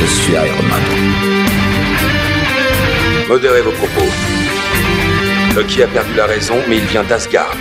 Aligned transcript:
Je 0.00 0.06
suis 0.06 0.32
Iron 0.32 0.62
Man. 0.68 0.82
Modérez 3.28 3.62
vos 3.62 3.72
propos. 3.72 4.08
Loki 5.54 5.82
a 5.82 5.86
perdu 5.86 6.14
la 6.14 6.26
raison, 6.26 6.56
mais 6.68 6.78
il 6.78 6.84
vient 6.84 7.04
d'Asgard. 7.04 7.56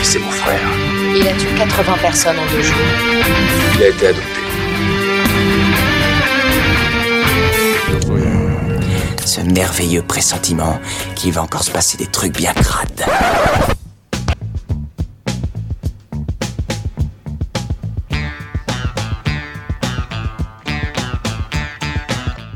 Et 0.00 0.04
c'est 0.04 0.18
mon 0.18 0.30
frère. 0.30 0.60
Il 1.14 1.26
a 1.26 1.32
tué 1.32 1.48
80 1.56 1.98
personnes 2.00 2.36
en 2.38 2.46
deux 2.54 2.62
jours. 2.62 2.76
Il 3.76 3.82
a 3.82 3.88
été 3.88 4.06
adopté. 4.08 4.42
Ce 9.24 9.40
merveilleux 9.40 10.02
pressentiment 10.02 10.80
qu'il 11.14 11.32
va 11.32 11.42
encore 11.42 11.62
se 11.62 11.70
passer 11.70 11.96
des 11.96 12.06
trucs 12.06 12.36
bien 12.36 12.52
crades. 12.52 13.04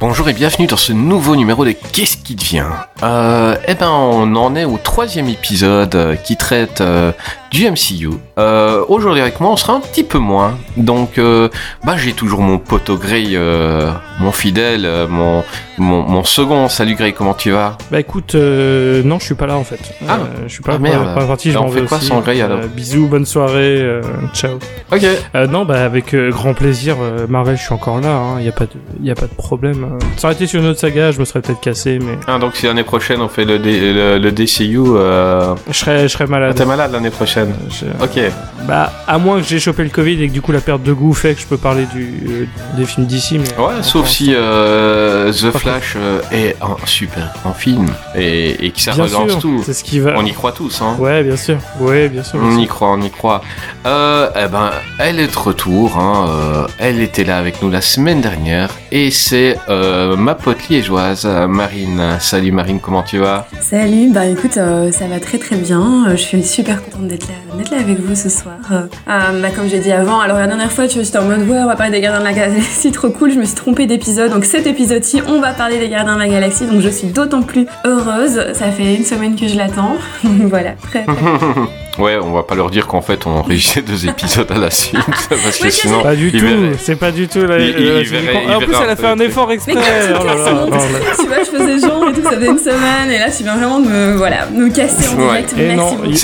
Bonjour 0.08 0.28
et 0.28 0.34
bienvenue 0.34 0.68
dans 0.68 0.76
ce 0.76 0.92
nouveau 0.92 1.34
numéro 1.34 1.64
de 1.64 1.72
Qu'est-ce 1.72 2.16
qui 2.18 2.36
devient? 2.36 2.68
Euh, 3.02 3.56
Eh 3.66 3.74
ben, 3.74 3.90
on 3.90 4.36
en 4.36 4.54
est 4.54 4.64
au 4.64 4.78
troisième 4.78 5.28
épisode 5.28 5.96
euh, 5.96 6.14
qui 6.14 6.36
traite 6.36 6.80
euh, 6.80 7.10
du 7.50 7.70
MCU. 7.70 8.10
Euh, 8.38 8.84
Aujourd'hui 8.88 9.20
avec 9.22 9.40
moi, 9.40 9.50
on 9.52 9.56
sera 9.56 9.74
un 9.74 9.80
petit 9.80 10.04
peu 10.04 10.18
moins. 10.18 10.58
Donc, 10.76 11.18
euh, 11.18 11.48
bah, 11.84 11.96
j'ai 11.96 12.12
toujours 12.12 12.40
mon 12.40 12.58
poteau 12.58 12.96
Grey, 12.96 13.28
euh, 13.32 13.90
mon 14.20 14.32
fidèle, 14.32 14.84
euh, 14.84 15.06
mon, 15.08 15.42
mon, 15.78 16.02
mon 16.02 16.24
second. 16.24 16.68
Salut 16.68 16.94
Grey, 16.96 17.12
comment 17.12 17.34
tu 17.34 17.50
vas? 17.52 17.78
Bah 17.90 18.00
écoute, 18.00 18.34
non, 18.34 19.18
je 19.18 19.24
suis 19.24 19.34
pas 19.34 19.46
là 19.46 19.56
en 19.56 19.64
fait. 19.64 19.78
Ah. 20.08 20.18
Je 20.46 20.52
suis 20.52 20.62
pas 20.62 20.72
Ah, 20.74 20.78
merde. 20.78 21.14
partie, 21.26 21.50
je 21.52 21.58
on 21.58 21.62
m'en 21.64 21.68
fait 21.70 21.80
vais 21.80 21.86
quoi 21.86 21.98
aussi. 21.98 22.06
sans 22.08 22.20
Grey, 22.20 22.40
alors? 22.42 22.58
Bisous, 22.74 23.06
bonne 23.06 23.24
soirée, 23.26 24.00
ciao. 24.34 24.58
Ok. 24.92 25.06
Non, 25.50 25.64
bah 25.64 25.84
avec 25.84 26.14
grand 26.14 26.52
plaisir, 26.54 26.96
Marvel, 27.28 27.56
je 27.56 27.62
suis 27.62 27.72
encore 27.74 28.00
là, 28.00 28.20
il 28.38 28.44
y 28.44 28.48
a 28.48 28.52
pas 28.52 28.64
de, 28.66 28.72
y 29.02 29.10
a 29.10 29.14
pas 29.14 29.26
de 29.26 29.34
problème. 29.34 29.84
euh. 29.84 29.98
Ça 30.16 30.28
aurait 30.28 30.34
été 30.34 30.46
sur 30.46 30.60
une 30.60 30.66
autre 30.68 30.80
saga, 30.80 31.10
je 31.12 31.20
me 31.20 31.24
serais 31.24 31.40
peut-être 31.40 31.60
cassé, 31.60 31.98
mais 32.02 32.18
Ah, 32.26 32.38
donc 32.38 32.56
si 32.56 32.66
l'année 32.66 32.84
prochaine 32.84 33.20
on 33.20 33.28
fait 33.28 33.44
le, 33.44 33.58
D- 33.58 33.92
le, 33.94 34.18
le 34.18 34.32
DCU, 34.32 34.74
je 34.76 35.54
serais, 35.72 36.02
je 36.02 36.08
serais 36.08 36.24
ah, 36.26 36.30
malade. 36.30 36.54
t'es 36.54 36.64
malade 36.66 36.92
l'année 36.92 37.10
prochaine 37.10 37.35
Je- 37.70 38.04
Ok. 38.04 38.32
Bah, 38.66 38.92
à 39.06 39.18
moins 39.18 39.40
que 39.40 39.46
j'ai 39.46 39.58
chopé 39.60 39.84
le 39.84 39.90
Covid 39.90 40.22
et 40.22 40.28
que 40.28 40.32
du 40.32 40.40
coup 40.40 40.50
la 40.52 40.60
perte 40.60 40.82
de 40.82 40.92
goût 40.92 41.12
fait 41.14 41.34
que 41.34 41.40
je 41.40 41.46
peux 41.46 41.56
parler 41.58 41.86
du, 41.94 42.02
euh, 42.28 42.44
des 42.76 42.84
films 42.84 43.06
d'ici, 43.06 43.38
mais. 43.38 43.48
Ouais, 43.62 43.82
sauf 43.82 44.08
si 44.08 44.32
euh, 44.34 45.32
The 45.32 45.56
Flash 45.56 45.94
euh, 45.96 46.20
est 46.32 46.56
un 46.62 46.76
super 46.86 47.32
grand 47.42 47.52
film 47.52 47.86
et, 48.16 48.66
et 48.66 48.70
que 48.70 48.80
ça 48.80 48.92
Bien 48.92 49.04
relance 49.04 49.30
sûr, 49.32 49.40
tout. 49.40 49.62
c'est 49.64 49.72
ce 49.74 49.84
qui 49.84 50.00
va. 50.00 50.14
On 50.16 50.24
y 50.24 50.32
croit 50.32 50.52
tous, 50.52 50.80
hein. 50.82 50.96
Ouais, 50.98 51.22
bien 51.22 51.36
sûr. 51.36 51.58
Ouais, 51.80 52.08
bien 52.08 52.22
sûr. 52.24 52.38
bien 52.40 52.48
On 52.48 52.52
sûr. 52.54 52.60
y 52.62 52.66
croit, 52.66 52.90
on 52.92 53.00
y 53.02 53.10
croit. 53.10 53.42
Euh, 53.86 54.28
eh 54.34 54.48
ben, 54.48 54.70
elle 54.98 55.20
est 55.20 55.32
de 55.32 55.38
retour. 55.38 55.96
Hein, 55.98 56.26
euh, 56.28 56.66
elle 56.78 57.00
était 57.00 57.24
là 57.24 57.38
avec 57.38 57.62
nous 57.62 57.70
la 57.70 57.80
semaine 57.80 58.20
dernière 58.20 58.70
et 58.90 59.10
c'est 59.10 59.56
euh, 59.68 60.16
ma 60.16 60.34
pote 60.34 60.68
liégeoise, 60.68 61.26
Marine. 61.48 62.16
Salut 62.20 62.52
Marine, 62.52 62.80
comment 62.80 63.02
tu 63.02 63.18
vas? 63.18 63.46
Salut, 63.60 64.10
bah 64.12 64.26
écoute, 64.26 64.56
euh, 64.56 64.90
ça 64.90 65.06
va 65.06 65.20
très 65.20 65.38
très 65.38 65.56
bien. 65.56 66.06
Je 66.10 66.16
suis 66.16 66.42
super 66.42 66.82
contente 66.82 67.08
d'être 67.08 67.25
d'être 67.56 67.70
là 67.70 67.78
avec 67.78 67.98
vous 68.00 68.14
ce 68.14 68.28
soir. 68.28 68.56
Euh, 68.70 68.82
euh, 69.08 69.42
bah, 69.42 69.48
comme 69.54 69.68
j'ai 69.68 69.78
dit 69.78 69.92
avant, 69.92 70.20
alors 70.20 70.38
la 70.38 70.46
dernière 70.46 70.72
fois, 70.72 70.86
tu 70.86 70.94
vois, 70.94 71.04
j'étais 71.04 71.18
en 71.18 71.24
mode 71.24 71.48
ouais, 71.48 71.58
on 71.58 71.66
va 71.66 71.76
parler 71.76 71.92
des 71.92 72.00
Gardiens 72.00 72.20
de 72.20 72.24
la 72.24 72.32
Galaxie, 72.32 72.92
trop 72.92 73.10
cool. 73.10 73.32
Je 73.32 73.38
me 73.38 73.44
suis 73.44 73.54
trompée 73.54 73.86
d'épisode, 73.86 74.32
donc 74.32 74.44
cet 74.44 74.66
épisode-ci, 74.66 75.22
on 75.26 75.40
va 75.40 75.52
parler 75.52 75.78
des 75.78 75.88
Gardiens 75.88 76.14
de 76.14 76.20
la 76.20 76.28
Galaxie, 76.28 76.66
donc 76.66 76.80
je 76.80 76.88
suis 76.88 77.08
d'autant 77.08 77.42
plus 77.42 77.66
heureuse. 77.84 78.52
Ça 78.52 78.70
fait 78.70 78.94
une 78.94 79.04
semaine 79.04 79.36
que 79.36 79.48
je 79.48 79.56
l'attends, 79.56 79.96
donc 80.24 80.48
voilà, 80.48 80.72
très... 80.72 81.06
Ouais, 81.98 82.16
on 82.22 82.32
va 82.32 82.42
pas 82.42 82.54
leur 82.54 82.70
dire 82.70 82.86
qu'en 82.86 83.00
fait 83.00 83.26
on 83.26 83.30
enregistre 83.30 83.80
deux 83.80 84.06
épisodes 84.06 84.50
à 84.50 84.58
la 84.58 84.70
suite 84.70 84.98
parce 85.28 85.58
que 85.58 85.70
sinon 85.70 86.02
Pas 86.02 86.14
du 86.14 86.30
ils 86.32 86.40
tout, 86.40 86.78
c'est 86.78 86.96
pas 86.96 87.10
du 87.10 87.26
tout 87.28 87.40
la, 87.46 87.58
Il- 87.58 87.74
il 87.78 87.86
la- 87.86 88.02
verrait- 88.02 88.34
la- 88.34 88.42
il 88.42 88.54
En 88.54 88.58
plus, 88.60 88.74
elle 88.82 88.90
a 88.90 88.96
fait 88.96 89.06
un 89.06 89.18
effort 89.18 89.50
exprès. 89.50 89.74
Oh 89.76 89.80
tu 90.20 90.26
là 90.26 90.34
là, 90.34 90.52
mon 90.52 90.66
non, 90.66 90.70
là. 90.76 90.78
tu 91.18 91.26
vois, 91.26 91.36
je 91.38 91.56
faisais 91.58 91.86
genre 91.86 92.08
et 92.08 92.12
tout, 92.12 92.22
ça 92.22 92.32
faisait 92.32 92.46
une 92.46 92.58
semaine, 92.58 93.10
et 93.10 93.18
là, 93.18 93.30
tu 93.30 93.42
viens 93.42 93.56
vraiment 93.56 93.80
de 93.80 93.88
me, 93.88 94.16
voilà, 94.16 94.46
me 94.52 94.68
casser 94.68 95.08
en 95.08 95.12
Ouais. 95.16 95.42
direct. 95.42 95.54
Et 95.58 95.74
non, 95.74 95.96
il- 96.04 96.18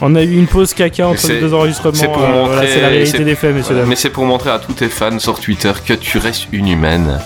On 0.00 0.14
a 0.14 0.22
eu 0.22 0.32
une 0.36 0.46
pause 0.46 0.72
caca 0.74 1.08
entre 1.08 1.26
les 1.28 1.40
deux 1.40 1.52
enregistrements. 1.52 1.94
c'est 1.94 2.06
pour 2.06 2.22
euh, 2.22 2.28
montrer- 2.32 2.54
voilà, 2.54 2.68
c'est 2.68 2.80
la 2.80 2.88
réalité 2.88 3.24
des 3.24 3.34
faits, 3.34 3.54
messieurs 3.54 3.74
dames. 3.74 3.86
mais 3.88 3.96
c'est 3.96 4.10
pour 4.10 4.24
montrer 4.24 4.50
à 4.50 4.58
tous 4.60 4.72
tes 4.74 4.88
fans 4.88 5.18
sur 5.18 5.40
Twitter 5.40 5.72
que 5.84 5.94
tu 5.94 6.18
restes 6.18 6.46
une 6.52 6.68
humaine 6.68 7.18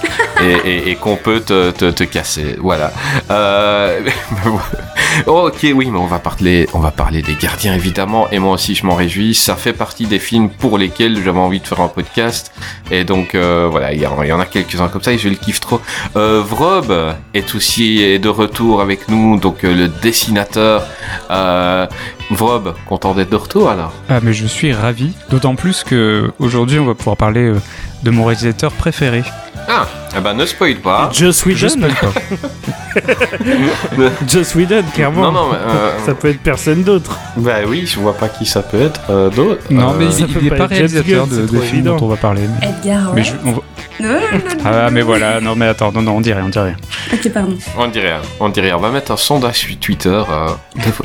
et, 0.43 0.71
et- 0.71 0.91
et 0.91 0.95
qu'on 0.95 1.17
peut 1.17 1.41
te, 1.41 1.71
te- 1.73 1.91
te 1.91 2.05
casser. 2.05 2.57
Voilà. 2.59 2.91
Euh, 3.31 4.01
oh, 4.47 4.59
ok, 5.27 5.59
oui, 5.75 5.89
mais 5.91 5.99
on 5.99 6.07
va 6.07 6.19
parler, 6.19 6.69
on 6.75 6.79
va 6.81 6.91
parler 6.91 7.23
des 7.23 7.35
gardiens 7.35 7.75
évidemment. 7.75 8.29
Et 8.31 8.39
moi 8.39 8.53
aussi, 8.55 8.75
je 8.75 8.87
m'en 8.87 8.95
réjouis. 8.95 9.35
Ça 9.35 9.57
fait 9.57 9.73
partie 9.73 10.07
des 10.07 10.19
films 10.19 10.49
pour 10.51 10.79
lesquels 10.79 11.23
j'avais 11.23 11.39
envie 11.39 11.61
de 11.61 11.67
faire 11.67 11.81
un 11.81 11.89
podcast. 11.89 12.53
Et 12.91 13.05
donc 13.05 13.35
euh, 13.35 13.69
voilà, 13.71 13.93
il 13.93 14.01
y, 14.01 14.07
en- 14.07 14.41
a 14.41 14.47
quelques-uns 14.47 14.89
comme 14.89 15.03
ça 15.03 15.13
et 15.13 15.19
je 15.19 15.29
le 15.29 15.35
kiffe 15.37 15.61
trop. 15.61 15.81
Euh, 16.17 16.43
Vrob 16.45 16.93
est 17.35 17.55
aussi 17.55 18.19
de 18.19 18.29
retour 18.29 18.81
avec 18.81 19.09
nous, 19.09 19.39
donc 19.39 19.65
euh, 19.65 19.75
le 19.75 19.89
dessinateur. 19.89 20.87
Vrob, 22.31 22.75
content 22.89 23.13
d'être 23.15 23.31
de 23.31 23.37
retour 23.37 23.69
alors? 23.69 23.93
Ah 24.09 24.21
mais 24.23 24.33
je 24.33 24.47
suis 24.47 24.73
ravi, 24.73 25.13
d'autant 25.29 25.55
plus 25.55 25.85
que 25.85 26.33
aujourd'hui 26.39 26.79
on 26.79 26.87
va 26.87 26.95
pouvoir 26.95 27.17
parler 27.17 27.53
de 28.03 28.11
mon 28.11 28.25
réalisateur 28.25 28.73
préféré. 28.73 29.23
Ah, 29.69 29.87
eh 30.17 30.21
ben 30.21 30.35
ne 30.35 30.45
spoil 30.45 30.77
pas. 30.77 31.11
Je 31.13 31.47
Whedon 31.47 31.69
spoil 31.69 31.93
pas. 31.95 32.13
Joss 34.29 34.55
Whedon, 34.55 34.83
clairement. 34.95 35.23
Non, 35.23 35.33
non, 35.33 35.49
mais, 35.53 35.59
euh, 35.59 35.99
Ça 36.05 36.15
peut 36.15 36.29
être 36.29 36.41
personne 36.41 36.83
d'autre. 36.83 37.19
Bah 37.37 37.57
oui, 37.67 37.87
je 37.87 37.99
vois 37.99 38.17
pas 38.17 38.29
qui 38.29 38.45
ça 38.45 38.63
peut 38.63 38.81
être 38.83 39.01
euh, 39.11 39.31
d'autre. 39.31 39.63
Non 39.71 39.91
Euh, 39.91 39.95
mais 39.99 40.11
ça 40.11 40.19
il 40.21 40.27
peut 40.35 40.41
n'est 40.41 40.51
pas 40.51 40.57
pas 40.57 40.67
réalisateur 40.67 41.27
de, 41.27 41.35
c'est 41.35 41.41
de 41.43 41.47
trop 41.47 41.61
films 41.61 41.75
évident. 41.79 41.97
dont 41.97 42.07
on 42.07 42.09
va 42.09 42.17
parler. 42.17 42.43
mais- 42.61 42.69
Edgar, 42.69 43.09
ouais. 43.09 43.13
Mais 43.17 43.25
je- 43.25 43.33
on 43.45 43.53
va- 43.53 43.61
Non, 44.01 44.19
Ah 44.65 44.91
mais 44.91 45.03
voilà, 45.03 45.41
non 45.41 45.55
mais 45.55 45.67
attends, 45.67 45.93
non 45.93 46.03
non 46.03 46.17
on 46.17 46.21
dit 46.21 46.33
rien, 46.33 46.45
on 46.47 46.49
dit 46.49 46.59
rien. 46.59 46.75
Ok, 47.13 47.31
pardon. 47.33 47.57
on 47.79 47.87
dirait 47.89 48.09
rien, 48.15 48.21
on 48.41 48.49
dirait 48.49 48.67
rien. 48.69 48.77
On 48.77 48.81
va 48.81 48.91
mettre 48.91 49.13
un 49.13 49.17
sondage 49.17 49.57
sur 49.57 49.79
Twitter. 49.79 50.09
euh, 50.09 50.49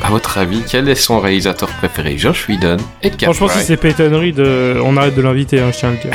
à 0.02 0.08
votre 0.10 0.38
avis, 0.38 0.62
quel 0.68 0.88
est 0.88 0.94
son 0.94 1.20
réalisateur 1.20 1.68
préféré? 1.68 2.16
Josh 2.18 2.48
Whedon 2.48 2.78
Edgar 3.02 3.34
Franchement, 3.34 3.56
si 3.60 3.64
c'est 3.66 3.76
Peyton 3.76 4.18
Reed, 4.18 4.40
euh, 4.40 4.80
on 4.84 4.96
arrête 4.96 5.14
de 5.14 5.22
l'inviter, 5.22 5.60
hein, 5.60 5.68
je 5.72 5.78
tiens 5.78 5.90
à 5.90 5.92
le 5.92 5.98
dire. 5.98 6.10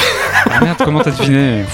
Ah 0.52 0.64
merde, 0.64 0.78
comment 0.84 1.00
t'as 1.00 1.12
deviné? 1.12 1.64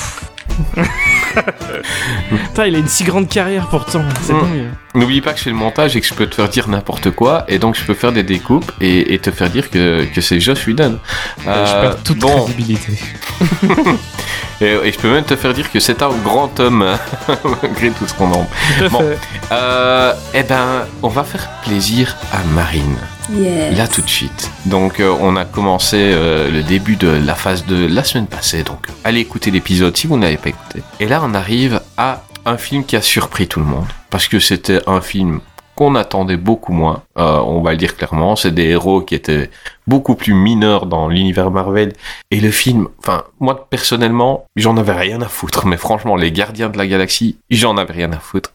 Putain, 2.30 2.66
il 2.68 2.75
a 2.75 2.80
une 2.80 2.88
si 2.88 3.03
grande 3.03 3.28
carrière 3.30 3.68
pourtant, 3.68 4.03
c'est 4.22 4.34
Mm. 4.34 4.42
dingue. 4.42 4.64
N'oublie 4.96 5.22
pas 5.22 5.34
que 5.34 5.38
je 5.40 5.44
fais 5.44 5.50
le 5.52 5.56
montage 5.56 5.96
et 5.96 6.02
que 6.02 6.08
je 6.08 6.14
peux 6.14 6.25
te 6.28 6.36
faire 6.36 6.50
dire 6.50 6.68
n'importe 6.68 7.12
quoi, 7.12 7.46
et 7.47 7.59
donc 7.59 7.75
je 7.75 7.84
peux 7.84 7.94
faire 7.94 8.12
des 8.12 8.24
découpes 8.24 8.72
et, 8.81 9.14
et 9.14 9.19
te 9.19 9.30
faire 9.31 9.50
dire 9.50 9.69
que, 9.69 10.06
que 10.06 10.22
c'est 10.22 10.40
Josh 10.40 10.66
Whedon. 10.68 11.00
Je 11.44 11.50
Euh, 11.50 11.81
perds 11.81 12.03
toute 12.03 12.18
bon, 12.19 12.46
crédibilité. 12.46 12.94
et, 14.62 14.66
et 14.66 14.92
je 14.92 14.98
peux 15.00 15.12
même 15.12 15.24
te 15.25 15.36
faire 15.36 15.53
dire 15.53 15.72
que 15.72 15.80
c'est 15.80 16.02
un 16.02 16.09
grand 16.24 16.59
homme, 16.59 16.86
malgré 17.62 17.92
tout 17.92 18.08
ce 18.08 18.14
qu'on 18.14 18.31
en. 18.31 18.48
Bon. 18.92 19.03
Euh, 19.52 20.14
eh 20.34 20.44
ben, 20.44 20.86
on 21.03 21.08
va 21.09 21.24
faire 21.24 21.48
plaisir 21.64 22.16
à 22.34 22.40
Marine. 22.56 22.98
Là 23.32 23.88
tout 23.88 24.02
de 24.02 24.10
suite. 24.10 24.52
Donc 24.66 25.00
euh, 25.00 25.16
on 25.20 25.36
a 25.36 25.46
commencé 25.46 25.98
euh, 26.00 26.50
le 26.50 26.64
début 26.64 26.96
de 26.96 27.08
la 27.08 27.36
phase 27.36 27.66
de 27.66 27.86
la 27.86 28.04
semaine 28.04 28.28
passée. 28.28 28.64
Donc 28.64 28.88
allez 29.04 29.20
écouter 29.20 29.52
l'épisode 29.52 29.96
si 29.96 30.08
vous 30.08 30.18
n'avez 30.18 30.38
pas 30.38 30.50
écouté. 30.50 30.81
Et 31.00 31.06
là 31.06 31.22
on 31.24 31.34
arrive 31.34 31.81
à 31.98 32.24
un 32.46 32.58
film 32.58 32.84
qui 32.84 32.96
a 32.96 33.02
surpris 33.02 33.48
tout 33.48 33.60
le 33.60 33.66
monde. 33.66 33.88
Parce 34.10 34.28
que 34.28 34.40
c'était 34.40 34.81
un 34.88 35.02
film 35.02 35.40
qu'on 35.80 35.96
attendait 35.96 36.36
beaucoup 36.36 36.74
moins. 36.74 37.04
Euh, 37.18 37.38
on 37.38 37.62
va 37.62 37.72
le 37.72 37.78
dire 37.78 37.96
clairement. 37.96 38.36
C'est 38.36 38.52
des 38.52 38.66
héros 38.66 39.00
qui 39.00 39.16
étaient 39.16 39.50
beaucoup 39.88 40.16
plus 40.16 40.34
mineurs 40.34 40.88
dans 40.88 41.08
l'univers 41.08 41.52
Marvel. 41.52 41.94
Et 42.31 42.42
le 42.42 42.52
film, 42.52 42.90
enfin 43.00 43.24
moi 43.40 43.70
personnellement, 43.70 44.46
j'en 44.58 44.76
avais 44.76 44.92
rien 44.92 45.22
à 45.22 45.30
foutre. 45.30 45.66
Mais 45.66 45.78
franchement, 45.78 46.18
les 46.18 46.34
Gardiens 46.34 46.68
de 46.68 46.78
la 46.78 46.86
Galaxie, 46.86 47.38
j'en 47.50 47.78
avais 47.78 47.94
rien 47.94 48.12
à 48.12 48.20
foutre 48.20 48.52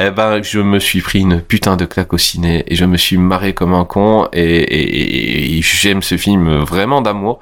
eh 0.00 0.10
ben, 0.10 0.42
je 0.44 0.60
me 0.60 0.78
suis 0.78 1.00
pris 1.00 1.20
une 1.22 1.40
putain 1.40 1.76
de 1.76 1.84
claque 1.84 2.12
au 2.12 2.18
ciné 2.18 2.62
et 2.68 2.76
je 2.76 2.84
me 2.84 2.96
suis 2.96 3.16
marré 3.16 3.52
comme 3.52 3.74
un 3.74 3.84
con 3.84 4.28
et, 4.32 5.60
j'aime 5.62 6.02
ce 6.02 6.16
film 6.16 6.58
vraiment 6.58 7.00
d'amour. 7.00 7.40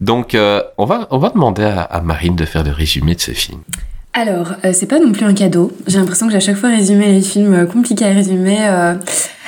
Donc, 0.00 0.36
euh, 0.36 0.62
on 0.78 0.84
va 0.84 1.08
on 1.10 1.18
va 1.18 1.30
demander 1.30 1.64
à, 1.64 1.80
à 1.80 2.00
Marine 2.02 2.36
de 2.36 2.44
faire 2.44 2.62
le 2.62 2.70
résumé 2.70 3.16
de 3.16 3.20
ce 3.20 3.32
film. 3.32 3.60
Alors, 4.18 4.54
euh, 4.64 4.70
c'est 4.72 4.86
pas 4.86 4.98
non 4.98 5.12
plus 5.12 5.26
un 5.26 5.34
cadeau. 5.34 5.70
J'ai 5.86 5.98
l'impression 5.98 6.24
que 6.24 6.32
j'ai 6.32 6.38
à 6.38 6.40
chaque 6.40 6.56
fois 6.56 6.70
résumé 6.70 7.12
les 7.12 7.20
films 7.20 7.52
euh, 7.52 7.66
compliqués 7.66 8.06
à 8.06 8.08
résumer. 8.14 8.56
euh. 8.62 8.94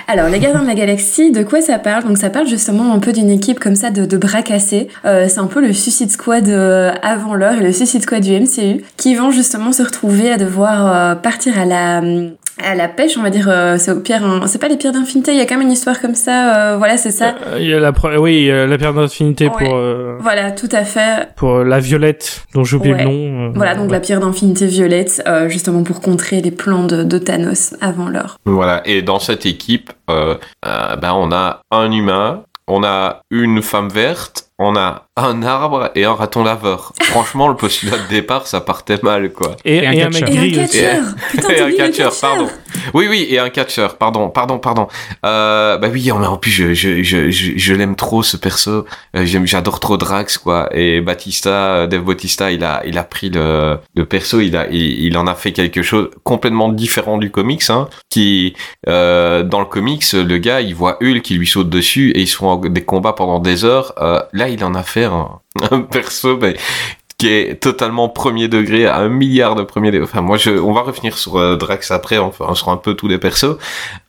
Alors, 0.08 0.28
les 0.28 0.38
Gardiens 0.38 0.60
de 0.60 0.66
la 0.66 0.74
Galaxie, 0.74 1.32
de 1.32 1.42
quoi 1.42 1.62
ça 1.62 1.78
parle? 1.78 2.04
Donc, 2.04 2.18
ça 2.18 2.28
parle 2.28 2.46
justement 2.46 2.92
un 2.92 2.98
peu 2.98 3.14
d'une 3.14 3.30
équipe 3.30 3.60
comme 3.60 3.76
ça 3.76 3.88
de, 3.88 4.04
de 4.04 4.16
bras 4.18 4.42
cassés. 4.42 4.88
Euh, 5.06 5.26
c'est 5.26 5.38
un 5.38 5.46
peu 5.46 5.62
le 5.62 5.72
Suicide 5.72 6.10
Squad 6.10 6.50
avant 7.02 7.34
l'heure 7.34 7.54
et 7.54 7.62
le 7.62 7.72
Suicide 7.72 8.02
Squad 8.02 8.22
du 8.22 8.38
MCU 8.38 8.84
qui 8.98 9.14
vont 9.14 9.30
justement 9.30 9.72
se 9.72 9.82
retrouver 9.82 10.30
à 10.30 10.36
devoir 10.36 11.20
partir 11.22 11.58
à 11.58 11.64
la 11.64 12.02
à 12.62 12.74
la 12.74 12.88
pêche, 12.88 13.16
on 13.18 13.22
va 13.22 13.30
dire, 13.30 13.48
euh, 13.48 13.76
c'est 13.78 13.90
au 13.92 14.00
pire, 14.00 14.22
c'est 14.46 14.60
pas 14.60 14.68
les 14.68 14.76
pierres 14.76 14.92
d'infinité, 14.92 15.32
il 15.32 15.38
y 15.38 15.40
a 15.40 15.46
quand 15.46 15.56
même 15.56 15.66
une 15.66 15.72
histoire 15.72 16.00
comme 16.00 16.14
ça, 16.14 16.72
euh, 16.72 16.76
voilà, 16.76 16.96
c'est 16.96 17.10
ça. 17.10 17.34
Euh, 17.46 17.58
il 17.60 17.68
y 17.68 17.74
a 17.74 17.80
la, 17.80 17.92
pro- 17.92 18.16
oui, 18.18 18.48
la 18.48 18.76
pierre 18.78 18.94
d'infinité 18.94 19.46
Ouais. 19.48 19.64
pour 19.64 19.76
euh, 19.76 20.16
Voilà, 20.20 20.50
tout 20.52 20.68
à 20.72 20.84
fait. 20.84 21.28
pour 21.36 21.58
la 21.64 21.78
violette 21.80 22.42
dont 22.54 22.64
j'ai 22.64 22.76
oublié 22.76 22.94
Ouais. 22.94 23.04
le 23.04 23.10
nom. 23.10 23.48
euh, 23.48 23.52
Voilà, 23.54 23.74
donc 23.74 23.86
ouais. 23.86 23.92
la 23.92 24.00
pierre 24.00 24.20
d'infinité 24.20 24.66
violette, 24.66 25.22
euh, 25.26 25.48
justement 25.48 25.82
pour 25.82 26.00
contrer 26.00 26.40
les 26.40 26.50
plans 26.50 26.84
de, 26.84 27.02
de 27.04 27.18
Thanos 27.18 27.74
avant 27.80 28.08
l'heure. 28.08 28.38
Voilà, 28.44 28.82
et 28.84 29.02
dans 29.02 29.18
cette 29.20 29.46
équipe, 29.46 29.90
euh, 30.10 30.34
euh, 30.66 30.96
ben 30.96 31.12
on 31.14 31.30
a 31.32 31.60
un 31.70 31.90
humain, 31.92 32.42
on 32.66 32.82
a 32.84 33.20
une 33.30 33.62
femme 33.62 33.88
verte, 33.88 34.47
on 34.58 34.76
a 34.76 35.06
un 35.16 35.42
arbre 35.42 35.90
et 35.94 36.04
un 36.04 36.14
raton 36.14 36.42
laveur. 36.42 36.92
Franchement, 37.02 37.48
le 37.48 37.56
postulat 37.56 37.98
de 37.98 38.08
départ, 38.08 38.46
ça 38.46 38.60
partait 38.60 38.98
mal, 39.02 39.32
quoi. 39.32 39.56
Et, 39.64 39.76
Et 39.78 39.86
un 39.86 39.92
et 39.92 40.02
un 40.02 40.10
mec 40.10 40.24
catcheur. 40.24 40.34
Et 40.34 40.38
un 40.38 40.40
gris 40.40 40.64
aussi. 40.64 40.78
catcheur 40.80 41.04
Putain, 41.30 41.48
et 41.48 41.52
un 41.52 41.58
t'oublies 41.58 41.72
le 41.72 41.76
catcheur, 41.76 42.10
catcheur 42.10 42.20
pardon. 42.20 42.48
Oui, 42.94 43.06
oui, 43.08 43.26
et 43.30 43.38
un 43.38 43.50
catcheur, 43.50 43.96
pardon, 43.96 44.30
pardon, 44.30 44.58
pardon. 44.58 44.88
Euh, 45.24 45.78
bah 45.78 45.88
oui, 45.92 46.10
mais 46.18 46.26
en 46.26 46.36
plus, 46.36 46.50
je, 46.50 46.74
je, 46.74 47.02
je, 47.02 47.30
je, 47.30 47.52
je 47.56 47.74
l'aime 47.74 47.96
trop, 47.96 48.22
ce 48.22 48.36
perso. 48.36 48.84
Euh, 49.16 49.24
j'aime, 49.24 49.46
j'adore 49.46 49.80
trop 49.80 49.96
Drax, 49.96 50.38
quoi. 50.38 50.68
Et 50.72 51.00
Batista, 51.00 51.86
Dave 51.86 52.02
Bautista, 52.02 52.50
il 52.50 52.64
a, 52.64 52.82
il 52.86 52.98
a 52.98 53.04
pris 53.04 53.30
le, 53.30 53.78
le 53.94 54.04
perso, 54.06 54.40
il 54.40 54.56
a, 54.56 54.68
il, 54.70 55.04
il 55.04 55.16
en 55.18 55.26
a 55.26 55.34
fait 55.34 55.52
quelque 55.52 55.82
chose 55.82 56.10
complètement 56.24 56.68
différent 56.68 57.18
du 57.18 57.30
comics, 57.30 57.68
hein. 57.70 57.88
Qui, 58.10 58.54
euh, 58.88 59.42
dans 59.42 59.60
le 59.60 59.66
comics, 59.66 60.04
le 60.12 60.38
gars, 60.38 60.60
il 60.60 60.74
voit 60.74 60.98
Hulk 61.02 61.22
qui 61.22 61.34
lui 61.34 61.46
saute 61.46 61.68
dessus 61.70 62.10
et 62.10 62.22
ils 62.22 62.26
sont 62.26 62.46
en 62.46 62.56
des 62.56 62.84
combats 62.84 63.12
pendant 63.12 63.38
des 63.38 63.64
heures. 63.64 63.92
Euh, 64.00 64.20
là, 64.32 64.47
il 64.48 64.64
en 64.64 64.74
a 64.74 64.82
fait 64.82 65.04
un, 65.04 65.40
perso, 65.90 66.38
qui 67.18 67.28
est 67.28 67.60
totalement 67.60 68.08
premier 68.08 68.48
degré 68.48 68.86
à 68.86 68.98
un 68.98 69.08
milliard 69.08 69.54
de 69.54 69.62
premier 69.62 69.90
degré. 69.90 70.04
Enfin, 70.04 70.20
moi, 70.20 70.38
on 70.46 70.72
va 70.72 70.82
revenir 70.82 71.18
sur 71.18 71.36
euh, 71.36 71.56
Drax 71.56 71.90
après, 71.90 72.18
enfin, 72.18 72.54
sur 72.54 72.68
un 72.68 72.76
peu 72.76 72.94
tous 72.94 73.08
les 73.08 73.18
persos. 73.18 73.56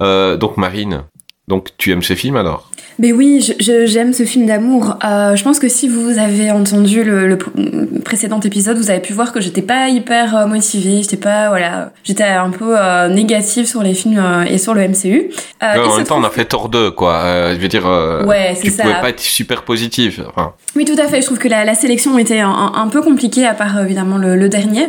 Euh, 0.01 0.38
donc, 0.38 0.57
Marine, 0.57 1.03
donc 1.50 1.69
tu 1.78 1.92
aimes 1.92 2.04
ce 2.04 2.13
film 2.13 2.38
alors? 2.38 2.69
Mais 3.01 3.13
oui, 3.13 3.50
j'aime 3.60 4.12
ce 4.12 4.24
film 4.24 4.46
d'amour. 4.46 4.98
Euh, 5.06 5.34
je 5.38 5.42
pense 5.46 5.57
que 5.57 5.69
si 5.69 5.88
vous 5.88 6.18
avez 6.19 6.51
entendu 6.51 7.06
le, 7.06 7.30
le 7.30 7.38
pr- 7.38 8.01
précédent 8.04 8.42
épisode, 8.42 8.78
vous 8.78 8.90
avez 8.92 9.00
pu 9.00 9.13
voir 9.13 9.31
que 9.31 9.40
j'étais 9.40 9.62
pas 9.62 9.88
hyper 9.88 10.36
euh, 10.36 10.48
motivée, 10.48 11.01
j'étais 11.01 11.16
pas, 11.16 11.48
voilà, 11.48 11.94
j'étais 12.04 12.25
un 12.25 12.50
peu 12.50 12.78
euh, 12.78 13.07
négative 13.07 13.68
sur 13.68 13.84
les 13.84 13.94
films 13.94 14.19
euh, 14.19 14.44
et 14.44 14.57
sur 14.57 14.74
le 14.74 14.86
MCU. 14.86 15.30
En 15.62 15.96
même 15.96 16.06
temps, 16.06 16.18
on 16.19 16.24
a 16.25 16.30
fait 16.30 16.44
Thor 16.44 16.68
2, 16.68 16.92
quoi. 16.92 17.54
Je 17.54 17.60
veux 17.60 17.69
dire, 17.69 17.86
Ouais, 18.28 18.54
tu 18.62 18.69
ça. 18.69 18.84
pouvais 18.84 19.00
pas 19.00 19.10
être 19.12 19.22
super 19.22 19.63
positif. 19.63 20.19
Enfin, 20.36 20.51
Oui, 20.75 20.84
tout 20.84 21.00
à 21.01 21.07
fait. 21.07 21.22
Je 21.22 21.25
trouve 21.28 21.38
que 21.40 21.48
la, 21.48 21.63
la 21.63 21.75
sélection 21.75 22.18
était 22.18 22.40
un, 22.42 22.50
un- 22.75 22.88
peu 22.90 23.01
compliquée, 23.01 23.46
à 23.46 23.54
part 23.54 23.80
évidemment 23.81 24.18
le, 24.18 24.36
le 24.36 24.50
dernier. 24.50 24.88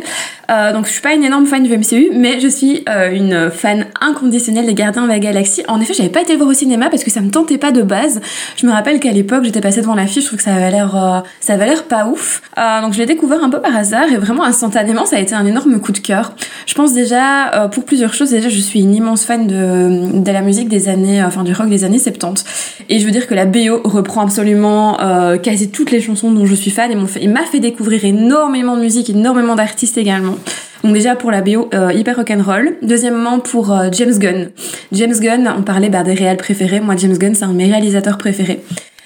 Donc, 0.73 0.85
je 0.85 0.91
suis 0.91 1.01
pas 1.01 1.13
une 1.13 1.23
énorme 1.23 1.45
fan 1.45 1.63
du 1.63 1.77
MCU, 1.77 2.09
mais 2.13 2.41
je 2.41 2.47
suis 2.49 2.83
une 3.13 3.49
fan 3.51 3.85
inconditionnelle 4.01 4.65
des 4.65 4.73
Gardiens 4.73 5.03
de 5.03 5.07
la 5.07 5.19
Galaxie. 5.19 5.63
En 5.69 5.79
effet, 5.79 5.93
j'avais 5.93 6.09
pas 6.09 6.21
été 6.21 6.35
voir 6.35 6.49
au 6.51 6.53
cinéma 6.53 6.89
parce 6.89 7.03
que 7.03 7.11
ça 7.11 7.21
me 7.21 7.29
tentait 7.29 7.57
pas 7.57 7.71
de 7.71 7.81
base. 7.81 8.21
Je 8.57 8.65
me 8.65 8.71
rappelle 8.71 8.99
qu'à 8.99 9.11
l'époque, 9.11 9.43
j'étais 9.43 9.61
passée 9.61 9.81
devant 9.81 9.95
l'affiche, 9.95 10.23
je 10.23 10.27
trouve 10.27 10.37
que 10.37 10.43
ça 10.43 10.53
avait 10.53 10.71
l'air, 10.71 10.95
euh, 10.95 11.19
ça 11.39 11.53
avait 11.53 11.65
l'air 11.65 11.85
pas 11.85 12.05
ouf. 12.05 12.41
Euh, 12.57 12.81
donc, 12.81 12.93
je 12.93 12.99
l'ai 12.99 13.05
découvert 13.05 13.43
un 13.43 13.49
peu 13.49 13.59
par 13.59 13.75
hasard 13.75 14.11
et 14.11 14.17
vraiment 14.17 14.43
instantanément, 14.43 15.05
ça 15.05 15.17
a 15.17 15.19
été 15.19 15.33
un 15.33 15.45
énorme 15.45 15.79
coup 15.79 15.91
de 15.91 15.99
cœur. 15.99 16.33
Je 16.65 16.73
pense 16.73 16.93
déjà 16.93 17.51
euh, 17.53 17.67
pour 17.67 17.85
plusieurs 17.85 18.13
choses. 18.13 18.31
Déjà, 18.31 18.49
je 18.49 18.59
suis 18.59 18.81
une 18.81 18.93
immense 18.93 19.25
fan 19.25 19.47
de, 19.47 20.21
de 20.21 20.31
la 20.31 20.41
musique 20.41 20.69
des 20.69 20.89
années, 20.89 21.23
enfin 21.23 21.43
du 21.43 21.53
rock 21.53 21.69
des 21.69 21.83
années 21.83 21.99
70. 21.99 22.45
Et 22.89 22.99
je 22.99 23.05
veux 23.05 23.11
dire 23.11 23.27
que 23.27 23.33
la 23.33 23.45
BO 23.45 23.81
reprend 23.83 24.21
absolument 24.21 24.97
quasi 25.41 25.71
toutes 25.71 25.91
les 25.91 26.01
chansons 26.01 26.31
dont 26.31 26.45
je 26.45 26.55
suis 26.55 26.71
fan 26.71 26.91
et 26.91 27.27
m'a 27.27 27.43
fait 27.43 27.59
découvrir 27.59 28.05
énormément 28.05 28.75
de 28.75 28.81
musique, 28.81 29.09
énormément 29.09 29.55
d'artistes 29.55 29.97
également. 29.97 30.35
Donc 30.83 30.93
déjà 30.93 31.15
pour 31.15 31.31
la 31.31 31.41
BO 31.41 31.69
euh, 31.73 31.93
hyper 31.93 32.15
rock'n'roll. 32.15 32.77
Deuxièmement 32.81 33.39
pour 33.39 33.71
euh, 33.71 33.89
James 33.91 34.17
Gunn. 34.17 34.49
James 34.91 35.13
Gunn, 35.19 35.53
on 35.57 35.61
parlait 35.61 35.89
bah, 35.89 36.03
des 36.03 36.13
réals 36.13 36.37
préférés. 36.37 36.79
Moi 36.79 36.95
James 36.97 37.17
Gunn 37.17 37.35
c'est 37.35 37.45
un 37.45 37.49
de 37.49 37.57
mes 37.57 37.69
réalisateurs 37.69 38.17
préférés. 38.17 38.61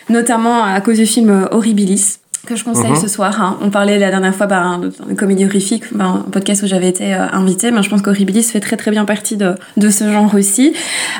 Notamment 0.09 0.63
à 0.63 0.79
cause 0.81 0.97
du 0.97 1.05
film 1.05 1.29
euh, 1.29 1.47
Horribilis 1.51 2.19
que 2.45 2.55
je 2.55 2.63
conseille 2.63 2.91
Mhm. 2.91 2.95
ce 2.95 3.07
soir. 3.07 3.41
hein. 3.41 3.57
On 3.61 3.69
parlait 3.69 3.97
la 3.99 4.09
dernière 4.09 4.33
fois 4.35 4.45
bah, 4.47 4.79
de 4.79 5.13
comédie 5.15 5.45
horrifique, 5.45 5.83
bah, 5.93 6.05
un 6.05 6.17
podcast 6.31 6.63
où 6.63 6.67
j'avais 6.67 6.87
été 6.89 7.13
euh, 7.13 7.27
invitée, 7.31 7.71
mais 7.71 7.81
je 7.83 7.89
pense 7.89 8.01
qu'Horribilis 8.01 8.43
fait 8.43 8.59
très 8.59 8.77
très 8.77 8.91
bien 8.91 9.05
partie 9.05 9.37
de, 9.37 9.55
de 9.77 9.89
ce 9.89 10.11
genre 10.11 10.33
aussi. 10.35 10.73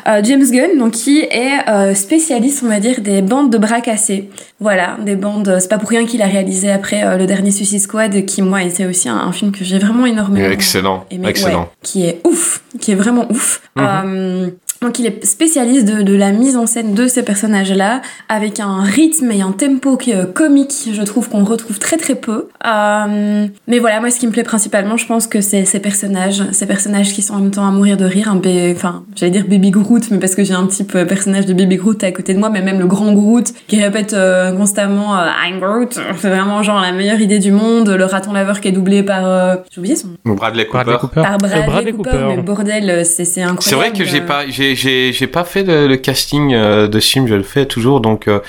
Euh, 0.08 0.22
James 0.24 0.44
Gunn, 0.50 0.78
donc 0.78 0.92
qui 0.94 1.20
est 1.20 1.68
euh, 1.70 1.94
spécialiste, 1.96 2.62
on 2.66 2.70
va 2.70 2.80
dire, 2.80 3.02
des 3.02 3.22
bandes 3.22 3.52
de 3.52 3.58
bras 3.58 3.82
cassés. 3.82 4.30
Voilà, 4.60 4.98
des 5.04 5.16
bandes. 5.16 5.58
C'est 5.60 5.68
pas 5.70 5.78
pour 5.78 5.90
rien 5.90 6.06
qu'il 6.06 6.22
a 6.22 6.28
réalisé 6.28 6.72
après 6.72 7.18
le 7.18 7.26
dernier 7.26 7.52
Suicide 7.52 7.82
Squad, 7.82 8.26
qui 8.26 8.42
moi 8.42 8.64
était 8.64 8.86
aussi 8.86 9.10
un, 9.10 9.18
un 9.18 9.32
film 9.34 9.52
que 9.52 9.64
j'ai 9.66 9.80
vraiment 9.80 10.06
énormément 10.06 10.50
excellent, 10.50 11.06
aimé. 11.12 11.28
excellent. 11.28 11.62
Ouais, 11.64 11.68
qui 11.84 12.06
est 12.06 12.22
ouf, 12.26 12.62
qui 12.80 12.92
est 12.92 12.96
vraiment 12.96 13.26
ouf. 13.30 13.62
Mhm. 13.76 14.52
Euh, 14.86 14.88
donc 14.88 15.00
il 15.00 15.06
est 15.08 15.26
spécialiste 15.26 15.86
de, 15.88 16.02
de 16.04 16.16
la 16.16 16.32
mise 16.32 16.56
en 16.58 16.66
scène 16.68 16.94
de 16.94 17.08
ces 17.08 17.24
personnages-là, 17.24 18.02
avec 18.30 18.60
un 18.60 18.84
rythme 18.84 19.32
et 19.32 19.42
un 19.42 19.52
tempo 19.52 19.98
qui 19.98 20.12
est 20.12 20.34
comique, 20.34 20.74
je 20.92 21.02
trouve 21.02 21.28
qu'on 21.30 21.44
retrouve 21.44 21.80
très 21.80 21.98
très 21.98 22.16
peu. 22.16 22.48
Euh, 22.66 23.48
mais 23.68 23.80
voilà, 23.80 24.00
moi 24.00 24.12
ce 24.12 24.20
qui 24.20 24.28
me 24.28 24.32
plaît 24.32 24.44
principalement, 24.44 24.98
je 24.98 25.06
pense 25.08 25.28
que 25.28 25.42
c'est 25.42 25.66
ces 25.66 25.80
personnages, 25.80 26.44
ces 26.52 26.66
personnages 26.66 27.14
qui 27.14 27.22
sont 27.22 27.34
en 27.36 27.40
même 27.40 27.52
temps 27.52 27.68
à 27.68 27.72
mourir 27.72 27.98
de 27.98 28.06
rire, 28.06 28.30
un 28.30 28.36
bé- 28.36 28.74
enfin 28.76 29.04
j'allais 29.16 29.32
dire 29.32 29.46
Baby 29.48 29.72
Groot, 29.72 30.12
mais 30.12 30.18
parce 30.20 30.36
que 30.36 30.44
j'ai 30.44 30.54
un 30.54 30.68
type 30.68 30.94
euh, 30.96 31.06
personnage 31.06 31.46
de 31.46 31.54
Baby 31.54 31.78
Groot 31.78 32.04
à 32.04 32.12
côté 32.12 32.34
de 32.34 32.40
moi, 32.40 32.50
mais 32.50 32.62
même 32.62 32.80
le 32.80 32.86
grand 32.88 33.12
Groot 33.14 33.54
qui 33.68 33.82
répète 33.82 34.14
euh, 34.14 34.52
constamment 34.52 35.18
euh, 35.18 35.28
I'm 35.48 35.60
Groot, 35.60 36.00
c'est 36.18 36.30
vraiment 36.30 36.62
genre 36.64 36.80
la 36.80 36.92
meilleure 36.92 37.20
idée 37.20 37.40
du 37.40 37.52
monde, 37.52 37.90
le 37.90 38.06
raton 38.06 38.34
laveur 38.34 38.62
qui 38.62 38.68
est 38.68 38.72
doublé 38.72 39.04
par, 39.04 39.26
euh, 39.26 39.56
j'ai 39.72 39.80
oublié 39.80 39.96
son 39.96 40.10
nom. 40.26 40.36
Bradley 40.36 40.66
Cooper. 40.66 40.84
Bradley 40.84 40.98
Cooper. 41.00 41.22
par 41.22 41.38
Bradley, 41.38 41.66
Bradley 41.66 41.92
Cooper, 41.94 42.10
Cooper. 42.12 42.24
mais 42.28 42.38
bordel, 42.42 42.90
euh, 42.90 43.04
c'est 43.04 43.24
incroyable. 43.42 43.62
C'est 43.62 43.76
vrai 43.76 43.92
que 43.92 44.04
j'ai 44.04 44.22
euh. 44.22 44.26
pas, 44.26 44.48
j'ai, 44.48 44.75
j'ai, 44.76 45.12
j'ai 45.14 45.28
pas 45.28 45.44
fait 45.44 45.64
le, 45.64 45.88
le 45.88 45.98
casting 45.98 46.54
euh, 46.54 46.88
de 46.88 47.00
ce 47.00 47.10
film, 47.10 47.28
je 47.28 47.34
le 47.36 47.44
fais 47.44 47.66
toujours, 47.66 48.02
donc. 48.02 48.28
Euh, 48.28 48.40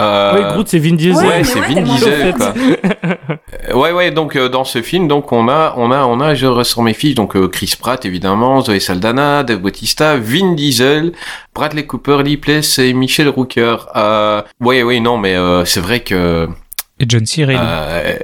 euh, 0.00 0.32
Oui, 0.36 0.52
Groot, 0.54 0.68
c'est 0.68 0.78
Vin 0.78 0.94
Diesel. 0.94 1.26
Ouais, 1.26 1.38
mais 1.38 1.44
c'est 1.44 1.60
ouais, 1.60 1.74
Vin 1.74 1.80
Diesel, 1.82 2.34
quoi. 2.34 2.54
Euh, 3.70 3.74
ouais, 3.74 3.92
ouais, 3.92 4.10
donc 4.10 4.36
euh, 4.36 4.48
dans 4.48 4.64
ce 4.64 4.82
film, 4.82 5.08
donc 5.08 5.32
on 5.32 5.48
a, 5.48 5.74
on 5.76 5.90
a, 5.90 6.04
on 6.04 6.20
a, 6.20 6.34
je 6.34 6.46
ressors 6.46 6.82
mes 6.82 6.94
fiches, 6.94 7.14
donc 7.14 7.36
euh, 7.36 7.48
Chris 7.48 7.74
Pratt 7.78 8.04
évidemment, 8.04 8.60
Zoé 8.60 8.80
Saldana, 8.80 9.42
Dave 9.42 9.60
Bautista, 9.60 10.16
Vin 10.16 10.54
Diesel, 10.54 11.12
Bradley 11.54 11.86
Cooper, 11.86 12.18
Lee 12.24 12.36
Place 12.36 12.78
et 12.78 12.92
Michel 12.92 13.28
Rooker. 13.28 13.76
Euh, 13.96 14.42
ouais, 14.60 14.82
ouais, 14.82 15.00
non, 15.00 15.16
mais 15.18 15.34
euh, 15.36 15.64
c'est 15.64 15.80
vrai 15.80 16.00
que 16.00 16.48
Et 17.00 17.04
John 17.08 17.24
C. 17.26 17.44
Reilly. 17.44 17.58
euh, 17.62 18.14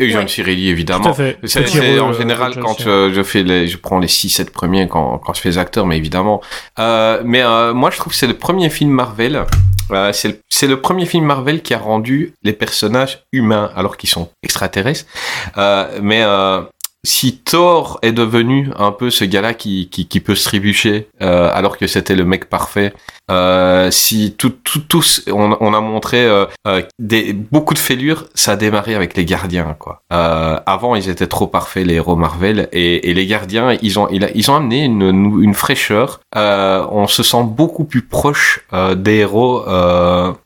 et 0.00 0.10
John 0.10 0.22
Ouais. 0.22 0.26
Tout 0.26 0.50
évidemment. 0.50 1.10
à 1.10 1.14
fait. 1.14 1.38
C'est, 1.44 2.00
en 2.00 2.10
euh, 2.10 2.12
général 2.14 2.52
John 2.54 2.62
quand 2.64 2.86
euh, 2.86 3.12
je 3.12 3.22
fais 3.22 3.42
les, 3.42 3.68
je 3.68 3.76
prends 3.76 3.98
les 3.98 4.06
6-7 4.08 4.50
premiers 4.50 4.88
quand, 4.88 5.18
quand 5.18 5.34
je 5.34 5.40
fais 5.40 5.50
les 5.50 5.58
acteurs, 5.58 5.86
mais 5.86 5.96
évidemment. 5.98 6.40
Euh, 6.78 7.20
mais 7.24 7.42
euh, 7.42 7.74
moi, 7.74 7.90
je 7.90 7.98
trouve 7.98 8.12
que 8.12 8.18
c'est 8.18 8.26
le 8.26 8.38
premier 8.38 8.70
film 8.70 8.90
Marvel. 8.90 9.44
euh, 9.90 10.12
c'est, 10.12 10.66
le, 10.66 10.80
premier 10.80 11.04
film 11.04 11.24
Marvel 11.24 11.60
qui 11.62 11.74
a 11.74 11.78
rendu 11.78 12.32
les 12.42 12.52
personnages 12.54 13.24
humains 13.32 13.70
alors 13.76 13.96
qu'ils 13.98 14.10
sont 14.10 14.30
extraterrestres. 14.42 15.04
Euh, 15.58 15.98
mais 16.02 16.22
euh, 16.22 16.62
si 17.04 17.38
Thor 17.38 17.98
est 18.02 18.12
devenu 18.12 18.70
un 18.76 18.92
peu 18.92 19.10
ce 19.10 19.24
gars-là 19.24 19.54
qui, 19.54 19.88
qui, 19.88 20.06
qui 20.06 20.20
peut 20.20 20.34
se 20.34 20.44
trébucher 20.44 21.08
euh, 21.22 21.50
alors 21.52 21.78
que 21.78 21.86
c'était 21.86 22.14
le 22.14 22.24
mec 22.24 22.50
parfait, 22.50 22.92
euh, 23.30 23.90
si 23.90 24.34
tout, 24.36 24.50
tout, 24.50 24.80
tous 24.80 25.24
on, 25.32 25.56
on 25.60 25.72
a 25.72 25.80
montré 25.80 26.24
euh, 26.26 26.44
euh, 26.66 26.82
des, 26.98 27.32
beaucoup 27.32 27.72
de 27.74 27.78
fêlures, 27.78 28.26
ça 28.34 28.52
a 28.52 28.56
démarré 28.56 28.94
avec 28.94 29.16
les 29.16 29.24
gardiens 29.24 29.74
quoi. 29.78 30.02
Euh, 30.12 30.58
avant 30.66 30.94
ils 30.94 31.08
étaient 31.08 31.26
trop 31.26 31.46
parfaits 31.46 31.86
les 31.86 31.94
héros 31.94 32.16
Marvel 32.16 32.68
et, 32.72 33.10
et 33.10 33.14
les 33.14 33.26
gardiens 33.26 33.76
ils 33.80 33.98
ont 33.98 34.08
ils, 34.10 34.50
ont 34.50 34.56
amené 34.56 34.84
une, 34.84 35.40
une 35.42 35.54
fraîcheur. 35.54 36.20
Euh, 36.36 36.84
on 36.90 37.06
se 37.06 37.22
sent 37.22 37.44
beaucoup 37.44 37.84
plus 37.84 38.02
proche 38.02 38.66
des 38.96 39.16
héros 39.16 39.64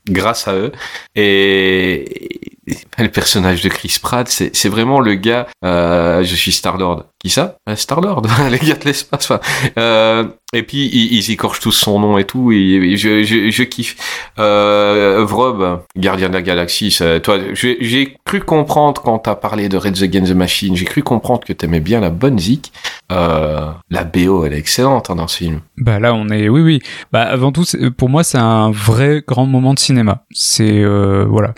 grâce 0.08 0.46
à 0.46 0.54
eux 0.54 0.72
et 1.16 2.43
le 2.98 3.08
personnage 3.08 3.62
de 3.62 3.68
Chris 3.68 3.98
Pratt 4.00 4.28
c'est 4.28 4.68
vraiment 4.68 5.00
le 5.00 5.14
gars. 5.14 5.46
Euh, 5.64 6.24
je 6.24 6.34
suis 6.34 6.52
Star 6.52 6.78
Lord. 6.78 7.04
Qui 7.24 7.30
ça? 7.30 7.56
Euh, 7.70 7.74
Star 7.74 8.02
Lord, 8.02 8.20
les 8.50 8.58
gars 8.58 8.74
de 8.74 8.84
l'espace. 8.84 9.32
Euh, 9.78 10.24
et 10.52 10.62
puis 10.62 10.90
ils, 10.92 11.30
écorchent 11.30 11.58
tous 11.58 11.72
son 11.72 11.98
nom 11.98 12.18
et 12.18 12.24
tout. 12.24 12.52
Et, 12.52 12.98
je, 12.98 13.62
kiffe. 13.62 13.96
Euh, 14.38 15.24
Vrob, 15.26 15.80
gardien 15.96 16.28
de 16.28 16.34
la 16.34 16.42
galaxie. 16.42 16.96
toi, 17.22 17.38
j'ai 17.54 18.18
cru 18.26 18.40
comprendre 18.40 19.00
quand 19.00 19.18
t'as 19.20 19.36
parlé 19.36 19.70
de 19.70 19.78
Red 19.78 20.02
Against 20.02 20.32
the 20.32 20.36
Machine. 20.36 20.76
J'ai 20.76 20.84
cru 20.84 21.02
comprendre 21.02 21.44
que 21.44 21.54
t'aimais 21.54 21.80
bien 21.80 22.00
la 22.00 22.10
bonne 22.10 22.38
zik. 22.38 22.72
Euh, 23.10 23.70
la 23.90 24.04
BO, 24.04 24.44
elle 24.44 24.52
est 24.52 24.58
excellente 24.58 25.08
hein, 25.08 25.16
dans 25.16 25.26
ce 25.26 25.38
film. 25.38 25.60
Bah 25.78 25.98
là, 25.98 26.14
on 26.14 26.28
est, 26.28 26.50
oui, 26.50 26.60
oui. 26.60 26.80
Bah 27.10 27.22
avant 27.22 27.52
tout, 27.52 27.64
pour 27.96 28.10
moi, 28.10 28.22
c'est 28.22 28.38
un 28.38 28.70
vrai 28.70 29.24
grand 29.26 29.46
moment 29.46 29.72
de 29.72 29.78
cinéma. 29.78 30.24
C'est 30.30 30.84
voilà. 31.24 31.54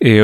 Et 0.00 0.20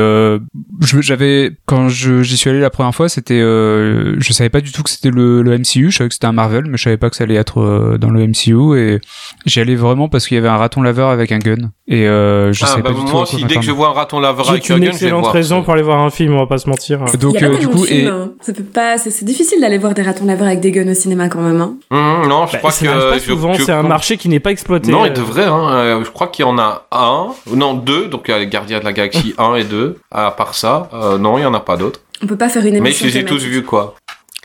j'avais 1.01 1.51
quand 1.65 1.89
j'y 1.89 2.37
suis 2.37 2.49
allé 2.49 2.61
la 2.61 2.69
première 2.69 2.95
fois, 2.95 3.09
c'était, 3.09 3.39
je 3.39 4.29
savais 4.31 4.49
pas 4.49 4.61
du 4.61 4.68
du 4.69 4.75
tout 4.75 4.83
que 4.83 4.89
c'était 4.89 5.09
le, 5.09 5.41
le 5.41 5.57
MCU. 5.57 5.89
Je 5.91 5.97
savais 5.97 6.07
que 6.09 6.13
c'était 6.13 6.27
un 6.27 6.31
Marvel, 6.31 6.65
mais 6.67 6.77
je 6.77 6.83
savais 6.83 6.97
pas 6.97 7.09
que 7.09 7.15
ça 7.15 7.23
allait 7.23 7.35
être 7.35 7.59
euh, 7.61 7.97
dans 7.97 8.09
le 8.11 8.25
MCU. 8.27 8.77
Et 8.77 8.99
j'y 9.45 9.59
allais 9.59 9.75
vraiment 9.75 10.07
parce 10.09 10.27
qu'il 10.27 10.35
y 10.35 10.37
avait 10.39 10.47
un 10.49 10.57
raton 10.57 10.81
laveur 10.81 11.09
avec 11.09 11.31
un 11.31 11.39
gun. 11.39 11.71
Et 11.87 12.07
euh, 12.07 12.53
je 12.53 12.63
Ah, 12.63 12.67
savais 12.67 12.81
bah, 12.83 12.89
pas 12.91 12.95
du 12.99 13.05
tout. 13.05 13.11
moi 13.11 13.21
aussi, 13.23 13.43
dès 13.45 13.55
que 13.55 13.61
je 13.63 13.71
vois 13.71 13.89
un 13.89 13.93
raton 13.93 14.19
laveur 14.19 14.49
avec 14.49 14.69
un 14.69 14.77
une 14.77 14.83
gun, 14.83 14.91
je 14.91 14.91
vais 14.91 14.91
le 14.91 14.93
excellente 15.05 15.21
voir. 15.23 15.33
raison 15.33 15.63
pour 15.63 15.73
aller 15.73 15.81
voir 15.81 15.99
un 15.99 16.09
film, 16.11 16.33
on 16.35 16.39
va 16.39 16.45
pas 16.47 16.57
se 16.59 16.69
mentir. 16.69 17.03
Donc 17.19 17.41
euh, 17.41 17.57
du 17.57 17.67
coup, 17.67 17.85
et 17.85 18.07
ça 18.41 18.53
peut 18.53 18.63
pas, 18.63 18.97
c'est 18.97 19.23
difficile 19.25 19.59
d'aller 19.61 19.77
voir 19.79 19.93
des 19.93 20.03
ratons 20.03 20.25
laveurs 20.25 20.47
avec 20.47 20.59
des 20.59 20.71
guns 20.71 20.89
au 20.89 20.93
cinéma 20.93 21.29
quand 21.29 21.41
même. 21.41 21.59
Hein. 21.61 21.73
Hum, 21.91 22.27
non, 22.29 22.45
je 22.47 22.53
Bah, 22.53 22.57
crois 22.59 22.71
que 22.71 23.19
souvent, 23.19 23.53
c'est 23.55 23.71
un 23.71 23.83
marché 23.83 24.17
qui 24.17 24.29
n'est 24.29 24.39
pas 24.39 24.51
exploité. 24.51 24.91
Non, 24.91 25.05
il 25.05 25.13
devrait. 25.13 25.45
Hein. 25.45 26.01
Je 26.03 26.09
crois 26.11 26.27
qu'il 26.27 26.45
y 26.45 26.47
en 26.47 26.57
a 26.59 26.85
un, 26.91 27.27
non 27.53 27.73
deux. 27.73 28.07
Donc 28.07 28.25
il 28.27 28.31
y 28.31 28.33
a 28.33 28.39
les 28.39 28.47
Gardiens 28.47 28.79
de 28.79 28.85
la 28.85 28.93
Galaxie 28.93 29.33
1 29.39 29.55
et 29.55 29.63
2. 29.63 29.97
À 30.11 30.31
part 30.31 30.53
ça, 30.53 30.89
non, 31.19 31.37
il 31.37 31.41
y 31.41 31.45
en 31.45 31.53
a 31.53 31.59
pas 31.59 31.77
d'autres. 31.77 32.01
On 32.21 32.27
peut 32.27 32.35
pas 32.35 32.49
faire 32.49 32.65
une 32.65 32.75
émission. 32.75 32.83
Mais 33.05 33.11
je 33.11 33.15
les 33.17 33.21
ai 33.21 33.25
tous 33.25 33.41
vus 33.43 33.63
quoi. 33.63 33.95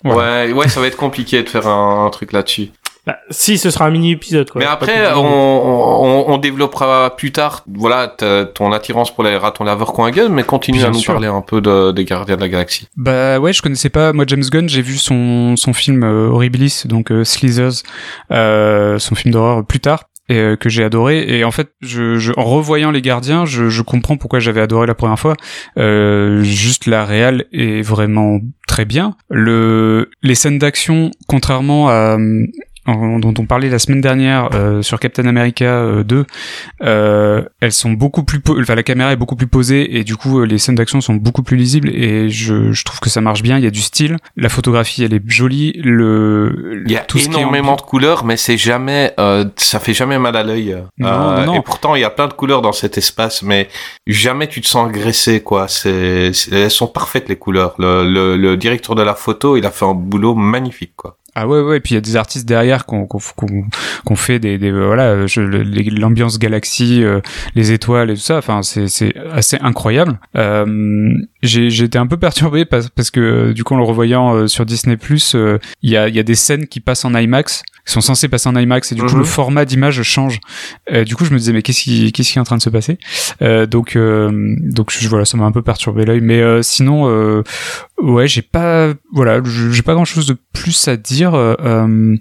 Ouais. 0.04 0.14
Ouais, 0.14 0.52
ouais, 0.52 0.68
ça 0.68 0.80
va 0.80 0.86
être 0.86 0.96
compliqué 0.96 1.42
de 1.42 1.48
faire 1.48 1.66
un, 1.66 2.06
un 2.06 2.10
truc 2.10 2.32
là-dessus. 2.32 2.70
Bah, 3.06 3.18
si, 3.30 3.58
ce 3.58 3.70
sera 3.70 3.84
un 3.84 3.90
mini 3.90 4.12
épisode. 4.12 4.50
Quoi. 4.50 4.60
Mais 4.60 4.66
après, 4.66 5.12
on, 5.12 5.18
on, 5.20 6.24
on 6.32 6.38
développera 6.38 7.14
plus 7.16 7.32
tard, 7.32 7.62
voilà, 7.70 8.08
ton 8.54 8.72
attirance 8.72 9.14
pour 9.14 9.24
les 9.24 9.36
ratons 9.36 9.64
laveurs 9.64 10.00
un 10.00 10.10
gun, 10.10 10.30
mais 10.30 10.42
continue 10.42 10.78
Bien 10.78 10.86
à 10.86 10.90
nous 10.90 10.98
sûr. 10.98 11.12
parler 11.12 11.28
un 11.28 11.42
peu 11.42 11.60
de, 11.60 11.92
des 11.92 12.06
Gardiens 12.06 12.36
de 12.36 12.40
la 12.40 12.48
Galaxie. 12.48 12.88
Bah 12.96 13.38
ouais, 13.40 13.52
je 13.52 13.60
connaissais 13.60 13.90
pas 13.90 14.14
moi 14.14 14.24
James 14.26 14.44
Gunn, 14.50 14.70
j'ai 14.70 14.80
vu 14.80 14.96
son 14.96 15.54
son 15.56 15.74
film 15.74 16.02
euh, 16.02 16.30
Horribilis 16.30 16.84
donc 16.86 17.12
euh, 17.12 17.24
Slithers, 17.24 17.82
euh, 18.30 18.98
son 18.98 19.14
film 19.14 19.34
d'horreur 19.34 19.66
plus 19.66 19.80
tard 19.80 20.04
et 20.28 20.38
euh, 20.38 20.56
que 20.56 20.68
j'ai 20.68 20.84
adoré. 20.84 21.24
Et 21.28 21.44
en 21.44 21.50
fait 21.50 21.72
je, 21.80 22.16
je 22.16 22.32
en 22.36 22.44
revoyant 22.44 22.90
les 22.90 23.02
gardiens 23.02 23.44
je, 23.44 23.68
je 23.68 23.82
comprends 23.82 24.16
pourquoi 24.16 24.38
j'avais 24.38 24.60
adoré 24.60 24.86
la 24.86 24.94
première 24.94 25.18
fois. 25.18 25.34
Euh, 25.78 26.42
juste 26.42 26.86
la 26.86 27.04
réelle 27.04 27.46
est 27.52 27.82
vraiment 27.82 28.40
très 28.66 28.84
bien. 28.84 29.16
Le 29.28 30.10
les 30.22 30.34
scènes 30.34 30.58
d'action 30.58 31.10
contrairement 31.28 31.88
à 31.88 32.16
en- 32.86 33.18
dont 33.18 33.34
on 33.38 33.46
parlait 33.46 33.68
la 33.70 33.78
semaine 33.78 34.00
dernière 34.00 34.50
euh, 34.54 34.82
sur 34.82 34.98
Captain 35.00 35.26
America 35.26 35.64
euh, 35.64 36.02
2, 36.04 36.24
euh, 36.82 37.42
elles 37.60 37.72
sont 37.72 37.92
beaucoup 37.92 38.22
plus, 38.24 38.40
enfin 38.60 38.74
la 38.74 38.82
caméra 38.82 39.12
est 39.12 39.16
beaucoup 39.16 39.36
plus 39.36 39.46
posée 39.46 39.96
et 39.98 40.04
du 40.04 40.16
coup 40.16 40.40
euh, 40.40 40.44
les 40.46 40.58
scènes 40.58 40.74
d'action 40.74 41.00
sont 41.00 41.14
beaucoup 41.14 41.42
plus 41.42 41.56
lisibles 41.56 41.88
et 41.90 42.28
je, 42.30 42.72
je 42.72 42.84
trouve 42.84 43.00
que 43.00 43.10
ça 43.10 43.20
marche 43.20 43.42
bien. 43.42 43.58
Il 43.58 43.64
y 43.64 43.66
a 43.66 43.70
du 43.70 43.80
style, 43.82 44.16
la 44.36 44.48
photographie 44.48 45.04
elle 45.04 45.14
est 45.14 45.22
jolie, 45.30 45.72
le 45.82 46.82
Il 46.86 46.92
y 46.92 46.96
a 46.96 47.00
tout 47.00 47.18
énormément 47.18 47.76
de 47.76 47.80
couleurs, 47.82 48.24
mais 48.24 48.36
c'est 48.36 48.56
jamais, 48.56 49.12
euh, 49.18 49.44
ça 49.56 49.80
fait 49.80 49.94
jamais 49.94 50.18
mal 50.18 50.36
à 50.36 50.42
l'œil. 50.42 50.76
Non, 50.98 51.08
Euh, 51.08 51.40
non, 51.40 51.46
non. 51.46 51.54
Et 51.60 51.62
pourtant, 51.62 51.94
il 51.94 52.00
y 52.00 52.04
a 52.04 52.10
plein 52.10 52.26
de 52.28 52.32
couleurs 52.34 52.62
dans 52.62 52.72
cet 52.72 52.98
espace, 52.98 53.42
mais 53.42 53.68
jamais 54.06 54.46
tu 54.48 54.60
te 54.60 54.66
sens 54.66 54.88
agressé, 54.88 55.40
quoi. 55.42 55.68
C'est- 55.68 56.32
elles 56.52 56.70
sont 56.70 56.86
parfaites 56.86 57.28
les 57.28 57.36
couleurs. 57.36 57.74
Le, 57.78 58.04
le, 58.08 58.36
le 58.36 58.56
directeur 58.56 58.94
de 58.94 59.02
la 59.02 59.14
photo, 59.14 59.56
il 59.56 59.64
a 59.66 59.70
fait 59.70 59.84
un 59.84 59.94
boulot 59.94 60.34
magnifique, 60.34 60.92
quoi. 60.96 61.16
Ah 61.36 61.48
ouais 61.48 61.60
ouais, 61.60 61.78
et 61.78 61.80
puis 61.80 61.92
il 61.92 61.94
y 61.96 61.98
a 61.98 62.00
des 62.00 62.14
artistes 62.14 62.46
derrière 62.46 62.86
qu'on 62.86 63.06
qu'on 63.06 63.18
qu'on 64.04 64.16
fait 64.16 64.38
des, 64.38 64.56
des 64.56 64.70
euh, 64.70 64.86
voilà, 64.86 65.26
l'ambiance 65.98 66.38
galaxie, 66.38 67.02
euh, 67.02 67.20
les 67.56 67.72
étoiles 67.72 68.10
et 68.10 68.14
tout 68.14 68.20
ça. 68.20 68.38
Enfin 68.38 68.62
c'est 68.62 68.86
c'est 68.86 69.16
assez 69.32 69.58
incroyable. 69.60 70.20
Euh, 70.36 71.12
été 71.46 71.98
un 71.98 72.06
peu 72.06 72.16
perturbé 72.16 72.64
parce 72.64 72.88
parce 72.88 73.10
que 73.10 73.20
euh, 73.20 73.52
du 73.52 73.64
coup 73.64 73.74
en 73.74 73.78
le 73.78 73.84
revoyant 73.84 74.34
euh, 74.34 74.46
sur 74.46 74.64
Disney 74.66 74.96
Plus, 74.96 75.34
il 75.82 75.90
y 75.90 75.96
a 75.96 76.08
y 76.08 76.18
a 76.18 76.22
des 76.22 76.34
scènes 76.34 76.66
qui 76.66 76.80
passent 76.80 77.04
en 77.04 77.14
IMAX 77.14 77.62
qui 77.86 77.92
sont 77.92 78.00
censées 78.00 78.28
passer 78.28 78.48
en 78.48 78.56
IMAX 78.56 78.92
et 78.92 78.94
du 78.94 79.02
coup 79.02 79.12
Mhm. 79.12 79.18
le 79.18 79.24
format 79.24 79.64
d'image 79.66 80.00
change. 80.02 80.40
Euh, 80.90 81.04
du 81.04 81.16
coup 81.16 81.26
je 81.26 81.32
me 81.32 81.38
disais 81.38 81.52
mais 81.52 81.60
qu'est-ce 81.60 81.82
qui 81.82 82.12
qu'est-ce 82.12 82.32
qui 82.32 82.38
est 82.38 82.40
en 82.40 82.44
train 82.44 82.56
de 82.56 82.62
se 82.62 82.70
passer? 82.70 82.98
Euh, 83.42 83.66
Donc 83.66 83.94
euh, 83.96 84.30
donc 84.62 84.90
je, 84.90 85.06
voilà 85.06 85.26
ça 85.26 85.36
m'a 85.36 85.44
un 85.44 85.52
peu 85.52 85.60
perturbé 85.60 86.06
l'œil. 86.06 86.20
Mais 86.22 86.40
euh, 86.40 86.62
sinon 86.62 87.08
euh, 87.10 87.42
ouais 88.00 88.26
j'ai 88.26 88.40
pas 88.40 88.94
voilà 89.12 89.40
j'ai 89.44 89.82
pas 89.82 89.92
grand 89.92 90.06
chose 90.06 90.26
de 90.26 90.36
plus 90.54 90.88
à 90.88 90.96
dire. 90.96 91.34
Euh, 91.34 91.54
euh, 91.60 92.16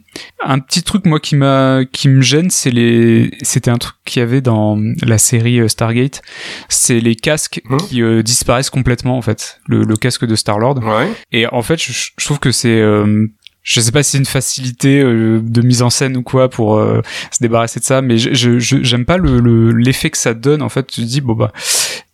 un 0.45 0.59
petit 0.59 0.83
truc 0.83 1.05
moi 1.05 1.21
qui 1.21 1.37
m'a 1.37 1.81
qui 1.93 2.09
me 2.09 2.21
gêne 2.21 2.49
c'est 2.49 2.71
les 2.71 3.31
c'était 3.41 3.71
un 3.71 3.77
truc 3.77 3.95
qu'il 4.03 4.19
y 4.19 4.23
avait 4.23 4.41
dans 4.41 4.77
la 5.01 5.17
série 5.17 5.61
euh, 5.61 5.69
Stargate 5.69 6.21
c'est 6.67 6.99
les 6.99 7.15
casques 7.15 7.61
Mhm. 7.69 7.77
qui 7.77 8.01
euh, 8.01 8.21
disparaissent 8.21 8.69
complètement 8.69 9.12
en 9.17 9.21
fait 9.21 9.59
le, 9.67 9.83
le 9.83 9.95
casque 9.95 10.25
de 10.25 10.35
Star 10.35 10.59
Lord 10.59 10.79
Ouais. 10.83 11.11
et 11.31 11.47
en 11.47 11.61
fait, 11.61 11.81
je, 11.81 11.91
je 12.17 12.25
trouve 12.25 12.39
que 12.39 12.51
c'est, 12.51 12.79
euh, 12.81 13.27
je 13.63 13.79
sais 13.79 13.91
pas 13.93 14.03
si 14.03 14.11
c'est 14.11 14.17
une 14.17 14.25
facilité 14.25 14.99
euh, 14.99 15.39
de 15.41 15.61
mise 15.61 15.81
en 15.83 15.89
scène 15.89 16.17
ou 16.17 16.21
quoi 16.23 16.49
pour 16.49 16.77
euh, 16.77 17.01
se 17.31 17.37
débarrasser 17.41 17.79
de 17.79 17.85
ça, 17.85 18.01
mais 18.01 18.17
je, 18.17 18.59
j'aime 18.59 19.05
pas 19.05 19.17
le, 19.17 19.39
le- 19.39 19.71
l'effet 19.71 20.09
que 20.09 20.17
ça 20.17 20.33
donne. 20.33 20.61
En 20.61 20.67
fait, 20.69 20.85
tu 20.87 21.01
te 21.01 21.05
dis 21.05 21.21
bon 21.21 21.33
bah, 21.33 21.51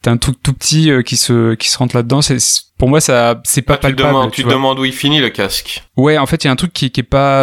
t'as 0.04 0.12
un 0.12 0.18
truc 0.18 0.38
tout 0.44 0.54
petit 0.54 0.92
euh, 0.92 1.02
qui 1.02 1.18
se 1.18 1.56
qui 1.56 1.70
se 1.70 1.78
rentre 1.80 1.96
là-dedans. 1.96 2.22
C'est, 2.22 2.38
pour 2.78 2.88
moi, 2.88 3.02
ça, 3.02 3.42
c'est 3.46 3.64
pas 3.64 3.74
Ah, 3.74 3.78
tu 3.78 3.82
palpable. 3.82 4.08
demandes, 4.10 4.30
tu 4.32 4.36
tu 4.38 4.42
te 4.44 4.46
vois. 4.48 4.54
demandes 4.56 4.80
où 4.80 4.86
il 4.86 4.94
finit 4.94 5.20
le 5.20 5.30
casque. 5.30 5.84
Ouais, 5.98 6.18
en 6.20 6.26
fait, 6.28 6.44
il 6.44 6.48
y 6.48 6.50
a 6.50 6.52
un 6.52 6.56
truc 6.56 6.72
qui, 6.72 6.92
qui 6.92 7.00
est 7.02 7.04
pas, 7.04 7.42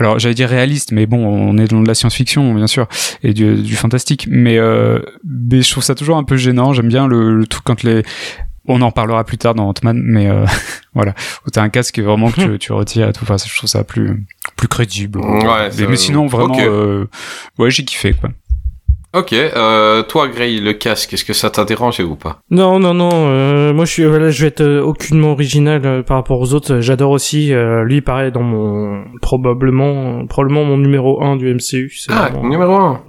alors 0.00 0.18
j'allais 0.18 0.34
dire 0.34 0.48
réaliste, 0.48 0.90
mais 0.90 1.04
bon, 1.06 1.24
on 1.24 1.56
est 1.58 1.68
dans 1.68 1.80
de 1.82 1.86
la 1.86 1.94
science-fiction, 1.94 2.54
bien 2.54 2.66
sûr, 2.66 2.88
et 3.22 3.32
du, 3.34 3.54
du 3.62 3.76
fantastique, 3.76 4.26
mais, 4.28 4.58
mais 5.24 5.62
je 5.62 5.70
trouve 5.70 5.84
ça 5.84 5.94
toujours 5.94 6.16
un 6.16 6.24
peu 6.24 6.36
gênant. 6.36 6.72
J'aime 6.72 6.88
bien 6.88 7.06
le, 7.06 7.36
le 7.36 7.46
truc 7.46 7.62
quand 7.64 7.84
les, 7.84 8.02
on 8.66 8.80
en 8.80 8.90
parlera 8.90 9.24
plus 9.24 9.38
tard 9.38 9.54
dans 9.54 9.68
Ant-Man, 9.68 10.00
mais 10.04 10.28
euh, 10.28 10.46
voilà, 10.94 11.14
où 11.46 11.50
t'as 11.50 11.62
un 11.62 11.68
casque 11.68 11.98
vraiment 11.98 12.30
que 12.30 12.52
tu, 12.52 12.58
tu 12.58 12.72
retires 12.72 13.08
et 13.08 13.12
tout. 13.12 13.24
Enfin, 13.24 13.36
je 13.36 13.56
trouve 13.56 13.68
ça 13.68 13.84
plus, 13.84 14.24
plus 14.56 14.68
crédible. 14.68 15.20
Ouais, 15.20 15.70
mais, 15.78 15.86
mais 15.86 15.96
sinon, 15.96 16.26
vraiment, 16.26 16.58
euh, 16.58 17.06
ouais, 17.58 17.70
j'ai 17.70 17.84
kiffé 17.84 18.12
quoi. 18.14 18.30
Ok, 19.14 19.34
euh, 19.34 20.02
toi, 20.04 20.26
Gray, 20.28 20.58
le 20.58 20.72
casque, 20.72 21.12
est-ce 21.12 21.24
que 21.26 21.34
ça 21.34 21.50
t'a 21.50 21.66
dérangé 21.66 22.02
ou 22.02 22.16
pas? 22.16 22.38
Non, 22.50 22.78
non, 22.78 22.94
non. 22.94 23.10
euh, 23.12 23.74
moi, 23.74 23.84
je 23.84 23.92
suis, 23.92 24.04
voilà, 24.06 24.30
je 24.30 24.40
vais 24.40 24.48
être 24.48 24.62
euh, 24.62 24.80
aucunement 24.80 25.32
original 25.32 25.82
euh, 25.84 26.02
par 26.02 26.16
rapport 26.16 26.40
aux 26.40 26.54
autres. 26.54 26.80
J'adore 26.80 27.10
aussi. 27.10 27.52
euh, 27.52 27.84
lui, 27.84 28.00
pareil, 28.00 28.32
dans 28.32 28.42
mon 28.42 29.04
probablement, 29.20 30.24
probablement 30.26 30.64
mon 30.64 30.78
numéro 30.78 31.22
1 31.22 31.36
du 31.36 31.52
MCU. 31.54 31.92
Ah, 32.08 32.30
vraiment- 32.32 32.48
numéro 32.48 32.72
1 32.74 33.00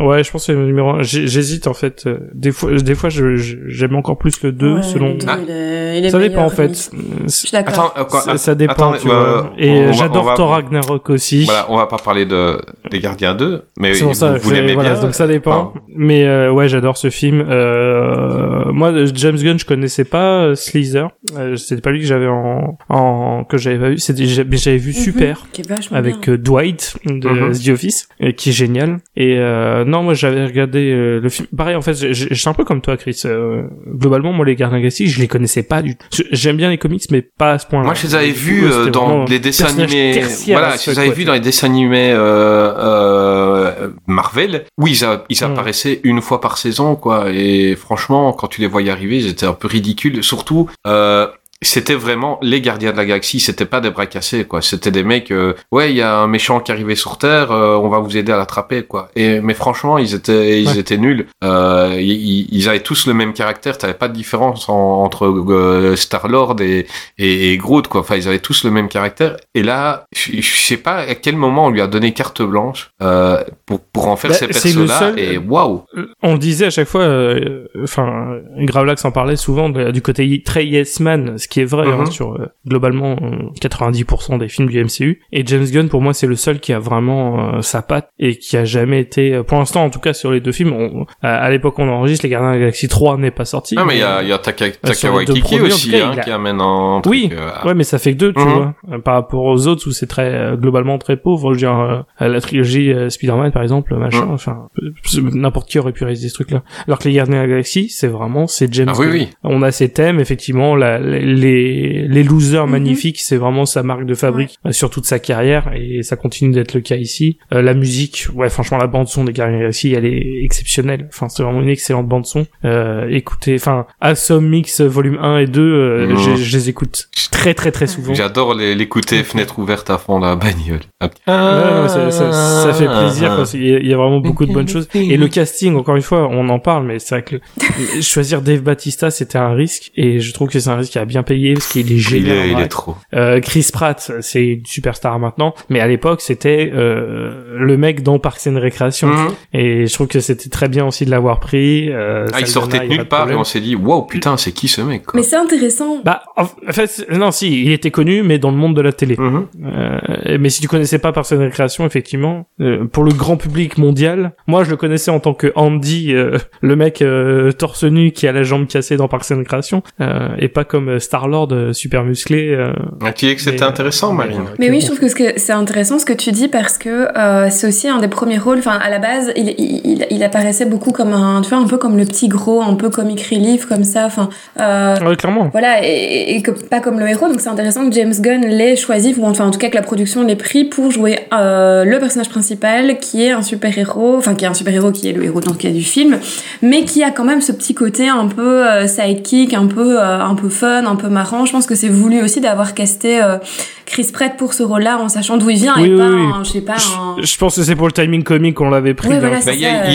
Euh, 0.00 0.06
ouais, 0.06 0.22
je 0.22 0.30
pense 0.30 0.42
que 0.42 0.52
c'est 0.52 0.58
le 0.58 0.64
numéro 0.64 0.90
1. 0.90 1.02
J'hésite 1.02 1.66
en 1.66 1.74
fait. 1.74 2.04
euh, 2.06 2.18
Des 2.34 2.52
fois, 2.52 2.70
des 2.74 2.94
fois, 2.94 3.08
j'aime 3.10 3.96
encore 3.96 4.16
plus 4.16 4.40
le 4.42 4.52
2 4.52 4.74
Ouais, 4.76 4.82
selon. 4.84 5.08
le 5.08 5.14
deux, 5.14 5.26
Ah. 5.28 5.38
il 5.42 5.50
est- 5.50 5.98
il 5.98 6.04
est 6.06 6.10
Ça 6.10 6.18
dépend 6.20 6.44
en 6.44 6.50
fait. 6.50 6.90
Je 7.24 7.28
suis 7.28 7.50
d'accord. 7.50 7.94
Ça, 8.24 8.36
ça 8.38 8.54
dépend, 8.54 8.92
tu 8.92 9.08
vois. 9.08 9.16
euh, 9.16 9.42
Et 9.58 9.92
j'adore 9.92 10.34
Thor 10.34 10.50
Ragnarok 10.50 11.10
aussi. 11.10 11.44
Voilà, 11.46 11.66
on 11.68 11.76
va 11.78 11.86
pas 11.86 11.98
parler 11.98 12.26
de 12.26 12.60
des 12.92 13.00
Gardiens 13.00 13.34
2, 13.34 13.64
mais 13.78 13.94
ça, 13.94 14.04
vous, 14.34 14.38
vous 14.40 14.50
l'aimez 14.52 14.74
voilà, 14.74 14.92
bien. 14.92 15.00
donc 15.02 15.14
ça 15.14 15.26
dépend. 15.26 15.47
Mais 15.88 16.24
euh, 16.26 16.50
ouais, 16.52 16.68
j'adore 16.68 16.96
ce 16.96 17.10
film. 17.10 17.44
Euh, 17.48 18.72
moi, 18.72 18.92
James 19.14 19.36
Gunn, 19.36 19.58
je 19.58 19.64
connaissais 19.64 20.04
pas 20.04 20.42
euh, 20.42 20.54
Sleazer. 20.54 21.10
Euh, 21.36 21.56
C'était 21.56 21.80
pas 21.82 21.90
lui 21.90 22.00
que 22.00 22.06
j'avais 22.06 22.26
en, 22.28 22.76
en 22.88 23.44
que 23.44 23.58
j'avais 23.58 23.78
pas 23.78 23.88
vu. 23.90 23.98
C'était 23.98 24.24
j'avais 24.26 24.76
vu. 24.76 24.92
Super 24.92 25.46
Qui 25.52 25.60
est 25.62 25.68
vachement 25.68 25.96
avec 25.96 26.28
euh, 26.28 26.36
Dwight 26.38 26.96
de 27.06 27.28
Mhm. 27.28 27.52
The 27.52 27.68
Office, 27.68 28.08
et 28.20 28.32
qui 28.34 28.50
est 28.50 28.52
génial. 28.52 28.98
Et 29.16 29.36
euh, 29.38 29.84
non, 29.84 30.02
moi 30.02 30.14
j'avais 30.14 30.44
regardé 30.44 30.90
euh, 30.92 31.20
le 31.20 31.28
film. 31.28 31.46
Pareil, 31.56 31.76
en 31.76 31.82
fait, 31.82 31.94
j'ai- 31.94 32.12
j'étais 32.12 32.48
un 32.48 32.52
peu 32.54 32.64
comme 32.64 32.80
toi, 32.80 32.96
Chris. 32.96 33.20
Euh, 33.24 33.62
globalement, 33.86 34.32
moi 34.32 34.44
les 34.46 34.56
Gardiens 34.56 34.76
de 34.78 34.78
la 34.78 34.82
Galaxie, 34.82 35.06
je 35.08 35.20
les 35.20 35.28
connaissais 35.28 35.62
pas 35.62 35.82
du 35.82 35.96
tout. 35.96 36.06
Je- 36.12 36.22
J'aime 36.32 36.56
bien 36.56 36.70
les 36.70 36.78
comics, 36.78 37.02
mais 37.10 37.22
pas 37.22 37.52
à 37.52 37.58
ce 37.58 37.66
point-là. 37.66 37.84
Moi, 37.86 37.94
je 37.94 38.06
les 38.06 38.14
avais 38.14 38.30
vus 38.30 38.64
euh, 38.64 38.90
dans 38.90 39.24
les 39.24 39.38
dessins 39.38 39.66
animés. 39.66 40.20
Voilà, 40.48 40.74
je 40.76 40.90
les 40.90 40.98
avais 40.98 41.10
vus 41.10 41.24
dans 41.24 41.32
les 41.34 41.40
dessins 41.40 41.66
animés 41.66 42.10
euh, 42.12 42.72
euh, 42.76 43.88
Marvel. 44.06 44.64
Oui, 44.78 44.92
ils, 44.92 45.04
a- 45.04 45.24
ils 45.40 45.48
Mm. 45.48 45.52
apparaissaient 45.52 46.00
une 46.04 46.20
fois 46.20 46.40
par 46.40 46.58
saison, 46.58 46.96
quoi. 46.96 47.30
Et 47.32 47.76
franchement, 47.76 48.32
quand 48.32 48.48
tu 48.48 48.60
les 48.60 48.66
voyais 48.66 48.90
arriver, 48.90 49.16
ils 49.18 49.26
étaient 49.28 49.46
un 49.46 49.52
peu 49.52 49.68
ridicules. 49.68 50.22
Surtout, 50.22 50.68
euh, 50.86 51.28
c'était 51.62 51.94
vraiment 51.94 52.38
les 52.42 52.60
gardiens 52.60 52.92
de 52.92 52.96
la 52.96 53.04
galaxie, 53.04 53.40
c'était 53.40 53.64
pas 53.64 53.80
des 53.80 53.90
bras 53.90 54.06
cassés, 54.06 54.44
quoi. 54.44 54.62
C'était 54.62 54.90
des 54.92 55.02
mecs, 55.02 55.30
euh, 55.32 55.54
ouais, 55.72 55.90
il 55.90 55.96
y 55.96 56.02
a 56.02 56.16
un 56.16 56.26
méchant 56.28 56.60
qui 56.60 56.70
est 56.70 56.74
arrivé 56.74 56.94
sur 56.94 57.18
Terre, 57.18 57.50
euh, 57.50 57.76
on 57.76 57.88
va 57.88 57.98
vous 57.98 58.16
aider 58.16 58.30
à 58.32 58.36
l'attraper, 58.36 58.82
quoi. 58.84 59.10
Et 59.16 59.40
mais 59.40 59.54
franchement, 59.54 59.98
ils 59.98 60.14
étaient, 60.14 60.62
ils 60.62 60.68
Ouais. 60.68 60.78
étaient 60.78 60.98
nuls. 60.98 61.26
Euh, 61.42 61.96
ils, 61.98 62.46
ils 62.52 62.68
avaient 62.68 62.80
tous 62.80 63.06
le 63.06 63.14
même 63.14 63.32
caractère. 63.32 63.76
T'avais 63.78 63.94
pas 63.94 64.08
de 64.08 64.12
différence 64.14 64.68
en- 64.68 65.02
entre 65.02 65.26
euh, 65.26 65.96
Star 65.96 66.28
Lord 66.28 66.60
et, 66.60 66.86
et, 67.18 67.52
et 67.52 67.56
Groot, 67.56 67.88
quoi. 67.88 68.02
Enfin, 68.02 68.16
ils 68.16 68.28
avaient 68.28 68.38
tous 68.38 68.64
le 68.64 68.70
même 68.70 68.88
caractère. 68.88 69.36
Et 69.54 69.62
là, 69.62 70.04
je, 70.14 70.40
je 70.40 70.56
sais 70.60 70.76
pas 70.76 70.98
à 70.98 71.14
quel 71.16 71.36
moment 71.36 71.66
on 71.66 71.70
lui 71.70 71.80
a 71.80 71.86
donné 71.88 72.12
carte 72.12 72.40
blanche 72.42 72.90
euh, 73.02 73.42
pour 73.66 73.80
pour 73.80 74.08
en 74.08 74.16
faire 74.16 74.30
Bah, 74.30 74.36
ces 74.36 74.52
c'est 74.52 74.72
le 74.74 74.86
persos-là. 74.86 74.98
seul- 74.98 75.18
Et 75.18 75.38
waouh. 75.38 75.82
on 76.22 76.32
le 76.34 76.38
disait 76.38 76.66
à 76.66 76.70
chaque 76.70 76.88
fois, 76.88 77.02
euh, 77.02 77.66
enfin, 77.82 78.36
Gravelax 78.58 79.04
en 79.04 79.10
parlait 79.10 79.36
souvent 79.36 79.68
de- 79.70 79.90
du 79.90 80.02
côté 80.02 80.42
très 80.44 80.64
yes 80.66 81.00
man, 81.00 81.36
ce 81.48 81.54
qui 81.54 81.60
est 81.60 81.64
vrai 81.64 81.86
hein, 81.88 82.00
Mhm. 82.00 82.06
sur 82.10 82.34
euh, 82.34 82.46
globalement 82.66 83.16
euh, 83.22 83.48
90% 83.60 84.36
des 84.38 84.48
films 84.48 84.68
du 84.68 84.78
MCU. 84.84 85.20
Et 85.32 85.42
James 85.46 85.64
Gunn, 85.64 85.88
pour 85.88 86.02
moi, 86.02 86.12
c'est 86.12 86.26
le 86.26 86.36
seul 86.36 86.60
qui 86.60 86.72
a 86.74 86.78
vraiment 86.78 87.54
euh, 87.56 87.62
sa 87.62 87.80
patte 87.80 88.10
et 88.18 88.36
qui 88.36 88.56
a 88.58 88.64
jamais 88.66 89.00
été, 89.00 89.34
euh, 89.34 89.42
pour 89.42 89.58
l'instant 89.58 89.84
en 89.84 89.90
tout 89.90 89.98
cas 90.00 90.12
sur 90.12 90.30
les 90.30 90.40
deux 90.40 90.52
films, 90.52 90.72
on- 90.72 91.06
à, 91.22 91.36
à 91.36 91.50
l'époque 91.50 91.78
on 91.78 91.88
enregistre, 91.88 92.24
les 92.26 92.30
Gardiens 92.30 92.50
de 92.50 92.54
la 92.54 92.60
Galaxie 92.60 92.88
3 92.88 93.16
n'est 93.16 93.30
pas 93.30 93.44
sorti. 93.46 93.76
Ah 93.78 93.84
mais 93.86 93.96
il 93.96 94.00
y 94.00 94.02
a, 94.02 94.22
il 94.22 94.28
y 94.28 94.32
a 94.32 94.38
Taka, 94.38 94.66
sur 94.66 94.72
Taka 94.82 95.24
tout 95.24 95.32
aussi 95.64 95.90
cas, 95.90 96.06
hein, 96.08 96.14
a- 96.16 96.20
qui 96.20 96.30
amène 96.30 96.60
un 96.60 97.00
truc. 97.02 97.10
Oui, 97.10 97.30
euh, 97.32 97.50
Ouais, 97.66 97.74
mais 97.74 97.84
ça 97.84 97.98
fait 97.98 98.12
que 98.12 98.18
deux, 98.18 98.32
tu 98.32 98.40
Mhm. 98.40 98.48
vois, 98.52 98.74
euh, 98.92 98.98
par 98.98 99.14
rapport 99.14 99.44
aux 99.44 99.66
autres 99.66 99.88
où 99.88 99.92
c'est 99.92 100.06
très 100.06 100.34
euh, 100.34 100.56
globalement 100.56 100.98
très 100.98 101.16
pauvre. 101.16 101.48
Je 101.48 101.54
veux 101.54 101.58
dire, 101.58 102.04
euh, 102.20 102.28
la 102.28 102.40
trilogie 102.40 102.92
euh, 102.92 103.08
Spider-Man 103.08 103.52
par 103.52 103.62
exemple, 103.62 103.94
machin, 103.96 104.26
Mhm. 104.26 104.32
enfin, 104.32 104.68
euh, 104.82 104.90
n'importe 105.32 105.68
qui 105.70 105.78
aurait 105.78 105.92
pu 105.92 106.04
réaliser 106.04 106.28
ce 106.28 106.34
truc-là. 106.34 106.62
Alors 106.86 106.98
que 106.98 107.08
les 107.08 107.14
Gardiens 107.14 107.36
de 107.36 107.40
la 107.40 107.46
Galaxie, 107.48 107.88
c'est 107.88 108.06
vraiment 108.08 108.46
c'est 108.46 108.72
James. 108.72 108.88
Ah 108.90 108.94
oui 108.98 109.06
Gunn. 109.06 109.12
oui. 109.14 109.28
On 109.44 109.62
a 109.62 109.70
ces 109.70 109.88
thèmes, 109.88 110.20
effectivement, 110.20 110.76
la- 110.76 110.98
les 111.40 112.06
les 112.08 112.22
losers 112.22 112.66
Mhm. 112.66 112.72
magnifiques, 112.72 113.20
c'est 113.20 113.36
vraiment 113.36 113.64
sa 113.66 113.82
marque 113.82 114.04
de 114.06 114.14
fabrique 114.14 114.58
euh, 114.66 114.72
sur 114.72 114.90
toute 114.90 115.04
sa 115.06 115.18
carrière 115.18 115.70
et 115.74 116.02
ça 116.02 116.16
continue 116.16 116.52
d'être 116.52 116.74
le 116.74 116.80
cas 116.80 116.96
ici. 116.96 117.38
Euh, 117.52 117.62
la 117.62 117.74
musique, 117.74 118.26
ouais, 118.34 118.48
franchement, 118.48 118.78
la 118.78 118.86
bande 118.86 119.08
son 119.08 119.24
des 119.24 119.32
Gardiens 119.32 119.52
de 119.54 119.56
la 119.58 119.62
Galaxie, 119.64 119.92
elle 119.94 120.04
est 120.06 120.42
exceptionnelle. 120.44 121.08
Enfin, 121.08 121.28
c'est 121.28 121.42
vraiment 121.42 121.60
une 121.60 121.68
excellente 121.68 122.06
bande 122.08 122.26
son. 122.26 122.46
Euh, 122.64 123.06
écoutez, 123.10 123.54
enfin, 123.56 123.86
Awesome 124.00 124.46
Mix 124.48 124.80
volume 124.80 125.18
1 125.20 125.38
et 125.38 125.46
2, 125.46 125.60
euh, 125.62 126.16
je, 126.16 126.36
je 126.36 126.56
les 126.56 126.68
écoute 126.68 127.08
très 127.30 127.54
très 127.54 127.70
très 127.70 127.86
souvent. 127.86 128.14
J'adore 128.14 128.54
les- 128.54 128.74
l'écouter 128.74 129.22
fenêtre 129.22 129.58
ouverte 129.58 129.90
à 129.90 129.98
fond 129.98 130.18
la 130.18 130.34
bagnole. 130.36 130.80
Ouais, 131.00 131.08
non, 131.26 131.88
ça, 131.88 132.10
ça, 132.10 132.32
ça 132.32 132.72
fait 132.72 132.86
plaisir 132.86 133.36
parce 133.36 133.52
qu'il 133.52 133.66
y, 133.66 133.74
a- 133.74 133.78
il 133.78 133.86
y 133.86 133.92
a 133.94 133.96
vraiment 133.96 134.20
beaucoup 134.20 134.46
de 134.46 134.52
bonnes 134.52 134.68
choses. 134.68 134.88
Et 134.94 135.16
le 135.16 135.28
casting, 135.28 135.74
encore 135.76 135.96
une 135.96 136.02
fois, 136.02 136.28
on 136.30 136.48
en 136.48 136.58
parle, 136.58 136.86
mais 136.86 136.98
c'est 136.98 137.14
vrai 137.14 137.22
que 137.22 137.36
le- 137.96 138.00
choisir 138.00 138.42
Dave 138.42 138.62
Batista, 138.62 139.10
c'était 139.10 139.38
un 139.38 139.52
risque. 139.54 139.90
Et 139.96 140.20
je 140.20 140.32
trouve 140.32 140.48
que 140.48 140.58
c'est 140.58 140.70
un 140.70 140.76
risque 140.76 140.92
qui 140.92 140.98
a 140.98 141.04
bien 141.04 141.22
payé 141.28 141.54
parce 141.54 141.68
qu'il 141.68 141.92
est 141.92 141.96
Il 141.96 142.00
génial. 142.00 142.36
est, 142.36 142.50
il 142.52 142.58
est 142.60 142.68
trop. 142.68 142.96
Euh, 143.14 143.40
Chris 143.40 143.68
Pratt, 143.72 144.10
c'est 144.20 144.44
une 144.46 144.66
superstar 144.66 145.18
maintenant, 145.18 145.54
mais 145.68 145.80
à 145.80 145.86
l'époque, 145.86 146.20
c'était 146.22 146.70
euh, 146.74 147.56
le 147.58 147.76
mec 147.76 148.02
dans 148.02 148.18
Parks 148.18 148.46
and 148.46 148.58
Recreation. 148.60 149.08
Mhm. 149.08 149.28
Et 149.52 149.86
je 149.86 149.92
trouve 149.94 150.06
que 150.08 150.20
c'était 150.20 150.48
très 150.48 150.68
bien 150.68 150.86
aussi 150.86 151.04
de 151.04 151.10
l'avoir 151.10 151.40
pris. 151.40 151.90
Euh, 151.92 152.26
Ah, 152.32 152.40
il 152.40 152.46
sortait 152.46 152.80
de 152.80 152.86
nulle 152.86 153.04
part 153.04 153.30
et 153.30 153.34
on 153.34 153.44
s'est 153.44 153.60
dit, 153.60 153.74
wow, 153.76 154.02
putain, 154.02 154.36
c'est 154.36 154.52
qui 154.52 154.68
ce 154.68 154.80
mec, 154.80 155.04
quoi? 155.04 155.18
Mais 155.20 155.22
c'est 155.22 155.36
intéressant. 155.36 156.00
Bah, 156.04 156.22
en 156.36 156.46
fait, 156.72 157.06
non, 157.12 157.30
si, 157.30 157.62
il 157.62 157.72
était 157.72 157.90
connu, 157.90 158.22
mais 158.22 158.38
dans 158.38 158.50
le 158.50 158.56
monde 158.56 158.74
de 158.74 158.80
la 158.80 158.92
télé. 158.92 159.16
Mhm. 159.18 159.46
Euh, 159.64 160.38
mais 160.40 160.48
si 160.48 160.60
tu 160.60 160.68
connaissais 160.68 160.98
pas 160.98 161.12
Parks 161.12 161.32
and 161.32 161.40
Recreation, 161.40 161.84
effectivement, 161.86 162.48
euh, 162.60 162.84
pour 162.86 163.04
le 163.04 163.12
grand 163.12 163.36
public 163.36 163.76
mondial, 163.78 164.32
moi 164.46 164.64
je 164.64 164.70
le 164.70 164.76
connaissais 164.76 165.10
en 165.10 165.20
tant 165.20 165.34
que 165.34 165.52
Andy, 165.54 166.14
euh, 166.14 166.38
le 166.62 166.76
mec 166.76 167.02
euh, 167.02 167.52
torse 167.52 167.84
nu 167.84 168.12
qui 168.12 168.26
a 168.26 168.32
la 168.32 168.42
jambe 168.42 168.66
cassée 168.66 168.96
dans 168.96 169.08
Parks 169.08 169.30
and 169.30 169.38
Recreation, 169.38 169.82
euh, 170.00 170.28
et 170.38 170.48
pas 170.48 170.64
comme 170.64 170.98
Star 171.00 171.17
Lord 171.26 171.48
super 171.72 172.04
musclé. 172.04 172.50
Euh, 172.54 172.72
Ah, 173.04 173.12
Tu 173.12 173.26
dis 173.26 173.34
que 173.34 173.40
c'était 173.42 173.56
mais, 173.58 173.62
intéressant, 173.64 174.10
euh, 174.12 174.16
Marine. 174.16 174.42
Mais 174.60 174.70
oui, 174.70 174.80
je 174.80 174.86
trouve 174.86 175.00
que 175.00 175.08
ce 175.08 175.14
que 175.16 175.24
c'est 175.38 175.52
intéressant 175.52 175.98
ce 175.98 176.04
que 176.04 176.12
tu 176.12 176.30
dis 176.30 176.46
parce 176.46 176.78
que 176.78 177.08
euh, 177.18 177.48
c'est 177.50 177.66
aussi 177.66 177.88
un 177.88 177.98
des 177.98 178.08
premiers 178.08 178.38
rôles. 178.38 178.58
Enfin, 178.58 178.78
à 178.80 178.90
la 178.90 178.98
base, 179.00 179.32
il, 179.36 179.48
il, 179.58 179.80
il, 179.84 180.06
il 180.10 180.22
apparaissait 180.22 180.66
beaucoup 180.66 180.92
comme 180.92 181.12
un, 181.12 181.40
tu 181.42 181.48
vois, 181.48 181.58
un 181.58 181.66
peu 181.66 181.78
comme 181.78 181.96
le 181.96 182.04
petit 182.04 182.28
gros, 182.28 182.62
un 182.62 182.74
peu 182.74 182.90
comic 182.90 183.20
relief 183.32 183.66
comme 183.66 183.82
ça. 183.84 184.04
Enfin, 184.06 184.28
euh, 184.60 184.94
Ouais, 185.04 185.16
clairement. 185.16 185.48
voilà, 185.50 185.84
et, 185.84 186.36
et 186.36 186.42
que, 186.42 186.50
pas 186.50 186.80
comme 186.80 187.00
le 187.00 187.08
héros. 187.08 187.26
Donc 187.28 187.40
c'est 187.40 187.48
intéressant 187.48 187.88
que 187.88 187.94
James 187.94 188.12
Gunn 188.20 188.42
l'ait 188.46 188.76
choisi, 188.76 189.14
ou 189.18 189.24
enfin 189.26 189.46
en 189.46 189.50
tout 189.50 189.58
cas 189.58 189.70
que 189.70 189.74
la 189.76 189.82
production 189.82 190.22
l'ait 190.24 190.36
pris 190.36 190.64
pour 190.64 190.90
jouer 190.90 191.18
euh, 191.32 191.84
le 191.84 191.98
personnage 191.98 192.28
principal, 192.28 192.98
qui 192.98 193.24
est 193.24 193.30
un 193.30 193.42
super 193.42 193.76
héros, 193.78 194.16
enfin 194.16 194.34
qui 194.34 194.44
est 194.44 194.48
un 194.48 194.54
super 194.54 194.74
héros, 194.74 194.92
qui 194.92 195.08
est 195.08 195.12
le 195.12 195.24
héros 195.24 195.40
dans 195.40 195.52
le 195.52 195.56
cas 195.58 195.70
du 195.70 195.82
film, 195.82 196.18
mais 196.62 196.84
qui 196.84 197.02
a 197.02 197.10
quand 197.10 197.24
même 197.24 197.40
ce 197.40 197.52
petit 197.52 197.74
côté 197.74 198.08
un 198.08 198.26
peu 198.26 198.66
euh, 198.66 198.86
sidekick, 198.86 199.54
un 199.54 199.66
peu 199.66 199.98
euh, 200.00 200.20
un 200.20 200.34
peu 200.34 200.48
fun, 200.48 200.84
un 200.86 200.96
peu 200.96 201.07
marrant. 201.08 201.44
Je 201.46 201.52
pense 201.52 201.66
que 201.66 201.74
c'est 201.74 201.88
voulu 201.88 202.22
aussi 202.22 202.40
d'avoir 202.40 202.74
casté 202.74 203.22
euh, 203.22 203.38
Chris 203.86 204.08
Pratt 204.12 204.36
pour 204.36 204.54
ce 204.54 204.62
rôle-là, 204.62 204.98
en 204.98 205.08
sachant 205.08 205.36
d'où 205.36 205.50
il 205.50 205.58
vient 205.58 205.74
Oui, 205.76 205.84
et 205.88 205.92
oui, 205.92 205.98
pas, 205.98 206.08
oui. 206.08 206.22
un, 206.34 206.44
je 206.44 206.50
sais 206.50 206.60
pas, 206.60 206.76
un... 206.76 207.16
Je, 207.22 207.36
pense 207.38 207.56
que 207.56 207.62
c'est 207.62 207.76
pour 207.76 207.86
le 207.86 207.92
timing 207.92 208.22
comique 208.22 208.56
qu'on 208.56 208.70
l'avait 208.70 208.94
pris. 208.94 209.08
Ouais, 209.08 209.14
dans- 209.20 209.28
voilà, 209.28 209.40
Bah, 209.44 209.52
il 209.52 209.58
y, 209.58 209.62
y 209.62 209.66
a- 209.66 209.90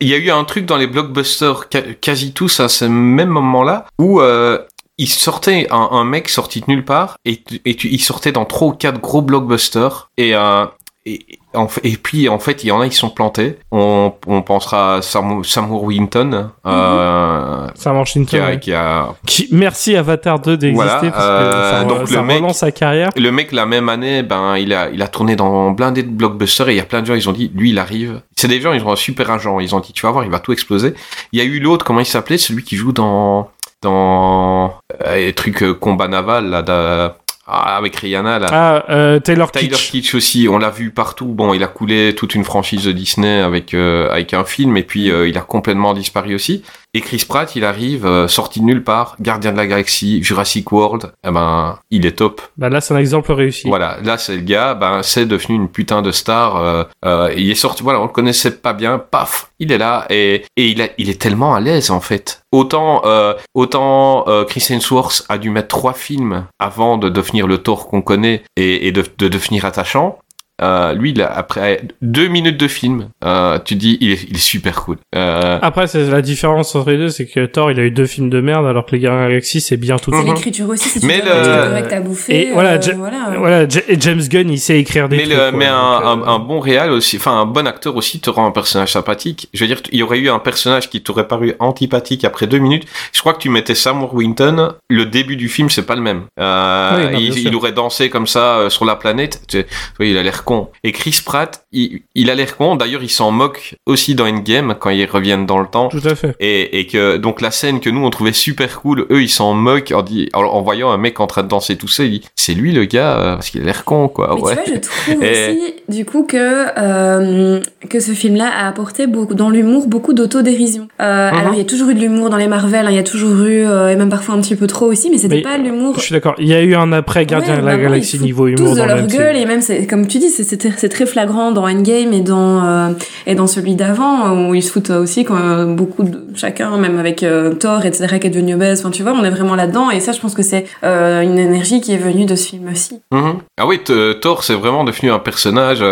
il 0.00 0.08
y 0.08 0.14
a 0.14 0.16
eu 0.16 0.30
un 0.30 0.42
truc 0.44 0.66
dans 0.66 0.76
les 0.76 0.86
blockbusters, 0.88 1.68
quasi 2.00 2.32
tous 2.32 2.58
à 2.60 2.68
ce 2.68 2.84
même 2.86 3.28
moment-là, 3.28 3.86
où 4.00 4.20
euh, 4.20 4.58
il 4.98 5.08
sortait 5.08 5.68
un, 5.70 5.88
un 5.92 6.04
mec 6.04 6.28
sorti 6.28 6.60
de 6.60 6.64
nulle 6.68 6.84
part, 6.84 7.16
et, 7.24 7.40
tu- 7.42 7.60
et 7.64 7.76
tu, 7.76 7.88
il 7.88 8.00
sortait 8.00 8.32
dans 8.32 8.44
trois 8.44 8.68
ou 8.68 8.72
quatre 8.72 9.00
gros 9.00 9.22
blockbusters, 9.22 10.10
et, 10.18 10.34
euh, 10.34 10.64
et, 11.04 11.18
en 11.54 11.66
fait- 11.68 11.80
et 11.84 11.96
puis 11.96 12.28
en 12.28 12.38
fait, 12.38 12.62
il 12.64 12.68
y 12.68 12.70
en 12.72 12.80
a 12.80 12.88
qui 12.88 12.96
sont 12.96 13.10
plantés. 13.10 13.58
On, 13.72 14.12
on 14.26 14.42
pensera 14.42 14.96
à 14.96 15.02
Sam, 15.02 15.42
Sam 15.44 15.70
Worthington, 15.70 16.50
euh, 16.64 17.66
Sam 17.74 17.96
Washington. 17.98 18.26
qui, 18.28 18.38
a, 18.38 18.46
ouais. 18.46 18.60
qui 18.60 18.72
a 18.72 19.08
Qui- 19.26 19.48
merci 19.50 19.96
Avatar 19.96 20.38
2 20.38 20.56
d'exister 20.56 20.74
Voilà, 20.84 21.00
parce 21.10 21.12
que 21.12 21.18
euh, 21.20 21.70
ça, 21.70 21.84
donc 21.84 22.08
ça 22.08 22.20
le 22.20 22.26
mec- 22.26 22.36
relance 22.40 22.58
sa 22.58 22.70
carrière. 22.70 23.10
Le 23.16 23.30
mec, 23.32 23.52
la 23.52 23.66
même 23.66 23.88
année, 23.88 24.22
ben, 24.22 24.56
il 24.56 24.72
a, 24.72 24.90
il 24.90 25.02
a 25.02 25.08
tourné 25.08 25.34
dans 25.36 25.70
blindé 25.72 26.02
de 26.04 26.10
blockbusters 26.10 26.68
et 26.68 26.74
il 26.74 26.76
y 26.76 26.80
a 26.80 26.84
plein 26.84 27.00
de 27.00 27.06
gens, 27.06 27.14
ils 27.14 27.28
ont 27.28 27.32
dit, 27.32 27.50
lui, 27.54 27.70
il 27.70 27.78
arrive. 27.78 28.20
C'est 28.36 28.48
des 28.48 28.60
gens, 28.60 28.72
ils 28.72 28.82
ont 28.84 28.92
un 28.92 28.96
super 28.96 29.30
agent. 29.30 29.58
Ils 29.60 29.74
ont 29.74 29.80
dit, 29.80 29.92
tu 29.92 30.06
vas 30.06 30.12
voir, 30.12 30.24
il 30.24 30.30
va 30.30 30.38
tout 30.38 30.52
exploser. 30.52 30.94
Il 31.32 31.38
y 31.38 31.42
a 31.42 31.44
eu 31.44 31.58
l'autre, 31.60 31.84
comment 31.84 32.00
il 32.00 32.06
s'appelait? 32.06 32.38
Celui 32.38 32.62
qui 32.62 32.76
joue 32.76 32.92
dans, 32.92 33.50
dans, 33.82 34.74
euh, 35.04 35.16
les 35.16 35.32
trucs 35.32 35.62
euh, 35.62 35.74
combat 35.74 36.08
naval, 36.08 36.48
là, 36.48 37.16
ah, 37.54 37.76
avec 37.76 37.96
Rihanna, 37.96 38.38
là. 38.38 38.46
Ah, 38.50 38.84
euh, 38.88 39.20
Taylor 39.20 39.52
Kitsch. 39.52 39.90
Kitsch 39.90 40.14
aussi, 40.14 40.48
on 40.48 40.56
l'a 40.56 40.70
vu 40.70 40.90
partout. 40.90 41.26
Bon, 41.26 41.52
il 41.52 41.62
a 41.62 41.66
coulé 41.66 42.14
toute 42.14 42.34
une 42.34 42.44
franchise 42.44 42.84
de 42.84 42.92
Disney 42.92 43.42
avec 43.42 43.74
euh, 43.74 44.10
avec 44.10 44.32
un 44.32 44.44
film 44.44 44.78
et 44.78 44.82
puis 44.82 45.10
euh, 45.10 45.28
il 45.28 45.36
a 45.36 45.42
complètement 45.42 45.92
disparu 45.92 46.34
aussi. 46.34 46.62
Et 46.94 47.00
Chris 47.00 47.24
Pratt, 47.26 47.56
il 47.56 47.64
arrive 47.64 48.04
euh, 48.04 48.28
sorti 48.28 48.60
de 48.60 48.66
nulle 48.66 48.84
part, 48.84 49.16
Gardien 49.18 49.52
de 49.52 49.56
la 49.56 49.66
Galaxie, 49.66 50.22
Jurassic 50.22 50.70
World. 50.72 51.14
Eh 51.26 51.30
ben, 51.30 51.78
il 51.90 52.04
est 52.04 52.12
top. 52.18 52.42
Bah 52.58 52.68
là, 52.68 52.82
c'est 52.82 52.92
un 52.92 52.98
exemple 52.98 53.32
réussi. 53.32 53.66
Voilà, 53.66 53.96
là 54.02 54.18
c'est 54.18 54.36
le 54.36 54.42
gars, 54.42 54.74
ben 54.74 55.02
c'est 55.02 55.24
devenu 55.24 55.56
une 55.56 55.68
putain 55.68 56.02
de 56.02 56.12
star. 56.12 56.56
Euh, 56.56 56.84
euh, 57.06 57.32
il 57.34 57.50
est 57.50 57.54
sorti, 57.54 57.82
voilà, 57.82 57.98
on 58.00 58.04
le 58.04 58.10
connaissait 58.10 58.50
pas 58.50 58.74
bien, 58.74 58.98
paf, 58.98 59.50
il 59.58 59.72
est 59.72 59.78
là 59.78 60.04
et 60.10 60.44
et 60.58 60.68
il 60.68 60.82
a, 60.82 60.88
il 60.98 61.08
est 61.08 61.18
tellement 61.20 61.54
à 61.54 61.60
l'aise 61.60 61.90
en 61.90 62.00
fait. 62.00 62.42
Autant 62.52 63.00
euh, 63.06 63.32
autant 63.54 64.28
euh, 64.28 64.44
Chris 64.44 64.66
Hemsworth 64.68 65.24
a 65.30 65.38
dû 65.38 65.48
mettre 65.48 65.68
trois 65.68 65.94
films 65.94 66.44
avant 66.58 66.98
de 66.98 67.08
devenir 67.08 67.46
le 67.46 67.56
Thor 67.56 67.88
qu'on 67.88 68.02
connaît 68.02 68.42
et, 68.56 68.86
et 68.86 68.92
de, 68.92 69.02
de 69.16 69.28
devenir 69.28 69.64
attachant. 69.64 70.18
Euh, 70.60 70.92
lui, 70.92 71.20
a, 71.20 71.26
après 71.32 71.82
deux 72.02 72.28
minutes 72.28 72.58
de 72.58 72.68
film, 72.68 73.08
euh, 73.24 73.58
tu 73.64 73.74
dis, 73.74 73.98
il 74.00 74.12
est, 74.12 74.22
il 74.28 74.36
est 74.36 74.40
super 74.40 74.82
cool. 74.84 74.96
Euh, 75.16 75.58
Après, 75.62 75.86
c'est 75.86 76.04
la 76.08 76.22
différence 76.22 76.74
entre 76.76 76.90
les 76.90 76.98
deux, 76.98 77.08
c'est 77.08 77.26
que 77.26 77.46
Thor, 77.46 77.70
il 77.72 77.80
a 77.80 77.82
eu 77.84 77.90
deux 77.90 78.06
films 78.06 78.30
de 78.30 78.40
merde, 78.40 78.66
alors 78.66 78.86
que 78.86 78.94
les 78.94 79.02
la 79.02 79.28
Galaxie, 79.28 79.60
c'est 79.60 79.76
bien 79.76 79.96
tout 79.98 80.12
C'est 80.14 80.22
l'écriture 80.24 80.68
aussi, 80.68 80.88
si 80.88 81.00
tu 81.00 81.06
Mais 81.06 81.20
le- 81.20 81.92
à 81.92 82.00
bouffer. 82.00 82.48
Et 82.48 82.52
voilà, 82.52 82.74
euh, 82.74 82.80
Ja- 82.80 82.94
voilà. 82.94 83.30
Voilà, 83.36 83.68
Ja- 83.68 83.80
James 83.98 84.20
Gunn, 84.20 84.50
il 84.50 84.58
sait 84.58 84.78
écrire 84.78 85.08
des 85.08 85.16
mais, 85.16 85.22
trucs. 85.24 85.34
le, 85.34 85.50
quoi. 85.50 85.58
mais 85.58 85.66
un, 85.66 86.00
Donc, 86.16 86.22
euh, 86.22 86.30
un, 86.30 86.34
un 86.34 86.38
bon 86.38 86.60
réal 86.60 86.90
aussi, 86.92 87.16
enfin 87.16 87.32
un 87.40 87.46
bon 87.46 87.66
acteur 87.66 87.96
aussi 87.96 88.20
te 88.20 88.30
rend 88.30 88.46
un 88.46 88.50
personnage 88.52 88.92
sympathique. 88.92 89.48
Je 89.54 89.60
veux 89.64 89.66
dire, 89.66 89.80
il 89.90 89.98
y 89.98 90.02
aurait 90.02 90.18
eu 90.18 90.28
un 90.30 90.38
personnage 90.38 90.88
qui 90.90 91.02
t'aurait 91.02 91.26
paru 91.26 91.54
antipathique 91.58 92.24
après 92.24 92.46
deux 92.46 92.58
minutes. 92.58 92.84
Je 93.12 93.20
crois 93.20 93.32
que 93.34 93.40
tu 93.40 93.48
mettais 93.48 93.74
Sam 93.74 94.00
Worthington, 94.02 94.74
le 94.88 95.06
début 95.06 95.36
du 95.36 95.48
film, 95.48 95.70
c'est 95.70 95.86
pas 95.86 95.96
le 95.96 96.02
même. 96.02 96.22
Euh, 96.38 96.90
Oui, 96.96 97.02
non, 97.04 97.18
bien 97.18 97.42
il, 97.50 97.54
aurait 97.56 97.72
dansé 97.72 98.10
comme 98.10 98.26
ça 98.26 98.58
euh, 98.58 98.70
sur 98.70 98.84
la 98.84 98.94
planète. 98.96 99.42
Tu, 99.48 99.64
oui, 99.98 100.10
il 100.10 100.18
a 100.18 100.22
l'air 100.22 100.41
con. 100.44 100.68
Et 100.84 100.92
Chris 100.92 101.20
Pratt, 101.24 101.64
il, 101.72 102.02
il 102.14 102.30
a 102.30 102.34
l'air 102.34 102.56
con. 102.56 102.76
D'ailleurs, 102.76 103.02
il 103.02 103.10
s'en 103.10 103.30
moque 103.30 103.76
aussi 103.86 104.14
dans 104.14 104.26
Endgame 104.26 104.74
quand 104.78 104.90
ils 104.90 105.04
reviennent 105.06 105.46
dans 105.46 105.58
le 105.58 105.66
temps. 105.66 105.88
Tout 105.88 106.00
à 106.04 106.14
fait. 106.14 106.34
Et, 106.40 106.78
et 106.80 106.86
que 106.86 107.16
donc 107.16 107.40
la 107.40 107.50
scène 107.50 107.80
que 107.80 107.90
nous 107.90 108.04
on 108.04 108.10
trouvait 108.10 108.32
super 108.32 108.80
cool, 108.80 109.06
eux 109.10 109.22
ils 109.22 109.28
s'en 109.28 109.54
moquent 109.54 109.92
en, 109.94 110.02
dit, 110.02 110.28
en, 110.34 110.42
en 110.42 110.62
voyant 110.62 110.90
un 110.90 110.98
mec 110.98 111.20
en 111.20 111.26
train 111.26 111.42
de 111.42 111.48
danser 111.48 111.76
tout 111.76 111.88
seul. 111.88 112.06
Il 112.06 112.20
dit 112.20 112.22
c'est 112.36 112.54
lui 112.54 112.72
le 112.72 112.84
gars 112.84 113.16
euh, 113.18 113.34
parce 113.34 113.50
qu'il 113.50 113.62
a 113.62 113.64
l'air 113.64 113.84
con 113.84 114.08
quoi. 114.08 114.34
Mais 114.36 114.42
ouais. 114.42 114.56
tu 114.64 114.70
vois, 114.70 114.74
je 114.74 115.12
trouve 115.12 115.24
Et- 115.24 115.50
aussi, 115.50 115.74
du 115.88 116.04
coup, 116.04 116.24
que, 116.24 116.66
euh, 116.78 117.60
que 117.88 118.00
ce 118.00 118.12
film-là 118.12 118.48
a 118.48 118.68
apporté 118.68 119.06
beaucoup, 119.06 119.34
dans 119.34 119.50
l'humour 119.50 119.86
beaucoup 119.86 120.12
d'autodérision. 120.12 120.88
Euh, 121.00 121.30
Mhm. 121.32 121.38
Alors, 121.38 121.54
il 121.54 121.58
y 121.58 121.60
a 121.60 121.64
toujours 121.64 121.88
eu 121.90 121.94
de 121.94 122.00
l'humour 122.00 122.30
dans 122.30 122.36
les 122.36 122.48
Marvel, 122.48 122.86
hein, 122.86 122.90
il 122.90 122.96
y 122.96 122.98
a 122.98 123.02
toujours 123.02 123.42
eu, 123.44 123.64
euh, 123.64 123.88
et 123.90 123.96
même 123.96 124.08
parfois 124.08 124.34
un 124.34 124.40
petit 124.40 124.56
peu 124.56 124.66
trop 124.66 124.86
aussi, 124.86 125.08
mais 125.10 125.18
c'était 125.18 125.40
pas 125.42 125.56
l'humour. 125.58 125.94
Je 125.96 126.00
suis 126.02 126.12
d'accord. 126.12 126.34
Il 126.38 126.46
y 126.48 126.54
a 126.54 126.60
eu 126.62 126.74
un 126.74 126.92
après 126.92 127.26
Gardien 127.26 127.54
Ouais, 127.56 127.60
de 127.60 127.66
la 127.66 127.76
Galaxie 127.76 128.18
niveau 128.18 128.46
humour 128.48 128.68
tous 128.70 128.74
de 128.74 128.78
dans 128.78 128.86
leur 128.86 129.06
gueule 129.06 129.36
et 129.36 129.44
même 129.46 129.60
c'est 129.60 129.86
comme 129.86 130.06
tu 130.06 130.18
dis 130.18 130.30
c'est 130.32 130.88
très- 130.88 131.06
flagrant 131.06 131.50
dans 131.52 131.68
Endgame 131.68 132.12
et 132.12 132.20
dans 132.20 132.64
euh, 132.64 132.90
et 133.26 133.34
dans 133.34 133.46
celui 133.46 133.74
d'avant 133.74 134.30
où 134.48 134.54
ils 134.54 134.62
se 134.62 134.70
foutent 134.70 134.90
aussi 134.90 135.24
quand 135.24 135.36
euh, 135.36 135.66
beaucoup 135.74 136.04
de 136.04 136.24
chacun 136.36 136.76
même 136.78 136.98
avec 136.98 137.22
euh, 137.22 137.54
Thor 137.54 137.84
etc 137.84 138.18
qui 138.20 138.28
est 138.28 138.30
devenu 138.30 138.54
obèse 138.54 138.80
enfin 138.80 138.90
tu 138.90 139.02
vois 139.02 139.12
on 139.12 139.24
est 139.24 139.30
vraiment 139.30 139.54
là 139.56 139.66
dedans 139.66 139.90
et 139.90 140.00
ça 140.00 140.12
je 140.12 140.20
pense 140.20 140.34
que 140.34 140.42
c'est 140.42 140.66
une 140.82 141.38
énergie 141.38 141.80
qui 141.80 141.92
est 141.92 141.98
venue 141.98 142.24
de 142.24 142.34
ce 142.36 142.48
film 142.50 142.70
aussi 142.70 143.00
Mhm. 143.12 143.38
Ah 143.58 143.66
oui, 143.66 143.78
Thor, 144.20 144.42
c'est 144.42 144.54
vraiment 144.54 144.84
devenu 144.84 145.10
un 145.10 145.18
personnage, 145.18 145.84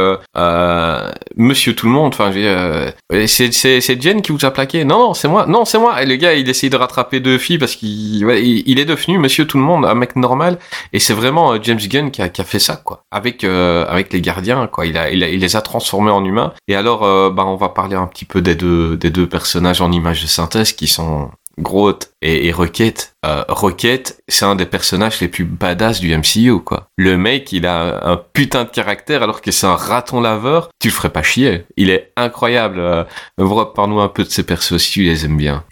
Monsieur 1.37 1.75
Tout 1.75 1.87
le 1.87 1.93
Monde. 1.93 2.15
Enfin, 2.15 2.33
c'est 3.27 4.03
Jen 4.03 4.23
qui 4.23 4.33
vous 4.33 4.45
a 4.45 4.51
plaqué. 4.51 4.85
Non, 4.85 4.99
non, 4.99 5.15
c'est 5.15 5.29
moi. 5.29 5.47
Non, 5.47 5.65
c'est 5.65 5.79
moi. 5.79 6.03
Et 6.03 6.07
le 6.07 6.17
gars, 6.17 6.35
il 6.35 6.49
essaye 6.49 6.71
de 6.71 6.77
rattraper 6.77 7.21
deux 7.21 7.39
filles 7.39 7.59
parce 7.59 7.77
qu'il 7.77 8.25
est 8.79 8.85
devenu 8.85 9.19
Monsieur 9.19 9.47
Tout 9.47 9.59
le 9.59 9.65
Monde, 9.65 9.85
un 9.85 9.95
mec 9.95 10.17
normal. 10.17 10.59
Et 10.93 10.99
c'est 10.99 11.13
vraiment 11.15 11.61
James 11.63 11.79
Gunn 11.79 12.11
qui 12.11 12.23
a, 12.23 12.31
fait 12.45 12.59
ça, 12.59 12.77
quoi. 12.77 13.05
Avec 13.11 13.45
avec 13.45 14.13
les 14.13 14.21
Il 15.13 15.21
les 15.21 15.57
a 15.57 15.63
transformés 15.63 16.11
en 16.11 16.25
humains. 16.25 16.53
Et 16.69 16.77
alors, 16.77 17.05
euh, 17.05 17.31
bah, 17.31 17.45
on 17.47 17.57
va 17.57 17.69
parler 17.69 17.97
un 17.97 18.07
petit 18.07 18.25
peu 18.25 18.43
des 18.43 18.55
deux 18.55 18.97
des 18.97 19.11
deux 19.11 19.29
personnages 19.29 19.81
en 19.81 19.93
images 19.93 20.23
de 20.23 20.27
synthèse 20.27 20.73
qui 20.73 20.87
sont 20.87 21.31
Groot 21.59 22.10
et, 22.23 22.47
et 22.49 22.53
Rocket. 22.53 23.15
Euh, 23.27 23.45
Rocket, 23.49 24.19
c'est 24.29 24.45
un 24.47 24.57
des 24.57 24.65
personnages 24.67 25.21
les 25.21 25.29
plus 25.29 25.45
badass 25.45 26.01
du 26.01 26.17
MCU, 26.17 26.61
quoi. 26.61 26.89
Le 26.97 27.17
mec, 27.19 27.53
il 27.53 27.67
a 27.67 28.09
un 28.09 28.17
putain 28.17 28.65
de 28.65 28.71
caractère 28.71 29.23
alors 29.23 29.43
que 29.43 29.51
c'est 29.51 29.67
un 29.67 29.77
raton 29.77 30.21
laveur. 30.21 30.71
Tu 30.81 30.89
le 30.89 30.95
ferais 30.95 31.11
pas 31.11 31.23
chier. 31.23 31.67
Il 31.77 31.91
est 31.91 32.13
incroyable. 32.17 32.79
Euh, 32.81 33.05
Parle-nous 33.75 34.01
un 34.01 34.09
peu 34.09 34.25
de 34.25 34.29
ces 34.31 34.43
persos 34.43 34.79
si 34.79 34.91
tu 34.93 35.03
les 35.03 35.25
aimes 35.25 35.37
bien. 35.37 35.65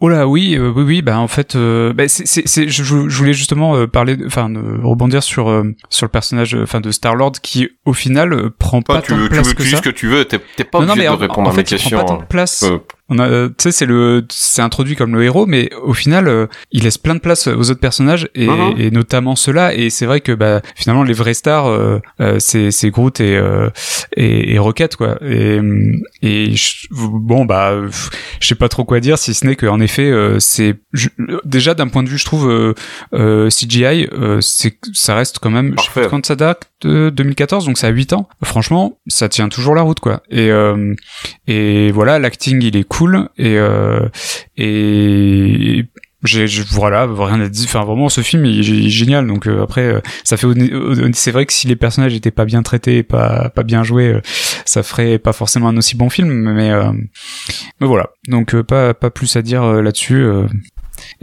Oh 0.00 0.08
là, 0.08 0.26
oui, 0.28 0.54
euh, 0.56 0.72
oui, 0.74 0.82
oui. 0.82 1.02
Bah 1.02 1.18
en 1.18 1.28
fait, 1.28 1.54
euh, 1.56 1.92
bah, 1.92 2.08
c'est, 2.08 2.26
c'est, 2.26 2.46
c'est- 2.46 2.68
je, 2.68 2.82
je 2.84 3.16
voulais 3.18 3.32
justement 3.34 3.76
euh, 3.76 3.86
parler, 3.86 4.16
enfin, 4.26 4.48
rebondir 4.82 5.22
sur 5.22 5.48
euh, 5.48 5.64
sur 5.90 6.06
le 6.06 6.10
personnage, 6.10 6.54
enfin, 6.60 6.80
de 6.80 6.90
Star 6.90 7.14
Lord 7.16 7.32
qui, 7.42 7.68
au 7.84 7.92
final, 7.92 8.32
euh, 8.32 8.50
prend 8.56 8.82
pas 8.82 9.00
tu, 9.02 9.10
tant 9.10 9.16
de 9.18 9.22
tu 9.24 9.28
place 9.28 9.46
veux 9.48 9.54
que 9.54 9.62
tu 9.62 9.70
ça. 9.70 9.76
ce 9.76 9.82
que 9.82 9.90
tu 9.90 10.06
veux. 10.08 10.24
T'es 10.24 10.40
t'es 10.56 10.64
pas 10.64 10.80
non, 10.80 10.86
non, 10.86 10.92
obligé 10.92 11.08
mais 11.08 11.10
de 11.10 11.16
en, 11.16 11.20
répondre 11.20 11.48
en 11.48 11.52
à 11.52 11.56
mes 11.56 11.64
fait, 11.64 11.76
prend 11.76 11.76
questions. 11.76 11.98
pas 11.98 12.04
tant 12.04 12.16
de 12.18 12.24
place. 12.24 12.64
On 13.08 13.18
a, 13.18 13.28
euh, 13.28 13.48
tu 13.48 13.54
sais, 13.64 13.72
c'est 13.72 13.86
le, 13.86 14.24
c'est 14.30 14.62
introduit 14.62 14.96
comme 14.96 15.14
le 15.14 15.22
héros, 15.22 15.44
mais 15.46 15.70
au 15.82 15.91
au 15.92 15.94
final, 15.94 16.26
euh, 16.26 16.46
il 16.70 16.84
laisse 16.84 16.96
plein 16.96 17.14
de 17.14 17.20
place 17.20 17.46
aux 17.46 17.70
autres 17.70 17.80
personnages 17.80 18.28
et, 18.34 18.46
et 18.78 18.90
notamment 18.90 19.36
ceux-là. 19.36 19.74
Et 19.74 19.90
c'est 19.90 20.06
vrai 20.06 20.20
que 20.22 20.32
bah 20.32 20.62
finalement 20.74 21.02
les 21.04 21.12
vraies 21.12 21.34
stars, 21.34 21.66
euh, 21.66 21.98
euh, 22.20 22.36
c'est 22.38 22.70
c'est 22.70 22.88
Groot 22.90 23.20
et, 23.20 23.38
et 24.16 24.54
et 24.54 24.58
Rocket 24.58 24.96
quoi. 24.96 25.18
Et 25.22 25.60
et 26.22 26.56
je- 26.56 26.86
bon 26.90 27.44
bah 27.44 27.74
je 28.40 28.46
sais 28.46 28.54
pas 28.54 28.68
trop 28.70 28.84
quoi 28.84 29.00
dire 29.00 29.18
si 29.18 29.34
ce 29.34 29.46
n'est 29.46 29.56
qu'en 29.56 29.80
effet 29.80 30.10
c'est 30.38 30.76
je- 30.94 31.08
déjà 31.44 31.74
d'un 31.74 31.88
point 31.88 32.02
de 32.02 32.08
vue 32.08 32.18
je 32.18 32.24
trouve 32.24 32.74
CGI 33.50 34.08
c'est 34.40 34.78
ça 34.92 35.14
reste 35.14 35.38
quand 35.40 35.50
même 35.50 35.74
je 35.78 35.82
sais 35.84 35.90
pas 35.94 36.08
quand 36.08 36.24
ça 36.26 36.36
date 36.36 36.70
de 36.82 37.10
2014 37.10 37.66
donc 37.66 37.78
ça 37.78 37.88
a 37.88 37.90
8 37.90 38.12
ans. 38.14 38.28
Franchement 38.42 38.98
ça 39.06 39.28
tient 39.28 39.48
toujours 39.48 39.74
la 39.74 39.82
route 39.82 40.00
quoi. 40.00 40.22
Et 40.30 40.50
et 41.46 41.90
voilà 41.92 42.18
l'acting 42.18 42.62
il 42.62 42.76
est 42.76 42.84
cool. 42.84 43.28
Et 43.38 43.58
euh, 43.58 44.00
et 44.56 45.84
j'ai 46.24 46.46
voilà 46.70 47.06
rien 47.06 47.40
à 47.40 47.48
dire. 47.48 47.64
Enfin 47.66 47.84
vraiment 47.84 48.08
ce 48.08 48.20
film 48.20 48.44
il, 48.44 48.60
est 48.60 48.88
génial. 48.88 49.26
Donc 49.26 49.46
euh, 49.46 49.62
après 49.62 49.82
euh, 49.82 50.00
ça 50.24 50.36
fait 50.36 50.46
au- 50.46 51.12
c'est 51.12 51.32
vrai 51.32 51.46
que 51.46 51.52
si 51.52 51.66
les 51.66 51.76
personnages 51.76 52.14
étaient 52.14 52.30
pas 52.30 52.44
bien 52.44 52.62
traités 52.62 53.02
pas 53.02 53.50
bien 53.64 53.82
joués 53.82 54.14
euh, 54.14 54.20
ça 54.64 54.82
ferait 54.82 55.18
pas 55.18 55.32
forcément 55.32 55.68
un 55.68 55.76
aussi 55.76 55.96
bon 55.96 56.10
film. 56.10 56.30
Mais 56.52 56.70
euh, 56.70 56.92
mais 57.80 57.86
voilà. 57.86 58.10
Donc 58.28 58.54
euh, 58.54 58.62
pas 58.62 58.94
pas 58.94 59.10
plus 59.10 59.34
à 59.36 59.42
dire 59.42 59.64
euh, 59.64 59.82
là-dessus 59.82 60.24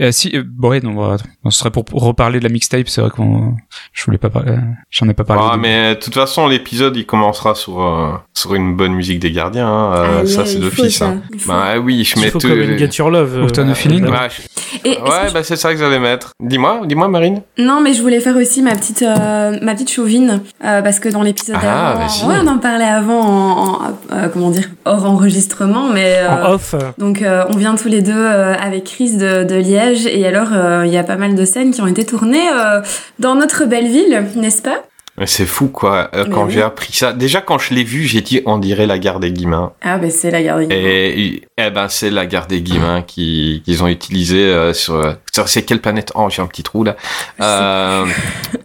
euh. 0.00 0.06
Euh, 0.08 0.12
si 0.12 0.30
euh, 0.34 0.42
bon 0.46 0.70
ouais 0.70 0.80
non 0.80 0.94
voilà. 0.94 1.16
ce 1.44 1.50
serait 1.50 1.70
pour 1.70 1.84
pour 1.84 2.02
reparler 2.02 2.38
de 2.38 2.44
la 2.44 2.50
mixtape 2.50 2.88
c'est 2.88 3.00
vrai 3.00 3.10
qu'on 3.10 3.54
je 3.92 4.04
voulais 4.04 4.18
pas 4.18 4.30
parler 4.30 4.56
j'en 4.90 5.08
ai 5.08 5.14
pas 5.14 5.24
parlé 5.24 5.42
Ah, 5.52 5.56
mais 5.56 5.94
de 5.94 6.00
toute 6.00 6.14
façon, 6.14 6.46
l'épisode, 6.48 6.96
il 6.96 7.06
commencera 7.06 7.54
sur, 7.54 7.80
euh, 7.82 8.12
sur 8.34 8.54
une 8.54 8.76
bonne 8.76 8.92
musique 8.92 9.18
des 9.20 9.30
gardiens. 9.32 9.68
hein. 9.68 9.92
Euh, 9.94 10.20
Ah, 10.22 10.26
ça, 10.26 10.44
c'est 10.46 10.58
d'office. 10.58 11.00
Hein. 11.02 11.20
Bah 11.46 11.78
oui, 11.82 12.04
je 12.04 12.18
mets 12.20 12.30
tout. 12.30 12.38
comme 12.38 12.60
une 12.60 12.76
Get 12.78 12.90
Your 12.98 13.10
Love. 13.10 13.42
What 13.44 13.58
a 13.60 13.74
feeling. 13.74 14.04
Ouais, 14.06 14.16
je- 14.28 14.88
Et 14.88 14.92
est-ce 14.92 14.98
que 14.98 15.02
ouais 15.04 15.28
je- 15.28 15.34
bah 15.34 15.42
c'est 15.42 15.56
ça 15.56 15.72
que 15.72 15.78
j'allais 15.78 15.98
mettre. 15.98 16.32
Dis-moi, 16.40 16.82
dis-moi, 16.86 17.08
Marine. 17.08 17.42
Non, 17.58 17.80
mais 17.80 17.92
je 17.94 18.02
voulais 18.02 18.20
faire 18.20 18.36
aussi 18.36 18.62
ma 18.62 18.74
petite, 18.74 19.02
euh, 19.02 19.58
ma 19.62 19.74
petite 19.74 19.90
chauvine, 19.90 20.40
euh, 20.64 20.82
parce 20.82 20.98
que 21.00 21.08
dans 21.08 21.22
l'épisode 21.22 21.56
Ah, 21.62 22.06
ouais, 22.26 22.34
on 22.42 22.46
en 22.46 22.58
parlait 22.58 22.84
avant, 22.84 23.20
en, 23.20 23.72
en- 23.72 23.80
euh, 24.12 24.28
comment 24.28 24.50
dire, 24.50 24.68
hors 24.84 25.04
enregistrement, 25.06 25.88
mais 25.92 26.16
euh, 26.18 26.46
En 26.46 26.52
off. 26.54 26.74
donc 26.98 27.22
euh, 27.22 27.44
on 27.50 27.56
vient 27.56 27.74
tous 27.76 27.88
les 27.88 28.02
deux 28.02 28.12
euh, 28.16 28.54
avec 28.54 28.84
Chris 28.84 29.16
de, 29.16 29.44
de 29.44 29.54
Liège, 29.70 30.06
et 30.06 30.26
alors 30.26 30.48
euh, 30.52 30.84
il 30.86 30.92
y 30.92 30.98
a 30.98 31.04
pas 31.04 31.16
mal 31.16 31.34
de 31.34 31.44
scènes 31.44 31.72
qui 31.72 31.80
ont 31.80 31.86
été 31.86 32.04
tournées 32.04 32.48
euh, 32.50 32.80
dans 33.18 33.34
notre 33.36 33.64
belle 33.66 33.86
ville, 33.86 34.24
n'est-ce 34.36 34.62
pas? 34.62 34.82
C'est 35.26 35.44
fou, 35.44 35.68
quoi. 35.68 36.08
Euh, 36.14 36.24
quand 36.24 36.46
oui. 36.46 36.52
j'ai 36.52 36.62
appris 36.62 36.94
ça, 36.94 37.12
déjà 37.12 37.42
quand 37.42 37.58
je 37.58 37.74
l'ai 37.74 37.84
vu, 37.84 38.04
j'ai 38.04 38.22
dit 38.22 38.40
on 38.46 38.56
dirait 38.56 38.86
la 38.86 38.98
gare 38.98 39.20
des 39.20 39.30
Guimins. 39.32 39.72
Ah, 39.82 39.98
ben 39.98 40.10
c'est 40.10 40.30
la 40.30 40.42
garde. 40.42 40.62
Et, 40.70 41.42
eh 41.58 41.70
ben, 41.70 41.88
c'est 41.90 42.08
la 42.10 42.24
gare 42.24 42.46
des 42.46 42.62
Guimins 42.62 43.02
qui 43.02 43.60
qu'ils 43.64 43.82
ont 43.84 43.88
utilisé 43.88 44.38
euh, 44.38 44.72
sur. 44.72 44.94
sur- 45.30 45.48
C'est 45.48 45.62
quelle 45.64 45.80
planète? 45.80 46.10
Oh, 46.14 46.28
j'ai 46.30 46.40
un 46.40 46.46
petit 46.46 46.62
trou 46.62 46.84
là. 46.84 46.96
Euh, 47.42 48.06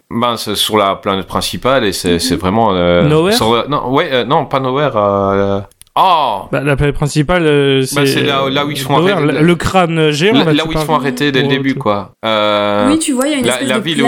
ben, 0.09 0.37
c'est 0.37 0.55
sur 0.55 0.77
la 0.77 0.95
planète 0.95 1.27
principale 1.27 1.83
et 1.83 1.91
c'est 1.91 2.19
c'est 2.19 2.37
vraiment. 2.37 2.69
Euh, 2.73 3.01
Nowhere? 3.03 3.33
sur 3.35 3.67
non, 3.67 3.89
ouais, 3.91 4.09
euh, 4.13 4.23
non, 4.23 4.45
pas 4.45 4.61
Nowhere. 4.61 5.65
Oh, 5.97 6.41
Bah, 6.51 6.61
la 6.61 6.75
planète 6.75 6.95
principale, 6.95 7.45
euh, 7.45 7.81
c'est. 7.83 7.95
Bah, 7.95 8.05
c'est 8.05 8.23
là- 8.23 8.49
là 8.49 8.65
où 8.65 8.71
ils 8.71 8.75
se 8.77 8.83
font 8.83 8.97
arrêter. 8.97 9.21
le, 9.39 9.41
le 9.43 9.55
crâne 9.55 10.11
géant. 10.11 10.33
là, 10.43 10.51
là, 10.51 10.65
où 10.67 10.71
ils 10.73 10.77
se 10.77 10.83
font 10.83 10.95
arrêter 10.95 11.31
dès 11.31 11.41
le 11.43 11.47
début, 11.47 11.75
quoi. 11.75 12.11
Euh, 12.25 12.89
Oui, 12.89 12.99
tu 12.99 13.13
vois, 13.13 13.27
il 13.27 13.31
y 13.31 13.35
a 13.35 13.37
une 13.37 13.45
la- 13.45 13.53
espèce 13.53 13.69
la 13.69 13.79
de 13.79 13.83
ville 13.83 14.03
où- 14.03 14.05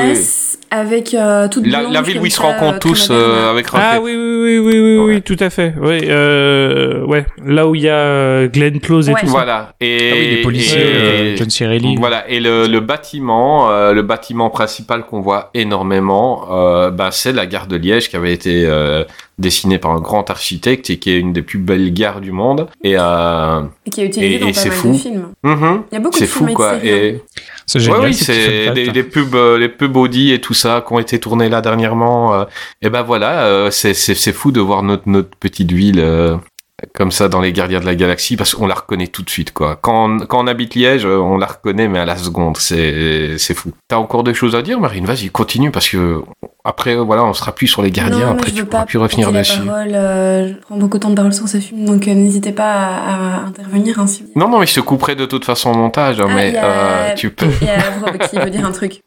avec 0.71 1.13
euh, 1.13 1.47
toute 1.47 1.65
la, 1.67 1.83
la 1.83 2.01
ville 2.01 2.19
où 2.19 2.25
ils 2.25 2.31
se 2.31 2.41
rencontrent 2.41 2.75
euh, 2.75 2.79
tous 2.79 3.07
euh, 3.11 3.49
avec 3.51 3.67
Ah 3.73 3.97
Rocket. 3.97 4.03
oui, 4.03 4.15
oui, 4.15 4.25
oui, 4.43 4.59
oui, 4.59 4.79
oui, 4.79 4.97
oui, 4.97 5.13
Ouais. 5.15 5.21
tout 5.21 5.37
à 5.39 5.49
fait. 5.49 5.73
Oui, 5.81 5.99
euh, 6.03 7.03
ouais, 7.05 7.25
là 7.45 7.67
où 7.67 7.75
il 7.75 7.81
y 7.81 7.89
a 7.89 8.47
Glenn 8.47 8.79
Close 8.79 9.09
et 9.09 9.13
Ouais. 9.13 9.19
tout 9.21 9.27
ça. 9.27 9.31
Voilà. 9.31 9.73
Et, 9.79 9.97
ah 10.11 10.15
oui 10.15 10.27
les 10.35 10.41
policiers 10.41 10.81
et- 10.81 11.33
euh, 11.33 11.35
John 11.37 11.49
C. 11.49 11.65
Reilly 11.65 11.95
Voilà, 11.97 12.29
et 12.29 12.39
le, 12.39 12.67
le 12.67 12.79
bâtiment, 12.79 13.69
euh, 13.71 13.93
le 13.93 14.01
bâtiment 14.01 14.49
principal 14.49 15.05
qu'on 15.05 15.21
voit 15.21 15.49
énormément, 15.53 16.47
euh, 16.51 16.91
bah, 16.91 17.09
c'est 17.11 17.33
la 17.33 17.45
gare 17.45 17.67
de 17.67 17.75
Liège 17.77 18.09
qui 18.09 18.15
avait 18.15 18.33
été 18.33 18.65
euh, 18.65 19.03
dessinée 19.39 19.77
par 19.77 19.91
un 19.91 19.99
grand 20.01 20.29
architecte 20.29 20.89
et 20.89 20.97
qui 20.97 21.11
est 21.11 21.19
une 21.19 21.31
des 21.33 21.41
plus 21.43 21.59
belles 21.59 21.93
gares 21.93 22.21
du 22.21 22.31
monde. 22.31 22.67
Et, 22.83 22.95
euh, 22.97 23.61
Et 23.85 23.89
qui 23.89 24.01
est 24.01 24.05
utilisé 24.05 24.35
Et- 24.35 24.39
dans 24.39 24.47
pas 24.47 24.53
c'est 24.53 24.69
mal 24.69 24.77
fou. 24.77 24.91
de 24.93 24.97
films. 24.97 25.27
mhm, 25.43 25.83
Il 25.91 25.95
y 25.95 25.97
a 25.97 25.99
beaucoup 25.99 26.13
de 26.19 26.25
c'est 26.25 26.27
films 26.27 26.49
fou 26.49 26.53
quoi. 26.55 26.75
et 26.83 27.21
c'est 27.67 27.79
ouais, 27.79 27.85
génial 27.85 28.01
oui, 28.05 28.13
ces 28.13 28.25
petits 28.33 28.33
c'est 28.33 28.65
fun 28.65 28.73
des, 28.73 28.85
facts. 28.85 28.95
les 28.95 29.03
pubs, 29.03 29.35
euh, 29.35 29.57
les 29.57 29.69
pubs 29.69 29.95
Audi 29.97 30.31
et 30.31 30.39
tout 30.39 30.53
ça 30.53 30.83
qui 30.87 30.93
ont 30.93 30.99
été 30.99 31.19
tournés 31.19 31.49
là 31.49 31.61
dernièrement. 31.61 32.33
euh, 32.33 32.45
et 32.81 32.89
ben 32.89 33.03
voilà, 33.03 33.45
euh, 33.45 33.69
c'est 33.71 33.93
c'est 33.93 34.15
c'est 34.15 34.31
fou 34.31 34.51
de 34.51 34.61
voir 34.61 34.83
notre 34.83 35.07
notre 35.07 35.35
petite 35.37 35.71
ville. 35.71 36.01
Euh, 36.83 36.87
comme 36.93 37.11
ça 37.11 37.27
dans 37.29 37.41
les 37.41 37.53
Gardiens 37.53 37.79
de 37.79 37.85
la 37.85 37.95
Galaxie 37.95 38.35
parce 38.37 38.53
qu'on 38.55 38.67
la 38.67 38.75
reconnaît 38.75 39.07
tout 39.07 39.23
de 39.23 39.29
suite 39.29 39.51
quoi. 39.53 39.77
Quand 39.81 40.09
on, 40.09 40.19
quand 40.25 40.43
on 40.43 40.47
habite 40.47 40.75
Liège, 40.75 41.05
euh, 41.05 41.17
on 41.17 41.37
la 41.37 41.47
reconnaît 41.47 41.87
mais 41.87 41.99
à 41.99 42.05
la 42.05 42.17
seconde, 42.17 42.57
c'est 42.57 43.37
c'est 43.37 43.53
fou. 43.53 43.71
T'as 43.87 43.97
encore 43.97 44.23
des 44.23 44.33
choses 44.33 44.55
à 44.55 44.61
dire 44.61 44.79
Marine? 44.79 45.05
Vas-y, 45.05 45.29
continue 45.29 45.71
parce 45.71 45.89
que 45.89 46.21
après 46.63 46.95
euh, 46.95 47.01
voilà, 47.01 47.23
on 47.23 47.33
sera 47.33 47.53
plus 47.53 47.67
sur 47.67 47.81
les 47.81 47.91
Gardiens, 47.91 48.27
Non, 48.27 48.31
après 48.33 48.51
tu 48.51 48.65
pourras 48.65 48.85
plus 48.85 48.97
revenir 48.97 49.31
dessus. 49.31 49.59
parole, 49.61 49.91
euh, 49.93 50.47
je 50.49 50.53
prends 50.61 50.77
beaucoup 50.77 50.97
de 50.97 51.03
temps 51.03 51.09
de 51.09 51.15
parole 51.15 51.33
sur 51.33 51.47
ce 51.47 51.57
film, 51.59 51.85
donc 51.85 52.07
euh, 52.07 52.13
n'hésitez 52.13 52.51
pas 52.51 52.73
à, 52.73 53.37
à 53.37 53.45
intervenir. 53.45 53.99
Hein, 53.99 54.07
si 54.07 54.23
vous- 54.23 54.29
Non 54.35 54.49
non, 54.49 54.59
mais 54.59 54.65
je 54.67 54.75
te 54.75 54.79
couperai 54.81 55.15
de 55.15 55.25
toute 55.25 55.45
façon 55.45 55.71
au 55.71 55.75
montage, 55.77 56.19
hein, 56.19 56.27
Ah, 56.29 56.33
mais 56.35 56.55
a- 56.57 56.65
euh, 56.65 57.13
tu 57.15 57.29
peux. 57.31 57.47
Il 57.61 57.67
y 57.67 57.69
a 57.69 57.77
Vrob 57.91 58.17
qui 58.29 58.37
veut 58.37 58.49
dire 58.49 58.65
un 58.65 58.71
truc. 58.71 59.01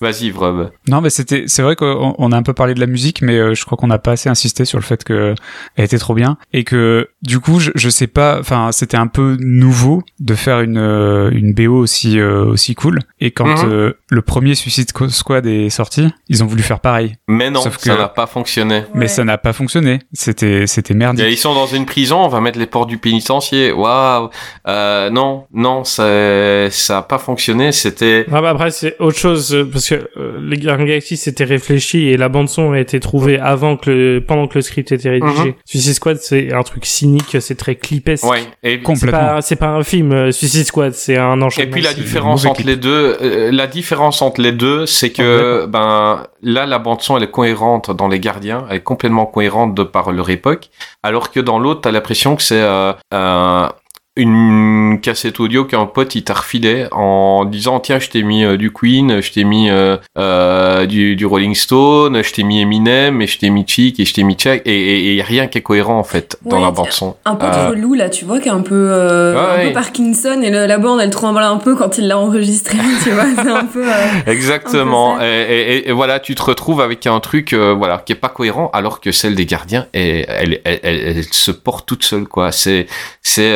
Vas-y, 0.00 0.30
Vrob. 0.30 0.70
Non, 0.88 1.00
mais 1.00 1.10
c'était, 1.10 1.44
c'est 1.46 1.62
vrai 1.62 1.76
qu'on 1.76 2.14
on 2.18 2.32
a 2.32 2.36
un 2.36 2.42
peu 2.42 2.52
parlé 2.52 2.74
de 2.74 2.80
la 2.80 2.86
musique, 2.86 3.22
mais 3.22 3.36
euh, 3.38 3.54
je 3.54 3.64
crois 3.64 3.76
qu'on 3.78 3.86
n'a 3.86 3.98
pas 3.98 4.12
assez 4.12 4.28
insisté 4.28 4.64
sur 4.64 4.78
le 4.78 4.84
fait 4.84 5.04
que 5.04 5.34
elle 5.76 5.84
était 5.84 5.98
trop 5.98 6.14
bien 6.14 6.36
et 6.52 6.64
que 6.64 7.08
du 7.22 7.40
coup, 7.40 7.60
je, 7.60 7.70
je 7.74 7.88
sais 7.88 8.06
pas, 8.06 8.38
enfin, 8.40 8.70
c'était 8.72 8.96
un 8.96 9.06
peu 9.06 9.36
nouveau 9.40 10.02
de 10.20 10.34
faire 10.34 10.60
une 10.60 10.78
euh, 10.78 11.30
une 11.32 11.54
BO 11.54 11.74
aussi 11.76 12.18
euh, 12.18 12.44
aussi 12.44 12.74
cool. 12.74 12.98
Et 13.20 13.30
quand 13.30 13.44
Mhm. 13.46 13.70
euh, 13.70 13.92
le 14.10 14.22
premier 14.22 14.54
Suicide 14.54 14.90
Squad 15.10 15.46
est 15.46 15.70
sorti, 15.70 16.08
ils 16.28 16.42
ont 16.42 16.46
voulu 16.46 16.62
faire 16.62 16.80
pareil, 16.80 17.14
Mais 17.28 17.50
non, 17.50 17.60
Sauf 17.62 17.78
ça 17.78 17.96
n'a 17.96 18.08
pas 18.08 18.26
fonctionné. 18.26 18.84
mais 18.94 19.00
Ouais. 19.02 19.08
ça 19.08 19.24
n'a 19.24 19.38
pas 19.38 19.52
fonctionné. 19.52 20.00
C'était 20.12 20.66
c'était 20.66 20.94
Et 20.94 20.96
merdique. 20.96 21.26
ils 21.28 21.36
sont 21.38 21.54
dans 21.54 21.66
une 21.66 21.86
prison, 21.86 22.18
on 22.24 22.28
va 22.28 22.40
mettre 22.40 22.58
les 22.58 22.66
portes 22.66 22.88
du 22.88 22.98
pénitencier. 22.98 23.72
Waouh. 23.72 24.28
Euh, 24.66 25.10
non, 25.10 25.46
non, 25.52 25.84
ça 25.84 26.70
ça 26.70 26.98
a 26.98 27.02
pas 27.02 27.18
fonctionné, 27.18 27.72
c'était 27.72 28.26
Ah 28.32 28.40
bah 28.42 28.50
après 28.50 28.70
c'est 28.70 28.96
autre 28.98 29.18
chose 29.18 29.56
parce 29.72 29.88
que 29.88 29.93
euh, 30.16 30.38
les 30.42 30.56
la 30.56 30.76
Galaxie 30.76 31.16
c'était 31.16 31.44
réfléchi 31.44 32.08
et 32.08 32.16
la 32.16 32.28
bande 32.28 32.48
son 32.48 32.72
a 32.72 32.78
été 32.80 33.00
trouvée 33.00 33.38
avant 33.38 33.76
que 33.76 33.90
le 33.90 34.24
pendant 34.26 34.46
que 34.46 34.54
le 34.56 34.62
script 34.62 34.92
était 34.92 35.10
rédigé. 35.10 35.44
Mhm. 35.48 35.54
Suicide 35.64 35.94
Squad 35.94 36.16
c'est 36.20 36.52
un 36.52 36.62
truc 36.62 36.86
cynique, 36.86 37.36
c'est 37.40 37.54
très 37.56 37.74
clipesque. 37.76 38.24
ouais, 38.24 38.40
et 38.62 38.76
C'est 38.76 38.82
Complètement. 38.82 39.18
pas 39.18 39.42
c'est 39.42 39.56
pas 39.56 39.68
un 39.68 39.82
film 39.82 40.12
euh, 40.12 40.32
Suicide 40.32 40.64
Squad, 40.66 40.92
c'est 40.94 41.16
un 41.16 41.38
Et 41.40 41.42
enchaînement. 41.42 41.72
puis 41.72 41.82
la 41.82 41.94
différence 41.94 42.44
entre 42.44 42.56
clip. 42.56 42.66
les 42.68 42.76
deux, 42.76 43.16
euh, 43.20 43.50
la 43.52 43.66
différence 43.66 44.22
entre 44.22 44.40
les 44.40 44.52
deux, 44.52 44.86
c'est 44.86 45.10
que 45.10 45.66
ben 45.66 46.26
là 46.42 46.66
la 46.66 46.78
bande 46.78 47.00
son 47.00 47.16
elle 47.16 47.24
est 47.24 47.30
cohérente 47.30 47.90
dans 47.90 48.08
les 48.08 48.20
Gardiens, 48.20 48.64
elle 48.70 48.76
est 48.78 48.80
complètement 48.82 49.26
cohérente 49.26 49.74
de 49.74 49.82
par 49.82 50.12
leur 50.12 50.30
époque, 50.30 50.70
alors 51.02 51.30
que 51.30 51.40
dans 51.40 51.58
l'autre 51.58 51.80
t'as 51.82 51.90
l'impression 51.92 52.36
que 52.36 52.42
c'est 52.42 52.60
euh, 52.60 52.92
euh, 53.12 53.66
une 54.16 55.00
cassette 55.02 55.40
audio 55.40 55.64
qu'un 55.64 55.86
pote 55.86 56.14
il 56.14 56.22
t'a 56.22 56.34
refilé 56.34 56.86
en 56.92 57.44
disant 57.44 57.80
tiens 57.80 57.98
je 57.98 58.08
t'ai 58.10 58.22
mis 58.22 58.44
euh, 58.44 58.56
du 58.56 58.70
Queen, 58.72 59.20
je 59.20 59.32
t'ai 59.32 59.42
mis 59.42 59.70
euh, 59.70 59.96
euh, 60.16 60.86
du, 60.86 61.16
du 61.16 61.26
Rolling 61.26 61.54
Stone, 61.56 62.22
je 62.22 62.32
t'ai 62.32 62.44
mis 62.44 62.60
Eminem 62.60 63.20
et 63.22 63.26
je 63.26 63.38
t'ai 63.38 63.50
mis 63.50 63.64
Chic 63.66 63.98
et 63.98 64.04
je 64.04 64.14
t'ai 64.14 64.22
mis 64.22 64.34
Chuck 64.34 64.62
et 64.64 65.14
y 65.16 65.20
a 65.20 65.24
rien 65.24 65.48
qui 65.48 65.58
est 65.58 65.62
cohérent 65.62 65.98
en 65.98 66.04
fait 66.04 66.38
dans 66.44 66.60
la 66.60 66.70
bande 66.70 66.92
son. 66.92 67.16
Un 67.24 67.34
peu 67.34 67.46
relou 67.46 67.94
là, 67.94 68.08
tu 68.08 68.24
vois, 68.24 68.38
qui 68.38 68.48
est 68.48 68.52
un 68.52 68.60
peu, 68.60 68.92
un 68.92 69.56
ouais. 69.56 69.66
peu 69.68 69.72
Parkinson 69.72 70.40
et 70.42 70.50
le- 70.50 70.66
la 70.66 70.78
bande 70.78 71.00
elle 71.00 71.10
tremble 71.10 71.40
un 71.40 71.56
peu 71.56 71.74
quand 71.74 71.98
il 71.98 72.06
l'a 72.06 72.16
enregistré, 72.18 72.78
tu 73.02 73.10
vois, 73.10 73.24
c'est 73.34 73.50
un 73.50 73.64
peu. 73.64 73.84
Exactement. 74.26 75.16
Un 75.16 75.18
peu 75.18 75.24
Et, 75.24 75.28
et- 75.28 75.76
et- 75.76 75.88
et 75.88 75.92
voilà, 75.92 76.20
tu 76.20 76.34
te 76.36 76.42
retrouves 76.42 76.80
avec 76.80 77.06
un 77.08 77.18
truc, 77.20 77.52
voilà, 77.52 77.98
qui 78.04 78.12
est 78.12 78.16
pas 78.16 78.28
cohérent, 78.28 78.70
alors 78.72 79.00
que 79.00 79.10
celle 79.10 79.34
des 79.34 79.46
gardiens, 79.46 79.86
elle, 79.92 80.24
elle, 80.28 80.60
elle, 80.64 80.80
elle- 80.84 81.00
elle 81.18 81.24
se 81.24 81.50
porte 81.50 81.86
toute 81.86 82.04
seule, 82.04 82.26
quoi. 82.28 82.52
C'est, 82.52 82.86
c'est, 83.22 83.52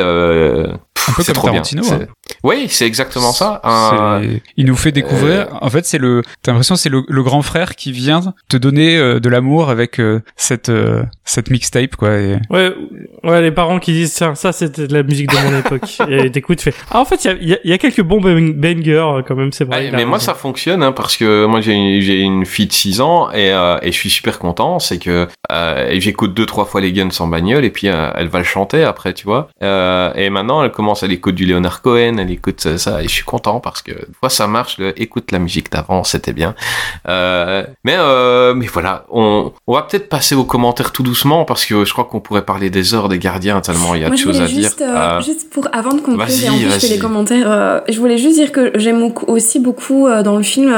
euh, 0.48 0.72
Un 1.08 1.12
peu 1.12 1.22
c'est 1.22 1.32
comme 1.32 1.34
trop 1.34 1.50
bien. 1.50 1.62
Tarantino, 1.62 1.84
hein. 1.92 2.06
Oui, 2.44 2.66
c'est 2.68 2.86
exactement 2.86 3.32
ça. 3.32 3.60
Un- 3.64 4.22
Il 4.56 4.66
nous 4.66 4.76
fait 4.76 4.92
découvrir. 4.92 5.48
En 5.60 5.70
fait, 5.70 5.84
c'est 5.86 5.98
le. 5.98 6.22
T'as 6.42 6.52
l'impression 6.52 6.76
c'est 6.76 6.88
le, 6.88 7.02
le 7.08 7.22
grand 7.22 7.42
frère 7.42 7.74
qui 7.76 7.92
vient 7.92 8.20
te 8.48 8.56
donner 8.56 8.96
euh, 8.96 9.20
de 9.20 9.28
l'amour 9.28 9.70
avec 9.70 9.98
euh, 9.98 10.20
cette 10.36 10.68
euh, 10.68 11.02
cette 11.24 11.50
mixtape 11.50 11.96
quoi. 11.96 12.16
Et... 12.16 12.36
Ouais, 12.50 12.72
ouais, 13.24 13.42
les 13.42 13.50
parents 13.50 13.78
qui 13.78 13.92
disent 13.92 14.12
ça, 14.12 14.34
ça 14.34 14.52
c'était 14.52 14.86
de 14.86 14.94
la 14.94 15.02
musique 15.02 15.30
de 15.30 15.36
mon 15.50 15.58
époque. 15.76 15.88
Et 16.08 16.30
t'écoutes, 16.30 16.60
fais. 16.60 16.74
Ah 16.90 17.00
en 17.00 17.04
fait 17.04 17.24
il 17.24 17.28
y 17.28 17.30
a, 17.30 17.36
il 17.40 17.48
y 17.48 17.52
a- 17.54 17.58
il 17.64 17.70
y 17.70 17.72
a 17.72 17.78
quelques 17.78 18.02
bons 18.02 18.20
bang- 18.20 18.54
bangers 18.54 18.92
euh, 19.18 19.22
quand 19.26 19.34
même, 19.36 19.52
c'est 19.52 19.64
vrai. 19.64 19.90
Mais 19.92 20.04
moi 20.04 20.18
ça 20.18 20.34
fonctionne 20.34 20.82
hein, 20.82 20.92
parce 20.92 21.16
que 21.16 21.44
moi 21.46 21.60
j'ai 21.60 21.72
une, 21.72 22.00
j'ai 22.00 22.20
une 22.20 22.44
fille 22.46 22.66
de 22.66 22.72
6 22.72 23.00
ans 23.00 23.30
et, 23.30 23.52
euh, 23.52 23.78
et 23.82 23.90
je 23.92 23.96
suis 23.96 24.10
super 24.10 24.38
content 24.38 24.78
c'est 24.78 24.98
que 24.98 25.26
euh, 25.52 25.90
j'écoute 25.98 26.34
deux 26.34 26.46
trois 26.46 26.64
fois 26.64 26.80
les 26.80 26.92
Guns 26.92 27.08
en 27.18 27.26
bagnole 27.26 27.64
et 27.64 27.70
puis 27.70 27.88
euh, 27.88 28.10
elle 28.14 28.28
va 28.28 28.38
le 28.38 28.44
chanter 28.44 28.84
après 28.84 29.12
tu 29.14 29.24
vois 29.24 29.48
Euh, 29.62 30.12
et 30.14 30.30
maintenant 30.30 30.62
elle 30.62 30.70
commence 30.70 31.02
à 31.02 31.06
l'écouter 31.06 31.36
du 31.36 31.46
Leonard 31.46 31.82
Cohen 31.82 32.17
Elle 32.18 32.30
écoute 32.30 32.76
ça 32.76 33.00
et 33.02 33.04
je 33.04 33.12
suis 33.12 33.24
content 33.24 33.60
parce 33.60 33.82
que 33.82 33.92
fois 34.20 34.30
ça 34.30 34.46
marche. 34.46 34.78
Le, 34.78 35.00
écoute 35.00 35.30
la 35.32 35.38
musique 35.38 35.70
d'avant, 35.72 36.04
c'était 36.04 36.32
bien. 36.32 36.54
Euh, 37.08 37.64
mais 37.84 37.94
euh, 37.96 38.54
mais 38.54 38.66
voilà, 38.66 39.04
on, 39.10 39.52
on 39.66 39.74
va 39.74 39.82
peut-être 39.82 40.08
passer 40.08 40.34
aux 40.34 40.44
commentaires 40.44 40.92
tout 40.92 41.02
doucement 41.02 41.44
parce 41.44 41.64
que 41.64 41.84
je 41.84 41.92
crois 41.92 42.04
qu'on 42.04 42.20
pourrait 42.20 42.44
parler 42.44 42.70
des 42.70 42.94
heures 42.94 43.08
des 43.08 43.18
gardiens 43.18 43.60
tellement 43.60 43.94
il 43.94 44.02
y 44.02 44.04
a 44.04 44.08
Moi, 44.08 44.16
de 44.16 44.20
choses 44.20 44.40
à 44.40 44.46
dire. 44.46 44.56
juste, 44.62 44.80
euh, 44.82 45.18
Euh, 45.18 45.20
juste 45.20 45.50
pour 45.50 45.68
avant 45.72 45.92
de 45.94 46.00
conclure 46.00 46.24
et 46.26 46.30
je 46.30 46.68
fais 46.68 46.68
vas-y. 46.68 46.88
les 46.90 46.98
commentaires, 46.98 47.82
je 47.88 47.98
voulais 47.98 48.18
juste 48.18 48.36
dire 48.36 48.52
que 48.52 48.72
j'aime 48.76 49.12
aussi 49.26 49.60
beaucoup 49.60 50.08
dans 50.24 50.36
le 50.36 50.42
film 50.42 50.74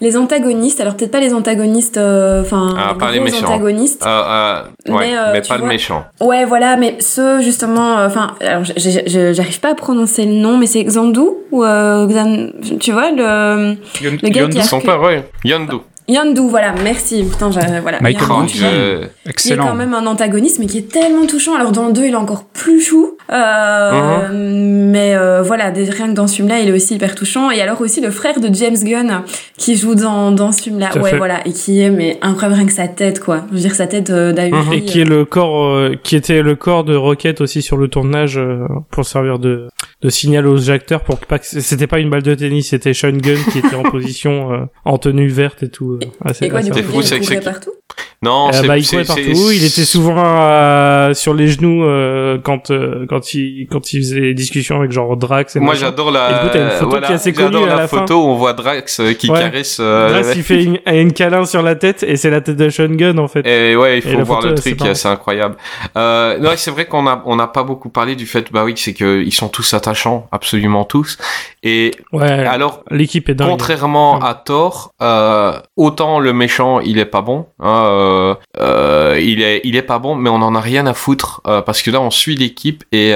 les 0.00 0.16
antagonistes. 0.16 0.80
Alors 0.80 0.96
peut-être 0.96 1.10
pas 1.10 1.20
les 1.20 1.34
antagonistes, 1.34 1.98
enfin 1.98 2.74
Ah, 2.78 2.94
pas 2.98 3.10
les 3.12 3.20
méchants. 3.20 3.46
antagonistes. 3.46 4.04
ouais, 4.04 4.62
Mais, 4.88 5.14
mais 5.32 5.42
pas 5.42 5.58
le 5.58 5.66
méchant. 5.66 6.04
Ouais, 6.20 6.44
voilà, 6.44 6.76
mais 6.76 6.96
ceux 7.00 7.40
justement, 7.40 7.94
enfin, 8.04 8.34
alors 8.40 8.64
j'arrive 8.64 9.60
pas 9.60 9.70
à 9.70 9.74
prononcer 9.74 10.24
le 10.24 10.32
nom, 10.32 10.56
mais 10.58 10.66
c'est 10.66 10.77
Xandu 10.84 11.20
ou 11.50 11.64
euh, 11.64 12.06
Xan- 12.06 12.78
tu 12.78 12.92
vois 12.92 13.10
le 13.10 13.76
le 14.00 14.28
gars 14.30 14.46
qui 14.48 14.58
a 14.58 14.62
Son 14.62 14.80
que- 14.80 14.86
père, 14.86 15.00
ouais. 15.02 15.24
Yandu. 15.44 15.76
Yandu, 16.08 16.40
voilà, 16.48 16.74
merci. 16.82 17.22
Putain, 17.24 17.50
j'ai- 17.50 17.80
voilà. 17.80 17.98
Yandu, 18.40 18.54
je- 18.54 19.06
Il 19.44 19.52
est 19.52 19.56
quand 19.56 19.74
même 19.74 19.92
un 19.94 20.06
antagoniste, 20.06 20.58
mais 20.58 20.66
qui 20.66 20.78
est 20.78 20.90
tellement 20.90 21.26
touchant. 21.26 21.54
Alors 21.54 21.70
dans 21.72 21.86
le 21.88 21.92
2, 21.92 22.06
il 22.06 22.12
est 22.12 22.16
encore 22.16 22.44
plus 22.44 22.80
chou. 22.80 23.16
Euh, 23.30 24.28
Mais 24.32 25.14
euh, 25.14 25.42
voilà, 25.42 25.70
des- 25.70 25.84
rien 25.90 26.08
que 26.08 26.14
dans 26.14 26.26
ce 26.26 26.36
film-là, 26.36 26.60
il 26.60 26.68
est 26.68 26.72
aussi 26.72 26.94
hyper 26.94 27.14
touchant. 27.14 27.50
Et 27.50 27.60
alors 27.60 27.80
aussi 27.80 28.00
le 28.00 28.10
frère 28.10 28.40
de 28.40 28.48
James 28.54 28.76
Gunn, 28.82 29.22
qui 29.58 29.76
joue 29.76 29.94
dans, 29.94 30.30
dans 30.32 30.50
ce 30.52 30.62
film-là. 30.62 30.90
Ouais, 30.96 31.10
fait. 31.10 31.18
voilà. 31.18 31.46
Et 31.46 31.52
qui 31.52 31.80
est, 31.80 31.90
mais 31.90 32.18
incroyable, 32.22 32.54
rien 32.54 32.66
que 32.66 32.72
sa 32.72 32.88
tête, 32.88 33.20
quoi. 33.20 33.44
Je 33.50 33.56
veux 33.56 33.60
dire, 33.60 33.74
sa 33.74 33.86
tête 33.86 34.10
euh, 34.10 34.32
d'Ahuri. 34.32 34.66
Mhm. 34.66 34.72
Et 34.72 34.82
qui 34.84 35.00
est 35.00 35.04
le 35.04 35.24
corps, 35.24 35.66
euh, 35.74 35.94
qui 36.02 36.16
était 36.16 36.40
le 36.42 36.56
corps 36.56 36.84
de 36.84 36.94
Rocket 36.96 37.40
aussi 37.40 37.60
sur 37.62 37.76
le 37.76 37.88
tournage 37.88 38.38
euh, 38.38 38.66
pour 38.90 39.04
servir 39.04 39.38
de, 39.38 39.68
de 40.02 40.08
signal 40.08 40.46
aux 40.46 40.70
acteurs 40.70 41.02
pour 41.02 41.20
que 41.20 41.26
pas 41.26 41.38
que 41.38 41.46
c'était 41.46 41.86
pas 41.86 41.98
une 41.98 42.08
balle 42.10 42.22
de 42.22 42.34
tennis, 42.34 42.70
c'était 42.70 42.94
Sean 42.94 43.12
Gunn 43.12 43.38
qui 43.52 43.58
était 43.58 43.74
en 43.76 43.82
position 43.90 44.52
euh, 44.52 44.58
en 44.84 44.96
tenue 44.98 45.28
verte 45.28 45.62
et 45.62 45.68
tout. 45.68 45.97
Euh, 46.06 46.10
assez- 46.24 46.46
Et 46.46 46.48
quoi, 46.48 46.62
du 46.62 46.70
coup, 46.70 46.76
c'est- 47.02 47.40
partout? 47.40 47.72
Non, 48.20 48.50
Euh, 48.52 48.62
bah, 48.66 48.76
il 48.78 48.84
courait 48.86 49.04
partout. 49.04 49.22
Il 49.52 49.64
était 49.64 49.84
souvent 49.84 50.16
euh, 50.18 51.14
sur 51.14 51.34
les 51.34 51.46
genoux 51.46 51.84
euh, 51.84 52.36
quand 52.42 52.70
euh, 52.72 53.06
quand 53.08 53.32
il 53.34 53.68
quand 53.70 53.92
il 53.92 54.00
faisait 54.00 54.20
des 54.20 54.34
discussions 54.34 54.76
avec 54.78 54.90
genre 54.90 55.16
Drax. 55.16 55.54
Et 55.54 55.60
Moi, 55.60 55.74
j'adore 55.74 56.08
Et 56.08 56.12
la. 56.14 56.40
coup, 56.40 56.48
t'as 56.52 56.64
une 56.64 56.70
photo 56.70 56.90
voilà, 56.90 57.06
qui 57.06 57.12
est 57.12 57.16
assez 57.16 57.32
connue 57.32 57.62
à 57.62 57.66
la, 57.66 57.76
la 57.76 57.88
fin. 57.88 57.98
photo 58.00 58.14
où 58.24 58.26
on 58.30 58.34
voit 58.34 58.54
Drax 58.54 59.00
qui 59.18 59.30
Ouais. 59.30 59.38
caresse. 59.38 59.80
Drax, 59.80 60.32
il 60.34 60.42
fait 60.42 60.64
une, 60.64 60.78
une 60.86 61.12
câlin 61.12 61.44
sur 61.44 61.62
la 61.62 61.76
tête 61.76 62.02
et 62.02 62.16
c'est 62.16 62.30
la 62.30 62.40
tête 62.40 62.56
de 62.56 62.68
Sean 62.70 62.88
Gunn 62.88 63.20
en 63.20 63.28
fait. 63.28 63.46
Et 63.46 63.76
ouais, 63.76 63.98
il 63.98 64.08
Et 64.08 64.12
faut 64.16 64.24
voir 64.24 64.40
photo, 64.42 64.52
le 64.54 64.60
truc, 64.60 64.80
c'est 64.94 65.08
incroyable. 65.08 65.56
Euh, 65.96 66.38
non, 66.38 66.50
c'est 66.56 66.72
vrai 66.72 66.86
qu'on 66.86 67.06
a 67.06 67.22
on 67.24 67.36
n'a 67.36 67.46
pas 67.46 67.62
beaucoup 67.62 67.88
parlé 67.88 68.16
du 68.16 68.26
fait, 68.26 68.50
bah 68.52 68.64
oui, 68.64 68.72
c'est 68.76 68.94
que 68.94 69.22
ils 69.22 69.32
sont 69.32 69.48
tous 69.48 69.74
attachants, 69.74 70.26
absolument 70.32 70.84
tous. 70.84 71.18
Et 71.62 71.92
Ouais. 72.12 72.28
alors, 72.30 72.82
L'équipe 72.90 73.28
est 73.28 73.34
dingue. 73.34 73.48
contrairement 73.50 74.18
Ouais. 74.18 74.24
à 74.24 74.34
Thor, 74.34 74.92
euh, 75.02 75.52
autant 75.76 76.18
le 76.18 76.32
méchant, 76.32 76.80
il 76.80 76.98
est 76.98 77.04
pas 77.04 77.20
bon, 77.20 77.46
hein, 77.60 77.84
euh, 78.08 78.34
euh, 78.58 79.20
il 79.20 79.42
est 79.42 79.60
il 79.64 79.76
est 79.76 79.82
pas 79.82 79.98
bon, 79.98 80.14
mais 80.14 80.30
on 80.30 80.36
en 80.36 80.54
a 80.54 80.60
rien 80.60 80.86
à 80.86 80.94
foutre 80.94 81.40
euh, 81.46 81.62
parce 81.62 81.82
que 81.82 81.90
là, 81.90 82.00
on 82.00 82.10
suit 82.10 82.36
l'équipe 82.36 82.84
et 82.92 83.14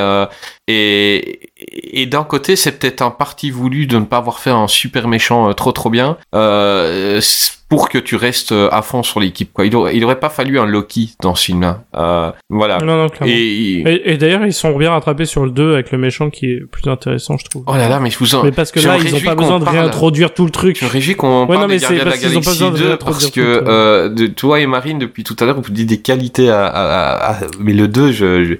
et 0.68 1.40
et 1.94 2.06
d'un 2.06 2.24
côté, 2.24 2.56
c'est 2.56 2.72
peut-être 2.78 3.02
un 3.02 3.10
parti 3.10 3.50
voulu 3.50 3.86
de 3.86 3.98
ne 3.98 4.04
pas 4.04 4.16
avoir 4.18 4.38
fait 4.38 4.50
un 4.50 4.68
super 4.68 5.08
méchant 5.08 5.48
euh, 5.48 5.52
trop 5.52 5.72
trop 5.72 5.90
bien. 5.90 6.16
Euh, 6.34 7.20
pour 7.68 7.88
que 7.88 7.96
tu 7.96 8.16
restes 8.16 8.52
euh, 8.52 8.68
à 8.70 8.82
fond 8.82 9.02
sur 9.02 9.18
l'équipe 9.18 9.50
quoi. 9.50 9.64
Il 9.64 9.74
aurait, 9.74 9.96
il 9.96 10.04
aurait 10.04 10.20
pas 10.20 10.28
fallu 10.28 10.58
un 10.58 10.66
Loki 10.66 11.14
dans 11.22 11.34
ce 11.34 11.44
film 11.46 11.62
là. 11.62 11.84
Euh, 11.96 12.30
voilà. 12.50 12.78
Non, 12.78 12.96
non, 12.98 13.08
clairement. 13.08 13.32
Et, 13.34 13.80
Et, 13.86 14.12
et 14.12 14.16
d'ailleurs, 14.18 14.44
ils 14.44 14.52
sont 14.52 14.76
bien 14.76 14.90
rattrapés 14.90 15.24
sur 15.24 15.44
le 15.46 15.50
2 15.50 15.72
avec 15.72 15.90
le 15.90 15.96
méchant 15.96 16.28
qui 16.28 16.46
est 16.52 16.60
plus 16.70 16.90
intéressant, 16.90 17.38
je 17.38 17.44
trouve. 17.46 17.64
oh 17.66 17.74
là 17.74 17.88
là, 17.88 17.98
mais 17.98 18.10
je 18.10 18.18
vous 18.18 18.34
en 18.34 18.42
Mais 18.42 18.52
parce 18.52 18.72
que 18.72 18.80
là, 18.80 18.98
ils 19.02 19.14
ont 19.14 19.20
pas 19.20 19.34
besoin 19.34 19.58
de 19.58 19.64
parle- 19.64 19.78
réintroduire 19.78 20.34
tout 20.34 20.44
le 20.44 20.50
truc. 20.50 20.78
Je 20.78 20.84
me 20.84 20.90
réjouis 20.90 21.14
qu'on 21.14 21.42
Ouais, 21.42 21.46
parle 21.46 21.60
non, 21.62 21.68
mais 21.68 21.74
des 21.76 21.78
c'est 21.86 21.94
Gardiens 21.96 22.00
de 22.00 22.04
la 22.04 22.10
parce 22.10 22.20
qu'ils 22.20 22.36
ont 22.36 22.40
pas 22.40 22.44
Galaxie 22.44 22.58
besoin 22.60 22.70
de 22.72 22.76
2 22.78 22.86
réintroduire 22.88 23.20
parce 23.20 23.30
que 23.30 23.40
euh, 23.66 24.08
de 24.10 24.26
toi 24.26 24.60
et 24.60 24.66
Marine 24.66 24.98
depuis 24.98 25.24
tout 25.24 25.36
à 25.40 25.46
l'heure 25.46 25.58
vous 25.60 25.70
dites 25.70 25.88
des 25.88 26.00
qualités 26.02 26.50
à, 26.50 26.66
à- 26.66 27.14
à- 27.30 27.32
à- 27.32 27.46
mais 27.58 27.72
le 27.72 27.88
2 27.88 28.12
je 28.12 28.44
je, 28.44 28.54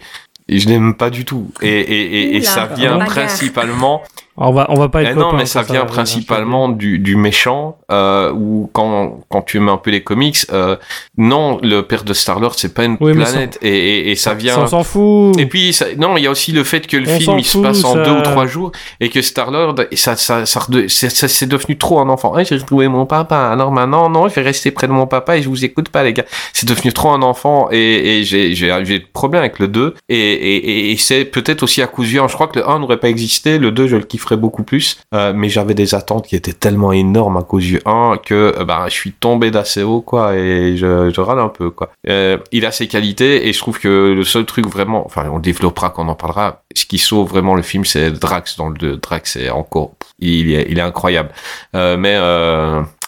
je 0.58 0.68
l'aime 0.68 0.94
pas 0.94 1.10
du 1.10 1.24
tout. 1.24 1.50
Et 1.60 1.68
et 1.68 2.20
et, 2.20 2.36
et 2.36 2.42
ça 2.42 2.66
vient 2.66 2.98
principalement 2.98 4.02
On 4.38 4.50
va, 4.50 4.66
on 4.70 4.76
va 4.76 4.88
pas 4.88 5.02
être 5.02 5.10
Eh 5.12 5.18
non, 5.18 5.34
mais 5.34 5.44
ça 5.44 5.62
ça, 5.62 5.72
vient 5.72 5.84
principalement 5.84 6.70
du, 6.70 6.98
du 6.98 7.16
méchant, 7.16 7.76
euh, 7.90 8.32
ou 8.32 8.70
quand, 8.72 9.20
quand 9.28 9.42
tu 9.42 9.58
aimes 9.58 9.68
un 9.68 9.76
peu 9.76 9.90
les 9.90 10.02
comics, 10.02 10.38
euh, 10.52 10.76
non, 11.18 11.58
le 11.62 11.82
père 11.82 12.02
de 12.02 12.14
Star-Lord, 12.14 12.54
c'est 12.56 12.72
pas 12.72 12.84
une 12.84 12.96
Oui, 12.98 13.12
planète, 13.12 13.58
et, 13.60 13.68
et, 13.68 14.10
et 14.12 14.16
ça 14.16 14.32
vient... 14.32 14.58
on 14.62 14.66
s'en 14.66 14.84
fout. 14.84 15.38
Et 15.38 15.44
puis, 15.44 15.74
ça- 15.74 15.94
non, 15.98 16.16
il 16.16 16.24
y 16.24 16.26
a 16.26 16.30
aussi 16.30 16.52
le 16.52 16.64
fait 16.64 16.86
que 16.86 16.96
le 16.96 17.08
On 17.10 17.18
film, 17.18 17.38
il 17.40 17.44
se 17.44 17.58
passe 17.58 17.84
en 17.84 17.94
deux 17.94 18.10
ou 18.10 18.22
trois 18.22 18.46
jours, 18.46 18.72
et 19.00 19.10
que 19.10 19.20
Star-Lord, 19.20 19.74
ça, 19.92 20.16
ça, 20.16 20.46
ça, 20.46 20.66
c'est 20.88 21.10
ça- 21.10 21.28
c'est 21.28 21.46
devenu 21.46 21.76
trop 21.76 22.00
un 22.00 22.08
enfant. 22.08 22.38
Eh, 22.38 22.44
j'ai 22.46 22.56
retrouvé 22.56 22.88
mon 22.88 23.04
papa, 23.04 23.36
alors 23.36 23.70
maintenant, 23.70 24.08
non, 24.08 24.28
je 24.28 24.34
vais 24.34 24.42
rester 24.42 24.70
près 24.70 24.86
de 24.86 24.92
mon 24.92 25.06
papa 25.06 25.36
et 25.36 25.42
je 25.42 25.48
vous 25.50 25.62
écoute 25.64 25.90
pas, 25.90 26.02
les 26.04 26.14
gars. 26.14 26.24
C'est 26.54 26.66
devenu 26.66 26.92
trop 26.94 27.10
un 27.10 27.20
enfant, 27.20 27.68
et, 27.70 28.20
et 28.20 28.24
j'ai, 28.24 28.54
j'ai, 28.54 29.00
problèmes 29.12 29.40
avec 29.42 29.58
le 29.58 29.68
2, 29.68 29.94
et, 30.08 30.16
et, 30.16 30.90
et- 30.92 30.96
c'est 30.96 31.26
peut-être 31.26 31.62
aussi 31.62 31.82
à. 31.82 31.90
Je 31.92 32.32
crois 32.34 32.46
que 32.48 32.58
le 32.58 32.66
1 32.68 32.78
n'aurait 32.78 32.96
pas 32.96 33.10
existé, 33.10 33.58
le 33.58 33.70
2, 33.70 33.86
je 33.88 33.96
le 33.96 34.04
kifferais 34.22 34.36
beaucoup 34.36 34.62
plus, 34.62 34.98
euh, 35.14 35.32
mais 35.34 35.48
j'avais 35.48 35.74
des 35.74 35.94
attentes 35.94 36.26
qui 36.26 36.36
étaient 36.36 36.52
tellement 36.52 36.92
énormes 36.92 37.36
à 37.36 37.42
cause 37.42 37.64
du 37.64 37.80
1 37.84 38.18
que, 38.24 38.54
euh, 38.58 38.64
bah, 38.64 38.84
je 38.88 38.92
suis 38.94 39.12
tombé 39.12 39.50
d'assez 39.50 39.82
haut, 39.82 40.00
quoi, 40.00 40.36
et 40.36 40.76
je, 40.76 41.10
je 41.10 41.20
râle 41.20 41.40
un 41.40 41.48
peu, 41.48 41.70
quoi. 41.70 41.90
Euh, 42.08 42.38
il 42.52 42.64
a 42.66 42.70
ses 42.72 42.86
qualités, 42.88 43.48
et 43.48 43.52
je 43.52 43.58
trouve 43.58 43.78
que 43.80 44.12
le 44.14 44.24
seul 44.24 44.44
truc 44.46 44.66
vraiment, 44.68 45.04
enfin, 45.04 45.26
on 45.30 45.36
le 45.36 45.42
développera 45.42 45.90
quand 45.90 46.04
on 46.06 46.08
en 46.08 46.14
parlera, 46.14 46.62
ce 46.74 46.86
qui 46.86 46.98
sauve 46.98 47.28
vraiment 47.28 47.54
le 47.54 47.62
film, 47.62 47.84
c'est 47.84 48.10
Drax 48.12 48.56
dans 48.56 48.68
le 48.68 48.76
2. 48.78 48.96
Drax 48.98 49.36
est 49.36 49.50
encore, 49.50 49.92
il 50.20 50.52
est, 50.54 50.66
il 50.70 50.78
est 50.78 50.82
incroyable. 50.82 51.30
Mais, 51.74 52.18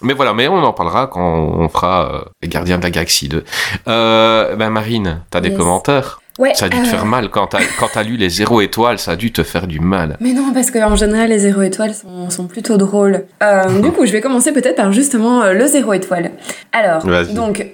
mais 0.02 0.12
voilà, 0.14 0.34
mais 0.34 0.48
on 0.48 0.62
en 0.62 0.72
parlera 0.72 1.06
quand 1.06 1.20
on 1.22 1.68
fera 1.68 2.24
les 2.42 2.48
Gardiens 2.48 2.78
de 2.78 2.82
la 2.82 2.90
Galaxie 2.90 3.28
2. 3.28 3.44
Euh, 3.88 4.56
ben 4.56 4.70
Marine, 4.70 5.22
t'as 5.30 5.40
des 5.40 5.48
Yes. 5.50 5.58
commentaires? 5.58 6.20
Ouais. 6.38 6.52
Ça 6.54 6.66
a 6.66 6.68
dû 6.68 6.78
te 6.78 6.82
euh, 6.82 6.90
faire 6.90 7.06
mal 7.06 7.28
quand 7.28 7.46
t'as 7.46 7.60
quand 7.78 7.86
t'as 7.92 8.02
lu 8.02 8.16
les 8.16 8.28
zéro 8.28 8.60
étoiles, 8.60 8.98
ça 8.98 9.12
a 9.12 9.16
dû 9.16 9.30
te 9.30 9.44
faire 9.44 9.68
du 9.68 9.78
mal. 9.78 10.16
Mais 10.20 10.32
non, 10.32 10.52
parce 10.52 10.72
qu'en 10.72 10.96
général, 10.96 11.28
les 11.28 11.38
zéro 11.38 11.62
étoiles 11.62 11.94
sont, 11.94 12.28
sont 12.28 12.48
plutôt 12.48 12.76
drôles. 12.76 13.24
Euh, 13.42 13.80
du 13.82 13.92
coup, 13.92 14.04
je 14.04 14.10
vais 14.10 14.20
commencer 14.20 14.50
peut-être 14.50 14.74
par 14.74 14.92
justement 14.92 15.42
euh, 15.42 15.52
le 15.52 15.66
zéro 15.66 15.92
étoile. 15.92 16.32
Alors, 16.72 17.06
Vas-y. 17.06 17.34
donc, 17.34 17.66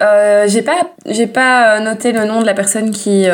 j'ai 0.46 0.62
pas, 0.62 0.90
j'ai 1.07 1.27
pas 1.27 1.81
noté 1.81 2.12
le 2.12 2.27
nom 2.27 2.42
de 2.42 2.46
la 2.46 2.53
personne 2.53 2.90
qui, 2.90 3.27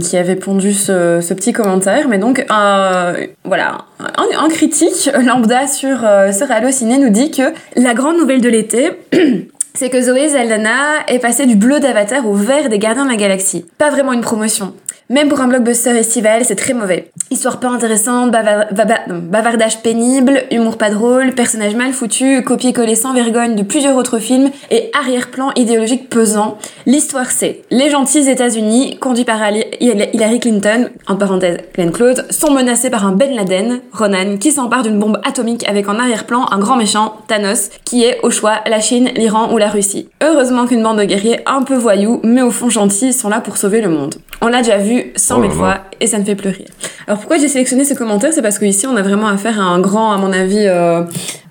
qui 0.00 0.16
avait 0.16 0.36
pondu 0.36 0.72
ce, 0.72 1.20
ce 1.20 1.34
petit 1.34 1.52
commentaire, 1.52 2.08
mais 2.08 2.16
donc, 2.16 2.44
voilà, 2.48 3.78
un, 3.98 4.44
un 4.44 4.48
critique 4.48 5.10
lambda 5.22 5.66
sur, 5.66 5.98
sur 6.32 6.50
Allociné 6.50 6.96
nous 6.96 7.10
dit 7.10 7.30
que 7.30 7.52
la 7.76 7.92
grande 7.92 8.16
nouvelle 8.16 8.40
de 8.40 8.48
l'été, 8.48 8.92
c'est 9.74 9.90
que 9.90 10.00
Zoé 10.00 10.28
Zaldana 10.28 11.06
est 11.08 11.18
passée 11.18 11.46
du 11.46 11.56
bleu 11.56 11.80
d'Avatar 11.80 12.26
au 12.26 12.34
vert 12.34 12.68
des 12.68 12.78
Gardiens 12.78 13.04
de 13.04 13.10
la 13.10 13.16
Galaxie. 13.16 13.66
Pas 13.78 13.90
vraiment 13.90 14.12
une 14.12 14.20
promotion. 14.20 14.74
Même 15.10 15.28
pour 15.28 15.40
un 15.40 15.48
blockbuster 15.48 15.90
estival, 15.90 16.44
c'est 16.44 16.54
très 16.54 16.72
mauvais. 16.72 17.10
Histoire 17.32 17.58
pas 17.58 17.66
intéressante, 17.68 18.30
bava- 18.30 18.72
bava- 18.72 19.08
non, 19.08 19.18
bavardage 19.18 19.82
pénible, 19.82 20.44
humour 20.52 20.78
pas 20.78 20.88
drôle, 20.90 21.32
personnage 21.32 21.74
mal 21.74 21.92
foutu, 21.92 22.44
copier-coller 22.44 22.94
sans 22.94 23.12
vergogne 23.12 23.56
de 23.56 23.64
plusieurs 23.64 23.96
autres 23.96 24.20
films 24.20 24.50
et 24.70 24.88
arrière-plan 24.96 25.50
idéologique 25.56 26.08
pesant. 26.08 26.58
L'histoire 26.86 27.28
c'est 27.32 27.62
les 27.72 27.90
gentils 27.90 28.30
États-Unis, 28.30 28.98
conduits 29.00 29.24
par 29.24 29.40
Hillary 29.80 30.38
Clinton, 30.38 30.88
en 31.08 31.16
parenthèse 31.16 31.58
Glenn 31.74 31.90
Close, 31.90 32.22
sont 32.30 32.52
menacés 32.52 32.88
par 32.90 33.04
un 33.04 33.10
Ben 33.12 33.34
Laden, 33.34 33.80
Ronan, 33.92 34.36
qui 34.38 34.52
s'empare 34.52 34.84
d'une 34.84 35.00
bombe 35.00 35.20
atomique 35.24 35.68
avec 35.68 35.88
en 35.88 35.98
arrière-plan 35.98 36.46
un 36.52 36.58
grand 36.60 36.76
méchant, 36.76 37.16
Thanos, 37.26 37.70
qui 37.84 38.04
est 38.04 38.20
au 38.22 38.30
choix 38.30 38.60
la 38.64 38.80
Chine, 38.80 39.10
l'Iran 39.16 39.52
ou 39.52 39.58
la 39.58 39.70
Russie. 39.70 40.08
Heureusement 40.22 40.66
qu'une 40.66 40.84
bande 40.84 40.98
de 41.00 41.04
guerriers 41.04 41.40
un 41.46 41.62
peu 41.62 41.74
voyous, 41.74 42.20
mais 42.22 42.42
au 42.42 42.52
fond 42.52 42.70
gentils, 42.70 43.12
sont 43.12 43.28
là 43.28 43.40
pour 43.40 43.56
sauver 43.56 43.80
le 43.80 43.88
monde. 43.88 44.14
On 44.40 44.46
l'a 44.46 44.58
déjà 44.62 44.78
vu 44.78 44.99
Oh 45.30 45.38
mille 45.38 45.50
là 45.50 45.56
fois 45.56 45.68
là. 45.68 45.84
et 46.00 46.06
ça 46.06 46.18
me 46.18 46.24
fait 46.24 46.34
pleurer. 46.34 46.64
Alors 47.06 47.18
pourquoi 47.18 47.38
j'ai 47.38 47.48
sélectionné 47.48 47.84
ce 47.84 47.94
commentaire? 47.94 48.32
C'est 48.32 48.42
parce 48.42 48.58
que 48.58 48.64
ici 48.64 48.86
on 48.86 48.96
a 48.96 49.02
vraiment 49.02 49.26
affaire 49.28 49.60
à 49.60 49.64
un 49.64 49.80
grand, 49.80 50.12
à 50.12 50.16
mon 50.18 50.32
avis, 50.32 50.66
euh, 50.66 51.02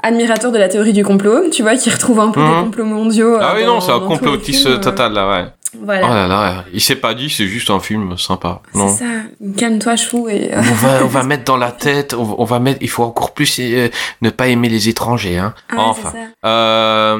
admirateur 0.03 0.51
de 0.51 0.57
la 0.57 0.69
théorie 0.69 0.93
du 0.93 1.03
complot, 1.03 1.49
tu 1.51 1.62
vois, 1.62 1.75
qui 1.75 1.89
retrouve 1.89 2.19
un 2.19 2.29
peu 2.31 2.39
Mhm. 2.39 2.47
des 2.49 2.59
complots 2.63 2.85
mondiaux. 2.85 3.35
euh, 3.35 3.39
ah 3.41 3.53
oui 3.55 3.65
dans- 3.65 3.75
non, 3.75 3.81
c'est 3.81 3.91
un 3.91 3.99
les 3.99 4.05
complotiste 4.05 4.62
films, 4.63 4.73
euh, 4.75 4.79
total 4.79 5.13
là, 5.13 5.29
ouais. 5.29 5.45
Voilà. 5.83 6.07
Oh 6.09 6.13
là 6.13 6.27
là, 6.27 6.65
il 6.73 6.81
s'est 6.81 6.95
pas 6.95 7.13
dit, 7.13 7.29
c'est 7.29 7.45
juste 7.45 7.69
un 7.69 7.79
film 7.79 8.17
sympa. 8.17 8.62
Non. 8.73 8.88
C'est 8.88 9.03
ça. 9.03 9.12
Calme-toi, 9.55 9.95
chou. 9.97 10.27
Et, 10.27 10.51
euh, 10.51 10.57
On 10.59 10.73
va, 10.73 10.99
on 11.03 11.07
va 11.07 11.21
mettre 11.23 11.43
dans 11.43 11.57
la 11.57 11.71
tête, 11.71 12.15
on 12.17 12.23
va, 12.23 12.33
on 12.39 12.43
va 12.43 12.57
mettre, 12.59 12.79
il 12.81 12.89
faut 12.89 13.03
encore 13.03 13.33
plus 13.35 13.57
euh, 13.59 13.88
ne 14.23 14.29
pas 14.31 14.47
aimer 14.47 14.67
les 14.69 14.89
étrangers, 14.89 15.38
hein. 15.38 15.53
ah 15.71 15.75
enfin. 15.79 16.09
c'est 16.12 16.17
ça. 16.17 16.49
Euh, 16.49 17.19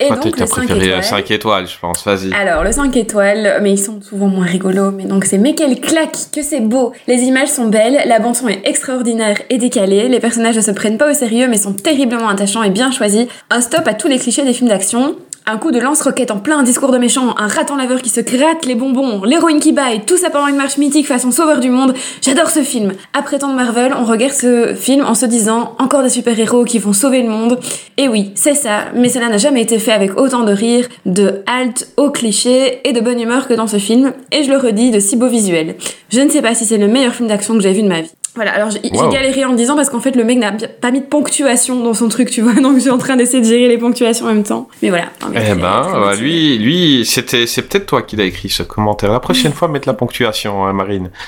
Et 0.00 0.06
toi, 0.06 0.16
donc 0.16 0.38
le 0.38 0.46
5 0.46 0.54
préféré 0.54 0.86
étoiles. 0.86 1.04
5 1.04 1.30
étoiles, 1.32 1.66
je 1.66 1.78
pense, 1.78 2.04
vas-y. 2.04 2.32
Alors, 2.32 2.62
le 2.62 2.70
5 2.70 2.96
étoiles, 2.96 3.58
mais 3.62 3.72
ils 3.72 3.78
sont 3.78 4.00
souvent 4.00 4.28
moins 4.28 4.46
rigolos. 4.46 4.92
Mais 4.92 5.04
donc, 5.04 5.24
c'est 5.24 5.38
mais 5.38 5.54
quelle 5.54 5.80
claque, 5.80 6.16
que 6.32 6.42
c'est 6.42 6.60
beau. 6.60 6.92
Les 7.08 7.22
images 7.22 7.48
sont 7.48 7.66
belles, 7.66 8.02
la 8.06 8.20
bande-son 8.20 8.48
est 8.48 8.60
extraordinaire 8.64 9.38
et 9.50 9.58
décalée, 9.58 10.08
les 10.08 10.20
personnages 10.20 10.56
ne 10.56 10.60
se 10.60 10.70
prennent 10.70 10.98
pas 10.98 11.10
au 11.10 11.14
sérieux 11.14 11.48
mais 11.48 11.58
sont 11.58 11.72
terriblement 11.72 12.28
attachants 12.28 12.62
et 12.62 12.70
bien 12.70 12.92
choisis. 12.92 13.26
Un 13.50 13.60
stop 13.60 13.86
à 13.86 13.94
tous 13.94 14.08
les 14.08 14.18
clichés 14.18 14.44
des 14.44 14.52
films 14.52 14.68
d'action. 14.68 15.16
Un 15.50 15.56
coup 15.56 15.70
de 15.70 15.80
lance-roquette 15.80 16.30
en 16.30 16.40
plein 16.40 16.62
discours 16.62 16.92
de 16.92 16.98
méchant, 16.98 17.34
un 17.38 17.46
raton 17.46 17.76
laveur 17.76 18.02
qui 18.02 18.10
se 18.10 18.20
gratte 18.20 18.66
les 18.66 18.74
bonbons, 18.74 19.22
l'héroïne 19.24 19.60
qui 19.60 19.72
baille, 19.72 20.02
tout 20.04 20.18
ça 20.18 20.28
pendant 20.28 20.46
une 20.46 20.56
marche 20.56 20.76
mythique 20.76 21.06
façon 21.06 21.30
sauveur 21.30 21.58
du 21.58 21.70
monde. 21.70 21.94
J'adore 22.20 22.50
ce 22.50 22.60
film. 22.60 22.92
Après 23.14 23.38
tant 23.38 23.48
de 23.48 23.54
Marvel, 23.54 23.94
on 23.98 24.04
regarde 24.04 24.34
ce 24.34 24.74
film 24.74 25.06
en 25.06 25.14
se 25.14 25.24
disant 25.24 25.74
encore 25.78 26.02
des 26.02 26.10
super-héros 26.10 26.64
qui 26.64 26.78
vont 26.78 26.92
sauver 26.92 27.22
le 27.22 27.30
monde. 27.30 27.58
Et 27.96 28.08
oui, 28.08 28.30
c'est 28.34 28.52
ça, 28.52 28.88
mais 28.94 29.08
cela 29.08 29.30
n'a 29.30 29.38
jamais 29.38 29.62
été 29.62 29.78
fait 29.78 29.92
avec 29.92 30.20
autant 30.20 30.44
de 30.44 30.52
rire, 30.52 30.86
de 31.06 31.42
halte 31.46 31.88
au 31.96 32.10
cliché 32.10 32.86
et 32.86 32.92
de 32.92 33.00
bonne 33.00 33.18
humeur 33.18 33.48
que 33.48 33.54
dans 33.54 33.66
ce 33.66 33.78
film. 33.78 34.12
Et 34.30 34.42
je 34.42 34.50
le 34.50 34.58
redis, 34.58 34.90
de 34.90 35.00
si 35.00 35.16
beaux 35.16 35.28
visuels. 35.28 35.76
Je 36.10 36.20
ne 36.20 36.28
sais 36.28 36.42
pas 36.42 36.54
si 36.54 36.66
c'est 36.66 36.76
le 36.76 36.88
meilleur 36.88 37.14
film 37.14 37.26
d'action 37.26 37.54
que 37.54 37.60
j'ai 37.60 37.72
vu 37.72 37.80
de 37.80 37.88
ma 37.88 38.02
vie. 38.02 38.12
Voilà, 38.34 38.52
alors 38.52 38.70
j'ai 38.70 38.80
Wow. 38.92 39.08
galéré 39.10 39.44
en 39.44 39.52
disant 39.54 39.74
parce 39.74 39.90
qu'en 39.90 40.00
fait 40.00 40.14
le 40.14 40.22
mec 40.24 40.38
n'a 40.38 40.52
pas 40.52 40.90
mis 40.90 41.00
de 41.00 41.06
ponctuation 41.06 41.82
dans 41.82 41.94
son 41.94 42.08
truc, 42.08 42.30
tu 42.30 42.40
vois, 42.42 42.52
donc 42.62 42.74
je 42.76 42.80
suis 42.82 42.90
en 42.90 42.98
train 42.98 43.16
d'essayer 43.16 43.40
de 43.42 43.46
gérer 43.46 43.68
les 43.68 43.78
ponctuations 43.78 44.26
en 44.26 44.28
même 44.28 44.44
temps. 44.44 44.68
Mais 44.82 44.90
voilà. 44.90 45.06
Eh 45.32 45.54
ben, 45.54 45.56
bah, 45.56 46.14
lui, 46.14 46.56
lui, 46.58 47.04
c'était, 47.04 47.46
c'est 47.46 47.62
peut-être 47.62 47.86
toi 47.86 48.02
qui 48.02 48.16
l'as 48.16 48.24
écrit 48.24 48.48
ce 48.48 48.62
commentaire. 48.62 49.10
La 49.12 49.20
prochaine 49.20 49.52
fois, 49.52 49.66
mettre 49.68 49.88
la 49.88 49.94
ponctuation, 49.94 50.64
hein, 50.66 50.72
Marine. 50.72 51.10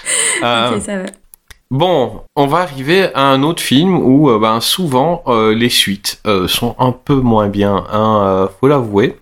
Euh, 0.43 0.71
Ok, 0.77 0.83
ça 0.83 0.97
va. 0.97 1.03
Bon, 1.71 2.23
on 2.35 2.47
va 2.47 2.59
arriver 2.59 3.09
à 3.15 3.27
un 3.27 3.43
autre 3.43 3.63
film 3.63 3.97
où, 3.99 4.31
euh, 4.31 4.39
ben, 4.39 4.61
souvent, 4.61 5.23
euh, 5.29 5.55
les 5.55 5.69
suites 5.69 6.21
sont 6.49 6.75
un 6.79 6.93
peu 6.93 7.15
moins 7.15 7.49
bien, 7.49 7.85
hein, 7.93 8.49
faut 8.61 8.69
l'avouer. 8.69 9.17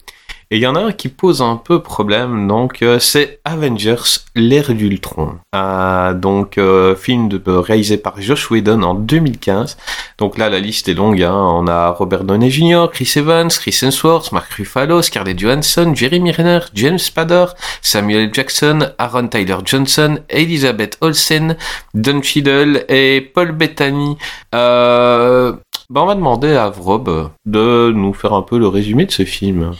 Et 0.51 0.57
il 0.57 0.63
y 0.63 0.67
en 0.67 0.75
a 0.75 0.81
un 0.81 0.93
qui 0.93 1.09
pose 1.09 1.43
un 1.43 1.57
peu 1.57 1.83
problème, 1.83 2.49
donc 2.49 2.81
euh, 2.83 2.99
c'est 2.99 3.41
Avengers, 3.45 4.23
l'ère 4.35 4.73
d'Ultron. 4.73 5.39
Euh, 5.55 6.15
donc, 6.15 6.57
euh, 6.57 6.97
film 6.97 7.29
de, 7.29 7.41
réalisé 7.51 7.99
par 7.99 8.21
Josh 8.21 8.51
Whedon 8.51 8.83
en 8.83 8.95
2015. 8.95 9.77
Donc 10.17 10.39
là, 10.39 10.49
la 10.49 10.59
liste 10.59 10.89
est 10.89 10.95
longue. 10.95 11.23
Hein. 11.23 11.35
On 11.35 11.67
a 11.67 11.91
Robert 11.91 12.25
Downey 12.25 12.51
Jr., 12.51 12.87
Chris 12.91 13.13
Evans, 13.17 13.49
Chris 13.49 13.79
Hemsworth, 13.83 14.33
Mark 14.33 14.51
Ruffalo, 14.53 15.03
Scarlett 15.03 15.39
Johansson, 15.39 15.93
Jeremy 15.95 16.33
Renner, 16.33 16.61
James 16.75 16.99
Spader, 16.99 17.47
Samuel. 17.83 18.31
Jackson, 18.33 18.93
Aaron 18.99 19.29
Tyler 19.29 19.57
Johnson, 19.65 20.21
Elizabeth 20.29 20.97
Olsen, 21.01 21.57
Don 21.95 22.23
Cheadle 22.23 22.85
et 22.89 23.21
Paul 23.21 23.53
Bettany. 23.53 24.17
Euh, 24.55 25.53
ben 25.91 26.03
on 26.03 26.07
va 26.07 26.15
demander 26.15 26.55
à 26.55 26.69
Vrob 26.69 27.31
de 27.47 27.93
nous 27.95 28.13
faire 28.13 28.35
un 28.35 28.43
peu 28.43 28.59
le 28.59 28.69
résumé 28.69 29.07
de 29.07 29.11
ce 29.11 29.25
film. 29.25 29.73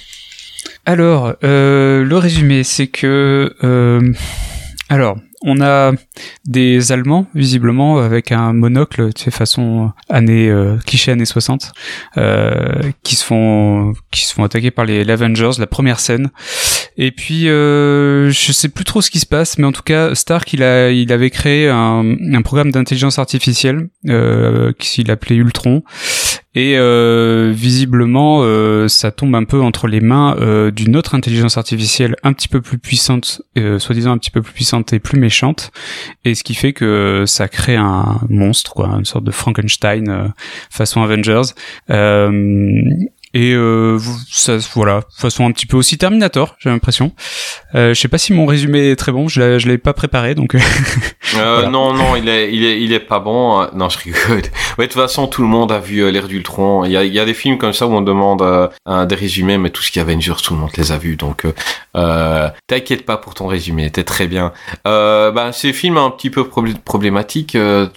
Alors, 0.89 1.35
euh, 1.45 2.03
le 2.03 2.17
résumé, 2.17 2.65
c'est 2.65 2.87
que... 2.87 3.55
euh, 3.63 4.11
alors, 4.89 5.19
on 5.43 5.61
a 5.61 5.93
des 6.47 6.93
Allemands, 6.93 7.27
visiblement, 7.35 7.99
avec 7.99 8.33
un 8.33 8.55
monocle, 8.55 9.11
sais, 9.15 9.31
façon 9.31 9.93
année, 10.09 10.49
euh, 10.49 10.79
cliché 10.87 11.13
années 11.13 11.27
60, 11.27 11.73
euh, 12.17 12.81
qui 13.03 13.17
se 13.17 13.25
font, 13.25 13.93
qui 14.11 14.25
se 14.25 14.33
font 14.33 14.45
attaquer 14.45 14.71
par 14.71 14.87
les, 14.87 15.09
Avengers, 15.11 15.51
la 15.59 15.67
première 15.67 16.01
scène. 16.01 16.31
Et 16.97 17.11
puis, 17.11 17.51
euh, 17.51 18.31
je 18.31 18.53
sais 18.53 18.71
plus 18.71 18.85
trop 18.85 19.03
ce 19.03 19.11
qui 19.11 19.21
se 19.21 19.27
passe, 19.27 19.59
mais 19.59 19.67
en 19.67 19.73
tout 19.73 19.83
cas, 19.83 20.15
Stark, 20.15 20.55
il 20.55 20.63
a, 20.63 20.91
il 20.91 21.13
avait 21.13 21.31
créé 21.31 21.69
un, 21.69 22.17
un 22.33 22.43
programme 22.43 22.73
d'intelligence 22.73 23.19
artificielle, 23.19 23.89
euh, 24.07 24.73
qu'il 24.79 25.11
appelait 25.11 25.37
Ultron. 25.37 25.83
Et 26.55 26.79
euh, 26.79 27.53
visiblement, 27.55 28.41
euh, 28.43 28.89
ça 28.89 29.11
tombe 29.11 29.35
un 29.35 29.45
peu 29.45 29.61
entre 29.61 29.87
les 29.87 30.01
mains 30.01 30.35
euh, 30.39 30.71
d'une 30.71 30.97
autre 30.97 31.15
intelligence 31.15 31.59
artificielle 31.59 32.17
un 32.23 32.33
petit 32.33 32.49
peu 32.49 32.61
plus 32.61 32.79
puissante, 32.79 33.43
euh, 33.59 33.79
soi-disant 33.79 34.13
un 34.13 34.19
petit 34.19 34.31
peu 34.31 34.41
plus 34.41 34.55
puissante 34.55 34.93
et 34.93 34.99
plus 34.99 35.19
méchante. 35.19 35.71
Et 36.25 36.35
ce 36.35 36.43
qui 36.43 36.55
fait 36.55 36.73
que 36.73 37.25
ça 37.27 37.49
crée 37.49 37.77
un 37.77 38.21
monstre, 38.29 38.73
quoi, 38.73 38.89
une 38.99 39.05
sorte 39.05 39.25
de 39.25 39.31
Frankenstein 39.31 40.09
euh, 40.09 40.29
façon 40.71 41.03
Avengers. 41.03 41.53
Et 43.35 43.53
euh, 43.53 43.99
ça, 44.31 44.57
voilà, 44.75 45.03
façon 45.17 45.47
un 45.47 45.53
petit 45.53 45.67
peu 45.67 45.77
aussi 45.77 45.99
Terminator, 45.99 46.57
j'ai 46.59 46.71
l'impression. 46.71 47.13
Euh, 47.75 47.93
je 47.95 48.01
sais 48.01 48.09
pas 48.09 48.19
si 48.19 48.33
mon 48.33 48.47
résumé 48.47 48.91
est 48.91 48.97
très 48.97 49.13
bon, 49.13 49.29
je 49.29 49.41
l'ai- 49.41 49.59
je 49.61 49.69
l'ai 49.69 49.79
pas 49.79 49.93
préparé, 49.93 50.35
donc. 50.35 50.55
euh, 50.55 50.59
Euh, 51.37 51.55
Voilà. 51.57 51.69
Non, 51.69 51.93
non, 51.93 52.17
il 52.17 52.27
est, 52.27 52.53
il 52.55 52.65
est, 52.65 52.81
il 52.81 52.91
est 52.95 53.01
pas 53.01 53.19
bon. 53.21 53.61
Euh, 53.61 53.67
Non, 53.75 53.91
je 53.91 53.99
rigole. 53.99 54.41
Ouais, 54.79 54.87
de 54.87 54.93
toute 54.93 54.95
façon, 54.95 55.27
tout 55.27 55.43
le 55.43 55.49
monde 55.49 55.71
a 55.71 55.79
vu 55.79 56.11
l'ère 56.11 56.27
d'Ultron. 56.27 56.85
Il 56.87 56.91
y 56.93 56.97
a, 56.97 57.05
il 57.05 57.13
y 57.13 57.19
a 57.21 57.27
des 57.27 57.35
films 57.35 57.59
comme 57.59 57.75
ça 57.75 57.87
où 57.87 57.93
on 57.93 58.01
demande 58.01 58.43
un- 58.87 59.05
des 59.05 59.15
résumés, 59.15 59.59
mais 59.59 59.69
tout 59.69 59.83
ce 59.83 59.91
qui 59.91 59.99
est 59.99 60.03
Avengers, 60.03 60.33
tout 60.43 60.55
le 60.55 60.61
monde 60.61 60.71
les 60.79 60.91
a 60.91 60.97
vus. 60.97 61.17
Donc, 61.17 61.45
t'inquiète 62.67 63.05
pas 63.05 63.17
pour 63.19 63.35
ton 63.35 63.47
résumé, 63.47 63.91
t'es 63.91 64.05
très 64.05 64.27
bien. 64.27 64.53
Euh, 64.87 65.31
bah, 65.31 65.53
ces 65.53 65.73
films 65.73 65.99
un 65.99 66.11
petit 66.11 66.31
peu 66.31 66.45
problé- 66.45 66.75
problématiques. 66.83 67.57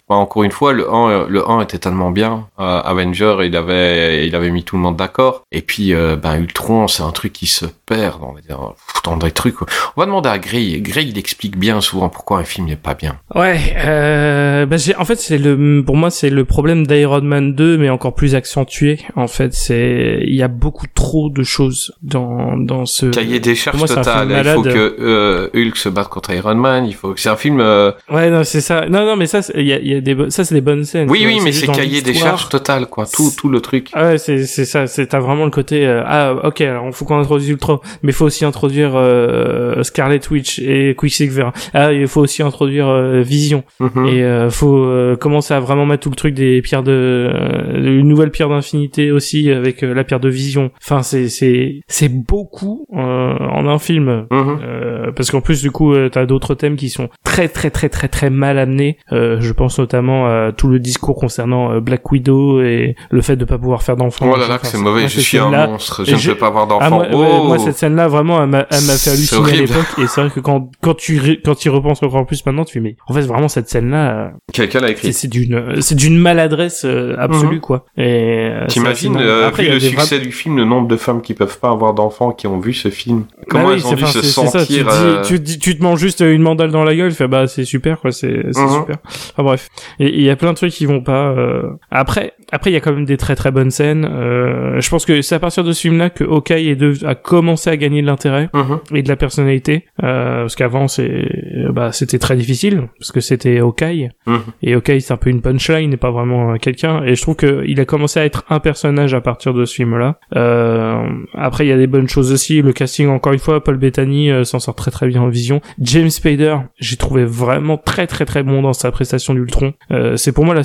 Bah, 0.10 0.16
encore 0.16 0.44
une 0.44 0.52
fois, 0.52 0.74
le 0.74 0.90
1, 0.92 1.10
euh, 1.10 1.26
le 1.30 1.50
1 1.50 1.62
était 1.62 1.80
tellement 1.80 2.12
bien. 2.12 2.48
Avenger, 2.58 3.38
il 3.44 3.56
avait, 3.56 4.28
il 4.28 4.36
avait 4.36 4.52
mis 4.52 4.64
tout 4.64 4.76
le 4.76 4.82
monde 4.82 4.98
d'accord. 4.98 5.21
Et 5.52 5.62
puis, 5.62 5.94
euh, 5.94 6.16
ben, 6.16 6.36
Ultron, 6.40 6.88
c'est 6.88 7.04
un 7.04 7.12
truc 7.12 7.34
qui 7.34 7.48
se 7.48 7.66
perd 7.86 8.20
dans, 8.50 8.76
dans 9.04 9.18
des 9.18 9.32
trucs. 9.32 9.62
On 9.62 9.66
va 10.02 10.06
demander 10.06 10.30
à 10.30 10.40
Gray. 10.40 10.82
Gray, 10.82 11.08
il 11.10 11.18
explique 11.18 11.58
bien 11.58 11.82
souvent 11.82 12.10
pourquoi 12.10 12.40
un 12.40 12.44
film 12.44 12.68
n'est 12.68 12.76
pas 12.76 12.94
bien. 12.94 13.18
Ouais, 13.36 13.60
euh, 13.78 14.66
j'ai, 14.78 14.96
en 14.96 15.06
fait, 15.06 15.16
c'est 15.20 15.38
le, 15.38 15.84
pour 15.86 15.96
moi, 15.96 16.10
c'est 16.10 16.30
le 16.30 16.46
problème 16.46 16.86
d'Iron 16.88 17.22
Man 17.22 17.54
2, 17.56 17.78
mais 17.78 17.90
encore 17.90 18.16
plus 18.16 18.36
accentué. 18.36 19.00
En 19.16 19.28
fait, 19.28 19.54
c'est, 19.54 20.20
il 20.26 20.36
y 20.36 20.44
a 20.44 20.48
beaucoup 20.48 20.86
trop 20.94 21.30
de 21.30 21.44
choses 21.44 21.94
dans, 22.02 22.58
dans 22.58 22.86
ce. 22.86 23.08
Cahier 23.08 23.40
des 23.40 23.56
charges 23.56 23.80
total. 23.86 24.28
film 24.30 24.40
Il 24.46 24.54
faut 24.54 24.62
que 24.64 24.96
euh, 25.00 25.50
Hulk 25.54 25.76
se 25.78 25.90
batte 25.90 26.10
contre 26.10 26.32
Iron 26.32 26.56
Man. 26.56 26.86
Il 26.86 26.96
faut 26.96 27.14
que 27.14 27.20
c'est 27.20 27.30
un 27.30 27.36
film. 27.36 27.60
euh, 27.60 27.92
Ouais, 28.10 28.30
non, 28.30 28.44
c'est 28.44 28.62
ça. 28.62 28.86
Non, 28.88 29.06
non, 29.06 29.16
mais 29.16 29.28
ça, 29.28 29.42
c'est- 29.42 29.54
il 29.58 29.68
y 29.68 29.74
a, 29.74 29.80
il 29.80 29.88
y 29.88 29.96
a 29.96 30.02
des, 30.02 30.30
ça, 30.30 30.44
c'est 30.44 30.56
des 30.56 30.62
bonnes 30.62 30.84
scènes. 30.86 31.10
Oui, 31.10 31.24
oui, 31.26 31.40
mais 31.44 31.52
c'est 31.52 31.68
dans 31.68 31.74
cahier 31.74 32.02
des 32.02 32.14
charges 32.14 32.50
total, 32.50 32.88
quoi. 32.88 33.06
Tout, 33.06 33.32
tout 33.38 33.50
le 33.50 33.60
truc. 33.62 33.90
Ah 33.94 34.10
ouais, 34.10 34.18
c'est 34.18 34.46
c'est 34.46 34.66
ça, 34.66 34.88
c'est 34.88 35.11
t'as 35.12 35.20
vraiment 35.20 35.46
le 35.46 35.52
côté 35.52 35.86
euh, 35.86 36.02
ah 36.06 36.34
ok, 36.44 36.62
alors 36.62 36.90
faut 36.96 37.06
qu'on 37.06 37.20
introduise 37.20 37.50
Ultron, 37.50 37.80
mais 38.02 38.12
faut 38.14 38.26
aussi 38.26 38.46
introduire 38.46 38.94
euh, 38.96 39.84
Scarlet 39.84 40.20
Witch 40.32 40.60
et 40.60 40.96
Quicksilver. 40.98 41.50
Ah, 41.74 41.92
il 41.94 42.08
faut 42.08 42.22
aussi 42.22 42.42
introduire 42.42 42.88
euh, 42.88 43.22
Vision 43.22 43.64
Mhm. 43.80 44.06
et 44.08 44.24
euh, 44.24 44.50
faut 44.50 44.78
euh, 44.86 45.16
commencer 45.16 45.54
à 45.54 45.60
vraiment 45.60 45.86
mettre 45.86 46.04
tout 46.04 46.10
le 46.10 46.16
truc 46.16 46.34
des 46.34 46.62
pierres 46.62 46.84
de 46.84 46.92
euh, 46.92 48.00
une 48.00 48.08
nouvelle 48.08 48.32
pierre 48.32 48.50
d'infinité 48.50 49.12
aussi 49.12 49.52
avec 49.52 49.82
la 49.82 50.04
pierre 50.04 50.20
de 50.20 50.30
Vision. 50.30 50.72
Enfin, 50.82 51.04
c'est 51.04 51.28
c'est 51.30 51.82
c'est 51.88 52.10
beaucoup 52.10 52.86
euh, 52.94 52.98
en 53.38 53.68
un 53.68 53.78
film. 53.80 54.26
Euh, 54.32 55.12
parce 55.16 55.30
qu'en 55.32 55.42
plus 55.42 55.62
du 55.62 55.72
coup 55.72 55.94
t'as 56.12 56.26
d'autres 56.26 56.56
thèmes 56.56 56.76
qui 56.76 56.90
sont 56.90 57.10
très 57.24 57.48
très 57.50 57.70
très 57.70 57.90
très 57.90 58.08
très 58.08 58.30
mal 58.30 58.58
amenés 58.58 58.98
euh, 59.12 59.38
je 59.40 59.52
pense 59.54 59.78
notamment 59.80 60.26
à 60.28 60.52
tout 60.52 60.68
le 60.68 60.80
discours 60.80 61.16
concernant 61.16 61.80
Black 61.82 62.10
Widow 62.12 62.62
et 62.62 62.96
le 63.10 63.22
fait 63.22 63.36
de 63.36 63.46
pas 63.46 63.58
pouvoir 63.58 63.84
faire 63.84 63.96
d'enfants 63.98 64.30
Oh 64.32 64.38
là 64.38 64.48
là, 64.48 64.56
Enfin, 64.56 64.58
que 64.60 64.68
c'est 64.68 64.78
mauvais. 64.78 65.01
Je 65.08 65.20
suis 65.20 65.38
un 65.38 65.44
scène-là- 65.44 65.68
monstre. 65.68 66.04
Je 66.06 66.12
et 66.12 66.14
ne 66.16 66.34
peux 66.34 66.38
pas 66.38 66.48
avoir 66.48 66.68
d'enfant. 66.68 66.86
ah, 66.86 66.90
moi, 66.90 67.08
ouais, 67.08 67.30
oh 67.40 67.44
moi, 67.46 67.60
cette 67.60 67.78
scène 67.78 67.96
là 67.96 68.08
vraiment 68.08 68.42
elle 68.44 68.50
m'a 68.50 68.64
fait 68.66 69.10
halluciner 69.12 69.52
à 69.52 69.56
l'époque 69.56 69.86
et 69.98 70.08
c'est 70.08 70.22
vrai 70.22 70.30
que 70.30 70.40
quand 70.40 70.70
quand 70.82 70.94
tu 70.96 71.40
quand 71.44 71.56
tu 71.56 71.68
y 71.68 71.72
repenses 71.72 72.02
encore 72.04 72.26
plus 72.26 72.46
maintenant 72.46 72.66
tu 72.66 72.74
fais 72.74 72.80
mais 72.80 72.96
en 73.08 73.14
fait 73.14 73.22
vraiment 73.22 73.48
cette 73.48 73.70
scène 73.70 73.90
là 73.92 74.32
Quelqu'un 74.54 74.80
l'a 74.82 74.88
c'est 74.88 74.94
écrit. 74.94 75.14
c'est 75.14 75.28
d'une 75.28 75.82
c'est 75.82 75.96
d'une 75.96 76.18
maladresse 76.18 76.84
euh, 76.86 77.16
absolue 77.18 77.60
quoi 77.60 77.86
et 77.98 78.04
euh, 78.52 78.62
c'est 78.68 78.74
T'imagines, 78.74 79.18
euh, 79.18 79.48
Après, 79.48 79.64
vu 79.64 79.70
le 79.74 79.80
succès 79.80 80.20
du 80.20 80.32
film, 80.32 80.58
le 80.58 80.66
nombre 80.66 80.88
de 80.88 80.96
femmes 80.98 81.22
qui 81.22 81.34
peuvent 81.34 81.60
pas 81.60 81.70
avoir 81.72 81.94
d'enfants 81.94 82.32
qui 82.32 82.48
ont 82.48 82.60
vu 82.60 82.74
ce 82.74 82.90
film, 82.90 83.26
comment 83.48 83.66
Bah 83.66 83.70
oui, 83.76 83.82
elles 83.84 83.88
ont 83.88 83.94
dû 83.96 84.06
se 84.06 84.22
ça, 84.22 84.22
tu, 84.22 84.28
sentir 84.28 84.62
te 84.62 84.74
dis- 84.74 84.82
euh, 84.88 85.22
tu, 85.24 85.40
dis- 85.40 85.60
tu 85.60 85.78
te 85.78 85.84
manges 85.84 86.00
juste 86.00 86.22
une 86.22 86.42
mandale 86.42 86.72
dans 86.72 86.84
la 86.84 86.96
gueule, 86.96 87.12
tu 87.12 87.16
fais 87.18 87.28
bah 87.28 87.48
c'est 87.48 87.66
super 87.66 88.00
quoi, 88.00 88.12
c'est 88.12 88.28
Mhm. 88.56 88.70
super. 88.80 88.98
Enfin 89.06 89.44
bref, 89.44 89.68
et 90.00 90.08
et 90.08 90.18
il 90.18 90.24
y 90.24 90.30
a 90.30 90.36
plein 90.36 90.52
de 90.52 90.56
trucs 90.58 90.72
qui 90.74 90.86
vont 90.86 91.02
pas. 91.02 91.30
euh. 91.30 91.64
Après, 91.92 92.34
après 92.52 92.70
il 92.72 92.74
y 92.74 92.78
a 92.78 92.80
quand 92.80 92.94
même 92.94 93.06
des 93.06 93.18
très 93.18 93.36
très 93.36 93.52
bonnes 93.52 93.72
scènes. 93.72 94.06
Euh, 94.06 94.80
je 94.82 94.90
pense 94.92 95.06
que 95.06 95.22
c'est 95.22 95.36
à 95.36 95.40
partir 95.40 95.64
de 95.64 95.72
ce 95.72 95.82
film-là 95.82 96.10
que 96.12 96.24
Hawkeye 96.24 96.70
est 96.70 97.04
a 97.06 97.16
commencé 97.16 97.70
à 97.70 97.78
gagner 97.78 98.02
de 98.02 98.08
l'intérêt 98.08 98.50
mhm. 98.54 98.80
et 98.94 99.02
de 99.02 99.10
la 99.10 99.16
personnalité, 99.16 99.86
euh, 100.04 100.42
parce 100.42 100.56
qu'avant 100.56 100.88
c'est 100.88 101.26
bah 101.74 101.92
c'était 101.92 102.20
très 102.20 102.36
difficile 102.36 102.88
parce 103.00 103.12
que 103.12 103.20
c'était 103.22 103.60
Hawkeye 103.60 104.10
Mhm. 104.28 104.40
et 104.62 104.74
Hawkeye 104.74 105.02
c'est 105.02 105.14
un 105.14 105.18
peu 105.18 105.30
une 105.30 105.42
punchline 105.42 105.94
et 105.94 105.98
pas 105.98 106.12
vraiment 106.12 106.52
euh, 106.54 106.58
quelqu'un. 106.58 107.04
Et 107.04 107.16
je 107.16 107.22
trouve 107.22 107.36
que 107.36 107.64
il 107.66 107.80
a 107.80 107.86
commencé 107.86 108.20
à 108.20 108.26
être 108.26 108.44
un 108.50 108.60
personnage 108.60 109.14
à 109.14 109.22
partir 109.22 109.54
de 109.54 109.66
ce 109.66 109.74
film-là. 109.76 110.20
Euh, 110.36 111.04
après, 111.34 111.66
il 111.66 111.70
y 111.70 111.72
a 111.72 111.78
des 111.78 111.88
bonnes 111.88 112.10
choses 112.10 112.32
aussi. 112.32 112.62
Le 112.62 112.74
casting, 112.74 113.08
encore 113.08 113.34
une 113.34 113.40
fois, 113.40 113.64
Paul 113.64 113.78
Bettany 113.78 114.30
euh, 114.32 114.44
s'en 114.44 114.60
sort 114.60 114.76
très 114.76 114.92
très 114.92 115.08
bien 115.08 115.22
en 115.22 115.30
vision. 115.30 115.62
James 115.80 116.10
Spader, 116.10 116.58
j'ai 116.80 116.98
trouvé 116.98 117.24
vraiment 117.26 117.78
très 117.78 118.08
très 118.08 118.26
très 118.26 118.44
bon 118.44 118.62
dans 118.62 118.74
sa 118.74 118.92
prestation 118.92 119.34
d'Ultron. 119.34 119.74
C'est 120.16 120.32
pour 120.34 120.46
moi 120.46 120.56
la- 120.56 120.62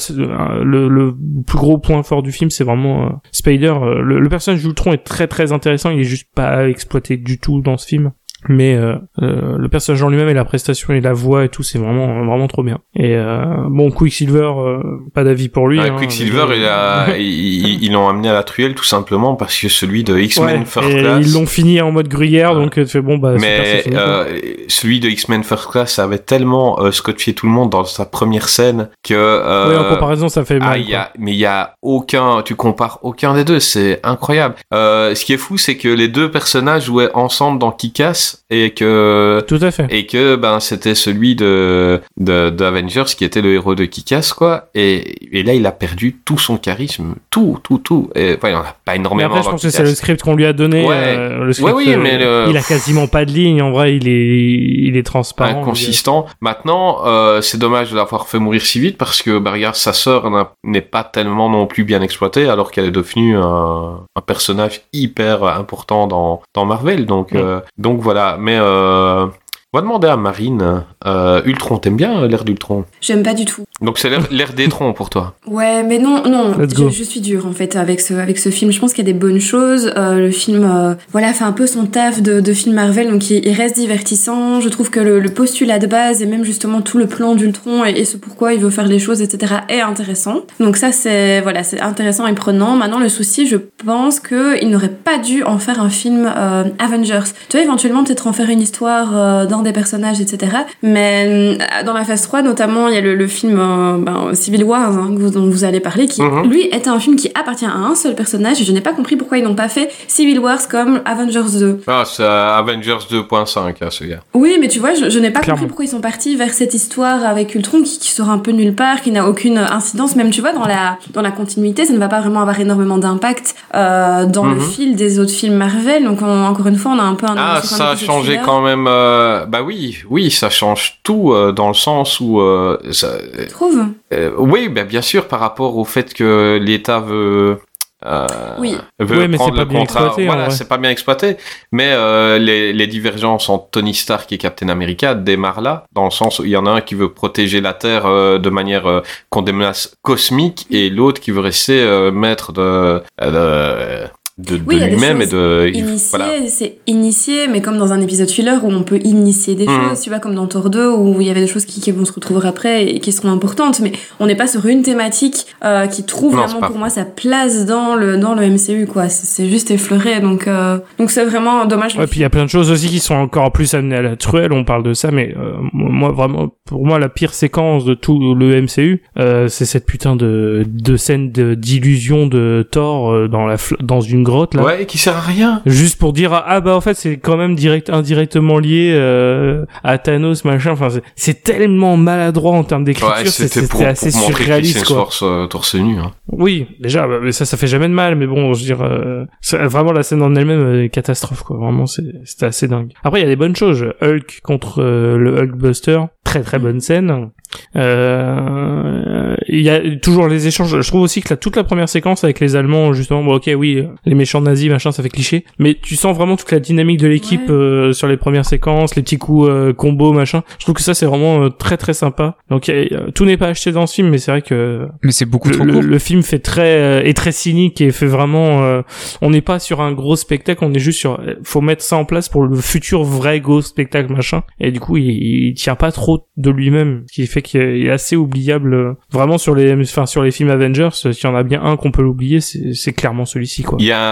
le, 0.64 0.88
le 0.88 1.14
plus 1.46 1.58
gros 1.58 1.78
point 1.78 2.02
fort 2.02 2.22
du 2.22 2.32
film, 2.32 2.50
c'est 2.50 2.64
vraiment 2.64 3.20
Spader. 3.32 3.74
Le, 4.02 4.15
le 4.18 4.28
personnage 4.28 4.62
d'Ultron 4.62 4.92
est 4.92 5.04
très 5.04 5.26
très 5.26 5.52
intéressant. 5.52 5.90
Il 5.90 6.00
est 6.00 6.04
juste 6.04 6.28
pas 6.34 6.68
exploité 6.68 7.16
du 7.16 7.38
tout 7.38 7.60
dans 7.60 7.76
ce 7.76 7.86
film. 7.86 8.12
Mais 8.48 8.74
euh, 8.74 8.96
euh, 9.22 9.56
le 9.58 9.68
personnage 9.68 10.02
en 10.02 10.08
lui-même 10.08 10.28
et 10.28 10.34
la 10.34 10.44
prestation 10.44 10.92
et 10.92 11.00
la 11.00 11.12
voix 11.12 11.44
et 11.44 11.48
tout 11.48 11.62
c'est 11.62 11.78
vraiment 11.78 12.24
vraiment 12.24 12.46
trop 12.48 12.62
bien 12.62 12.78
et 12.94 13.14
euh, 13.16 13.44
bon 13.68 13.90
Quicksilver 13.90 14.52
euh, 14.58 14.80
pas 15.14 15.24
d'avis 15.24 15.48
pour 15.48 15.68
lui 15.68 15.78
Ouais, 15.80 15.90
hein, 15.90 15.96
Quicksilver, 15.98 16.46
il 16.56 16.64
a, 16.64 17.16
ils 17.18 17.82
ils 17.84 17.92
l'ont 17.92 18.08
amené 18.08 18.28
à 18.28 18.32
la 18.32 18.42
truelle 18.42 18.74
tout 18.74 18.84
simplement 18.84 19.34
parce 19.36 19.58
que 19.58 19.68
celui 19.68 20.04
de 20.04 20.16
X-Men 20.18 20.60
Ouais, 20.60 20.64
First 20.64 20.90
Class. 20.90 21.26
ils 21.26 21.32
l'ont 21.34 21.46
fini 21.46 21.80
en 21.80 21.90
mode 21.92 22.08
gruyère 22.08 22.54
donc 22.54 22.78
euh, 22.78 22.84
tu 22.84 22.90
fais 22.90 23.00
bon 23.00 23.18
bah 23.18 23.34
super, 23.38 23.64
c'est 23.64 23.72
mais 23.74 23.80
fini, 23.82 23.94
quoi. 23.94 24.04
euh, 24.04 24.40
celui 24.68 25.00
de 25.00 25.08
X-Men 25.08 25.42
First 25.44 25.70
Class 25.70 25.98
avait 25.98 26.18
tellement 26.18 26.80
euh, 26.80 26.90
scotché 26.92 27.34
tout 27.34 27.46
le 27.46 27.52
monde 27.52 27.70
dans 27.70 27.84
sa 27.84 28.04
première 28.06 28.48
scène 28.48 28.88
que. 29.02 29.14
Euh, 29.14 29.66
Ouais, 29.66 29.76
en 29.76 29.94
comparaison 29.94 30.28
ça 30.28 30.44
fait 30.44 30.58
Ah, 30.60 30.66
mal 30.70 30.80
il 30.80 30.88
y 30.88 30.94
a, 30.94 31.10
mais 31.18 31.32
il 31.32 31.38
y 31.38 31.46
a 31.46 31.74
aucun, 31.82 32.42
tu 32.42 32.54
compares 32.54 32.98
aucun 33.02 33.34
des 33.34 33.44
deux, 33.44 33.58
c'est 33.60 34.00
incroyable. 34.04 34.54
Euh, 34.72 35.14
ce 35.14 35.24
qui 35.24 35.32
est 35.32 35.36
fou, 35.38 35.56
c'est 35.56 35.76
que 35.76 35.88
les 35.88 36.08
deux 36.08 36.30
personnages 36.30 36.84
jouaient 36.84 37.10
ensemble 37.14 37.58
dans 37.58 37.72
Kick-Ass 37.72 38.35
et 38.50 38.70
que 38.70 39.42
tout 39.46 39.58
à 39.60 39.70
fait 39.70 39.86
et 39.90 40.06
que 40.06 40.36
ben 40.36 40.60
c'était 40.60 40.94
celui 40.94 41.34
de 41.36 42.00
de, 42.18 42.50
de 42.50 42.64
Avengers 42.64 43.04
qui 43.16 43.24
était 43.24 43.42
le 43.42 43.54
héros 43.54 43.74
de 43.74 43.84
Kick-Ass 43.84 44.32
quoi. 44.32 44.68
Et, 44.74 45.38
et 45.38 45.42
là, 45.42 45.54
il 45.54 45.64
a 45.66 45.72
perdu 45.72 46.16
tout 46.24 46.38
son 46.38 46.56
charisme, 46.56 47.14
tout, 47.30 47.58
tout, 47.62 47.78
tout. 47.78 48.10
Et, 48.14 48.34
enfin, 48.36 48.48
il 48.50 48.54
en 48.54 48.60
a 48.60 48.76
pas 48.84 48.92
mais 48.92 48.96
énormément. 48.96 49.30
après 49.30 49.42
je 49.42 49.50
pense 49.50 49.62
que 49.62 49.70
c'est 49.70 49.82
le 49.82 49.94
script 49.94 50.22
qu'on 50.22 50.34
lui 50.34 50.46
a 50.46 50.52
donné 50.52 50.86
Ouais. 50.86 50.94
euh, 50.96 51.44
le 51.44 51.52
script, 51.52 51.68
Ouais, 51.68 51.74
oui, 51.86 51.92
euh, 51.94 51.98
mais 52.00 52.18
le- 52.18 52.46
il 52.50 52.56
a 52.56 52.62
quasiment 52.62 53.06
pas 53.06 53.24
de 53.24 53.30
ligne 53.32 53.62
en 53.62 53.70
vrai 53.72 53.96
il 53.96 54.08
est 54.08 54.86
il 54.88 54.96
est 54.96 55.02
transparent 55.02 55.60
inconsistant. 55.62 56.26
Maintenant, 56.40 56.98
euh, 57.06 57.40
c'est 57.40 57.58
dommage 57.58 57.90
de 57.90 57.96
l'avoir 57.96 58.28
fait 58.28 58.38
mourir 58.38 58.62
si 58.62 58.80
vite 58.80 58.96
parce 58.98 59.22
que, 59.22 59.38
bah, 59.38 59.52
regarde, 59.52 59.74
sa 59.76 59.92
sœur 59.92 60.30
n'est 60.64 60.80
pas 60.80 61.04
tellement 61.04 61.48
non 61.50 61.66
plus 61.66 61.84
bien 61.84 62.00
exploitée 62.02 62.48
alors 62.48 62.70
qu'elle 62.70 62.86
est 62.86 62.90
devenue 62.90 63.36
un, 63.36 64.00
un 64.14 64.20
personnage 64.20 64.82
hyper 64.92 65.44
important 65.44 66.06
dans, 66.06 66.42
dans 66.54 66.64
Marvel. 66.64 67.06
Donc, 67.06 67.34
euh, 67.34 67.60
donc 67.78 68.00
voilà. 68.00 68.25
Mais 68.38 68.58
euh, 68.60 69.28
on 69.76 69.80
va 69.80 69.82
demander 69.82 70.08
à 70.08 70.16
Marine. 70.16 70.84
Euh, 71.04 71.42
Ultron, 71.44 71.76
t'aimes 71.76 71.96
bien 71.96 72.22
euh, 72.22 72.28
l'ère 72.28 72.44
d'Ultron? 72.44 72.86
J'aime 73.02 73.22
pas 73.22 73.34
du 73.34 73.44
tout. 73.44 73.64
Donc 73.82 73.98
c'est 73.98 74.08
l'ère 74.08 74.26
l'ère 74.30 74.54
d'Ultron 74.54 74.94
pour 74.94 75.10
toi. 75.10 75.34
Ouais, 75.46 75.82
mais 75.82 75.98
non, 75.98 76.22
non, 76.26 76.56
Let's 76.56 76.70
je, 76.70 76.82
go. 76.82 76.88
je 76.88 77.02
suis 77.02 77.20
dure 77.20 77.46
en 77.46 77.52
fait 77.52 77.76
avec 77.76 78.00
ce 78.00 78.14
avec 78.14 78.38
ce 78.38 78.48
film. 78.48 78.72
Je 78.72 78.80
pense 78.80 78.94
qu'il 78.94 79.06
y 79.06 79.10
a 79.10 79.12
des 79.12 79.18
bonnes 79.18 79.38
choses. 79.38 79.92
Euh, 79.98 80.14
le 80.18 80.30
film, 80.30 80.64
euh, 80.64 80.94
voilà, 81.12 81.34
fait 81.34 81.44
un 81.44 81.52
peu 81.52 81.66
son 81.66 81.84
taf 81.84 82.22
de, 82.22 82.40
de 82.40 82.52
film 82.54 82.74
Marvel, 82.74 83.10
donc 83.10 83.28
il, 83.28 83.46
il 83.46 83.52
reste 83.52 83.76
divertissant. 83.76 84.62
Je 84.62 84.70
trouve 84.70 84.88
que 84.88 84.98
le, 84.98 85.20
le 85.20 85.28
postulat 85.28 85.78
de 85.78 85.86
base 85.86 86.22
et 86.22 86.26
même 86.26 86.42
justement 86.42 86.80
tout 86.80 86.96
le 86.96 87.06
plan 87.06 87.34
d'Ultron 87.34 87.84
et, 87.84 87.90
et 87.90 88.06
ce 88.06 88.16
pourquoi 88.16 88.54
il 88.54 88.60
veut 88.60 88.70
faire 88.70 88.86
les 88.86 88.98
choses, 88.98 89.20
etc., 89.20 89.56
est 89.68 89.82
intéressant. 89.82 90.40
Donc 90.58 90.78
ça, 90.78 90.90
c'est 90.90 91.42
voilà, 91.42 91.62
c'est 91.64 91.82
intéressant 91.82 92.26
et 92.26 92.32
prenant. 92.32 92.76
Maintenant, 92.76 92.98
le 92.98 93.10
souci, 93.10 93.46
je 93.46 93.58
pense 93.84 94.20
que 94.20 94.58
il 94.62 94.70
n'aurait 94.70 94.88
pas 94.88 95.18
dû 95.18 95.42
en 95.42 95.58
faire 95.58 95.82
un 95.82 95.90
film 95.90 96.32
euh, 96.34 96.64
Avengers. 96.78 97.28
Tu 97.50 97.58
vois, 97.58 97.64
éventuellement 97.66 98.04
peut-être 98.04 98.26
en 98.26 98.32
faire 98.32 98.48
une 98.48 98.62
histoire 98.62 99.10
euh, 99.14 99.44
dans 99.44 99.65
des 99.66 99.72
personnages, 99.72 100.20
etc. 100.20 100.56
Mais 100.82 101.58
euh, 101.60 101.84
dans 101.84 101.92
la 101.92 102.04
phase 102.04 102.22
3, 102.22 102.42
notamment, 102.42 102.88
il 102.88 102.94
y 102.94 102.98
a 102.98 103.00
le, 103.00 103.14
le 103.14 103.26
film 103.26 103.58
euh, 103.58 103.98
ben, 103.98 104.34
Civil 104.34 104.64
Wars 104.64 104.96
hein, 104.96 105.10
dont 105.32 105.50
vous 105.50 105.64
allez 105.64 105.80
parler, 105.80 106.06
qui 106.06 106.22
Mhm. 106.22 106.48
lui 106.50 106.62
est 106.68 106.88
un 106.88 106.98
film 106.98 107.16
qui 107.16 107.30
appartient 107.34 107.66
à 107.66 107.74
un 107.74 107.94
seul 107.94 108.14
personnage. 108.14 108.60
Et 108.60 108.64
je 108.64 108.72
n'ai 108.72 108.80
pas 108.80 108.92
compris 108.92 109.16
pourquoi 109.16 109.38
ils 109.38 109.44
n'ont 109.44 109.54
pas 109.54 109.68
fait 109.68 109.90
Civil 110.08 110.38
Wars 110.38 110.58
comme 110.70 111.00
Avengers 111.04 111.58
2. 111.58 111.80
Ah, 111.86 112.04
c'est 112.06 112.24
Avengers 112.24 112.98
2.5, 113.10 113.74
hein, 113.82 113.88
ce 113.90 114.04
gars. 114.04 114.20
Oui, 114.34 114.56
mais 114.60 114.68
tu 114.68 114.78
vois, 114.78 114.94
je, 114.94 115.10
je 115.10 115.18
n'ai 115.18 115.30
pas 115.30 115.40
Clairement. 115.40 115.60
compris 115.60 115.68
pourquoi 115.68 115.84
ils 115.84 115.88
sont 115.88 116.00
partis 116.00 116.36
vers 116.36 116.52
cette 116.52 116.74
histoire 116.74 117.24
avec 117.24 117.54
Ultron 117.54 117.82
qui, 117.82 117.98
qui 117.98 118.10
sort 118.10 118.30
un 118.30 118.38
peu 118.38 118.50
nulle 118.52 118.74
part, 118.74 119.00
qui 119.02 119.10
n'a 119.10 119.28
aucune 119.28 119.58
incidence. 119.58 120.16
Même, 120.16 120.30
tu 120.30 120.40
vois, 120.40 120.52
dans 120.52 120.66
la, 120.66 120.98
dans 121.12 121.22
la 121.22 121.30
continuité, 121.30 121.84
ça 121.84 121.92
ne 121.92 121.98
va 121.98 122.08
pas 122.08 122.20
vraiment 122.20 122.40
avoir 122.40 122.58
énormément 122.60 122.98
d'impact 122.98 123.54
euh, 123.74 124.26
dans 124.26 124.44
le 124.44 124.56
Mhm. 124.56 124.60
fil 124.60 124.96
des 124.96 125.18
autres 125.18 125.32
films 125.32 125.54
Marvel. 125.56 126.04
Donc, 126.04 126.20
on- 126.22 126.44
encore 126.44 126.66
une 126.66 126.76
fois, 126.76 126.92
on 126.94 126.98
a 126.98 127.02
un 127.02 127.14
peu 127.14 127.26
un 127.26 127.34
Ah, 127.36 127.60
ça 127.62 127.90
a 127.90 127.96
changé 127.96 128.38
quand 128.44 128.60
même. 128.60 128.86
euh, 128.88 129.45
bah 129.46 129.62
oui, 129.62 129.98
oui, 130.10 130.30
ça 130.30 130.50
change 130.50 130.98
tout 131.02 131.32
euh, 131.32 131.52
dans 131.52 131.68
le 131.68 131.74
sens 131.74 132.20
où 132.20 132.40
euh, 132.40 132.78
ça, 132.92 133.12
Tu 133.38 133.46
trouves 133.48 133.86
Euh, 134.12 134.32
oui, 134.38 134.68
ben 134.68 134.86
bien 134.86 135.02
sûr, 135.02 135.26
par 135.28 135.40
rapport 135.40 135.76
au 135.76 135.84
fait 135.84 136.12
que 136.14 136.58
l'État 136.62 137.00
veut. 137.00 137.58
Euh, 138.04 138.26
Oui. 138.58 138.76
veut 139.00 139.18
Ouais, 139.20 139.26
mais 139.28 139.36
prendre 139.38 139.52
c'est 139.52 139.56
pas 139.56 139.64
le 139.64 139.68
bien 139.70 139.80
contrat. 139.80 140.00
exploité, 140.02 140.26
voilà, 140.26 140.50
c'est 140.50 140.68
pas 140.68 140.76
bien 140.76 140.90
exploité. 140.90 141.38
Mais 141.72 141.92
euh, 141.92 142.38
les, 142.38 142.74
les 142.74 142.86
divergences 142.86 143.48
entre 143.48 143.70
Tony 143.70 143.94
Stark 143.94 144.30
et 144.32 144.38
Captain 144.38 144.68
America 144.68 145.14
démarrent 145.14 145.62
là, 145.62 145.84
dans 145.92 146.04
le 146.04 146.10
sens 146.10 146.38
où 146.38 146.44
il 146.44 146.50
y 146.50 146.56
en 146.58 146.66
a 146.66 146.70
un 146.70 146.80
qui 146.82 146.94
veut 146.94 147.08
protéger 147.12 147.62
la 147.62 147.72
Terre 147.72 148.04
euh, 148.04 148.38
de 148.38 148.50
manière 148.50 148.86
euh, 148.86 149.00
contre 149.30 149.46
des 149.46 149.52
menaces 149.52 149.96
cosmiques 150.02 150.66
et 150.70 150.90
l'autre 150.90 151.20
qui 151.22 151.30
veut 151.30 151.40
rester 151.40 151.80
euh, 151.80 152.12
maître 152.12 152.52
de, 152.52 153.02
euh, 153.22 154.06
de, 154.38 154.56
de 154.58 154.62
Oui, 154.66 154.76
il 154.76 154.80
y 154.80 154.82
a 154.82 154.86
des 154.88 154.92
lui-même 154.96 155.16
et 155.22 155.24
choses 155.24 155.32
de. 155.32 155.70
Initié, 155.74 156.08
voilà. 156.10 156.26
c'est 156.46 156.76
initié, 156.86 157.48
mais 157.48 157.62
comme 157.62 157.78
dans 157.78 157.92
un 157.94 158.00
épisode 158.02 158.28
filler 158.28 158.56
où 158.62 158.66
on 158.70 158.82
peut 158.82 158.98
initier 159.02 159.54
des 159.54 159.64
Mhm. 159.66 159.88
choses, 159.88 160.00
tu 160.02 160.10
vois, 160.10 160.18
comme 160.18 160.34
dans 160.34 160.46
Thor 160.46 160.68
2 160.68 160.90
où 160.90 161.20
il 161.22 161.26
y 161.26 161.30
avait 161.30 161.40
des 161.40 161.46
choses 161.46 161.64
qui, 161.64 161.80
qui 161.80 161.90
vont 161.90 162.04
se 162.04 162.12
retrouver 162.12 162.46
après 162.46 162.86
et 162.86 163.00
qui 163.00 163.12
seront 163.12 163.30
importantes, 163.30 163.80
mais 163.80 163.92
on 164.20 164.26
n'est 164.26 164.34
pas 164.34 164.46
sur 164.46 164.66
une 164.66 164.82
thématique 164.82 165.46
euh, 165.64 165.86
qui 165.86 166.04
trouve 166.04 166.36
Non, 166.36 166.46
vraiment 166.46 166.66
pour 166.66 166.76
moi 166.76 166.90
sa 166.90 167.06
place 167.06 167.64
dans 167.64 167.94
le 167.94 168.18
dans 168.18 168.34
le 168.34 168.46
MCU, 168.50 168.86
quoi. 168.86 169.08
C'est 169.08 169.48
juste 169.48 169.70
effleuré, 169.70 170.20
donc 170.20 170.46
euh, 170.48 170.78
donc 170.98 171.10
c'est 171.10 171.24
vraiment 171.24 171.64
dommage. 171.64 171.96
Ouais, 171.96 172.06
puis 172.06 172.18
il 172.20 172.22
y 172.22 172.26
a 172.26 172.30
plein 172.30 172.44
de 172.44 172.50
choses 172.50 172.70
aussi 172.70 172.88
qui 172.88 172.98
sont 173.00 173.14
encore 173.14 173.52
plus 173.52 173.72
amenées 173.72 173.96
à 173.96 174.02
la 174.02 174.16
truelle, 174.16 174.52
on 174.52 174.64
parle 174.64 174.82
de 174.82 174.92
ça, 174.92 175.10
mais 175.10 175.34
euh, 175.34 175.52
moi 175.72 176.12
vraiment, 176.12 176.48
pour 176.66 176.84
moi 176.84 176.98
la 176.98 177.08
pire 177.08 177.32
séquence 177.32 177.86
de 177.86 177.94
tout 177.94 178.34
le 178.34 178.60
MCU, 178.60 179.02
euh, 179.18 179.48
c'est 179.48 179.64
cette 179.64 179.86
putain 179.86 180.14
de, 180.14 180.64
de 180.68 180.96
scène 180.98 181.30
d'illusion 181.30 182.26
de 182.26 182.66
Thor 182.70 183.10
euh, 183.12 183.28
dans 183.28 183.46
la 183.46 183.56
dans 183.80 184.02
une 184.02 184.25
grotte 184.26 184.54
là. 184.54 184.62
Ouais, 184.62 184.84
qui 184.86 184.98
sert 184.98 185.16
à 185.16 185.20
rien. 185.20 185.62
Juste 185.64 185.98
pour 185.98 186.12
dire 186.12 186.32
ah 186.34 186.60
bah 186.60 186.76
en 186.76 186.80
fait 186.82 186.94
c'est 186.94 187.16
quand 187.16 187.36
même 187.38 187.54
direct 187.54 187.88
indirectement 187.88 188.58
lié 188.58 188.92
euh, 188.94 189.64
à 189.84 189.96
Thanos 189.98 190.44
machin 190.44 190.72
enfin 190.72 190.88
c'est- 191.14 191.42
tellement 191.42 191.96
maladroit 191.96 192.52
en 192.52 192.64
termes 192.64 192.84
d'écriture 192.84 193.14
Ouais, 193.16 193.24
c'est- 193.26 193.48
c'était 193.48 193.84
assez 193.86 194.10
pour 194.10 194.20
surréaliste 194.22 194.84
quoi 194.84 194.96
Hemsworth 194.96 195.20
euh, 195.22 195.46
torse 195.46 195.74
nu. 195.76 195.98
Hein. 195.98 196.10
oui, 196.28 196.66
déjà, 196.80 197.06
bah, 197.06 197.18
mais 197.22 197.32
ça, 197.32 197.44
ça 197.44 197.56
fait 197.56 197.66
jamais 197.68 197.88
de 197.88 197.92
mal, 197.94 198.16
mais 198.16 198.26
bon, 198.26 198.52
je 198.52 198.60
veux 198.60 198.66
dire, 198.66 198.82
euh, 198.82 199.24
vraiment 199.52 199.92
la 199.92 200.02
scène 200.02 200.22
en 200.22 200.34
elle-même 200.34 200.80
est 200.82 200.88
catastrophe, 200.88 201.42
quoi. 201.44 201.56
Vraiment, 201.56 201.86
c'est- 201.86 202.02
c'était 202.24 202.46
assez 202.46 202.66
dingue. 202.68 202.92
Après, 203.04 203.20
il 203.20 203.22
y 203.22 203.26
a 203.26 203.28
des 203.28 203.36
bonnes 203.36 203.54
choses. 203.56 203.86
Hulk 204.02 204.40
contre 204.42 204.82
euh, 204.82 205.16
le 205.16 205.38
Hulkbuster, 205.38 206.00
très 206.24 206.42
très 206.42 206.58
bonne 206.58 206.80
scène. 206.80 207.30
Euh, 207.76 209.36
Il 209.48 209.60
y 209.60 209.70
a 209.70 209.80
toujours 209.98 210.26
les 210.28 210.46
échanges. 210.48 210.80
Je 210.80 210.88
trouve 210.88 211.02
aussi 211.02 211.20
que 211.22 211.28
la, 211.30 211.36
toute 211.36 211.54
la 211.56 211.62
première 211.64 211.88
séquence 211.88 212.24
avec 212.24 212.40
les 212.40 212.56
Allemands, 212.56 212.92
justement, 212.92 213.22
bon, 213.22 213.34
ok, 213.36 213.48
oui, 213.56 213.86
les 214.04 214.14
méchants 214.16 214.40
nazis, 214.40 214.68
machin, 214.70 214.90
ça 214.92 215.02
fait 215.02 215.08
cliché, 215.08 215.44
mais 215.58 215.76
tu 215.80 215.94
sens 215.96 216.16
vraiment 216.16 216.36
toute 216.36 216.50
la 216.52 216.58
dynamique 216.60 216.98
de 217.00 217.06
l'équipe 217.08 217.48
Ouais. 217.48 217.54
euh, 217.54 217.92
sur 217.92 218.08
les 218.08 218.16
premières 218.16 218.44
séquences, 218.46 218.96
les 218.96 219.02
petits 219.02 219.18
coups 219.18 219.48
euh, 219.48 219.72
combos, 219.72 220.12
machin. 220.12 220.42
Je 220.58 220.64
trouve 220.64 220.74
que 220.74 220.82
ça, 220.82 220.94
c'est 220.94 221.06
vraiment 221.06 221.42
euh, 221.44 221.48
très 221.50 221.76
très 221.76 221.94
sympa. 221.94 222.36
Donc, 222.50 222.68
a- 222.68 223.10
tout 223.14 223.24
n'est 223.24 223.36
pas 223.36 223.48
acheté 223.48 223.72
dans 223.72 223.86
ce 223.86 223.94
film, 223.94 224.08
mais 224.08 224.18
c'est 224.18 224.30
vrai 224.30 224.42
que 224.42 224.88
Mais 225.02 225.12
c'est 225.12 225.24
beaucoup 225.26 225.48
le, 225.48 225.54
trop 225.54 225.64
le- 225.64 225.72
court. 225.74 225.82
le 225.82 225.98
film 225.98 226.22
fait 226.22 226.38
très 226.38 226.80
euh, 226.80 227.02
est 227.04 227.14
très 227.16 227.32
cynique 227.32 227.80
et 227.80 227.90
fait 227.92 228.06
vraiment 228.06 228.62
euh, 228.62 228.82
on 229.22 229.30
n'est 229.30 229.40
pas 229.40 229.58
sur 229.58 229.80
un 229.80 229.92
gros 229.92 230.16
spectacle 230.16 230.64
on 230.64 230.72
est 230.74 230.78
juste 230.78 230.98
sur 230.98 231.20
faut 231.44 231.60
mettre 231.60 231.82
ça 231.82 231.96
en 231.96 232.04
place 232.04 232.28
pour 232.28 232.42
le 232.44 232.56
futur 232.56 233.02
vrai 233.04 233.40
gros 233.40 233.60
spectacle 233.62 234.12
machin 234.12 234.42
et 234.60 234.70
du 234.70 234.80
coup 234.80 234.96
il, 234.96 235.10
il 235.48 235.54
tient 235.54 235.74
pas 235.76 235.92
trop 235.92 236.26
de 236.36 236.50
lui-même 236.50 237.04
ce 237.08 237.12
qui 237.14 237.26
fait 237.26 237.42
qu'il 237.42 237.60
est 237.60 237.90
assez 237.90 238.16
oubliable 238.16 238.74
euh, 238.74 238.92
vraiment 239.12 239.38
sur 239.38 239.54
les 239.54 239.72
enfin 239.74 240.06
sur 240.06 240.22
les 240.22 240.30
films 240.30 240.50
Avengers 240.50 240.88
s'il 240.92 241.12
y 241.24 241.26
en 241.26 241.34
a 241.34 241.42
bien 241.42 241.62
un 241.62 241.76
qu'on 241.76 241.90
peut 241.90 242.02
l'oublier 242.02 242.40
c'est 242.40 242.74
c'est 242.74 242.92
clairement 242.92 243.24
celui-ci 243.24 243.62
quoi 243.62 243.78
Il 243.80 243.86
y 243.86 243.92
a, 243.92 244.05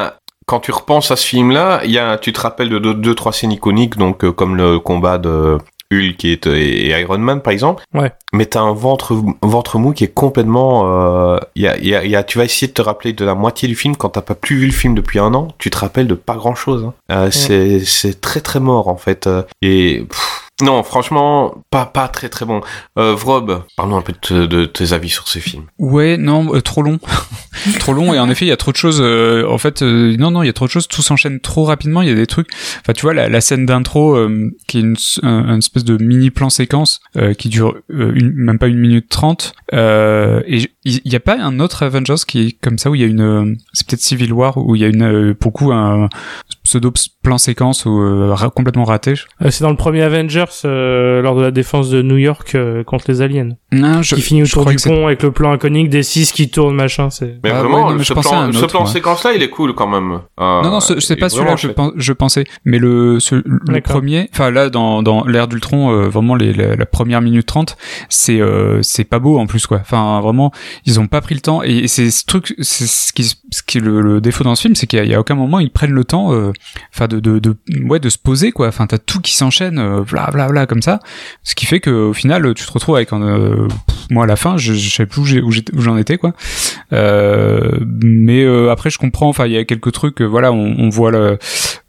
quand 0.47 0.61
tu 0.61 0.73
repenses 0.73 1.11
à 1.11 1.17
ce 1.17 1.27
film-là, 1.27 1.81
il 1.85 1.91
y 1.91 1.99
a, 1.99 2.19
tu 2.19 2.33
te 2.33 2.41
rappelles 2.41 2.69
de 2.69 2.79
deux, 2.79 2.95
deux 2.95 3.15
trois 3.15 3.33
scènes 3.33 3.53
iconiques, 3.53 3.97
donc 3.97 4.25
euh, 4.25 4.33
comme 4.33 4.57
le 4.57 4.79
combat 4.79 5.17
de 5.19 5.59
Hulk 5.93 6.25
et, 6.25 6.41
et 6.47 7.01
Iron 7.01 7.19
Man 7.19 7.41
par 7.41 7.53
exemple. 7.53 7.83
Ouais. 7.95 8.11
Mais 8.33 8.47
t'as 8.47 8.61
un 8.61 8.73
ventre 8.73 9.15
ventre 9.43 9.79
mou 9.79 9.93
qui 9.93 10.05
est 10.05 10.13
complètement. 10.13 10.83
euh, 10.87 11.39
y, 11.57 11.67
a, 11.67 11.79
y, 11.79 11.95
a, 11.95 12.05
y 12.05 12.17
a- 12.17 12.25
tu 12.25 12.39
vas 12.39 12.45
essayer 12.45 12.67
de 12.69 12.73
te 12.73 12.83
rappeler 12.83 13.13
de 13.13 13.25
la 13.25 13.35
moitié 13.35 13.69
du 13.69 13.75
film 13.77 13.95
quand 13.97 14.09
t'as 14.11 14.23
pas 14.23 14.35
plus 14.35 14.57
vu 14.57 14.67
le 14.67 14.73
film 14.73 14.95
depuis 14.95 15.19
un 15.19 15.33
an. 15.35 15.49
Tu 15.59 15.71
te 15.71 15.79
rappelles 15.79 16.07
de 16.09 16.15
pas 16.15 16.35
grand 16.37 16.55
chose. 16.55 16.91
C'est 17.31 17.81
c'est 17.85 18.21
très 18.21 18.41
très 18.41 18.61
mort 18.61 18.89
en 18.89 18.97
fait. 18.97 19.27
euh, 19.27 19.43
Et 19.63 20.05
pff, 20.09 20.24
non, 20.65 20.83
franchement, 20.83 21.63
pas 21.71 21.85
pas 21.85 22.09
très 22.09 22.29
très 22.29 22.47
bon. 22.47 22.63
Euh, 22.99 23.15
Vrob, 23.15 23.65
parlons 23.77 23.97
un 23.97 24.03
peu 24.03 24.13
de, 24.13 24.19
te- 24.19 24.47
de 24.47 24.65
tes 24.65 24.95
avis 24.95 25.11
sur 25.11 25.29
ces 25.29 25.41
films. 25.41 25.65
Ouais, 25.79 26.17
non, 26.17 26.55
euh, 26.55 26.63
trop 26.63 26.83
long. 26.83 26.99
trop 27.81 27.93
long, 27.93 28.15
et 28.15 28.19
en 28.19 28.31
effet, 28.31 28.47
il 28.47 28.49
y 28.49 28.53
a 28.53 28.57
trop 28.57 28.73
de 28.73 28.77
choses. 28.77 29.01
euh, 29.03 29.47
en 29.49 29.59
fait, 29.59 29.83
non, 29.83 30.31
non, 30.31 30.43
il 30.43 30.47
y 30.47 30.49
a 30.49 30.55
trop 30.55 30.65
de 30.65 30.71
choses. 30.71 30.89
Tout 30.89 31.03
s'enchaîne 31.03 31.41
trop 31.41 31.65
rapidement. 31.65 32.01
Il 32.01 32.09
y 32.09 32.13
a 32.13 32.15
des 32.15 32.27
trucs. 32.27 32.49
Enfin, 32.81 32.95
tu 32.95 33.03
vois, 33.03 33.13
la, 33.13 33.41
scène 33.43 33.67
d'intro, 33.67 34.17
qui 34.67 34.79
est 34.79 34.81
une, 34.81 34.97
espèce 35.59 35.85
de 35.85 36.03
mini 36.03 36.31
plan 36.31 36.49
séquence 36.49 37.01
qui 37.39 37.51
dure 37.51 37.77
même 37.91 38.59
pas 38.59 38.69
une 38.69 38.79
minute 38.79 39.09
trente. 39.11 39.53
Et 39.73 40.71
il 40.87 41.01
y, 41.13 41.17
a 41.17 41.21
pas 41.21 41.39
un 41.39 41.61
autre 41.61 41.83
Avengers 41.83 42.25
qui 42.27 42.47
est 42.47 42.53
comme 42.53 42.79
ça 42.79 42.91
où 42.91 42.95
il 42.95 43.01
y 43.01 43.05
a 43.05 43.07
une. 43.07 43.57
C'est 43.73 43.87
peut-être 43.87 44.03
Civil 44.03 44.33
War 44.33 44.59
où 44.59 44.77
il 44.77 44.83
y 44.83 44.85
a 44.85 44.89
une, 44.89 45.03
euh, 45.03 45.35
pour 45.35 45.51
le 45.51 45.53
coup, 45.53 45.73
un 45.73 46.09
pseudo 46.65 46.93
plan 47.23 47.39
séquence 47.39 47.85
ou 47.87 48.01
euh, 48.01 48.33
ra- 48.35 48.51
complètement 48.51 48.85
raté. 48.85 49.15
Euh, 49.43 49.51
c'est 49.51 49.63
dans 49.63 49.71
le 49.71 49.77
premier 49.77 50.03
Avengers 50.03 50.45
euh, 50.65 51.23
lors 51.23 51.37
de 51.37 51.43
la 51.43 51.51
défense 51.51 51.91
de 51.91 52.03
New 52.03 52.17
York 52.17 52.55
euh, 52.55 52.83
contre 52.85 53.05
les 53.09 53.23
aliens. 53.23 53.51
Non, 53.73 54.03
je, 54.03 54.15
qui 54.15 54.23
finit 54.23 54.43
autour 54.43 54.65
du 54.67 54.77
pont 54.77 55.07
avec 55.07 55.23
le 55.23 55.31
plan 55.31 55.55
iconique 55.55 55.91
des 55.91 56.03
six 56.03 56.33
qui 56.33 56.51
tournent 56.51 56.75
machin. 56.75 57.11
C'est 57.11 57.37
Mais 57.45 57.51
Ah, 57.51 57.61
vraiment, 57.61 57.77
ouais, 57.77 57.83
non, 57.93 57.99
mais 57.99 57.99
ce 58.05 58.09
je 58.09 58.13
plan, 58.15 58.51
ce 58.53 58.67
plan 58.67 58.81
moi. 58.81 58.89
séquence-là, 58.91 59.33
il 59.35 59.43
est 59.43 59.51
cool 59.51 59.75
quand 59.75 59.87
même. 59.87 60.21
Euh, 60.41 60.63
Non, 60.63 60.71
non, 60.71 60.81
ce- 60.81 61.01
c'est 61.01 61.17
pas 61.17 61.29
celui-là 61.29 61.57
je, 61.57 61.69
je 61.97 62.13
pensais, 62.13 62.45
mais 62.65 62.79
le, 62.79 63.21
ce- 63.21 63.43
le 63.45 63.81
premier, 63.81 64.29
enfin 64.33 64.51
là 64.51 64.71
dans, 64.71 65.03
dans 65.03 65.25
l'ère 65.27 65.49
d'Ultron, 65.49 65.91
euh, 65.93 66.09
vraiment 66.09 66.35
les, 66.35 66.53
la, 66.53 66.77
la 66.77 66.87
première 66.87 67.21
minute 67.21 67.47
30, 67.47 67.77
c'est 68.09 68.41
euh, 68.41 68.81
c'est 68.83 69.05
pas 69.05 69.19
beau 69.19 69.39
en 69.39 69.47
plus 69.47 69.67
quoi. 69.67 69.79
Enfin 69.83 70.21
vraiment, 70.23 70.51
ils 70.87 70.99
ont 70.99 71.07
pas 71.07 71.21
pris 71.21 71.35
le 71.35 71.41
temps 71.43 71.63
et, 71.63 71.77
et 71.79 71.89
c'est 71.89 72.11
ce 72.11 72.25
truc, 72.25 72.55
c'est 72.61 72.87
ce 72.87 73.13
qui, 73.13 73.25
ce 73.51 73.63
qui 73.63 73.79
est 73.79 73.81
le, 73.83 74.01
le 74.01 74.21
défaut 74.21 74.45
dans 74.45 74.55
ce 74.55 74.63
film, 74.63 74.75
c'est 74.75 74.87
qu'il 74.87 75.05
y, 75.05 75.09
y 75.09 75.15
a 75.15 75.21
aucun 75.21 75.35
moment 75.35 75.59
ils 75.59 75.71
prennent 75.71 75.93
le 75.93 76.05
temps, 76.05 76.33
euh, 76.33 76.53
enfin 76.93 77.07
de, 77.09 77.21
de, 77.21 77.39
de, 77.39 77.57
ouais, 77.85 78.01
de 78.01 78.09
se 78.09 78.19
poser 78.19 78.53
quoi. 78.53 78.69
Enfin 78.69 78.87
t'as 78.87 78.99
tout 78.99 79.21
qui 79.21 79.35
s'enchaîne, 79.35 79.79
euh, 79.79 80.03
bla 80.03 80.29
bla 80.33 80.49
bla 80.49 80.67
comme 80.67 80.83
ça, 80.83 81.01
ce 81.43 81.55
qui 81.55 81.67
fait 81.67 81.81
que 81.81 81.91
au 81.91 82.13
final 82.13 82.55
tu 82.55 82.65
te 82.65 82.73
retrouves 82.73 82.97
avec 82.97 83.13
un, 83.13 83.23
euh, 83.23 83.69
pff, 83.87 83.97
moi 84.11 84.25
à 84.25 84.27
la 84.27 84.37
fin, 84.37 84.57
je, 84.57 84.73
je 84.75 84.91
sais 84.95 85.07
plus 85.07 85.41
où 85.41 85.81
j'en 85.81 85.97
étais 85.97 86.19
quoi. 86.19 86.33
Euh, 86.93 87.79
mais 88.03 88.45
euh, 88.45 88.71
après 88.71 88.91
je 88.91 88.99
comprends, 88.99 89.29
enfin 89.29 89.47
il 89.47 89.53
y 89.53 89.59
a 89.59 89.65
quelques 89.65 89.93
trucs, 89.93 90.21
voilà, 90.21 90.53
on, 90.53 90.77
on 90.79 90.89
voit 90.89 91.11
le, 91.11 91.39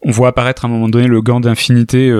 on 0.01 0.11
voit 0.11 0.29
apparaître 0.29 0.65
à 0.65 0.67
un 0.67 0.71
moment 0.71 0.89
donné 0.89 1.07
le 1.07 1.21
gant 1.21 1.39
d'infinité 1.39 2.13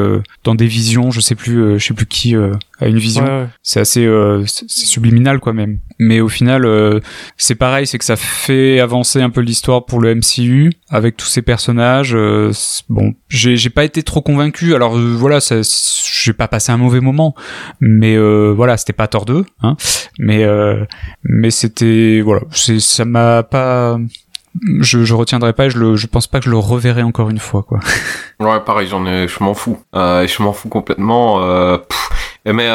dans 0.43 0.55
des 0.55 0.67
visions, 0.67 1.11
je 1.11 1.21
sais 1.21 1.35
plus, 1.35 1.79
je 1.79 1.85
sais 1.85 1.93
plus 1.93 2.05
qui 2.05 2.35
a 2.35 2.87
une 2.87 2.97
vision. 2.97 3.23
Ouais, 3.23 3.29
ouais. 3.29 3.47
C'est 3.63 3.79
assez, 3.79 4.05
euh, 4.05 4.43
c'est 4.45 4.69
subliminal 4.69 5.39
quoi 5.39 5.53
même. 5.53 5.79
Mais 5.99 6.19
au 6.19 6.27
final, 6.27 6.65
euh, 6.65 6.99
c'est 7.37 7.55
pareil, 7.55 7.87
c'est 7.87 7.97
que 7.97 8.05
ça 8.05 8.15
fait 8.15 8.79
avancer 8.79 9.21
un 9.21 9.29
peu 9.29 9.41
l'histoire 9.41 9.85
pour 9.85 10.01
le 10.01 10.13
MCU 10.13 10.71
avec 10.89 11.15
tous 11.17 11.27
ces 11.27 11.41
personnages. 11.41 12.13
Euh, 12.35 12.51
bon, 12.89 13.13
j'ai 13.29 13.69
pas 13.69 13.83
été 13.83 14.03
trop 14.03 14.21
convaincu. 14.21 14.75
Alors 14.75 14.97
euh, 14.97 15.15
voilà, 15.17 15.39
j'ai 15.39 16.33
pas 16.33 16.47
passé 16.47 16.71
un 16.71 16.77
mauvais 16.77 16.99
moment, 16.99 17.35
mais 17.79 18.15
euh, 18.15 18.53
voilà, 18.55 18.77
c'était 18.77 18.93
pas 18.93 19.07
Thor 19.07 19.25
2, 19.25 19.45
hein. 19.61 19.75
Mais 20.19 20.45
mais 21.23 21.51
c'était 21.51 22.21
voilà, 22.21 22.41
ça 22.51 23.05
m'a 23.05 23.43
pas. 23.43 23.97
Je, 24.79 25.13
retiendrai 25.13 25.51
pas, 25.51 25.67
je 25.67 25.95
je 25.95 26.07
pense 26.07 26.27
pas 26.27 26.39
que 26.39 26.45
je 26.45 26.49
le 26.49 26.57
reverrai 26.57 27.03
encore 27.03 27.29
une 27.29 27.39
fois 27.39 27.63
quoi. 27.63 27.79
Ouais, 28.39 28.59
pareil, 28.65 28.87
j'en 28.87 29.05
ai, 29.05 29.27
je 29.27 29.43
m'en 29.43 29.53
fous. 29.53 29.79
Je 29.93 30.43
m'en 30.43 30.53
fous 30.53 30.69
complètement. 30.69 31.39
Mais 32.45 32.69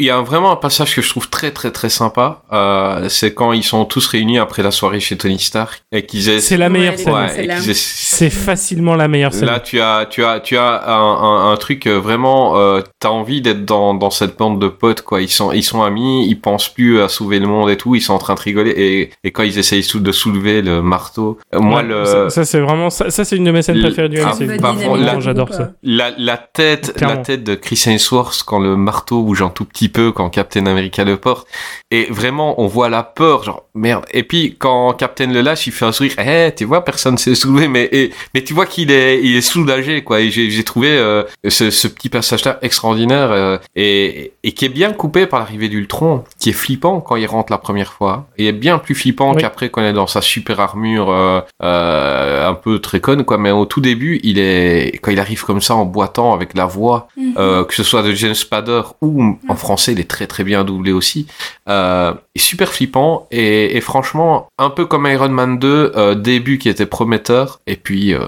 il 0.00 0.06
y 0.06 0.10
a 0.10 0.20
vraiment 0.20 0.50
un 0.50 0.56
passage 0.56 0.94
que 0.96 1.02
je 1.02 1.08
trouve 1.08 1.28
très 1.30 1.50
très 1.52 1.70
très 1.70 1.88
sympa. 1.88 2.42
Euh, 2.52 3.08
c'est 3.08 3.32
quand 3.34 3.52
ils 3.52 3.62
sont 3.62 3.84
tous 3.84 4.06
réunis 4.06 4.38
après 4.38 4.62
la 4.62 4.70
soirée 4.70 4.98
chez 5.00 5.16
Tony 5.16 5.38
Stark 5.38 5.82
et 5.92 6.04
qu'ils 6.06 6.28
aient. 6.28 6.40
C'est 6.40 6.56
la 6.56 6.68
meilleure 6.68 6.94
Ouais, 6.94 7.28
scène. 7.28 7.50
Ouais, 7.50 7.54
aient- 7.70 7.74
C'est 7.74 8.30
facilement 8.30 8.96
la 8.96 9.06
meilleure 9.08 9.32
scène. 9.32 9.46
Là, 9.46 9.60
tu 9.60 9.80
as, 9.80 10.06
tu 10.10 10.24
as, 10.24 10.40
tu 10.40 10.56
as 10.56 10.88
un, 10.90 10.92
un, 11.22 11.52
un 11.52 11.56
truc 11.56 11.86
euh, 11.86 11.98
vraiment. 12.00 12.56
Euh, 12.58 12.80
T'as 12.98 13.08
envie 13.08 13.40
d'être 13.40 13.64
dans, 13.64 13.94
dans 13.94 14.10
cette 14.10 14.36
bande 14.36 14.60
de 14.60 14.68
potes, 14.68 15.00
quoi. 15.02 15.22
Ils 15.22 15.28
sont, 15.30 15.52
ils 15.52 15.62
sont 15.62 15.82
amis, 15.82 16.26
ils 16.28 16.38
pensent 16.38 16.68
plus 16.68 17.00
à 17.00 17.08
sauver 17.08 17.38
le 17.38 17.46
monde 17.46 17.70
et 17.70 17.76
tout. 17.78 17.94
Ils 17.94 18.00
sont 18.02 18.12
en 18.14 18.18
train 18.18 18.34
de 18.34 18.40
rigoler 18.40 18.70
et, 18.76 19.10
et 19.24 19.30
quand 19.30 19.42
ils 19.42 19.58
essayent 19.58 19.86
de 19.94 20.12
soulever 20.12 20.60
le 20.62 20.82
marteau, 20.82 21.38
euh, 21.54 21.60
moi 21.60 21.80
Ouais, 21.80 21.86
le. 21.88 22.04
ça, 22.04 22.30
ça, 22.30 22.44
c'est 22.44 22.60
vraiment 22.60 22.90
ça, 22.90 23.10
ça, 23.10 23.24
c'est 23.24 23.36
une 23.36 23.44
de 23.44 23.50
mes 23.52 23.62
scènes 23.62 23.80
préférées 23.80 24.08
du 24.10 24.18
Ah, 24.20 24.34
MCU. 24.38 24.58
bah, 24.58 24.74
j'adore 25.20 25.52
ça. 25.52 25.70
La, 25.82 26.10
la 26.18 26.36
tête, 26.36 26.94
Clairement. 26.96 27.16
la 27.16 27.22
tête 27.22 27.44
de 27.44 27.54
Chris 27.54 27.82
Hemsworth 27.86 28.42
quand 28.46 28.58
le 28.58 28.76
marteau 28.76 29.22
bouge 29.22 29.42
un 29.42 29.48
tout 29.50 29.64
petit 29.64 29.88
peu, 29.90 30.12
quand 30.12 30.30
Captain 30.30 30.66
America 30.66 31.04
le 31.04 31.16
porte. 31.16 31.46
Et 31.90 32.06
vraiment, 32.10 32.60
on 32.60 32.66
voit 32.66 32.88
la 32.88 33.02
peur, 33.02 33.42
genre, 33.44 33.64
merde. 33.74 34.06
Et 34.12 34.22
puis, 34.22 34.56
quand 34.58 34.92
Captain 34.94 35.26
le 35.26 35.40
lâche, 35.40 35.66
il 35.66 35.72
fait 35.72 35.84
un 35.84 35.92
sourire. 35.92 36.14
Eh, 36.18 36.52
tu 36.56 36.64
vois, 36.64 36.84
personne 36.84 37.18
s'est 37.18 37.34
soulevé, 37.34 37.68
mais, 37.68 37.88
et, 37.92 38.12
mais 38.34 38.42
tu 38.44 38.54
vois 38.54 38.66
qu'il 38.66 38.90
est, 38.90 39.20
il 39.22 39.36
est 39.36 39.40
soulagé, 39.40 40.02
quoi. 40.04 40.20
Et 40.20 40.30
j'ai, 40.30 40.50
j'ai 40.50 40.64
trouvé, 40.64 40.88
euh, 40.90 41.24
ce, 41.48 41.70
ce 41.70 41.88
petit 41.88 42.08
passage-là 42.08 42.58
extraordinaire, 42.62 43.30
euh, 43.32 43.58
et, 43.76 44.32
et 44.44 44.52
qui 44.52 44.64
est 44.64 44.68
bien 44.70 44.92
coupé 44.92 45.26
par 45.26 45.40
l'arrivée 45.40 45.68
d'Ultron, 45.68 46.24
qui 46.38 46.50
est 46.50 46.54
flippant 46.54 47.00
quand 47.00 47.16
il 47.16 47.26
rentre 47.26 47.52
la 47.52 47.58
première 47.58 47.92
fois. 47.92 48.26
Et 48.38 48.46
est 48.46 48.52
bien 48.52 48.78
plus 48.78 48.94
flippant 48.94 49.34
Oui. 49.34 49.40
qu'après 49.42 49.68
quand 49.70 49.80
il 49.82 49.88
est 49.88 49.92
dans 49.92 50.06
sa 50.06 50.20
super 50.22 50.60
armure, 50.60 51.10
euh, 51.10 51.40
euh, 51.62 52.48
un 52.48 52.54
peu 52.54 52.78
très 52.78 53.00
conne, 53.00 53.24
quoi. 53.24 53.38
Mais 53.38 53.50
au 53.50 53.64
tout 53.64 53.80
début, 53.80 54.20
il 54.22 54.38
est, 54.38 54.98
quand 55.02 55.10
il 55.10 55.20
arrive 55.20 55.44
comme 55.44 55.60
ça 55.60 55.74
en 55.74 55.84
boitant 55.84 56.32
avec 56.34 56.54
la 56.56 56.66
voix, 56.66 57.08
Mhm. 57.16 57.34
euh, 57.38 57.64
que 57.64 57.74
ce 57.74 57.82
soit 57.82 58.02
de 58.02 58.12
James 58.12 58.34
Spader 58.34 58.82
ou 59.00 59.38
en 59.48 59.54
français, 59.56 59.79
il 59.88 60.00
est 60.00 60.08
très 60.10 60.26
très 60.26 60.44
bien 60.44 60.64
doublé 60.64 60.92
aussi. 60.92 61.26
Euh, 61.68 62.12
est 62.34 62.38
super 62.38 62.72
flippant 62.72 63.26
et, 63.30 63.76
et 63.76 63.80
franchement, 63.80 64.48
un 64.58 64.70
peu 64.70 64.86
comme 64.86 65.06
Iron 65.06 65.28
Man 65.30 65.58
2, 65.58 65.92
euh, 65.96 66.14
début 66.14 66.58
qui 66.58 66.68
était 66.68 66.86
prometteur 66.86 67.60
et 67.66 67.76
puis 67.76 68.14
euh, 68.14 68.20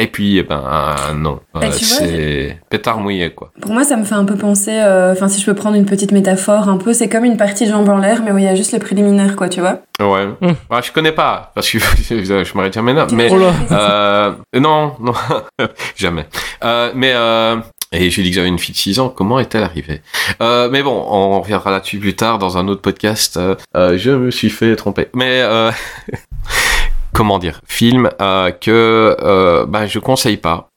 et 0.00 0.06
puis 0.06 0.38
eh 0.38 0.44
ben 0.44 0.62
euh, 0.64 1.12
non, 1.14 1.40
Bah, 1.52 1.60
Euh, 1.64 1.70
c'est 1.72 2.58
pétard 2.70 3.00
mouillé 3.00 3.30
quoi. 3.30 3.50
Pour 3.60 3.72
moi, 3.72 3.82
ça 3.82 3.96
me 3.96 4.04
fait 4.04 4.14
un 4.14 4.24
peu 4.24 4.36
penser, 4.36 4.70
euh, 4.70 5.10
enfin, 5.12 5.26
si 5.26 5.40
je 5.40 5.46
peux 5.46 5.54
prendre 5.54 5.74
une 5.74 5.86
petite 5.86 6.12
métaphore, 6.12 6.68
un 6.68 6.76
peu, 6.76 6.92
c'est 6.92 7.08
comme 7.08 7.24
une 7.24 7.36
partie 7.36 7.66
de 7.66 7.70
jambes 7.72 7.88
en 7.88 7.98
l'air, 7.98 8.22
mais 8.24 8.30
où 8.30 8.38
il 8.38 8.44
y 8.44 8.48
a 8.48 8.54
juste 8.54 8.72
le 8.72 8.78
préliminaire, 8.78 9.34
quoi, 9.34 9.48
tu 9.48 9.58
vois. 9.60 9.80
Ouais. 10.00 10.28
Hum. 10.40 10.54
Ouais, 10.70 10.82
je 10.84 10.92
connais 10.92 11.10
pas 11.10 11.50
parce 11.52 11.68
que 11.68 11.78
je 12.08 12.56
m'arrête 12.56 12.74
jamais 12.74 12.94
là, 12.94 13.08
mais 13.12 13.28
Oh 13.32 13.38
Euh, 13.72 14.32
non, 14.54 14.94
non, 15.00 15.14
jamais. 15.96 16.26
Euh, 16.62 16.92
mais 16.94 17.12
euh, 17.16 17.56
et 17.92 18.10
j'ai 18.10 18.22
dit 18.22 18.30
que 18.30 18.36
j'avais 18.36 18.48
une 18.48 18.58
fille 18.58 18.74
de 18.74 18.78
6 18.78 19.00
ans. 19.00 19.08
Comment 19.08 19.38
est-elle 19.38 19.62
arrivée? 19.62 20.02
Euh, 20.42 20.68
Mais 20.70 20.82
bon, 20.82 21.04
on 21.08 21.40
reviendra 21.40 21.70
là-dessus 21.70 21.98
plus 21.98 22.14
tard 22.16 22.38
dans 22.38 22.58
un 22.58 22.68
autre 22.68 22.82
podcast. 22.82 23.36
Euh, 23.36 23.54
euh, 23.76 23.96
je 23.98 24.10
me 24.10 24.30
suis 24.30 24.50
fait 24.50 24.76
tromper. 24.76 25.08
Mais 25.14 25.40
euh, 25.40 25.70
comment 27.12 27.38
dire? 27.38 27.60
Film 27.66 28.10
euh, 28.20 28.50
que 28.50 29.16
euh, 29.20 29.66
bah, 29.66 29.86
je 29.86 29.98
conseille 29.98 30.36
pas. 30.36 30.68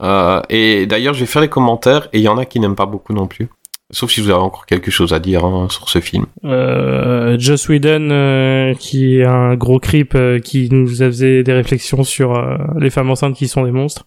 Et 0.49 0.85
d'ailleurs, 0.85 1.13
je 1.13 1.21
vais 1.21 1.25
faire 1.25 1.41
les 1.41 1.49
commentaires 1.49 2.07
et 2.13 2.19
il 2.19 2.23
y 2.23 2.27
en 2.29 2.37
a 2.37 2.45
qui 2.45 2.59
n'aiment 2.59 2.75
pas 2.75 2.85
beaucoup 2.85 3.13
non 3.13 3.27
plus. 3.27 3.49
Sauf 3.93 4.09
si 4.11 4.21
vous 4.21 4.29
avez 4.29 4.39
encore 4.39 4.65
quelque 4.65 4.89
chose 4.89 5.11
à 5.13 5.19
dire 5.19 5.43
hein, 5.43 5.67
sur 5.69 5.89
ce 5.89 5.99
film. 5.99 6.25
Euh, 6.45 7.35
Joss 7.37 7.67
Whedon, 7.67 8.09
euh, 8.11 8.73
qui 8.75 9.17
est 9.19 9.25
un 9.25 9.55
gros 9.55 9.79
creep, 9.79 10.13
euh, 10.15 10.39
qui 10.39 10.69
nous 10.71 10.87
faisait 10.87 11.43
des 11.43 11.53
réflexions 11.53 12.03
sur 12.03 12.35
euh, 12.37 12.55
les 12.79 12.89
femmes 12.89 13.09
enceintes 13.09 13.35
qui 13.35 13.47
sont 13.49 13.63
des 13.65 13.71
monstres. 13.71 14.05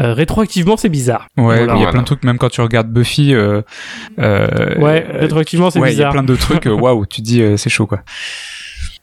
Euh, 0.00 0.14
rétroactivement, 0.14 0.76
c'est 0.76 0.88
bizarre. 0.88 1.28
Ouais, 1.36 1.58
Voilà. 1.64 1.76
il 1.76 1.82
y 1.82 1.84
a 1.84 1.90
plein 1.90 2.00
de 2.00 2.06
trucs, 2.06 2.24
même 2.24 2.38
quand 2.38 2.48
tu 2.48 2.60
regardes 2.60 2.88
Buffy. 2.90 3.32
Euh, 3.34 3.62
euh, 4.18 4.74
Ouais, 4.80 5.06
rétroactivement, 5.08 5.70
c'est 5.70 5.78
ouais, 5.78 5.92
il 5.92 5.98
y 5.98 6.02
a 6.02 6.08
bizarre. 6.10 6.12
plein 6.12 6.22
de 6.24 6.34
trucs. 6.36 6.66
Waouh, 6.66 7.06
tu 7.06 7.20
te 7.22 7.26
dis 7.26 7.40
euh, 7.42 7.56
c'est 7.56 7.70
chaud 7.70 7.86
quoi. 7.86 8.00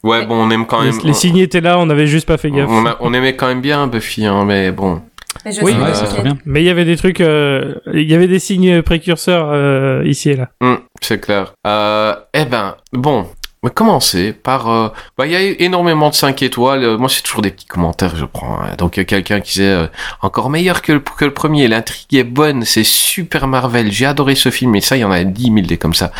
Ouais, 0.04 0.26
bon, 0.26 0.36
on 0.46 0.52
aime 0.52 0.66
quand 0.68 0.82
Les, 0.82 0.92
même. 0.92 1.00
les 1.04 1.14
signes 1.14 1.38
étaient 1.40 1.62
là, 1.62 1.80
on 1.80 1.90
avait 1.90 2.06
juste 2.08 2.28
pas 2.28 2.38
fait 2.38 2.52
gaffe. 2.52 2.70
on, 2.70 2.86
a- 2.86 2.98
on 3.00 3.14
aimait 3.14 3.36
quand 3.36 3.48
même 3.48 3.62
bien 3.62 3.88
Buffy, 3.88 4.26
hein, 4.26 4.46
mais 4.46 4.72
bon. 4.72 5.02
Mais 5.46 5.52
je 5.52 5.62
Oui, 5.62 5.74
ouais, 5.74 5.94
c'est 5.94 6.06
très 6.06 6.22
bien. 6.24 6.38
Mais 6.46 6.62
il 6.62 6.66
y 6.66 6.70
avait 6.70 6.86
des 6.86 6.98
trucs, 6.98 7.22
euh, 7.22 7.76
il 7.94 8.10
y 8.10 8.14
avait 8.14 8.28
des 8.28 8.40
signes 8.40 8.82
précurseurs 8.82 9.50
euh, 9.52 10.04
ici 10.06 10.30
et 10.32 10.36
là. 10.36 10.50
Hum, 10.62 10.80
c'est 11.02 11.20
clair. 11.20 11.54
Euh, 11.66 12.16
eh 12.34 12.46
ben, 12.46 12.76
bon, 12.94 13.28
on 13.64 13.68
va 13.68 13.70
commencer 13.72 14.34
par... 14.34 14.70
euh, 14.70 14.90
bah, 15.18 15.26
il 15.26 15.32
y 15.32 15.36
a 15.36 15.42
énormément 15.42 16.10
de 16.10 16.16
5 16.16 16.42
étoiles. 16.44 16.98
Moi, 16.98 17.10
c'est 17.10 17.22
toujours 17.24 17.42
des 17.42 17.52
petits 17.52 17.66
commentaires, 17.66 18.16
je 18.16 18.26
prends. 18.26 18.60
hein. 18.62 18.76
Donc, 18.78 18.98
il 18.98 19.00
y 19.00 19.02
a 19.02 19.06
quelqu'un 19.06 19.40
qui 19.42 19.54
disait 19.54 19.64
euh, 19.66 19.88
encore 20.22 20.50
meilleur 20.50 20.82
que 20.82 20.94
le, 20.94 21.00
que 21.00 21.26
le 21.26 21.34
premier. 21.34 21.68
L'intrigue 21.68 22.14
est 22.16 22.24
bonne, 22.24 22.64
c'est 22.64 22.84
super 22.86 23.48
Marvel. 23.48 23.92
J'ai 23.92 24.06
adoré 24.06 24.36
ce 24.36 24.50
film. 24.52 24.76
Et 24.76 24.82
ça, 24.82 24.96
il 24.98 25.02
y 25.02 25.04
en 25.06 25.12
a 25.12 25.24
10 25.24 25.44
000 25.44 25.56
des 25.62 25.78
comme 25.78 25.94
ça. 25.96 26.12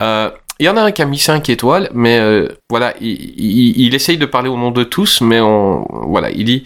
Euh, 0.00 0.30
il 0.60 0.66
y 0.66 0.68
en 0.68 0.76
a 0.76 0.82
un 0.82 0.92
qui 0.92 1.02
a 1.02 1.04
mis 1.06 1.18
5 1.18 1.48
étoiles, 1.48 1.90
mais 1.94 2.16
euh, 2.20 2.46
voilà, 2.70 2.94
il, 3.00 3.08
il, 3.10 3.86
il 3.86 3.94
essaye 3.96 4.18
de 4.18 4.24
parler 4.26 4.48
au 4.48 4.56
nom 4.56 4.70
de 4.70 4.84
tous, 4.84 5.20
mais 5.20 5.40
on, 5.40 5.84
voilà, 6.06 6.30
il 6.30 6.44
dit 6.44 6.62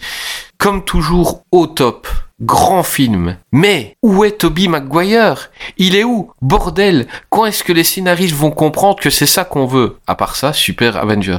comme 0.59 0.83
toujours 0.83 1.45
au 1.51 1.67
top, 1.67 2.07
grand 2.41 2.83
film. 2.83 3.37
Mais 3.51 3.95
où 4.01 4.23
est 4.23 4.31
Toby 4.39 4.67
Maguire? 4.67 5.49
Il 5.77 5.95
est 5.95 6.03
où? 6.03 6.31
Bordel 6.41 7.07
Quand 7.29 7.45
est-ce 7.45 7.63
que 7.63 7.73
les 7.73 7.83
scénaristes 7.83 8.35
vont 8.35 8.51
comprendre 8.51 8.99
que 8.99 9.09
c'est 9.09 9.25
ça 9.25 9.43
qu'on 9.43 9.65
veut? 9.65 9.97
À 10.07 10.15
part 10.15 10.35
ça, 10.35 10.53
super 10.53 10.97
Avenger. 10.97 11.37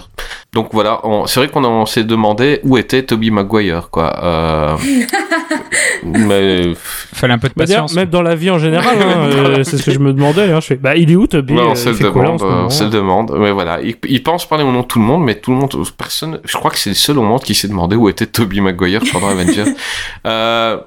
Donc 0.53 0.69
voilà, 0.73 1.01
on- 1.07 1.27
c'est 1.27 1.41
vrai 1.41 1.49
qu'on 1.49 1.87
s'est 1.87 2.05
demandé 2.05 2.61
où 2.65 2.77
était 2.77 3.03
Toby 3.05 3.31
Maguire, 3.31 3.89
quoi. 3.91 4.13
Euh... 4.23 4.77
mais 6.03 6.73
Fallait 7.13 7.35
un 7.35 7.39
peu 7.39 7.49
de 7.49 7.55
Bah, 7.57 7.65
patience. 7.67 7.95
même 7.95 8.09
dans 8.09 8.23
la 8.23 8.35
vie 8.35 8.51
en 8.51 8.59
général, 8.59 8.97
hein, 9.01 9.29
euh, 9.33 9.65
c'est 9.65 9.77
ce 9.79 9.83
que 9.85 9.91
je 9.93 9.99
me 9.99 10.13
demandais. 10.13 10.51
Hein, 10.51 10.61
je 10.61 10.67
fais, 10.67 10.77
bah 10.77 10.97
il 10.97 11.11
est 11.11 11.17
où 11.17 11.27
Toby 11.27 11.55
non, 11.55 11.63
Euh, 11.63 11.71
on 11.71 11.75
se 11.75 11.89
le 11.91 11.99
demande, 11.99 12.41
ce 12.41 12.45
moment 12.45 12.65
on 12.67 12.71
se 12.71 12.85
le 12.85 12.91
demande. 12.91 13.37
Mais 13.39 13.51
voilà, 13.53 13.81
il, 13.83 13.97
il 14.09 14.23
pense 14.23 14.47
parler 14.49 14.65
au 14.65 14.73
nom 14.73 14.81
de 14.81 14.87
tout 14.87 14.99
le 14.99 15.05
monde, 15.05 15.23
mais 15.25 15.35
tout 15.37 15.51
le 15.51 15.57
monde, 15.57 15.75
personne. 15.97 16.41
Je 16.45 16.57
crois 16.57 16.71
que 16.71 16.79
c'est 16.79 16.91
le 16.91 16.95
seul 16.97 17.19
au 17.19 17.23
monde 17.23 17.43
qui 17.43 17.55
s'est 17.55 17.69
demandé 17.69 17.97
où 17.97 18.09
était 18.09 18.27
Toby 18.27 18.61
Maguire 18.61 19.03
pendant 19.13 19.29
Avenger. 19.29 19.65
Euh, 20.27 20.79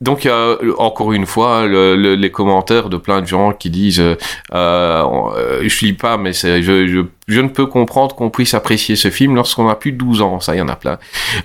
donc 0.00 0.26
euh, 0.26 0.56
encore 0.78 1.12
une 1.12 1.26
fois, 1.26 1.66
le- 1.66 1.96
le- 1.96 2.14
les 2.14 2.30
commentaires 2.30 2.88
de 2.88 2.96
plein 2.96 3.20
de 3.20 3.26
gens 3.26 3.52
qui 3.52 3.68
disent, 3.68 3.98
euh, 3.98 4.14
euh, 4.54 5.02
euh, 5.36 5.62
je 5.68 5.84
lis 5.86 5.92
pas, 5.92 6.16
mais 6.16 6.32
je, 6.32 7.04
ne 7.40 7.48
peux 7.48 7.66
comprendre 7.66 8.14
qu'on 8.14 8.30
puisse 8.30 8.54
apprécier 8.54 8.94
ce 8.94 9.10
film 9.10 9.34
lorsqu'on 9.34 9.68
a 9.68 9.74
plus 9.74 9.90
de 9.90 9.96
12 9.98 10.22
ans. 10.22 10.38
Ça, 10.38 10.54
il 10.54 10.58
y 10.58 10.62
en 10.62 10.68
a 10.68 10.76
plein. 10.76 10.98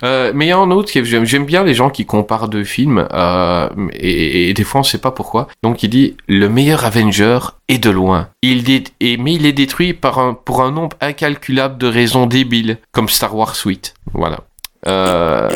Euh, 0.04 0.32
mais 0.36 0.46
il 0.46 0.50
y 0.50 0.52
a 0.52 0.58
un 0.60 0.70
autre 0.70 0.92
j'aime, 1.04 1.46
bien 1.46 1.64
les 1.64 1.74
gens 1.74 1.90
qui 1.90 2.06
comparent 2.06 2.48
deux 2.48 2.64
films 2.64 3.08
euh, 3.12 3.70
et, 3.94 4.54
des 4.54 4.64
fois 4.64 4.82
on 4.82 4.84
sait 4.84 5.00
pas 5.02 5.12
pourquoi. 5.12 5.48
Donc 5.64 5.82
il 5.82 5.90
dit 5.90 6.16
le 6.28 6.48
meilleur 6.48 6.86
Avenger 6.86 7.40
est 7.70 7.84
de 7.84 7.90
loin. 7.90 8.30
Il 8.44 8.64
dit 8.64 8.84
et 9.00 9.18
mais 9.18 9.34
il 9.34 9.48
est 9.48 9.54
détruit 9.54 9.94
par 9.94 10.38
pour 10.44 10.62
un 10.62 10.72
nombre 10.72 10.96
incalculable 11.02 11.80
de 11.80 11.88
raisons 11.88 12.28
débiles 12.28 12.78
comme 12.92 13.10
Star 13.10 13.36
Wars 13.36 13.56
8. 13.66 13.96
Voilà. 14.14 14.42
Euh, 14.88 15.50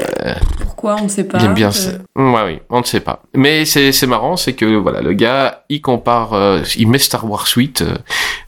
Pourquoi 0.61 0.97
On 0.99 1.03
ne 1.03 1.09
sait 1.09 1.23
pas. 1.25 1.37
il 1.39 1.45
aime 1.45 1.53
bien 1.53 1.71
ça. 1.71 1.91
Ouais, 2.15 2.43
oui, 2.45 2.59
on 2.69 2.79
ne 2.79 2.85
sait 2.85 2.99
pas. 3.01 3.21
Mais 3.35 3.65
c'est 3.65 3.91
c'est 3.91 4.07
marrant, 4.07 4.37
c'est 4.37 4.53
que 4.53 4.65
voilà, 4.65 5.01
le 5.01 5.13
gars, 5.13 5.63
il 5.69 5.81
compare, 5.81 6.33
euh, 6.33 6.61
il 6.77 6.87
met 6.87 6.97
Star 6.99 7.29
Wars 7.29 7.45
8, 7.55 7.81
euh, 7.81 7.95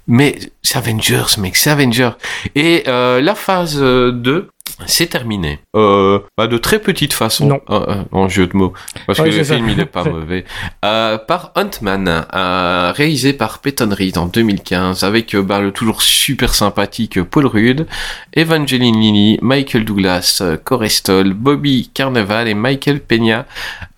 mais 0.08 0.38
c'est 0.64 0.78
Avengers, 0.78 1.38
mec, 1.40 1.56
c'est 1.56 1.70
Avengers. 1.70 2.12
Et 2.56 2.84
euh, 2.88 3.22
la 3.22 3.36
phase 3.36 3.78
euh, 3.82 4.12
2, 4.12 4.50
c'est 4.86 5.08
terminé. 5.08 5.60
Euh, 5.76 6.20
bah, 6.38 6.48
de 6.48 6.58
très 6.58 6.80
petite 6.80 7.14
façon, 7.14 7.48
Non. 7.48 7.60
euh, 7.70 7.86
euh, 7.88 8.04
en 8.12 8.28
jeu 8.30 8.48
de 8.48 8.56
mots, 8.56 8.74
parce 9.08 9.20
Ouais, 9.20 9.30
que 9.30 9.36
le 9.36 9.44
ça. 9.44 9.56
film 9.56 9.70
il 9.70 9.80
est 9.80 9.86
pas 9.86 10.04
mauvais. 10.10 10.46
Euh, 10.86 11.18
par 11.18 11.52
Huntman, 11.56 12.26
euh, 12.34 12.92
réalisé 12.96 13.34
par 13.34 13.60
Peyton 13.60 13.90
Reed 13.92 14.18
en 14.18 14.26
2015, 14.28 15.04
avec 15.04 15.34
euh, 15.36 15.42
bah, 15.42 15.60
le 15.60 15.72
toujours 15.72 16.02
super 16.02 16.54
sympathique 16.54 17.22
Paul 17.24 17.46
Rudd, 17.48 17.88
Evangeline 18.36 19.00
Lilly, 19.00 19.40
Michael 19.42 19.86
Douglas, 19.86 20.42
Corey 20.64 20.90
Stoll, 20.90 21.34
Bobby 21.34 21.90
Carnaval 21.94 22.48
et 22.48 22.54
Michael 22.54 23.00
Peña. 23.00 23.46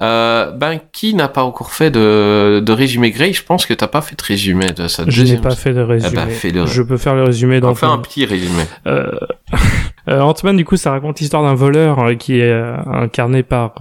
Euh, 0.02 0.52
ben 0.52 0.80
qui 0.92 1.14
n'a 1.14 1.28
pas 1.28 1.44
encore 1.44 1.72
fait 1.74 1.92
de, 1.92 2.60
de 2.60 2.72
résumé 2.72 3.12
Grey 3.12 3.34
Je 3.34 3.44
pense 3.44 3.66
que 3.68 3.74
t'as 3.74 3.88
pas 3.88 4.02
fait 4.02 4.16
de 4.18 4.24
résumé 4.24 4.66
de 4.72 4.88
sa 4.88 5.04
Je 5.08 5.22
n'ai 5.24 5.38
pas 5.38 5.56
fait 5.56 5.74
de 5.74 5.82
résumé. 5.82 6.16
bah, 6.16 6.26
fais-le. 6.28 6.66
Je 6.66 6.82
peux 6.82 6.98
faire 6.98 7.14
le 7.14 7.24
résumé 7.24 7.60
dans 7.60 7.70
Enfin 7.70 7.92
un 7.92 8.00
petit 8.00 8.26
résumé. 8.26 8.64
Euh, 10.08 10.20
Ant-Man, 10.22 10.58
du 10.58 10.66
coup, 10.66 10.78
ça 10.78 10.92
raconte 10.92 11.20
l'histoire 11.20 11.44
d'un 11.44 11.54
voleur 11.54 12.00
euh, 12.00 12.14
qui 12.16 12.40
est 12.40 12.52
euh, 12.52 12.76
incarné 12.92 13.44
par 13.44 13.76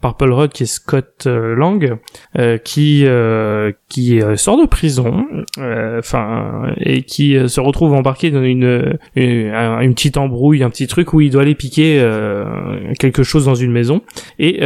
par 0.00 0.16
Paul 0.16 0.32
Rudd, 0.32 0.52
qui 0.52 0.62
est 0.64 0.66
Scott 0.66 1.26
Lang, 1.26 1.96
qui 2.64 3.06
qui 3.88 4.20
sort 4.36 4.60
de 4.60 4.66
prison, 4.66 5.26
enfin, 5.98 6.72
et 6.78 7.02
qui 7.02 7.36
se 7.48 7.60
retrouve 7.60 7.92
embarqué 7.94 8.30
dans 8.30 8.42
une 8.42 8.98
une, 9.14 9.50
un- 9.54 9.80
une 9.80 9.94
petite 9.94 10.16
embrouille, 10.16 10.62
un 10.62 10.70
petit 10.70 10.86
truc 10.86 11.12
où 11.12 11.20
il 11.20 11.30
doit 11.30 11.42
aller 11.42 11.54
piquer 11.54 12.04
quelque 12.98 13.22
chose 13.22 13.44
dans 13.44 13.54
une 13.54 13.72
maison. 13.72 14.00
Et 14.38 14.60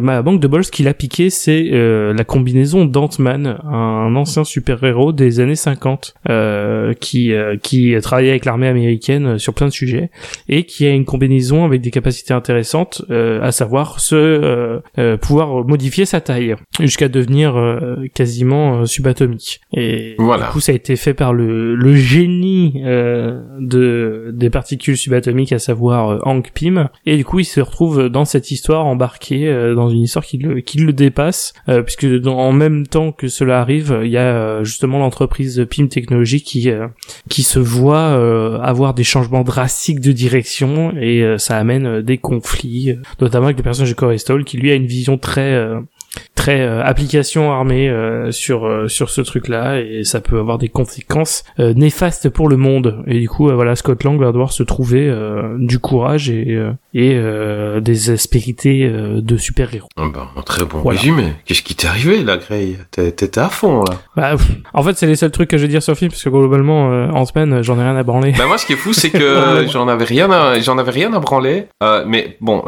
ma 0.00 0.22
banque 0.22 0.40
de 0.40 0.46
bol, 0.48 0.64
ce 0.64 0.70
qu'il 0.70 0.88
a 0.88 0.94
piqué, 0.94 1.30
c'est 1.30 1.64
la 1.70 2.24
combinaison 2.24 2.84
d'Ant-Man, 2.84 3.58
un 3.64 4.14
ancien 4.16 4.44
super-héros 4.44 5.12
des 5.12 5.40
années 5.40 5.54
50, 5.56 6.14
euh, 6.28 6.92
qui 6.94 7.32
qui 7.62 7.94
travaillait 8.02 8.30
avec 8.30 8.44
l'armée 8.44 8.68
américaine 8.68 9.38
sur 9.38 9.54
plein 9.54 9.66
de 9.66 9.72
sujets 9.72 10.10
et 10.48 10.59
qui 10.64 10.86
a 10.86 10.90
une 10.90 11.04
combinaison 11.04 11.64
avec 11.64 11.80
des 11.80 11.90
capacités 11.90 12.34
intéressantes, 12.34 13.02
euh, 13.10 13.40
à 13.42 13.52
savoir 13.52 14.00
se 14.00 14.14
euh, 14.14 14.80
euh, 14.98 15.16
pouvoir 15.16 15.64
modifier 15.66 16.04
sa 16.04 16.20
taille 16.20 16.56
jusqu'à 16.80 17.08
devenir 17.08 17.54
quasiment 18.14 18.86
subatomique. 18.86 19.60
Et 19.72 20.14
Voilà. 20.18 20.46
du 20.46 20.52
coup, 20.52 20.60
ça 20.60 20.72
a 20.72 20.74
été 20.74 20.96
fait 20.96 21.14
par 21.14 21.32
le, 21.32 21.74
le 21.74 21.94
génie 21.94 22.82
de 22.82 24.30
des 24.32 24.50
particules 24.50 24.96
subatomiques, 24.96 25.52
à 25.52 25.58
savoir 25.58 26.26
Hank 26.26 26.52
Pym. 26.54 26.88
Et 27.06 27.16
du 27.16 27.24
coup, 27.24 27.38
il 27.40 27.44
se 27.44 27.60
retrouve 27.60 28.08
dans 28.08 28.24
cette 28.24 28.50
histoire 28.50 28.86
embarqué 28.86 29.52
dans 29.74 29.88
une 29.88 30.02
histoire 30.02 30.24
qui 30.24 30.38
le 30.38 30.60
qui 30.60 30.78
le 30.78 30.92
dépasse, 30.92 31.52
puisque 31.84 32.06
dans, 32.06 32.38
en 32.38 32.52
même 32.52 32.86
temps 32.86 33.12
que 33.12 33.28
cela 33.28 33.60
arrive, 33.60 34.00
il 34.02 34.10
y 34.10 34.16
a 34.16 34.62
justement 34.62 34.98
l'entreprise 34.98 35.66
Pym 35.68 35.88
Technologies 35.88 36.42
qui 36.42 36.70
qui 37.28 37.42
se 37.42 37.58
voit 37.58 38.12
avoir 38.62 38.94
des 38.94 39.04
changements 39.04 39.44
drastiques 39.44 40.00
de 40.00 40.12
direction 40.12 40.39
et 40.96 41.22
euh, 41.22 41.38
ça 41.38 41.56
amène 41.58 41.86
euh, 41.86 42.02
des 42.02 42.18
conflits, 42.18 42.90
euh, 42.90 43.02
notamment 43.20 43.46
avec 43.46 43.56
le 43.56 43.62
personnage 43.62 43.90
de 43.90 43.94
Corey 43.94 44.16
qui 44.44 44.56
lui 44.56 44.70
a 44.70 44.74
une 44.74 44.86
vision 44.86 45.18
très 45.18 45.70
très 46.34 46.60
euh, 46.62 46.82
application 46.82 47.52
armée 47.52 47.88
euh, 47.88 48.32
sur 48.32 48.66
euh, 48.66 48.88
sur 48.88 49.10
ce 49.10 49.20
truc 49.20 49.46
là 49.48 49.78
et 49.80 50.04
ça 50.04 50.20
peut 50.20 50.38
avoir 50.38 50.58
des 50.58 50.68
conséquences 50.68 51.44
néfastes 51.58 52.28
pour 52.30 52.48
le 52.48 52.56
monde 52.56 53.02
et 53.06 53.18
du 53.20 53.28
coup 53.28 53.48
voilà 53.52 53.76
Scott 53.76 54.02
Lang 54.04 54.18
va 54.18 54.32
devoir 54.32 54.52
se 54.52 54.62
trouver 54.62 55.12
du 55.58 55.78
courage 55.78 56.30
et 56.30 56.58
et 56.94 57.20
des 57.80 58.10
aspérités 58.10 58.88
de 58.90 59.36
super 59.36 59.72
héros 59.74 59.88
Ah 59.96 60.06
bah, 60.12 60.28
un 60.36 60.42
très 60.42 60.64
bon 60.64 60.78
Voilà. 60.78 60.98
résumé. 60.98 61.32
Qu'est-ce 61.44 61.62
qui 61.62 61.74
t'est 61.74 61.86
arrivé 61.86 62.22
là, 62.24 62.36
Grey 62.38 62.76
T'étais 62.90 63.38
à 63.38 63.48
fond 63.48 63.84
là. 63.84 63.96
bah, 64.16 64.30
pff, 64.36 64.48
en 64.74 64.82
fait 64.82 64.96
c'est 64.96 65.06
les 65.06 65.16
seuls 65.16 65.30
trucs 65.30 65.50
que 65.50 65.58
je 65.58 65.62
vais 65.62 65.68
dire 65.68 65.82
sur 65.82 65.92
le 65.92 65.96
film 65.98 66.10
parce 66.10 66.22
que 66.24 66.30
globalement 66.30 66.86
Ant-Man 67.14 67.52
euh, 67.52 67.62
j'en 67.62 67.78
ai 67.78 67.82
rien 67.82 67.96
à 67.96 68.02
branler 68.02 68.32
Bah 68.36 68.46
moi, 68.46 68.58
ce 68.58 68.66
qui 68.66 68.72
est 68.72 68.76
fou, 68.76 68.92
c'est 68.92 69.10
que 69.10 69.66
j'en 69.70 69.88
avais 69.88 70.04
rien, 70.04 70.30
à, 70.30 70.58
j'en 70.60 70.78
avais 70.78 70.90
rien 70.90 71.12
à 71.12 71.20
branler. 71.20 71.66
Mais 72.06 72.36
bon, 72.40 72.64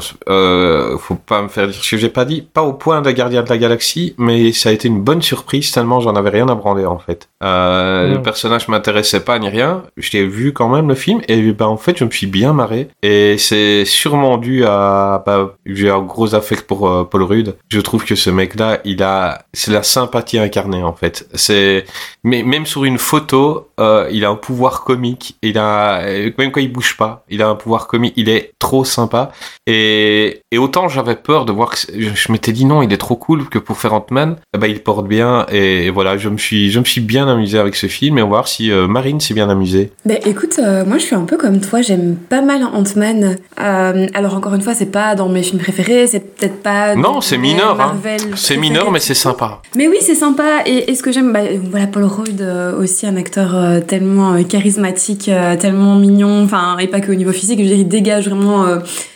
faut 0.99 1.15
pas 1.15 1.43
me 1.43 1.49
faire 1.49 1.67
dire 1.69 1.83
ce 1.83 1.91
que 1.91 1.97
j'ai 1.97 2.09
pas 2.09 2.25
dit. 2.25 2.43
Pas 2.53 2.63
au 2.63 2.75
point 2.75 3.01
de 3.03 3.11
De 3.33 3.49
la 3.49 3.59
Galaxie, 3.59 4.15
mais 4.19 4.53
ça 4.53 4.69
a 4.69 4.73
été 4.73 4.89
une 4.89 5.01
bonne 5.01 5.23
surprise 5.23 5.71
tellement 5.71 6.01
j'en 6.01 6.15
avais 6.15 6.31
rien 6.31 6.49
à 6.49 6.55
branler 6.55 6.85
en 6.85 6.99
fait. 6.99 7.29
Euh. 7.43 8.13
Le 8.13 8.23
personnage 8.23 8.69
m'intéressait 8.69 9.21
pas 9.21 9.39
ni 9.39 9.49
rien. 9.49 9.83
Je 9.97 10.11
l'ai 10.13 10.27
vu 10.27 10.53
quand 10.53 10.69
même 10.69 10.89
le 10.89 10.95
film 10.95 11.21
et 11.29 11.53
bah 11.53 11.69
en 11.69 11.77
fait, 11.77 11.99
je 11.99 12.05
me 12.05 12.11
suis 12.11 12.27
bien 12.27 12.53
marré. 12.53 12.89
Et 13.03 13.39
c'est 13.39 13.85
sûrement 13.85 14.39
dû 14.39 14.65
à 14.65 15.23
bah, 15.25 15.55
j'ai 15.67 15.91
un 15.91 16.03
gros 16.03 16.35
affect 16.35 16.67
pour 16.67 16.89
euh, 16.89 17.05
Paul 17.05 17.23
Rudd. 17.23 17.57
Je 17.69 17.81
trouve 17.81 18.05
que 18.05 18.15
ce 18.15 18.31
mec-là, 18.31 18.81
il 18.85 19.03
a, 19.03 19.47
c'est 19.53 19.73
la 19.73 19.83
sympathie 19.83 20.39
incarnée 20.39 20.83
en 20.83 20.93
fait. 20.93 21.29
C'est 21.35 21.85
mais 22.25 22.43
même 22.43 22.67
sur 22.67 22.85
une 22.85 22.99
photo, 22.99 23.69
euh, 23.81 24.09
il 24.13 24.25
a 24.25 24.31
un 24.31 24.37
pouvoir 24.37 24.85
comique. 24.85 25.37
Il 25.43 25.59
a 25.59 26.01
euh, 26.03 26.31
même 26.39 26.53
quand 26.53 26.61
il 26.61 26.73
bouge 26.73 26.97
pas, 26.97 27.25
il 27.29 27.43
a 27.43 27.49
un 27.49 27.55
pouvoir 27.55 27.87
comique. 27.87 28.15
Il 28.17 28.29
est 28.29 28.53
trop 28.59 28.85
sympa. 28.85 29.33
Et, 29.67 30.43
et 30.51 30.59
autant 30.59 30.89
j'avais 30.89 31.17
peur 31.17 31.45
de 31.45 31.53
voir 31.53 31.71
que 31.71 31.79
je 31.99 32.33
m'étais 32.33 32.53
dit 32.53 32.65
non, 32.65 32.83
il 32.83 32.93
est 32.93 32.99
trop 32.99 33.17
cool 33.23 33.49
que 33.49 33.59
pour 33.59 33.79
faire 33.79 33.95
Ant-Man, 33.95 34.37
ben 34.59 34.67
il 34.67 34.81
porte 34.81 35.07
bien. 35.07 35.47
Et, 35.53 35.91
voilà, 35.91 36.17
je 36.17 36.29
me 36.29 36.37
suis 36.37 36.73
je 36.73 36.81
me 36.81 36.85
suis 36.85 37.01
bien 37.01 37.29
amusé 37.29 37.57
avec 37.57 37.77
ce 37.77 37.87
film. 37.87 38.19
Et 38.19 38.23
on 38.23 38.27
va 38.27 38.37
voir 38.37 38.49
si 38.49 38.73
euh, 38.73 38.89
Marine 38.89 39.21
s'est 39.21 39.35
bien 39.35 39.49
amusée. 39.49 39.93
Ben 40.05 40.19
écoute, 40.27 40.59
euh, 40.59 40.85
moi 40.85 40.99
je 40.99 41.05
suis 41.05 41.15
un 41.15 41.25
peu 41.25 41.37
comme 41.37 41.61
toi, 41.61 41.83
j'aime 41.83 42.17
pas 42.17 42.43
mal 42.43 42.65
Ant-Man. 42.65 43.37
Euh, 43.61 44.07
alors 44.15 44.35
encore 44.35 44.55
une 44.55 44.63
fois, 44.63 44.75
c'est 44.75 44.91
pas 44.91 45.15
dans 45.15 45.29
mes 45.29 45.45
films 45.45 45.61
préférés, 45.61 46.09
c'est 46.09 46.37
peut-être 46.37 46.63
pas. 46.63 46.97
Non, 46.97 47.21
c'est 47.21 47.39
mineur, 47.39 47.81
hein. 47.81 47.97
C'est 48.35 48.57
mineur, 48.57 48.91
mais 48.91 49.01
c'est 49.01 49.15
sympa. 49.15 49.63
Mais 49.77 49.87
oui, 49.87 49.99
c'est 50.01 50.17
sympa. 50.17 50.63
Et, 50.67 50.91
et 50.91 50.95
ce 50.97 51.03
que 51.05 51.13
j'aime, 51.13 51.33
bah, 51.33 51.41
voilà, 51.71 51.87
Paul 51.87 52.05
Rudd 52.05 52.45
aussi 52.79 53.07
un 53.07 53.17
acteur 53.17 53.57
tellement 53.87 54.43
charismatique, 54.43 55.31
tellement 55.61 55.95
mignon. 55.95 56.43
Enfin, 56.43 56.77
et 56.79 56.89
pas 56.89 57.01
que 57.01 57.13
au 57.13 57.15
niveau 57.15 57.33
physique, 57.33 57.59
je 57.59 57.63
veux 57.63 57.69
dire, 57.69 57.79
il 57.79 57.89
dégage 57.89 58.29
vraiment 58.29 58.67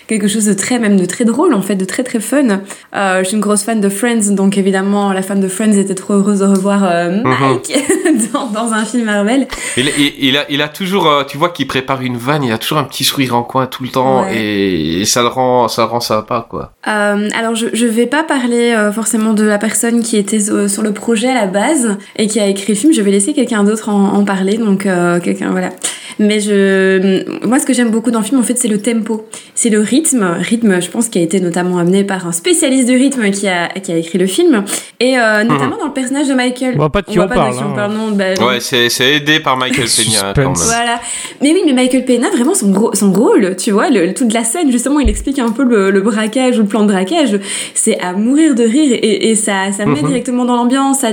quelque 0.06 0.28
chose 0.28 0.44
de 0.46 0.52
très, 0.54 0.78
même 0.78 0.96
de 0.96 1.04
très 1.04 1.24
drôle 1.24 1.54
en 1.54 1.62
fait, 1.62 1.74
de 1.76 1.84
très 1.84 2.02
très 2.02 2.20
fun. 2.20 2.60
Euh, 2.94 3.18
je 3.20 3.24
suis 3.24 3.34
une 3.34 3.40
grosse 3.40 3.62
fan 3.64 3.80
de 3.80 3.88
Friends, 3.88 4.30
donc 4.32 4.56
évidemment, 4.58 5.12
la 5.12 5.22
fan 5.22 5.40
de 5.40 5.48
Friends 5.48 5.72
était 5.72 5.94
trop 5.94 6.14
heureuse 6.14 6.40
de 6.40 6.44
revoir 6.46 6.84
euh, 6.84 7.22
Mike 7.24 7.72
dans, 8.32 8.46
dans 8.46 8.72
un 8.72 8.84
film 8.84 9.04
Marvel. 9.04 9.46
Il, 9.76 9.88
il, 9.98 10.12
il 10.20 10.36
a, 10.36 10.44
il 10.50 10.62
a 10.62 10.68
toujours, 10.68 11.06
euh, 11.08 11.24
tu 11.24 11.36
vois, 11.38 11.50
qu'il 11.50 11.66
prépare 11.66 12.02
une 12.02 12.16
vanne, 12.16 12.44
il 12.44 12.52
a 12.52 12.58
toujours 12.58 12.78
un 12.78 12.84
petit 12.84 13.04
sourire 13.04 13.34
en 13.36 13.42
coin 13.42 13.66
tout 13.66 13.82
le 13.82 13.88
temps, 13.88 14.22
Ouais. 14.22 14.36
et, 14.36 15.00
et 15.00 15.04
ça 15.04 15.22
le 15.22 15.28
rend, 15.28 15.68
ça 15.68 15.82
le 15.82 15.88
rend 15.88 16.00
sympa, 16.00 16.46
quoi. 16.48 16.72
Euh, 16.88 17.28
alors 17.36 17.54
je, 17.54 17.66
je 17.72 17.86
vais 17.86 18.06
pas 18.06 18.22
parler 18.22 18.74
forcément 18.94 19.32
de 19.32 19.42
la 19.44 19.58
personne 19.58 20.02
qui 20.02 20.16
était 20.16 20.40
sur 20.68 20.82
le 20.82 20.92
projet 20.92 21.28
à 21.28 21.34
la 21.34 21.46
base 21.46 21.96
et 22.16 22.26
qui 22.28 22.38
a 22.40 22.46
écrit 22.46 22.72
le 22.72 22.78
film. 22.78 22.92
Je 22.92 23.02
vais 23.02 23.10
laisser 23.10 23.32
quelqu'un 23.32 23.64
d'autre 23.64 23.88
en, 23.88 24.12
en 24.14 24.24
parler. 24.24 24.56
Donc 24.56 24.82
quelqu'un 25.22 25.50
voilà. 25.50 25.70
Mais 26.18 26.40
je, 26.40 27.44
moi 27.46 27.58
ce 27.58 27.66
que 27.66 27.74
j'aime 27.74 27.90
beaucoup 27.90 28.10
dans 28.10 28.20
le 28.20 28.24
film 28.24 28.40
en 28.40 28.42
fait 28.42 28.56
c'est 28.56 28.68
le 28.68 28.80
tempo, 28.80 29.26
c'est 29.54 29.68
le 29.68 29.80
rythme, 29.80 29.95
rythme 30.04 30.80
je 30.80 30.90
pense 30.90 31.08
qui 31.08 31.18
a 31.18 31.22
été 31.22 31.40
notamment 31.40 31.78
amené 31.78 32.04
par 32.04 32.26
un 32.26 32.32
spécialiste 32.32 32.88
du 32.88 32.96
rythme 32.96 33.30
qui 33.30 33.48
a 33.48 33.68
qui 33.68 33.92
a 33.92 33.96
écrit 33.96 34.18
le 34.18 34.26
film 34.26 34.64
et 35.00 35.18
euh, 35.18 35.44
notamment 35.44 35.76
dans 35.78 35.86
le 35.86 35.92
personnage 35.92 36.28
de 36.28 36.34
Michael. 36.34 36.74
On 36.74 36.78
voit 36.78 36.90
pas 36.92 37.02
de 37.02 37.06
qui 37.06 37.16
voit 37.16 37.24
on 37.24 37.28
parle, 37.28 37.54
on 37.54 37.60
hein. 37.60 37.72
parle 37.74 37.92
non. 37.94 38.10
bah, 38.12 38.24
Ouais, 38.46 38.60
c'est, 38.60 38.88
c'est 38.88 39.14
aidé 39.16 39.40
par 39.40 39.56
Michael 39.56 39.86
Peña, 39.86 40.32
voilà. 40.34 41.00
Mais 41.42 41.52
oui, 41.52 41.62
mais 41.66 41.72
Michael 41.72 42.04
Pena, 42.04 42.30
vraiment 42.30 42.54
son, 42.54 42.70
gros, 42.70 42.94
son 42.94 43.12
rôle, 43.12 43.56
tu 43.56 43.70
vois, 43.72 43.90
le, 43.90 44.12
toute 44.14 44.32
la 44.32 44.44
scène, 44.44 44.70
justement, 44.72 45.00
il 45.00 45.08
explique 45.08 45.38
un 45.38 45.50
peu 45.50 45.64
le, 45.64 45.90
le 45.90 46.00
braquage 46.00 46.58
ou 46.58 46.62
le 46.62 46.68
plan 46.68 46.82
de 46.84 46.92
braquage. 46.92 47.38
C'est 47.74 47.98
à 48.00 48.12
mourir 48.12 48.54
de 48.54 48.62
rire 48.62 48.98
et, 49.02 49.30
et 49.30 49.34
ça, 49.34 49.72
ça 49.72 49.84
met 49.86 50.00
Mhm. 50.00 50.08
directement 50.08 50.44
dans 50.44 50.56
l'ambiance, 50.56 51.04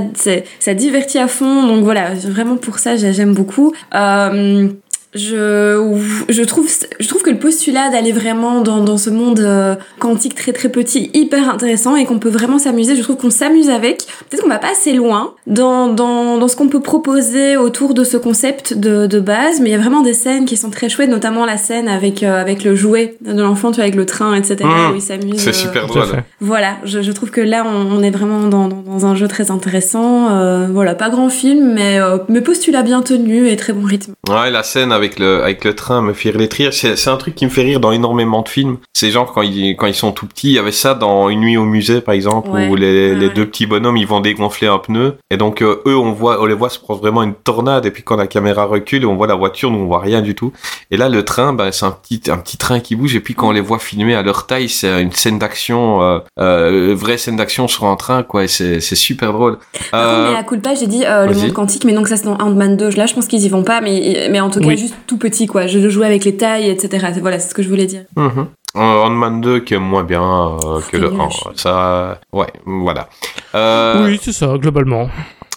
ça, 0.59 0.73
divertit 0.73 1.17
à 1.19 1.27
fond. 1.27 1.67
Donc 1.67 1.83
voilà, 1.83 2.13
vraiment 2.15 2.55
pour 2.57 2.79
ça, 2.79 2.95
j'ai- 2.95 3.13
j'aime 3.13 3.33
beaucoup. 3.33 3.73
Euh, 3.95 4.67
je, 5.15 5.99
je 6.29 6.43
trouve, 6.43 6.69
je 6.99 7.07
trouve 7.07 7.21
que 7.21 7.29
le 7.29 7.37
postulat 7.37 7.89
d'aller 7.89 8.11
vraiment 8.11 8.61
dans, 8.61 8.83
dans 8.83 8.97
ce 8.97 9.09
monde 9.09 9.39
euh, 9.39 9.75
quantique 9.99 10.35
très 10.35 10.53
très 10.53 10.69
petit, 10.69 11.11
hyper 11.13 11.49
intéressant 11.49 11.95
et 11.95 12.05
qu'on 12.05 12.19
peut 12.19 12.29
vraiment 12.29 12.59
s'amuser. 12.59 12.95
Je 12.95 13.01
trouve 13.01 13.17
qu'on 13.17 13.29
s'amuse 13.29 13.69
avec. 13.69 14.05
Peut-être 14.29 14.43
qu'on 14.43 14.49
va 14.49 14.59
pas 14.59 14.71
assez 14.71 14.93
loin 14.93 15.33
dans, 15.47 15.87
dans, 15.87 16.37
dans 16.37 16.47
ce 16.47 16.55
qu'on 16.55 16.69
peut 16.69 16.81
proposer 16.81 17.57
autour 17.57 17.93
de 17.93 18.03
ce 18.03 18.17
concept 18.17 18.73
de, 18.73 19.05
de 19.07 19.19
base, 19.19 19.59
mais 19.59 19.69
il 19.69 19.71
y 19.73 19.75
a 19.75 19.79
vraiment 19.79 20.01
des 20.01 20.13
scènes 20.13 20.45
qui 20.45 20.57
sont 20.57 20.69
très 20.69 20.89
chouettes, 20.89 21.09
notamment 21.09 21.45
la 21.45 21.57
scène 21.57 21.87
avec, 21.87 22.23
euh, 22.23 22.41
avec 22.41 22.63
le 22.63 22.75
jouet 22.75 23.17
de 23.21 23.41
l'enfant, 23.41 23.71
tu 23.71 23.75
vois, 23.75 23.83
avec 23.83 23.95
le 23.95 24.05
train, 24.05 24.35
etc. 24.35 24.57
Mmh. 24.63 24.91
où 24.91 24.95
il 24.95 25.01
s'amuse. 25.01 25.37
C'est 25.39 25.49
euh, 25.49 25.53
super 25.53 25.87
drôle. 25.87 26.03
voilà, 26.39 26.77
je, 26.85 27.01
je 27.01 27.11
trouve 27.11 27.29
que 27.31 27.41
là, 27.41 27.65
on, 27.65 27.97
on 27.97 28.03
est 28.03 28.11
vraiment 28.11 28.47
dans, 28.47 28.67
dans, 28.67 28.81
dans 28.81 29.05
un 29.05 29.15
jeu 29.15 29.27
très 29.27 29.51
intéressant. 29.51 30.29
Euh, 30.31 30.67
voilà, 30.71 30.95
pas 30.95 31.09
grand 31.09 31.29
film, 31.29 31.73
mais, 31.73 31.99
euh, 31.99 32.17
mais 32.29 32.41
postulat 32.41 32.81
bien 32.81 33.01
tenu 33.01 33.47
et 33.47 33.55
très 33.55 33.73
bon 33.73 33.85
rythme. 33.85 34.13
Ouais, 34.29 34.49
la 34.49 34.63
scène 34.63 34.91
avec 34.91 35.02
avec 35.03 35.19
le 35.19 35.43
avec 35.43 35.63
le 35.65 35.75
train 35.75 36.01
me 36.01 36.13
fait 36.13 36.29
rire. 36.31 36.73
C'est 36.73 36.95
c'est 36.95 37.09
un 37.09 37.17
truc 37.17 37.35
qui 37.35 37.45
me 37.45 37.49
fait 37.49 37.61
rire 37.63 37.79
dans 37.79 37.91
énormément 37.91 38.41
de 38.41 38.49
films. 38.49 38.77
C'est 38.93 39.11
genre 39.11 39.31
quand 39.33 39.41
ils 39.41 39.75
quand 39.75 39.87
ils 39.87 39.93
sont 39.95 40.11
tout 40.11 40.25
petits, 40.27 40.47
il 40.49 40.53
y 40.53 40.59
avait 40.59 40.71
ça 40.71 40.93
dans 40.93 41.29
Une 41.29 41.41
nuit 41.41 41.57
au 41.57 41.65
musée 41.65 42.01
par 42.01 42.13
exemple 42.15 42.49
Ouais. 42.49 42.67
où 42.69 42.75
les, 42.75 43.11
Ouais, 43.13 43.15
les 43.19 43.27
ouais. 43.27 43.33
deux 43.33 43.45
petits 43.45 43.65
bonhommes 43.65 43.97
ils 43.97 44.07
vont 44.07 44.19
dégonfler 44.21 44.67
un 44.67 44.77
pneu 44.77 45.17
et 45.31 45.37
donc 45.37 45.61
euh, 45.61 45.81
eux 45.87 45.97
on 45.97 46.11
voit 46.11 46.41
on 46.41 46.45
les 46.45 46.53
voit 46.53 46.69
se 46.69 46.79
prendre 46.79 46.99
vraiment 47.01 47.23
une 47.23 47.33
tornade 47.33 47.85
et 47.85 47.91
puis 47.91 48.03
quand 48.03 48.15
la 48.15 48.27
caméra 48.27 48.65
recule 48.65 49.05
on 49.05 49.15
voit 49.15 49.27
la 49.27 49.35
voiture 49.35 49.71
nous 49.71 49.79
on 49.79 49.85
voit 49.87 49.99
rien 49.99 50.21
du 50.21 50.35
tout. 50.35 50.51
Et 50.91 50.97
là 50.97 51.09
le 51.09 51.23
train 51.23 51.53
ben 51.53 51.71
c'est 51.71 51.85
un 51.85 51.91
petit 51.91 52.21
un 52.29 52.37
petit 52.37 52.57
train 52.57 52.79
qui 52.79 52.95
bouge 52.95 53.15
et 53.15 53.19
puis 53.19 53.33
quand 53.33 53.49
on 53.49 53.51
les 53.51 53.61
voit 53.61 53.79
filmer 53.79 54.15
à 54.15 54.21
leur 54.21 54.47
taille 54.47 54.69
c'est 54.69 55.01
une 55.01 55.11
scène 55.11 55.39
d'action 55.39 56.01
euh, 56.01 56.19
euh, 56.39 56.93
vraie 56.95 57.17
scène 57.17 57.35
d'action 57.35 57.67
sur 57.67 57.85
un 57.85 57.95
train 57.95 58.23
quoi 58.23 58.43
et 58.43 58.47
c'est 58.47 58.79
super 58.95 59.33
drôle. 59.33 59.57
Euh, 59.93 60.31
mais 60.31 60.37
à 60.37 60.43
culpa, 60.43 60.73
j'ai 60.75 60.87
dit 60.87 61.03
euh, 61.05 61.25
le 61.27 61.33
monde 61.35 61.53
quantique, 61.53 61.83
mais 61.85 61.93
donc 61.93 62.07
ça 62.07 62.17
c'est 62.17 62.25
dans 62.25 62.37
Ant-Man 62.37 62.77
2. 62.77 62.89
Là, 62.91 63.05
je 63.05 63.13
pense 63.13 63.27
qu'ils 63.27 63.43
y 63.43 63.49
vont 63.49 63.63
pas, 63.63 63.81
mais, 63.81 64.27
mais 64.31 64.39
en 64.39 64.49
tout 64.49 64.59
cas, 64.59 64.67
Oui. 64.67 64.77
juste 64.77 64.92
tout 65.07 65.17
petit, 65.17 65.45
quoi. 65.47 65.67
Je 65.67 65.89
jouais 65.89 66.05
avec 66.07 66.25
les 66.25 66.35
tailles, 66.37 66.69
etc. 66.69 67.07
C'est- 67.13 67.19
Voilà, 67.21 67.39
c'est 67.39 67.49
ce 67.49 67.55
que 67.55 67.63
je 67.63 67.69
voulais 67.69 67.85
dire. 67.85 68.03
Euh, 68.17 68.45
Ant-Man 68.75 69.39
2 69.41 69.59
qui 69.59 69.75
est 69.75 69.79
moins 69.79 70.03
bien 70.03 70.23
euh, 70.23 70.79
que 70.91 70.97
le 70.97 71.09
nul, 71.11 71.21
1. 71.21 71.29
je 71.29 71.35
suis- 71.37 71.43
Ça, 71.55 72.19
ouais, 72.31 72.47
voilà. 72.65 73.07
Euh, 73.53 74.05
Oui, 74.05 74.19
c'est 74.21 74.31
ça, 74.33 74.57
globalement. 74.57 75.09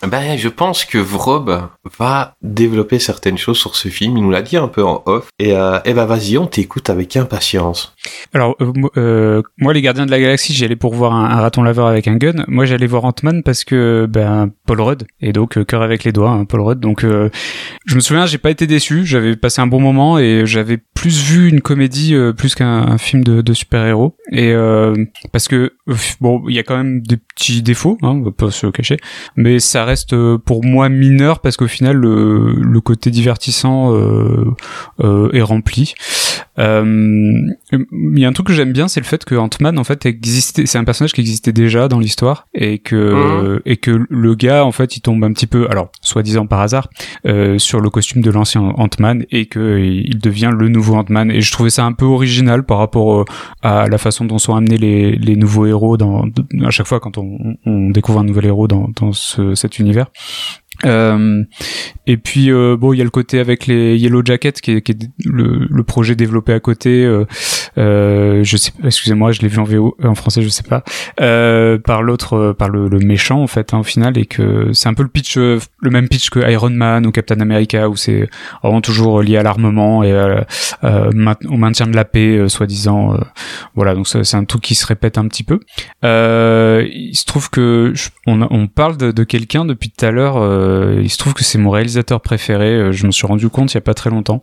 Ben, 0.03 0.37
je 0.37 0.49
pense 0.49 0.85
que 0.85 0.99
Vrob 0.99 1.69
va 1.99 2.37
développer 2.43 2.99
certaines 2.99 3.39
choses 3.39 3.59
sur 3.59 3.77
ce 3.77 3.89
film. 3.89 4.17
Il 4.17 4.23
nous 4.23 4.31
l'a 4.31 4.43
dit 4.43 4.57
un 4.57 4.69
peu 4.69 4.85
en 4.85 5.03
off. 5.07 5.29
Et, 5.39 5.57
euh, 5.57 5.79
vas-y, 5.87 6.37
on 6.37 6.47
t'écoute 6.47 6.91
avec 6.91 7.17
impatience. 7.17 7.95
Alors, 8.35 8.57
euh, 8.61 8.73
euh, 8.97 9.43
moi, 9.59 9.73
les 9.73 9.81
Gardiens 9.81 10.07
de 10.07 10.11
la 10.11 10.21
Galaxie, 10.21 10.53
j'y 10.53 10.65
allais 10.65 10.77
pour 10.77 10.95
voir 10.95 11.15
un, 11.15 11.41
raton 11.41 11.63
laveur 11.63 11.87
avec 11.87 12.09
un 12.09 12.17
gun. 12.17 12.45
Moi, 12.47 12.67
j'allais 12.67 12.87
voir 12.87 13.05
Ant-Man 13.05 13.43
parce 13.43 13.65
que, 13.65 14.07
ben, 14.09 14.51
Paul 14.67 14.81
Rudd. 14.83 15.07
Et 15.21 15.33
donc, 15.33 15.57
euh, 15.57 15.65
cœur 15.65 15.83
avec 15.83 16.05
les 16.05 16.13
doigts, 16.13 16.31
hein, 16.31 16.45
Paul 16.45 16.61
Rudd. 16.61 16.81
Donc, 16.81 17.01
je 17.03 17.95
me 17.95 18.01
souviens, 18.01 18.27
j'ai 18.27 18.39
pas 18.39 18.51
été 18.51 18.67
déçu. 18.67 19.07
J'avais 19.07 19.35
passé 19.35 19.63
un 19.63 19.67
bon 19.67 19.81
moment 19.81 20.19
et 20.19 20.43
j'avais 20.45 20.79
plus 20.95 21.23
vu 21.23 21.49
une 21.49 21.63
comédie 21.63 22.15
plus 22.37 22.55
qu'un 22.55 22.67
un 22.67 22.99
film 22.99 23.25
de, 23.25 23.55
super-héros. 23.55 24.17
Et 24.31 24.55
parce 25.33 25.49
que, 25.49 25.73
bon, 26.21 26.43
il 26.49 26.55
y 26.55 26.59
a 26.59 26.63
quand 26.63 26.77
même 26.77 27.01
des 27.01 27.17
petits 27.17 27.63
défauts, 27.63 27.97
hein, 28.03 28.11
on 28.11 28.23
va 28.23 28.31
pas 28.31 28.51
se 28.51 28.67
le 28.67 28.73
cacher. 28.73 28.99
Mais 29.37 29.59
ça 29.59 29.86
reste 29.87 30.13
euh, 30.13 30.37
pour 30.37 30.65
moi 30.65 30.89
mineur 30.89 31.41
parce 31.41 31.57
qu'au 31.57 31.69
final, 31.69 31.97
le, 31.97 32.81
côté 32.81 33.11
divertissant 33.11 33.95
euh, 33.95 34.45
euh, 35.03 35.31
est 35.33 35.43
rempli. 35.43 35.95
Euh, 36.59 37.33
il 37.73 38.19
y 38.19 38.25
a 38.25 38.29
un 38.29 38.33
truc 38.33 38.47
que 38.47 38.53
j'aime 38.53 38.73
bien, 38.73 38.89
c'est 38.89 39.01
le 39.01 39.07
fait 39.07 39.25
que 39.25 39.35
Ant-Man 39.35 39.79
en 39.79 39.85
fait 39.85 40.07
existait, 40.07 40.67
c'est 40.67 40.79
un 40.79 40.85
personnage 40.85 41.13
qui 41.13 41.21
existait 41.21 41.53
déjà 41.53 41.89
dans 41.89 41.99
l'histoire 41.99 42.47
et 42.55 42.79
que 42.79 43.61
et 43.65 43.77
que 43.77 44.07
le 44.09 44.35
gars 44.35 44.65
en 44.65 44.73
fait 44.73 44.97
il 44.97 45.01
tombe 45.01 45.23
un 45.25 45.33
petit 45.33 45.47
peu, 45.47 45.69
alors 45.71 45.91
soi-disant 46.01 46.47
par 46.47 46.61
hasard, 46.61 46.89
euh, 47.27 47.59
sur 47.59 47.81
le 47.81 47.91
costume 47.91 48.23
de 48.23 48.31
l'ancien 48.31 48.63
Ant-Man 48.63 49.25
et 49.31 49.47
que 49.47 49.79
il 49.79 50.19
devient 50.19 50.53
le 50.57 50.69
nouveau 50.69 50.95
Ant-Man 50.97 51.31
et 51.31 51.41
je 51.41 51.53
trouvais 51.53 51.71
ça 51.71 51.85
un 51.85 51.93
peu 51.93 52.05
original 52.05 52.65
par 52.65 52.79
rapport 52.79 53.21
euh, 53.21 53.25
à 53.63 53.89
la 53.89 53.99
façon 53.99 54.25
dont 54.25 54.39
sont 54.39 54.55
amenés 54.55 54.79
les, 54.79 55.13
les 55.13 55.37
nouveaux 55.37 55.67
héros 55.67 55.97
dans 55.97 56.25
à 56.65 56.71
chaque 56.71 56.87
fois 56.87 57.01
quand 57.01 57.19
on, 57.19 57.57
on 57.65 57.91
découvre 57.91 58.21
un 58.21 58.25
nouvel 58.25 58.47
héros 58.47 58.69
dans, 58.69 58.89
dans 58.95 59.13
ce, 59.13 59.55
cet 59.55 59.79
univers. 59.79 60.07
Euh, 60.85 61.43
et 62.07 62.17
puis 62.17 62.51
euh, 62.51 62.77
bon, 62.77 62.93
il 62.93 62.99
y 62.99 63.01
a 63.01 63.05
le 63.05 63.11
côté 63.11 63.41
avec 63.41 63.67
les 63.67 63.97
Yellow 63.97 64.23
Jackets 64.25 64.53
qui 64.53 64.73
est, 64.73 65.09
le, 65.25 65.83
projet 65.83 66.15
développé 66.15 66.53
à 66.53 66.61
côté. 66.61 67.05
Euh, 67.79 68.45
je 68.45 68.57
sais, 68.57 68.73
excusez-moi, 68.85 69.33
je 69.33 69.41
l'ai 69.41 69.49
vu 69.49 69.59
en 69.59 69.65
VO, 69.65 69.97
en 70.03 70.15
français, 70.15 70.43
je 70.43 70.49
sais 70.49 70.63
pas. 70.63 70.83
Par 71.79 72.03
l'autre, 72.03 72.55
par 72.59 72.69
le, 72.69 72.89
méchant 72.99 73.43
en 73.43 73.47
fait, 73.47 73.73
hein, 73.75 73.79
au 73.79 73.83
final, 73.83 74.19
et 74.19 74.27
que 74.27 74.73
c'est 74.73 74.89
un 74.89 74.95
peu 74.95 75.03
le 75.03 75.09
pitch, 75.09 75.37
le 75.37 75.91
même 75.91 76.09
pitch 76.09 76.31
que 76.31 76.41
Iron 76.51 76.71
Man 76.71 77.07
ou 77.07 77.13
Captain 77.13 77.41
America, 77.41 77.89
où 77.89 77.97
c'est 77.97 78.29
vraiment 78.63 78.81
toujours 78.81 79.23
lié 79.23 79.37
à 79.37 79.43
l'armement 79.43 80.03
et 80.03 80.13
au 80.83 81.57
maintien 81.57 81.87
de 81.87 81.97
la 81.97 82.05
paix, 82.05 82.49
soi-disant. 82.49 83.19
voilà, 83.75 83.95
donc 83.95 84.09
c'est 84.09 84.35
un 84.35 84.45
truc 84.45 84.63
qui 84.63 84.75
se 84.75 84.87
répète 84.87 85.19
un 85.19 85.29
petit 85.29 85.45
peu. 85.45 85.61
Il 86.03 87.17
se 87.17 87.25
trouve 87.25 87.51
que 87.51 87.93
on, 88.27 88.67
parle 88.67 88.97
de 88.97 89.25
quelqu'un 89.25 89.65
depuis 89.65 89.91
tout 89.91 90.05
à 90.05 90.11
l'heure. 90.11 90.37
Euh, 90.67 91.01
il 91.03 91.11
se 91.11 91.19
trouve 91.19 91.35
que 91.35 91.45
c'est 91.45 91.59
mon 91.59 91.71
réalisateur 91.71 92.21
préféré. 92.21 92.67
euh, 92.67 92.93
je 92.93 93.07
me 93.07 93.13
suis 93.13 93.27
rendu 93.27 93.49
compte 93.49 93.73
il 93.73 93.77
y 93.77 93.79
a 93.79 93.83
pas 93.83 93.95
très 93.95 94.11
longtemps. 94.11 94.41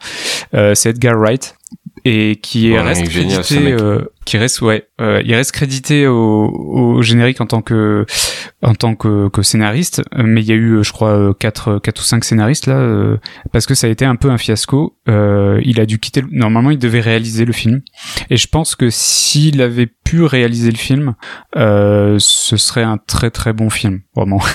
Euh, 0.54 0.76
c'est 0.76 0.90
Edgar 0.92 1.16
Wright 1.18 1.56
et 2.06 2.38
qui 2.42 2.72
est 2.72 2.78
Ouais, 2.78 2.82
reste 2.82 3.10
génial, 3.10 3.42
crédité, 3.44 3.76
qui 4.26 4.38
reste 4.38 4.62
ouais, 4.62 4.88
euh, 5.02 5.22
il 5.26 5.34
reste 5.36 5.52
crédité 5.52 6.08
au, 6.08 6.16
au 6.50 7.02
générique 7.02 7.42
en 7.42 7.46
tant 7.46 7.62
que 7.62 8.06
en 8.62 8.76
tant 8.76 8.96
que, 8.96 9.28
que 9.30 9.42
scénariste, 9.42 10.02
euh, 10.18 10.24
mais 10.26 10.42
il 10.42 10.48
y 10.48 10.52
a 10.54 10.56
eu, 10.56 10.78
euh, 10.78 10.84
je 10.84 10.94
crois, 10.94 11.10
euh, 11.10 11.34
quatre, 11.34 11.80
quatre 11.80 12.00
ou 12.00 12.04
cinq 12.04 12.24
scénaristes 12.24 12.68
là, 12.68 12.76
euh, 12.76 13.18
parce 13.52 13.66
que 13.66 13.76
ça 13.76 13.88
a 13.88 13.90
été 13.90 14.06
un 14.06 14.16
peu 14.16 14.30
un 14.30 14.38
fiasco. 14.38 14.96
Euh, 15.10 15.60
il 15.66 15.82
a 15.82 15.86
dû 15.86 16.00
quitter. 16.00 16.22
le- 16.22 16.28
Normalement, 16.32 16.72
il 16.72 16.80
devait 16.80 17.02
réaliser 17.02 17.44
le 17.44 17.52
film, 17.52 17.82
et 18.30 18.38
je 18.38 18.48
pense 18.48 18.76
que 18.76 18.90
s'il 18.90 19.62
avait 19.62 19.88
pu 19.88 20.24
réaliser 20.24 20.72
le 20.72 20.78
film, 20.78 21.16
euh, 21.58 22.16
ce 22.20 22.56
serait 22.56 22.84
un 22.84 22.98
très 22.98 23.32
très 23.32 23.52
bon 23.54 23.70
film, 23.70 24.02
vraiment. 24.16 24.42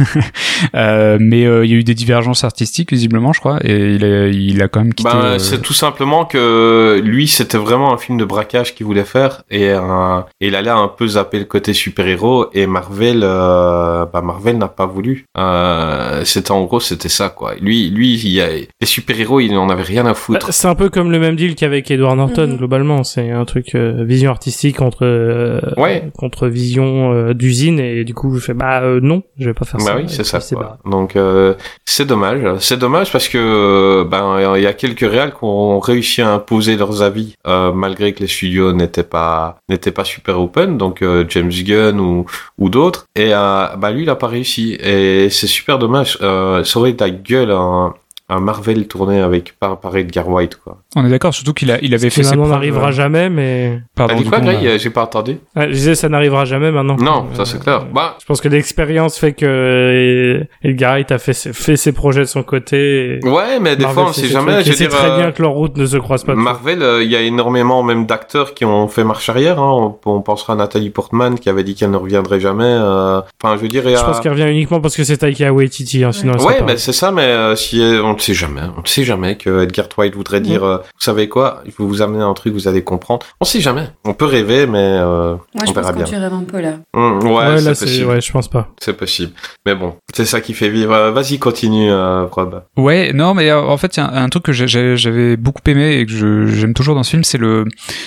Euh, 0.75 1.19
mais 1.21 1.43
il 1.43 1.71
y 1.71 1.75
a 1.75 1.77
eu 1.77 1.85
des 1.85 1.95
divergences 1.95 2.43
artistiques 2.45 2.91
visiblement, 2.91 3.33
je 3.33 3.39
crois, 3.41 3.59
et 3.65 3.95
il 3.95 4.05
a, 4.05 4.27
il 4.27 4.61
a 4.61 4.67
quand 4.69 4.81
même 4.81 4.93
quitté. 4.93 5.09
Ben, 5.13 5.39
c'est 5.39 5.63
tout 5.63 5.73
simplement 5.73 6.25
que 6.25 7.01
lui, 7.05 7.29
c'était 7.29 7.59
vraiment 7.59 7.93
un 7.95 7.99
film 7.99 8.19
de 8.19 8.25
braquage 8.25 8.75
qu'il 8.75 8.85
voulait 8.87 9.05
faire 9.05 9.45
et, 9.51 9.58
euh, 9.71 10.21
et 10.41 10.49
il 10.49 10.55
allait 10.55 10.71
un 10.71 10.89
peu 10.89 11.07
zapper 11.07 11.39
le 11.39 11.45
côté 11.45 11.73
super-héros 11.73 12.47
et 12.53 12.67
Marvel, 12.67 13.21
euh, 13.23 14.05
bah, 14.07 14.21
Marvel 14.23 14.59
n'a 14.59 14.69
pas 14.69 14.87
voulu. 14.87 15.25
Euh, 15.37 16.23
c'était 16.25 16.51
en 16.53 16.65
gros, 16.65 16.81
c'était 16.81 17.09
ça 17.09 17.29
quoi. 17.29 17.55
Lui, 17.61 17.91
lui, 17.91 18.15
il 18.15 18.29
y 18.31 18.41
a, 18.41 18.49
les 18.49 18.87
super-héros, 18.87 19.41
il 19.41 19.57
en 19.57 19.69
avait 19.71 19.83
rien 19.83 20.05
à 20.07 20.11
Bah, 20.11 20.15
foutre. 20.15 20.53
C'est 20.53 20.69
un 20.69 20.75
peu 20.75 20.89
comme 20.91 21.11
le 21.11 21.19
même 21.19 21.37
deal 21.37 21.55
qu'avec 21.55 21.91
Edward 21.91 22.17
Norton, 22.17 22.47
Mhm. 22.49 22.57
globalement. 22.57 23.05
C'est 23.05 23.31
un 23.31 23.45
truc 23.45 23.75
euh, 23.75 24.05
vision 24.05 24.31
artistique 24.31 24.77
contre 24.77 25.05
euh, 25.05 25.61
Ouais. 25.77 26.11
contre 26.19 26.49
vision 26.49 27.13
euh, 27.13 27.35
d'usine 27.35 27.79
et 27.81 28.05
du 28.05 28.15
coup 28.15 28.35
je 28.37 28.41
fais 28.45 28.55
bah 28.55 28.83
euh, 28.83 29.01
non, 29.03 29.23
je 29.39 29.47
vais 29.47 29.55
pas 29.55 29.65
faire 29.65 29.81
ça. 29.81 29.93
Bah 29.95 29.99
oui, 30.01 30.09
c'est 30.09 30.25
ça. 30.25 30.41
quoi. 30.55 30.79
Donc 30.85 31.17
euh, 31.17 31.55
c'est 31.85 32.07
dommage. 32.07 32.41
C'est 32.61 32.79
dommage 32.79 33.11
parce 33.13 33.29
que 33.29 34.05
ben 34.11 34.55
il 34.57 34.63
y 34.63 34.67
a 34.67 34.73
quelques 34.73 35.01
réals 35.09 35.31
qui 35.33 35.39
ont 35.43 35.79
réussi 35.81 36.23
à 36.23 36.31
imposer 36.33 36.77
leurs 36.77 37.03
avis 37.03 37.35
euh, 37.47 37.73
malgré 37.73 38.13
que 38.13 38.21
les 38.21 38.27
studios 38.27 38.73
n'étaient 38.73 39.03
pas 39.03 39.48
n'étaient 39.69 39.93
pas 39.93 40.05
super 40.05 40.41
open. 40.41 40.79
Donc 40.79 41.03
euh, 41.03 41.25
James 41.29 41.51
Gunn 41.51 42.01
ou 42.01 42.27
ou 42.59 42.69
d'autres. 42.69 43.07
Et 43.15 43.35
euh, 43.35 43.67
bah 43.77 43.91
lui 43.91 44.03
il 44.03 44.11
a 44.11 44.17
pas 44.17 44.29
réussi 44.29 44.75
et 44.81 45.31
c'est 45.31 45.47
super 45.47 45.79
dommage. 45.79 46.19
Euh, 46.23 46.65
ça 46.65 46.79
aurait 46.79 46.91
gueule 47.11 47.51
un, 47.51 47.95
un 48.31 48.41
Marvel 48.41 48.87
tourné 48.89 49.21
avec 49.21 49.59
par, 49.59 49.81
par 49.81 49.97
Edgar 49.97 50.29
White 50.29 50.57
quoi. 50.57 50.79
On 50.97 51.05
est 51.07 51.11
d'accord, 51.11 51.33
surtout 51.35 51.53
qu'il 51.55 51.71
a, 51.71 51.79
il 51.83 51.95
avait 51.95 52.11
fait 52.11 52.23
ses 52.23 52.37
preuves, 52.37 52.51
n'arrivera 52.51 52.89
euh, 52.89 52.93
jamais, 52.93 53.31
mais 53.31 53.81
Pardon, 53.95 54.15
T'as 54.17 54.23
dit 54.23 54.29
quoi 54.29 54.39
a- 54.39 54.77
J'ai 54.79 54.91
pas 54.91 55.03
entendu. 55.05 55.39
Ah, 55.57 55.67
je 55.69 55.73
disais 55.73 55.95
ça 55.95 56.09
n'arrivera 56.09 56.45
jamais 56.45 56.71
maintenant. 56.71 56.97
Non, 56.97 57.27
ça 57.35 57.43
Euh, 57.43 57.45
c'est 57.45 57.61
clair. 57.61 57.87
Bah 57.93 58.17
Je 58.21 58.27
pense 58.27 58.41
que 58.41 58.49
l'expérience 58.49 59.19
fait 59.19 59.33
que 59.33 59.47
euh, 59.47 60.45
Edgar 60.63 60.93
Wright 60.93 61.11
a 61.13 61.19
fait 61.19 61.33
ses, 61.33 61.53
fait 61.53 61.77
ses 61.77 61.93
projets 61.93 62.21
de 62.21 62.25
son 62.27 62.43
côté. 62.43 63.19
et 63.23 63.29
ouais, 63.29 63.61
mais 63.61 63.77
des 63.77 63.85
Marvel 63.85 63.95
fois 64.05 64.11
on 64.11 64.13
sait 64.13 64.27
jamais. 64.27 64.63
Je 64.65 64.73
dire, 64.73 64.89
très 64.91 65.11
euh, 65.11 65.17
bien 65.17 65.33
que 65.33 65.43
leurs 65.43 65.53
routes 65.53 65.77
ne 65.77 65.87
se 65.87 65.97
croisent 65.97 66.25
pas. 66.25 66.35
Marvel, 66.35 66.83
euh, 66.83 67.03
il 67.03 67.11
y 67.11 67.17
a 67.17 67.21
énormément 67.23 67.83
même 67.83 68.07
d'acteurs 68.07 68.55
qui 68.55 68.65
ont 68.65 68.89
fait 68.89 69.05
marche 69.05 69.29
arrière. 69.29 69.59
Hein. 69.61 69.95
On, 70.05 70.11
on 70.11 70.21
pensera 70.21 70.53
à 70.53 70.57
Nathalie 70.57 70.91
Portman 70.91 71.39
qui 71.39 71.49
avait 71.49 71.65
dit 71.65 71.75
qu'elle 71.75 71.91
ne 71.91 71.97
reviendrait 71.97 72.41
jamais. 72.41 72.65
euh. 72.65 73.21
Enfin, 73.43 73.57
je 73.57 73.63
veux 73.63 73.69
dire. 73.69 73.83
Je 73.89 74.05
pense 74.05 74.21
qu'il 74.21 74.31
revient 74.31 74.51
uniquement 74.51 74.81
parce 74.81 74.97
que 74.97 75.05
c'est 75.05 75.17
Taika 75.17 75.53
Waititi, 75.53 76.05
hein, 76.05 76.13
sinon 76.13 76.35
Ouais, 76.45 76.63
mais 76.67 76.77
c'est 76.77 76.93
ça, 76.93 77.11
mais 77.11 77.23
euh, 77.23 77.57
si 77.57 77.81
on 78.05 78.15
ne 78.19 78.23
sait 78.23 78.35
jamais, 78.35 78.61
on 78.77 78.83
ne 78.83 78.87
sait 78.87 79.05
jamais 79.05 79.37
que 79.37 79.63
Edgar 79.63 79.87
White 79.97 80.15
voudrait 80.15 80.41
dire, 80.41 80.63
euh, 80.65 80.77
vous 80.79 81.01
savez 81.01 81.29
quoi, 81.29 81.63
il 81.67 81.73
faut 81.73 81.87
vous 81.87 82.03
amener 82.03 82.23
un 82.23 82.35
truc, 82.35 82.53
vous 82.53 82.69
allez 82.69 82.85
comprendre. 82.85 83.25
On 83.41 83.45
sait 83.45 83.61
jamais. 83.61 83.89
On 84.05 84.13
peut 84.15 84.27
rêver, 84.27 84.67
mais 84.67 84.79
euh, 85.01 85.35
Moi, 85.55 85.63
on 85.63 85.67
je 85.67 85.73
verra 85.73 85.89
pense 85.89 85.97
bien. 85.97 86.05
que 86.05 86.11
tu 86.11 86.17
rêves 86.17 86.33
un 86.35 86.45
peu 86.45 86.61
là. 86.61 86.75
Hum, 86.95 87.23
ouais, 87.25 87.31
Ouais, 87.33 87.59
c'est 87.59 87.65
là, 87.65 87.75
c'est, 87.75 87.85
possible. 87.87 88.07
ouais, 88.09 88.21
je 88.21 88.33
pense 88.33 88.49
pas. 88.49 88.69
C'est 88.81 88.93
possible. 88.97 89.33
Mais 89.65 89.75
bon, 89.75 89.95
c'est 90.15 90.25
ça 90.27 90.41
qui 90.41 90.53
fait 90.55 90.69
vivre. 90.69 90.93
Euh, 90.93 91.11
Vas-y, 91.13 91.39
continue, 91.39 91.91
euh, 91.91 92.25
Rob. 92.27 92.63
Ouais, 92.77 93.13
non, 93.15 93.35
mais 93.35 93.51
euh, 93.51 93.61
en 93.63 93.77
fait, 93.79 93.97
il 93.97 94.01
y 94.01 94.03
a 94.03 94.09
un, 94.11 94.25
un 94.25 94.29
truc 94.29 94.45
que 94.45 94.53
j'avais 94.53 95.37
beaucoup 95.37 95.63
aimé 95.67 95.99
et 95.99 96.07
que 96.07 96.13
je- 96.13 96.47
j'aime 96.47 96.75
toujours 96.75 96.95
dans 96.95 97.03
ce 97.03 97.11
film, 97.11 97.25
c'est 97.25 97.39
le, 97.39 97.65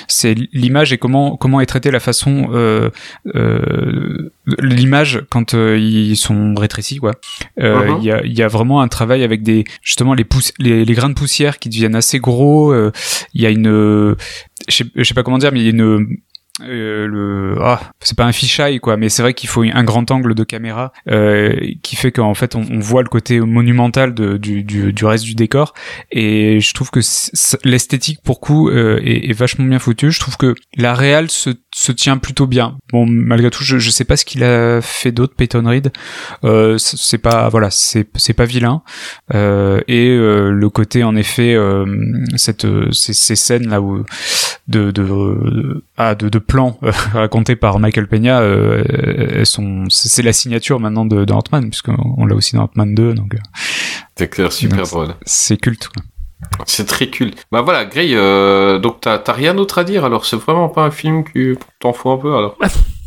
c'est 0.07 0.35
l'image 0.53 0.93
et 0.93 0.97
comment 0.97 1.37
comment 1.37 1.59
est 1.61 1.65
traitée 1.65 1.91
la 1.91 1.99
façon, 1.99 2.49
euh, 2.53 2.89
euh, 3.35 4.31
l'image 4.59 5.23
quand 5.29 5.53
euh, 5.53 5.77
ils 5.77 6.15
sont 6.17 6.55
rétrécis, 6.55 6.97
quoi. 6.97 7.11
Euh, 7.59 7.87
Il 7.89 7.95
Mhm. 7.97 8.01
y 8.03 8.11
a 8.11 8.25
y 8.25 8.41
a 8.41 8.47
vraiment 8.47 8.81
un 8.81 8.87
travail 8.87 9.23
avec 9.23 9.43
des 9.43 9.63
justement 9.81 10.13
les 10.13 10.25
les, 10.59 10.85
les 10.85 10.93
grains 10.93 11.09
de 11.09 11.13
poussière 11.15 11.59
qui 11.59 11.69
deviennent 11.69 11.95
assez 11.95 12.19
gros. 12.19 12.71
euh, 12.73 12.91
Il 13.33 13.41
y 13.41 13.45
a 13.45 13.49
une, 13.49 13.67
euh, 13.67 14.15
je 14.69 14.77
sais, 14.77 14.85
je 14.95 15.03
sais 15.03 15.13
pas 15.13 15.23
comment 15.23 15.37
dire, 15.37 15.51
mais 15.51 15.59
il 15.59 15.63
y 15.65 15.67
a 15.67 15.71
une 15.71 16.07
euh, 16.61 17.07
le 17.07 17.55
ah 17.61 17.79
c'est 18.01 18.15
pas 18.15 18.25
un 18.25 18.33
fisheye 18.33 18.79
quoi 18.79 18.97
mais 18.97 19.07
c'est 19.09 19.21
vrai 19.23 19.33
qu'il 19.33 19.47
faut 19.49 19.63
un 19.63 19.83
grand 19.85 20.11
angle 20.11 20.35
de 20.35 20.43
caméra 20.43 20.91
euh, 21.09 21.55
qui 21.81 21.95
fait 21.95 22.11
qu'en 22.11 22.33
fait 22.35 22.55
on, 22.55 22.63
on 22.69 22.77
voit 22.79 23.01
le 23.01 23.07
côté 23.07 23.39
monumental 23.39 24.13
de, 24.13 24.35
du, 24.37 24.61
du, 24.63 24.91
du 24.93 25.05
reste 25.05 25.23
du 25.23 25.33
décor 25.33 25.73
et 26.11 26.59
je 26.59 26.73
trouve 26.73 26.91
que 26.91 26.99
l'esthétique 27.63 28.19
pour 28.21 28.41
coup 28.41 28.69
euh, 28.69 28.99
est, 29.01 29.29
est 29.29 29.33
vachement 29.33 29.65
bien 29.65 29.79
foutue 29.79 30.11
je 30.11 30.19
trouve 30.19 30.37
que 30.37 30.53
la 30.77 30.93
réal 30.93 31.31
se 31.31 31.49
se 31.73 31.91
tient 31.91 32.17
plutôt 32.17 32.47
bien. 32.47 32.77
Bon, 32.91 33.05
malgré 33.07 33.49
tout, 33.49 33.63
je, 33.63 33.77
je 33.77 33.89
sais 33.89 34.03
pas 34.03 34.17
ce 34.17 34.25
qu'il 34.25 34.43
a 34.43 34.81
fait 34.81 35.11
d'autre, 35.11 35.35
Peyton 35.35 35.63
Reed. 35.65 35.91
Euh, 36.43 36.77
c'est 36.77 37.17
pas, 37.17 37.47
voilà, 37.49 37.69
c'est 37.71 38.07
c'est 38.15 38.33
pas 38.33 38.45
vilain. 38.45 38.81
Euh, 39.33 39.81
et 39.87 40.09
euh, 40.09 40.51
le 40.51 40.69
côté, 40.69 41.03
en 41.03 41.15
effet, 41.15 41.53
euh, 41.55 41.85
cette 42.35 42.65
euh, 42.65 42.91
ces, 42.91 43.13
ces 43.13 43.35
scènes 43.35 43.69
là 43.69 43.81
où 43.81 44.03
de 44.67 44.91
de 44.91 45.83
ah, 45.97 46.15
de, 46.15 46.29
de 46.29 46.39
plans 46.39 46.77
euh, 46.83 46.91
racontés 47.13 47.55
par 47.55 47.79
Michael 47.79 48.07
Peña, 48.07 48.41
euh, 48.41 48.83
elles 49.33 49.45
sont, 49.45 49.85
c'est 49.89 50.23
la 50.23 50.33
signature 50.33 50.79
maintenant 50.79 51.05
de, 51.05 51.25
de 51.25 51.33
Ant-Man, 51.33 51.69
puisqu'on 51.69 51.95
on 52.17 52.25
l'a 52.25 52.35
aussi 52.35 52.55
dans 52.55 52.63
Ant-Man 52.63 52.95
2, 52.95 53.13
donc 53.13 53.35
C'est 54.17 54.27
clair, 54.27 54.51
super 54.51 54.83
drôle. 54.83 55.15
c'est 55.25 55.57
culte. 55.57 55.87
Quoi. 55.87 56.03
C'est 56.65 56.85
très 56.85 57.09
cool. 57.09 57.31
Bah 57.51 57.61
voilà, 57.61 57.85
Gray, 57.85 58.15
euh, 58.15 58.79
donc 58.79 59.01
t'as 59.01 59.19
t'as 59.19 59.33
rien 59.33 59.53
d'autre 59.53 59.77
à 59.77 59.83
dire 59.83 60.05
alors 60.05 60.25
C'est 60.25 60.37
vraiment 60.37 60.69
pas 60.69 60.83
un 60.83 60.91
film 60.91 61.23
qui 61.23 61.55
t'en 61.79 61.93
fout 61.93 62.11
un 62.11 62.17
peu 62.17 62.35
alors 62.35 62.57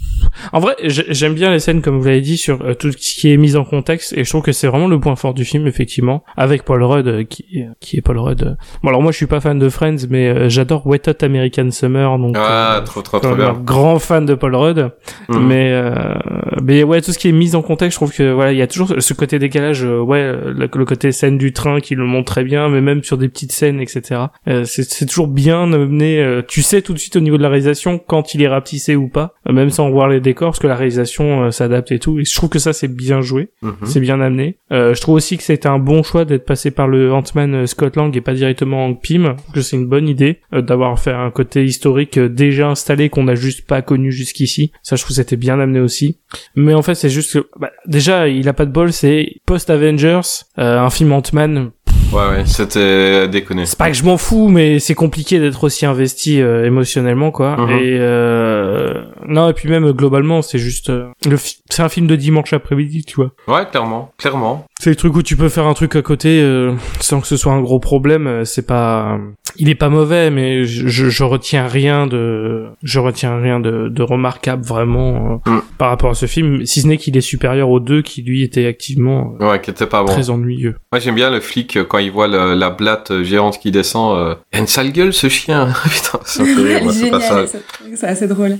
En 0.52 0.60
vrai, 0.60 0.74
j'ai- 0.84 1.06
j'aime 1.08 1.34
bien 1.34 1.50
les 1.50 1.58
scènes, 1.58 1.82
comme 1.82 1.98
vous 1.98 2.04
l'avez 2.06 2.20
dit, 2.20 2.36
sur 2.36 2.62
euh, 2.62 2.74
tout 2.74 2.92
ce 2.92 2.96
qui 3.20 3.32
est 3.32 3.36
mis 3.36 3.56
en 3.56 3.64
contexte, 3.64 4.12
et 4.16 4.24
je 4.24 4.28
trouve 4.30 4.42
que 4.42 4.52
c'est 4.52 4.66
vraiment 4.66 4.88
le 4.88 4.98
point 5.00 5.16
fort 5.16 5.34
du 5.34 5.44
film, 5.44 5.66
effectivement, 5.66 6.24
avec 6.36 6.62
Paul 6.64 6.82
Rudd, 6.82 7.06
euh, 7.08 7.24
qui, 7.24 7.64
qui 7.80 7.96
est 7.96 8.00
Paul 8.02 8.18
Rudd. 8.18 8.42
euh. 8.42 8.54
Bon, 8.82 8.88
alors 8.90 9.02
moi, 9.02 9.12
je 9.12 9.16
suis 9.16 9.26
pas 9.26 9.40
fan 9.40 9.58
de 9.58 9.68
Friends, 9.68 10.06
mais 10.10 10.28
euh, 10.28 10.48
j'adore 10.48 10.86
Wet 10.86 11.08
Hot 11.08 11.24
American 11.24 11.70
Summer, 11.70 12.18
donc 12.18 12.36
Ah, 12.38 12.76
euh, 12.78 12.80
trop 12.84 13.02
trop 13.02 13.18
trop 13.18 13.34
bien. 13.34 13.52
grand 13.64 13.98
fan 13.98 14.26
de 14.26 14.34
Paul 14.34 14.54
Rudd. 14.54 14.90
Mhm. 15.28 15.46
Mais 15.46 15.72
euh, 15.72 16.14
mais 16.62 16.82
ouais, 16.82 17.00
tout 17.00 17.12
ce 17.12 17.18
qui 17.18 17.28
est 17.28 17.32
mis 17.32 17.54
en 17.54 17.62
contexte, 17.62 17.94
je 17.94 17.98
trouve 17.98 18.12
que 18.14 18.32
voilà, 18.32 18.52
il 18.52 18.58
y 18.58 18.62
a 18.62 18.66
toujours 18.66 18.94
ce 18.98 19.14
côté 19.14 19.38
décalage, 19.38 19.84
euh, 19.84 20.00
ouais, 20.00 20.22
le, 20.32 20.68
le 20.72 20.84
côté 20.84 21.12
scène 21.12 21.38
du 21.38 21.52
train 21.52 21.80
qui 21.80 21.94
le 21.94 22.04
montre 22.04 22.32
très 22.32 22.44
bien, 22.44 22.68
mais 22.68 22.80
même 22.80 23.02
sur 23.02 23.18
des 23.18 23.28
petites 23.28 23.52
scènes, 23.52 23.80
etc. 23.80 24.22
Euh, 24.48 24.64
c'est 24.64 25.06
toujours 25.06 25.28
bien 25.28 25.72
amené. 25.72 26.18
euh, 26.18 26.42
tu 26.46 26.62
sais 26.62 26.82
tout 26.82 26.92
de 26.94 26.98
suite 26.98 27.16
au 27.16 27.20
niveau 27.20 27.36
de 27.36 27.42
la 27.42 27.48
réalisation 27.48 27.98
quand 27.98 28.34
il 28.34 28.42
est 28.42 28.48
rapetissé 28.48 28.96
ou 28.96 29.08
pas, 29.08 29.34
euh, 29.48 29.52
même 29.52 29.70
sans 29.70 29.90
voir 29.90 30.08
les 30.08 30.13
décors, 30.20 30.50
parce 30.50 30.58
que 30.58 30.66
la 30.66 30.76
réalisation 30.76 31.44
euh, 31.44 31.50
s'adapte 31.50 31.92
et 31.92 31.98
tout. 31.98 32.18
Et 32.18 32.24
je 32.24 32.34
trouve 32.34 32.48
que 32.50 32.58
ça 32.58 32.72
c'est 32.72 32.88
bien 32.88 33.20
joué, 33.20 33.50
Mhm. 33.62 33.74
c'est 33.84 34.00
bien 34.00 34.20
amené. 34.20 34.58
Euh, 34.72 34.94
je 34.94 35.00
trouve 35.00 35.14
aussi 35.16 35.36
que 35.36 35.42
c'était 35.42 35.68
un 35.68 35.78
bon 35.78 36.02
choix 36.02 36.24
d'être 36.24 36.44
passé 36.44 36.70
par 36.70 36.88
le 36.88 37.12
Ant-Man 37.12 37.54
euh, 37.54 37.66
Scott 37.66 37.96
Lang 37.96 38.14
et 38.16 38.20
pas 38.20 38.34
directement 38.34 38.86
Hank 38.86 39.00
Pym. 39.02 39.36
Que 39.52 39.60
c'est 39.60 39.76
une 39.76 39.86
bonne 39.86 40.08
idée 40.08 40.40
euh, 40.52 40.62
d'avoir 40.62 40.98
fait 40.98 41.12
un 41.12 41.30
côté 41.30 41.64
historique 41.64 42.18
euh, 42.18 42.28
déjà 42.28 42.68
installé 42.68 43.08
qu'on 43.08 43.24
n'a 43.24 43.34
juste 43.34 43.66
pas 43.66 43.82
connu 43.82 44.12
jusqu'ici. 44.12 44.72
Ça, 44.82 44.96
je 44.96 45.02
trouve 45.02 45.10
que 45.10 45.22
c'était 45.22 45.36
bien 45.36 45.58
amené 45.60 45.80
aussi. 45.80 46.18
Mais 46.56 46.74
en 46.74 46.82
fait, 46.82 46.94
c'est 46.94 47.10
juste 47.10 47.32
que 47.34 47.46
bah, 47.58 47.70
déjà, 47.86 48.28
il 48.28 48.48
a 48.48 48.52
pas 48.52 48.66
de 48.66 48.72
bol. 48.72 48.92
C'est 48.92 49.36
post 49.46 49.70
Avengers, 49.70 50.20
un 50.56 50.90
film 50.90 51.12
Ant-Man. 51.12 51.70
Ouais, 52.14 52.28
ouais, 52.28 52.46
c'était 52.46 53.26
déconné. 53.26 53.66
C'est 53.66 53.76
pas 53.76 53.90
que 53.90 53.96
je 53.96 54.04
m'en 54.04 54.16
fous, 54.16 54.46
mais 54.46 54.78
c'est 54.78 54.94
compliqué 54.94 55.40
d'être 55.40 55.64
aussi 55.64 55.84
investi 55.84 56.40
euh, 56.40 56.64
émotionnellement, 56.64 57.32
quoi. 57.32 57.56
Mhm. 57.56 57.70
Et 57.70 57.96
euh... 57.98 59.02
non, 59.26 59.48
et 59.48 59.52
puis 59.52 59.68
même 59.68 59.86
euh, 59.86 59.92
globalement, 59.92 60.40
c'est 60.40 60.58
juste, 60.58 60.90
euh, 60.90 61.08
le 61.26 61.36
c'est 61.36 61.82
un 61.82 61.88
film 61.88 62.06
de 62.06 62.14
dimanche 62.14 62.52
après-midi, 62.52 63.04
tu 63.04 63.16
vois. 63.16 63.32
Ouais, 63.48 63.66
clairement, 63.68 64.12
clairement. 64.16 64.64
C'est 64.84 64.90
le 64.90 64.96
truc 64.96 65.16
où 65.16 65.22
tu 65.22 65.34
peux 65.34 65.48
faire 65.48 65.66
un 65.66 65.72
truc 65.72 65.96
à 65.96 66.02
côté 66.02 66.42
euh, 66.42 66.74
sans 67.00 67.22
que 67.22 67.26
ce 67.26 67.38
soit 67.38 67.54
un 67.54 67.62
gros 67.62 67.78
problème. 67.78 68.26
euh, 68.26 68.44
C'est 68.44 68.66
pas, 68.66 69.18
il 69.56 69.70
est 69.70 69.74
pas 69.74 69.88
mauvais, 69.88 70.30
mais 70.30 70.64
je, 70.66 70.86
je, 70.88 71.08
je 71.08 71.24
retiens 71.24 71.66
rien 71.66 72.06
de, 72.06 72.66
je 72.82 72.98
retiens 73.00 73.40
rien 73.40 73.60
de, 73.60 73.88
de 73.88 74.02
remarquable 74.02 74.62
vraiment 74.62 75.40
euh, 75.46 75.50
Mm. 75.50 75.62
par 75.78 75.88
rapport 75.88 76.10
à 76.10 76.14
ce 76.14 76.26
film, 76.26 76.66
si 76.66 76.82
ce 76.82 76.86
n'est 76.86 76.98
qu'il 76.98 77.16
est 77.16 77.22
supérieur 77.22 77.70
aux 77.70 77.80
deux 77.80 78.02
qui 78.02 78.20
lui 78.22 78.42
étaient 78.42 78.66
activement 78.66 79.34
euh, 79.40 79.52
Ouais, 79.52 79.60
qui 79.62 79.70
était 79.70 79.86
pas 79.86 80.00
bon. 80.02 80.12
très 80.12 80.28
ennuyeux. 80.28 80.74
Moi, 80.92 80.98
j'aime 81.00 81.14
bien 81.14 81.30
le 81.30 81.40
flic 81.40 81.78
euh, 81.78 81.84
quand 81.84 81.96
il 81.98 82.10
voit 82.10 82.28
le- 82.28 82.52
la 82.54 82.68
blatte 82.68 83.22
géante 83.22 83.58
qui 83.58 83.70
descend. 83.70 84.18
Euh... 84.18 84.34
Il 84.52 84.56
a 84.58 84.60
une 84.60 84.66
sale 84.66 84.92
gueule, 84.92 85.14
ce 85.14 85.28
chien. 85.30 85.66
Putain, 85.84 86.18
ça 86.26 86.44
fait 86.44 86.52
rire, 86.62 86.84
moi, 86.84 86.92
c'est 86.92 87.10
pas 87.10 87.20
ça. 87.20 87.28
Génial, 87.46 87.48
c'est- 87.48 87.96
c'est 87.96 88.06
assez 88.06 88.26
drôle. 88.28 88.58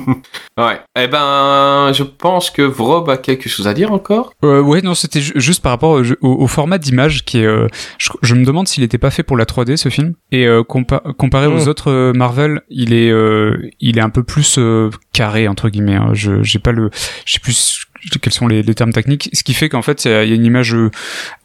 Ouais. 0.59 0.81
Eh 0.97 1.09
ben, 1.09 1.93
je 1.93 2.03
pense 2.05 2.51
que 2.51 2.63
Vrob 2.63 3.09
a 3.11 3.17
quelque 3.17 3.49
chose 3.49 3.67
à 3.67 3.75
dire 3.75 3.93
encore. 3.93 4.33
Euh, 4.45 4.61
ouais, 4.61 4.83
non, 4.83 4.95
c'était 4.95 5.21
ju- 5.21 5.33
juste 5.37 5.63
par 5.63 5.73
rapport 5.73 5.91
au, 5.91 6.03
au- 6.23 6.43
au 6.43 6.47
format 6.47 6.79
d'image 6.79 7.25
qui 7.25 7.39
est. 7.39 7.45
euh, 7.47 7.67
je, 7.99 8.11
je 8.23 8.35
me 8.35 8.45
demande 8.45 8.69
s'il 8.69 8.83
n'était 8.83 8.99
pas 8.99 9.11
fait 9.11 9.23
pour 9.25 9.37
la 9.37 9.45
3D 9.45 9.77
ce 9.77 9.89
film. 9.89 10.15
Et 10.31 10.47
euh, 10.47 10.63
compa- 10.63 11.13
comparé 11.17 11.49
Mm. 11.49 11.55
aux 11.55 11.69
autres 11.69 11.91
euh, 11.91 12.13
Marvel, 12.13 12.61
il 12.71 12.93
est, 12.93 13.11
euh, 13.11 13.57
il 13.81 13.99
est 13.99 14.03
un 14.03 14.11
peu 14.11 14.23
plus 14.23 14.57
euh, 14.59 14.91
carré 15.13 15.49
entre 15.49 15.69
guillemets. 15.69 15.97
hein. 15.97 16.11
Je, 16.13 16.43
j'ai 16.43 16.59
pas 16.61 16.73
le, 16.73 16.91
je 17.25 17.33
sais 17.33 17.41
plus 17.41 17.87
quels 18.21 18.33
sont 18.33 18.47
les, 18.47 18.63
les 18.63 18.75
termes 18.75 18.93
techniques. 18.93 19.31
Ce 19.33 19.43
qui 19.43 19.55
fait 19.55 19.69
qu'en 19.69 19.83
fait, 19.83 20.05
il 20.05 20.11
y 20.11 20.33
a 20.33 20.35
une 20.35 20.45
image, 20.45 20.75
euh, 20.75 20.91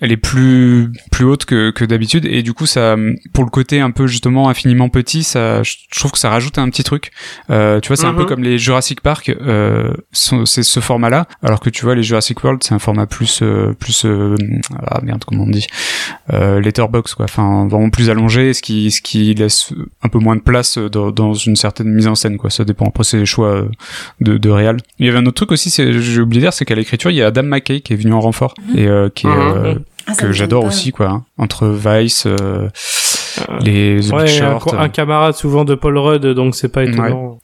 elle 0.01 0.11
est 0.11 0.17
plus, 0.17 0.91
plus 1.11 1.25
haute 1.25 1.45
que, 1.45 1.71
que 1.71 1.85
d'habitude. 1.85 2.25
Et 2.25 2.43
du 2.43 2.53
coup, 2.53 2.65
ça, 2.65 2.95
pour 3.33 3.43
le 3.43 3.49
côté 3.49 3.79
un 3.79 3.91
peu 3.91 4.07
justement 4.07 4.49
infiniment 4.49 4.89
petit, 4.89 5.23
ça, 5.23 5.63
je 5.63 5.75
trouve 5.97 6.11
que 6.11 6.19
ça 6.19 6.29
rajoute 6.29 6.57
un 6.57 6.69
petit 6.69 6.83
truc. 6.83 7.11
Euh, 7.49 7.79
tu 7.79 7.87
vois, 7.87 7.97
c'est 7.97 8.05
un 8.05 8.13
peu 8.13 8.25
comme 8.25 8.43
les 8.43 8.57
Jurassic 8.57 9.01
Park, 9.01 9.29
euh, 9.29 9.93
c'est 10.11 10.63
ce 10.63 10.79
format-là, 10.79 11.27
alors 11.43 11.59
que 11.59 11.69
tu 11.69 11.85
vois 11.85 11.95
les 11.95 12.03
Jurassic 12.03 12.43
World, 12.43 12.63
c'est 12.63 12.73
un 12.73 12.79
format 12.79 13.05
plus, 13.05 13.39
euh, 13.41 13.73
plus, 13.79 14.05
euh, 14.05 14.35
ah 14.85 14.99
merde, 15.03 15.23
comment 15.25 15.43
on 15.43 15.49
dit, 15.49 15.67
euh, 16.33 16.59
letterbox 16.59 17.15
quoi, 17.15 17.25
enfin 17.25 17.67
vraiment 17.67 17.89
plus 17.89 18.09
allongé, 18.09 18.53
ce 18.53 18.61
qui, 18.61 18.91
ce 18.91 19.01
qui 19.01 19.33
laisse 19.33 19.73
un 20.01 20.09
peu 20.09 20.19
moins 20.19 20.35
de 20.35 20.41
place 20.41 20.77
dans, 20.77 21.11
dans 21.11 21.33
une 21.33 21.55
certaine 21.55 21.87
mise 21.87 22.07
en 22.07 22.15
scène 22.15 22.37
quoi. 22.37 22.49
Ça 22.49 22.63
dépend. 22.63 22.85
Après 22.85 23.03
c'est 23.03 23.17
les 23.17 23.25
choix 23.25 23.65
de, 24.21 24.37
de 24.37 24.49
réal. 24.49 24.77
Il 24.99 25.05
y 25.05 25.09
avait 25.09 25.17
un 25.17 25.25
autre 25.25 25.35
truc 25.35 25.51
aussi, 25.51 25.69
j'ai 25.69 26.21
oublié 26.21 26.41
c'est 26.51 26.65
qu'à 26.65 26.75
l'écriture 26.75 27.11
il 27.11 27.17
y 27.17 27.21
a 27.23 27.27
Adam 27.27 27.43
McKay 27.43 27.81
qui 27.81 27.93
est 27.93 27.95
venu 27.95 28.13
en 28.13 28.21
renfort 28.21 28.53
et 28.75 28.87
euh, 28.87 29.09
qui 29.13 29.27
est, 29.27 29.29
Mhm. 29.29 29.37
euh, 29.65 29.73
Ah, 30.07 30.13
que 30.15 30.31
j'adore 30.31 30.63
aussi 30.65 30.91
quoi, 30.91 31.07
hein. 31.09 31.23
entre 31.37 31.67
Vice, 31.67 32.23
euh, 32.25 32.67
les 33.61 33.99
The 34.01 34.11
Ouais, 34.13 34.23
un, 34.23 34.25
Short. 34.25 34.73
un 34.73 34.89
camarade 34.89 35.35
souvent 35.35 35.65
de 35.65 35.75
Paul 35.75 35.97
Rudd, 35.97 36.25
donc 36.25 36.55
c'est 36.55 36.67
pas 36.69 36.83
étonnant. 36.83 37.39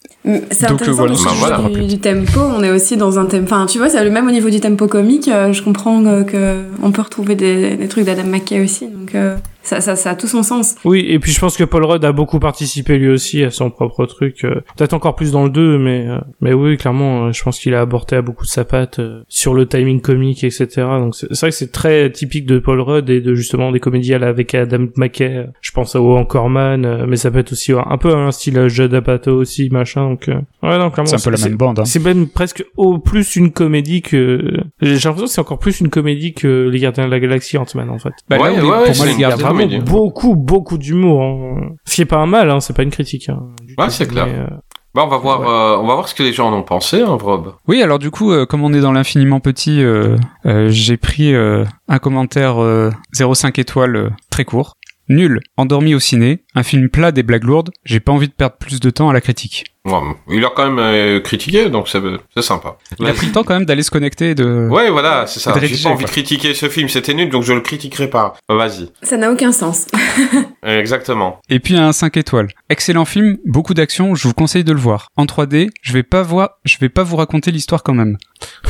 C'est 0.50 0.68
Donc, 0.70 0.82
intéressant 0.82 1.06
voilà. 1.06 1.58
Bah, 1.58 1.62
voilà. 1.70 1.80
du, 1.82 1.86
du 1.86 2.00
tempo, 2.00 2.40
on 2.40 2.64
est 2.64 2.72
aussi 2.72 2.98
dans 2.98 3.20
un 3.20 3.26
tempo. 3.26 3.44
Enfin, 3.44 3.68
tu 3.68 3.78
vois, 3.78 3.90
c'est 3.90 4.04
le 4.04 4.10
même 4.10 4.28
au 4.28 4.32
niveau 4.32 4.50
du 4.50 4.60
tempo 4.60 4.88
comique. 4.88 5.28
euh, 5.28 5.54
je 5.54 5.62
comprends 5.62 6.04
euh, 6.06 6.24
que 6.24 6.64
on 6.82 6.92
peut 6.92 7.04
retrouver 7.04 7.36
des, 7.36 7.76
des 7.78 7.88
trucs 7.88 8.06
d'Adam 8.06 8.24
McKay 8.24 8.62
aussi, 8.64 8.88
donc 8.88 9.14
euh, 9.14 9.36
ça, 9.66 9.82
ça, 9.82 9.96
ça 9.96 10.12
a 10.12 10.16
tout 10.16 10.28
son 10.28 10.44
sens. 10.44 10.76
Oui, 10.86 11.06
et 11.10 11.20
puis 11.20 11.32
je 11.32 11.40
pense 11.40 11.58
que 11.58 11.64
Paul 11.64 11.84
Rudd 11.84 12.06
a 12.06 12.12
beaucoup 12.12 12.40
participé 12.40 12.98
lui 12.98 13.10
aussi 13.10 13.44
à 13.44 13.52
son 13.52 13.70
propre 13.70 14.06
truc. 14.06 14.46
euh, 14.46 14.62
Peut-être 14.78 14.94
encore 14.94 15.16
plus 15.16 15.32
dans 15.32 15.44
le 15.44 15.50
2, 15.50 15.78
mais 15.78 16.06
euh, 16.08 16.18
mais 16.42 16.54
oui, 16.54 16.78
clairement, 16.78 17.26
euh, 17.28 17.32
je 17.34 17.44
pense 17.44 17.60
qu'il 17.60 17.74
a 17.76 17.82
apporté 17.82 18.16
à 18.16 18.22
beaucoup 18.22 18.46
de 18.46 18.50
sa 18.50 18.64
patte 18.64 19.00
euh, 19.00 19.22
sur 19.28 19.54
le 19.54 19.68
timing 19.68 20.00
comique, 20.02 20.44
etc. 20.44 20.68
Donc 21.00 21.16
c'est 21.16 21.28
vrai 21.40 21.50
que 21.50 21.56
c'est 21.56 21.72
très 21.72 22.12
typique 22.12 22.46
de 22.46 22.60
Paul 22.60 22.80
Rudd 22.80 23.10
et 23.10 23.22
de 23.22 23.34
justement 23.36 23.72
des 23.72 23.80
comédies 23.80 24.14
à 24.14 24.20
la- 24.20 24.28
avec 24.28 24.54
Adam 24.56 24.86
McKay. 24.96 25.48
Je 25.62 25.72
pense 25.72 25.96
à 25.96 26.02
Encore 26.02 26.50
Man, 26.50 26.86
euh, 26.86 27.06
mais 27.08 27.16
ça 27.18 27.32
peut 27.32 27.40
être 27.40 27.52
aussi 27.52 27.72
un 27.74 27.98
peu 27.98 28.16
un 28.16 28.32
style 28.32 28.58
euh, 28.58 28.70
Judd 28.70 28.94
Apatow 28.94 29.36
aussi, 29.36 29.70
machin. 29.70 30.10
Donc 30.10 30.30
euh, 30.30 30.36
ouais, 30.64 30.78
non, 30.78 30.90
clairement. 30.92 31.06
C'est 31.08 31.16
un 31.16 31.32
peu 31.32 31.36
la 31.36 31.44
même 31.50 31.58
bande. 31.58 31.80
Hein. 31.80 31.86
C'est 31.86 32.04
même 32.04 32.28
presque 32.28 32.64
au 32.78 33.00
plus 33.00 33.36
une 33.36 33.52
comédie 33.52 34.02
que 34.02 34.42
j'ai 34.82 34.94
l'impression 34.94 35.26
que 35.26 35.32
c'est 35.32 35.42
encore 35.42 35.60
plus 35.60 35.80
une 35.82 35.90
comédie 35.90 36.34
que 36.34 36.70
les 36.72 36.80
Gardiens 36.80 37.06
de 37.06 37.12
la 37.12 37.20
Galaxie 37.20 37.58
Ant-Man 37.58 37.90
en 37.90 37.98
fait. 38.00 38.14
Bah, 38.30 38.38
Ouais, 38.40 38.54
est- 38.54 38.62
ouais, 38.62 38.86
pour 38.86 38.96
moi, 38.98 39.06
les 39.06 39.16
gardiens, 39.16 39.54
vraiment 39.56 39.70
comédie. 39.70 39.92
beaucoup, 39.92 40.36
beaucoup 40.36 40.78
d'humour. 40.78 41.22
Hein. 41.24 41.70
Ce 41.86 41.96
qui 41.96 42.02
est 42.02 42.06
pas 42.06 42.18
un 42.18 42.26
mal, 42.28 42.50
hein, 42.52 42.60
c'est 42.60 42.76
pas 42.76 42.84
une 42.84 42.92
critique. 42.92 43.30
Hein, 43.30 43.40
du 43.64 43.76
Ouais, 43.78 43.86
tout. 43.86 43.92
c'est 43.92 44.08
clair. 44.08 44.26
Mais, 44.28 44.40
euh, 44.40 44.48
Bah, 44.94 45.04
on 45.06 45.10
va 45.10 45.18
voir, 45.18 45.42
euh, 45.42 45.78
on 45.82 45.88
va 45.88 45.96
voir 45.96 46.08
ce 46.08 46.16
que 46.16 46.24
les 46.24 46.32
gens 46.34 46.48
en 46.50 46.54
ont 46.58 46.64
pensé, 46.64 47.02
hein, 47.02 47.18
Vrob. 47.18 47.54
Oui, 47.68 47.82
alors 47.82 48.00
du 48.00 48.12
coup, 48.12 48.32
euh, 48.32 48.46
comme 48.46 48.64
on 48.64 48.74
est 48.74 48.80
dans 48.82 48.94
l'infiniment 48.94 49.40
petit, 49.42 49.82
euh, 49.84 50.16
euh, 50.46 50.70
j'ai 50.70 50.96
pris 50.98 51.34
euh, 51.34 51.66
un 51.90 52.00
commentaire 52.00 52.62
euh, 52.64 52.92
0,5 53.14 53.60
étoiles 53.60 53.96
euh, 53.96 54.10
très 54.30 54.46
court. 54.46 54.74
Nul, 55.10 55.42
endormi 55.58 55.94
au 55.94 56.00
ciné, 56.00 56.44
un 56.56 56.64
film 56.64 56.90
plat 56.90 57.12
des 57.12 57.22
blagues 57.24 57.44
lourdes, 57.44 57.70
j'ai 57.84 58.00
pas 58.00 58.12
envie 58.12 58.28
de 58.28 58.34
perdre 58.34 58.56
plus 58.58 58.80
de 58.80 58.90
temps 58.90 59.10
à 59.10 59.14
la 59.14 59.22
critique. 59.22 59.66
Ouais, 59.86 60.02
il 60.30 60.44
a 60.44 60.50
quand 60.56 60.66
même 60.66 60.80
euh, 60.80 61.20
critiqué, 61.20 61.70
donc 61.70 61.88
c'est 61.88 62.02
c'est 62.34 62.42
sympa. 62.42 62.78
Il 63.00 63.06
a 63.06 63.14
pris 63.14 63.28
le 63.28 63.32
temps 63.32 63.44
quand 63.44 63.54
même 63.54 63.66
d'aller 63.66 63.84
se 63.84 63.92
connecter 63.92 64.32
et 64.32 64.36
de... 64.36 64.68
Ouais, 64.68 64.90
voilà, 64.90 65.28
c'est 65.28 65.40
ça. 65.40 65.54
J'ai 65.62 65.68
pas 65.84 65.90
envie 65.90 65.98
quoi. 66.00 66.08
de 66.08 66.12
critiquer 66.12 66.56
ce 66.56 66.70
film, 66.70 66.90
c'était 66.90 67.14
nul, 67.14 67.30
donc 67.30 67.44
je 67.44 67.54
le 67.54 67.62
critiquerai 67.62 68.10
pas. 68.10 68.34
Euh, 68.50 68.58
Vas-y. 68.58 68.92
Ça 69.04 69.16
n'a 69.18 69.32
aucun 69.32 69.52
sens. 69.52 69.86
Exactement. 70.64 71.40
Et 71.50 71.60
puis 71.60 71.78
un 71.78 71.94
5 71.94 72.18
étoiles. 72.18 72.48
Excellent 72.70 73.06
film, 73.06 73.38
beaucoup 73.46 73.76
d'action, 73.76 74.16
je 74.16 74.28
vous 74.28 74.34
conseille 74.34 74.64
de 74.64 74.74
le 74.74 74.80
voir. 74.80 75.10
En 75.18 75.26
3D, 75.26 75.70
je 75.84 75.94
vais 75.94 76.04
pas 76.04 76.24
voir, 76.24 76.58
je 76.66 76.78
vais 76.80 76.90
pas 76.90 77.04
vous 77.04 77.18
raconter 77.18 77.52
l'histoire 77.52 77.84
quand 77.84 77.94
même. 77.94 78.18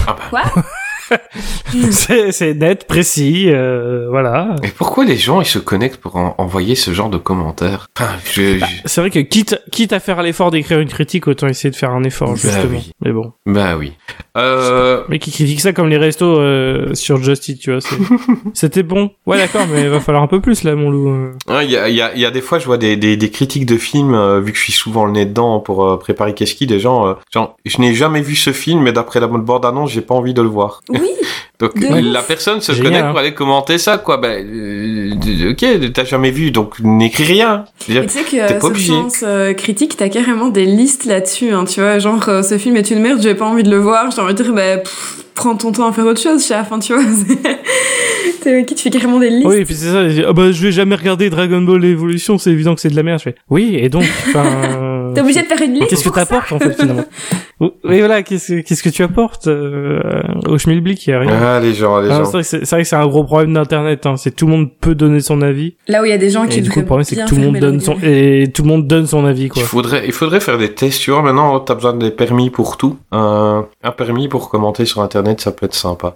Ah 0.08 0.18
bah. 0.18 0.24
Quoi? 0.30 0.64
c'est 1.92 2.32
c'est 2.32 2.54
net, 2.54 2.88
précis, 2.88 3.46
euh, 3.50 4.08
voilà. 4.10 4.56
Et 4.64 4.68
pourquoi 4.70 5.06
les 5.06 5.18
gens 5.18 5.42
ils 5.42 5.46
se 5.46 5.60
connectent 5.60 5.98
pour 6.02 6.16
en- 6.16 6.36
envoyer 6.38 6.76
ce 6.76 6.92
genre 6.94 7.10
de 7.10 7.18
commentaires? 7.18 7.88
Enfin, 7.98 8.12
je, 8.32 8.60
je- 8.60 8.66
C'est 8.86 9.02
vrai 9.02 9.10
que 9.10 9.20
quitte, 9.20 9.60
quitte 9.72 9.94
à 9.94 10.00
faire 10.00 10.22
l'effort 10.22 10.52
d'écrire 10.52 10.80
une 10.80 10.88
critique, 10.90 11.28
autant 11.28 11.48
essayer 11.48 11.70
de 11.72 11.76
faire 11.76 11.92
un 11.92 12.04
effort, 12.04 12.30
Bah 12.30 12.36
justement. 12.36 12.64
oui. 12.72 12.92
Mais 13.04 13.12
bon. 13.12 13.34
Bah 13.46 13.76
oui. 13.78 13.94
Euh... 14.38 15.04
Mais 15.10 15.20
qui 15.20 15.32
critique 15.32 15.62
ça 15.62 15.74
comme 15.74 15.88
les 15.90 15.98
restos 15.98 16.40
euh, 16.40 16.94
sur 16.94 17.18
Justy, 17.24 17.58
tu 17.58 17.72
vois. 17.72 17.80
C'était 18.54 18.84
bon. 18.84 19.12
Ouais, 19.26 19.38
d'accord, 19.38 19.66
mais 19.72 19.82
il 19.84 19.90
va 19.90 20.00
falloir 20.00 20.24
un 20.24 20.28
peu 20.28 20.42
plus, 20.42 20.64
là, 20.64 20.76
mon 20.76 20.90
loup. 20.90 21.32
Il 21.62 21.70
y, 21.72 21.78
a, 21.78 21.90
il 21.90 21.96
y, 21.96 22.02
a, 22.02 22.14
il 22.14 22.20
y 22.20 22.26
a 22.26 22.32
des 22.32 22.42
fois, 22.42 22.60
je 22.60 22.66
vois 22.66 22.78
des, 22.78 22.98
des, 22.98 23.18
des 23.18 23.30
critiques 23.32 23.66
de 23.66 23.78
films, 23.78 24.14
euh, 24.14 24.40
vu 24.40 24.52
que 24.52 24.58
je 24.58 24.64
suis 24.64 24.74
souvent 24.74 25.06
le 25.06 25.12
nez 25.12 25.26
dedans 25.26 25.60
pour 25.60 25.86
euh, 25.86 25.98
préparer 25.98 26.34
Keski, 26.34 26.68
des 26.68 26.80
gens, 26.80 27.08
euh, 27.08 27.14
genre, 27.34 27.56
je 27.66 27.80
n'ai 27.80 27.94
jamais 27.94 28.22
vu 28.22 28.36
ce 28.36 28.52
film, 28.52 28.82
mais 28.82 28.92
d'après 28.92 29.20
la 29.20 29.28
bande 29.28 29.66
annonce, 29.66 29.92
j'ai 29.92 30.02
pas 30.02 30.16
envie 30.16 30.34
de 30.34 30.42
le 30.42 30.48
voir. 30.48 30.82
Oui. 31.02 31.10
Donc 31.60 31.72
la 31.80 32.22
personne 32.22 32.60
se 32.60 32.74
Génial, 32.74 32.92
connaît 32.92 33.02
hein. 33.04 33.10
pour 33.12 33.20
aller 33.20 33.34
commenter 33.34 33.78
ça, 33.78 33.98
quoi. 33.98 34.18
Ben, 34.18 34.46
euh, 34.46 35.52
ok, 35.52 35.92
t'as 35.94 36.04
jamais 36.04 36.32
vu, 36.32 36.52
donc 36.52 36.80
n'écris 36.82 37.24
rien. 37.24 37.64
Tu 37.80 37.94
sais 37.94 38.02
T'es 38.06 38.24
que 38.24 38.38
pas 38.54 38.60
sur 38.60 38.66
obligé. 38.66 38.92
Sens 38.92 39.24
euh, 39.24 39.54
Critique, 39.54 39.96
t'as 39.96 40.10
carrément 40.10 40.50
des 40.50 40.66
listes 40.66 41.06
là-dessus, 41.06 41.52
hein, 41.52 41.64
tu 41.64 41.80
vois, 41.80 41.98
genre 42.00 42.28
euh, 42.28 42.42
ce 42.42 42.58
film 42.58 42.76
est 42.76 42.92
une 42.92 43.00
merde, 43.00 43.22
j'ai 43.22 43.36
pas 43.36 43.46
envie 43.46 43.64
de 43.64 43.72
le 43.72 43.78
voir, 43.78 44.12
j'ai 44.12 44.22
envie 44.22 44.34
de 44.34 44.44
dire, 44.44 44.54
bah, 44.54 44.80
pff, 44.80 45.24
prends 45.34 45.56
ton 45.56 45.72
temps 45.72 45.88
à 45.88 45.94
faire 45.94 46.06
autre 46.06 46.22
chose, 46.22 46.46
chef, 46.46 46.72
hein, 46.72 46.80
tu 46.80 46.94
vois. 46.94 47.04
C'est 48.44 48.60
ok, 48.62 48.76
tu 48.76 48.84
fais 48.84 48.90
carrément 48.90 49.20
des 49.20 49.30
listes. 49.30 49.48
Oui, 49.48 49.56
et 49.56 49.66
puis 49.66 49.74
c'est 49.74 49.92
ça. 49.92 50.04
Ah 50.28 50.34
bah, 50.34 50.52
je 50.52 50.62
vais 50.62 50.72
jamais 50.72 50.96
regarder 50.96 51.32
Dragon 51.32 51.62
Ball 51.62 51.84
Evolution, 51.84 52.38
c'est 52.38 52.52
évident 52.52 52.76
que 52.76 52.82
c'est 52.82 52.92
de 52.92 52.96
la 52.96 53.02
merde. 53.02 53.18
Je 53.18 53.24
fais, 53.24 53.36
oui, 53.50 53.76
et 53.80 53.90
donc, 53.90 54.04
enfin. 54.28 54.44
T'es 55.16 55.22
obligé 55.22 55.42
de 55.42 55.48
faire 55.48 55.62
une 55.62 55.74
liste. 55.74 55.88
Qu'est-ce 55.90 56.04
que 56.08 56.14
t'apportes 56.14 56.52
en 56.52 56.60
fait 56.60 56.74
finalement 56.74 57.06
Oui, 57.60 57.72
voilà, 58.00 58.22
qu'est-ce 58.22 58.54
que 58.54 58.60
qu'est-ce 58.62 58.84
que 58.84 58.90
tu 58.90 59.02
apportes 59.02 59.48
euh, 59.48 60.02
au 60.48 60.58
schmilblick 60.58 61.08
Il 61.08 61.12
y 61.12 61.14
a 61.14 61.20
rien. 61.20 61.32
Ah, 61.42 61.60
les 61.60 61.74
gens, 61.74 62.00
les 62.00 62.10
Ah, 62.12 62.24
gens. 62.24 62.42
c'est 62.44 62.66
vrai 62.70 62.82
que 62.84 62.88
c'est 62.88 62.96
un 62.96 63.08
gros 63.08 63.24
problème 63.24 63.54
d'internet. 63.54 64.06
Hein. 64.06 64.18
C'est 64.18 64.36
tout 64.36 64.46
le 64.46 64.52
monde 64.52 64.70
peut 64.80 64.94
donner 64.94 65.22
son 65.22 65.42
avis. 65.42 65.76
Là 65.88 66.02
où 66.02 66.06
il 66.06 66.10
y 66.10 66.14
a 66.14 66.18
des 66.18 66.30
gens 66.30 66.46
qui 66.48 66.60
Et 66.60 66.62
du 66.62 66.70
coup, 66.70 66.80
le 66.82 66.86
problème 66.86 67.06
c'est 67.06 67.16
que 67.16 67.28
tout 67.28 67.36
le 67.36 67.42
monde 67.42 67.58
donne 67.60 67.80
son 67.80 67.98
et 68.04 68.52
tout 68.54 68.62
le 68.64 68.68
monde 68.68 68.88
donne 68.88 69.08
son 69.08 69.26
avis 69.26 69.44
Il 69.44 69.50
quoi. 69.50 69.64
faudrait, 69.64 70.06
il 70.06 70.12
faudrait 70.12 70.40
faire 70.42 70.58
des 70.58 70.74
tests, 70.74 71.02
tu 71.02 71.12
vois. 71.12 71.22
Maintenant, 71.22 71.60
t'as 71.62 71.76
besoin 71.76 71.94
des 71.94 72.12
permis 72.12 72.50
pour 72.50 72.78
tout. 72.78 72.98
Un, 73.12 73.66
un 73.84 73.92
permis 73.92 74.28
pour 74.28 74.50
commenter 74.50 74.86
sur 74.86 75.02
Internet, 75.02 75.40
ça 75.42 75.52
peut 75.52 75.66
être 75.66 75.76
sympa. 75.76 76.16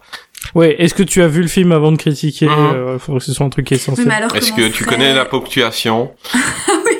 Ouais. 0.55 0.75
Est-ce 0.81 0.93
que 0.93 1.03
tu 1.03 1.21
as 1.21 1.27
vu 1.27 1.41
le 1.41 1.47
film 1.47 1.71
avant 1.71 1.91
de 1.91 1.97
critiquer 1.97 2.47
euh, 2.49 2.97
Faut 2.99 3.13
que 3.15 3.19
ce 3.19 3.33
soit 3.33 3.45
un 3.45 3.49
truc 3.49 3.67
Oui, 3.71 3.75
essentiel. 3.77 4.11
Est-ce 4.35 4.51
que 4.53 4.69
tu 4.69 4.83
connais 4.85 5.13
la 5.13 5.25
ponctuation? 5.25 6.11
Oui, 6.85 6.95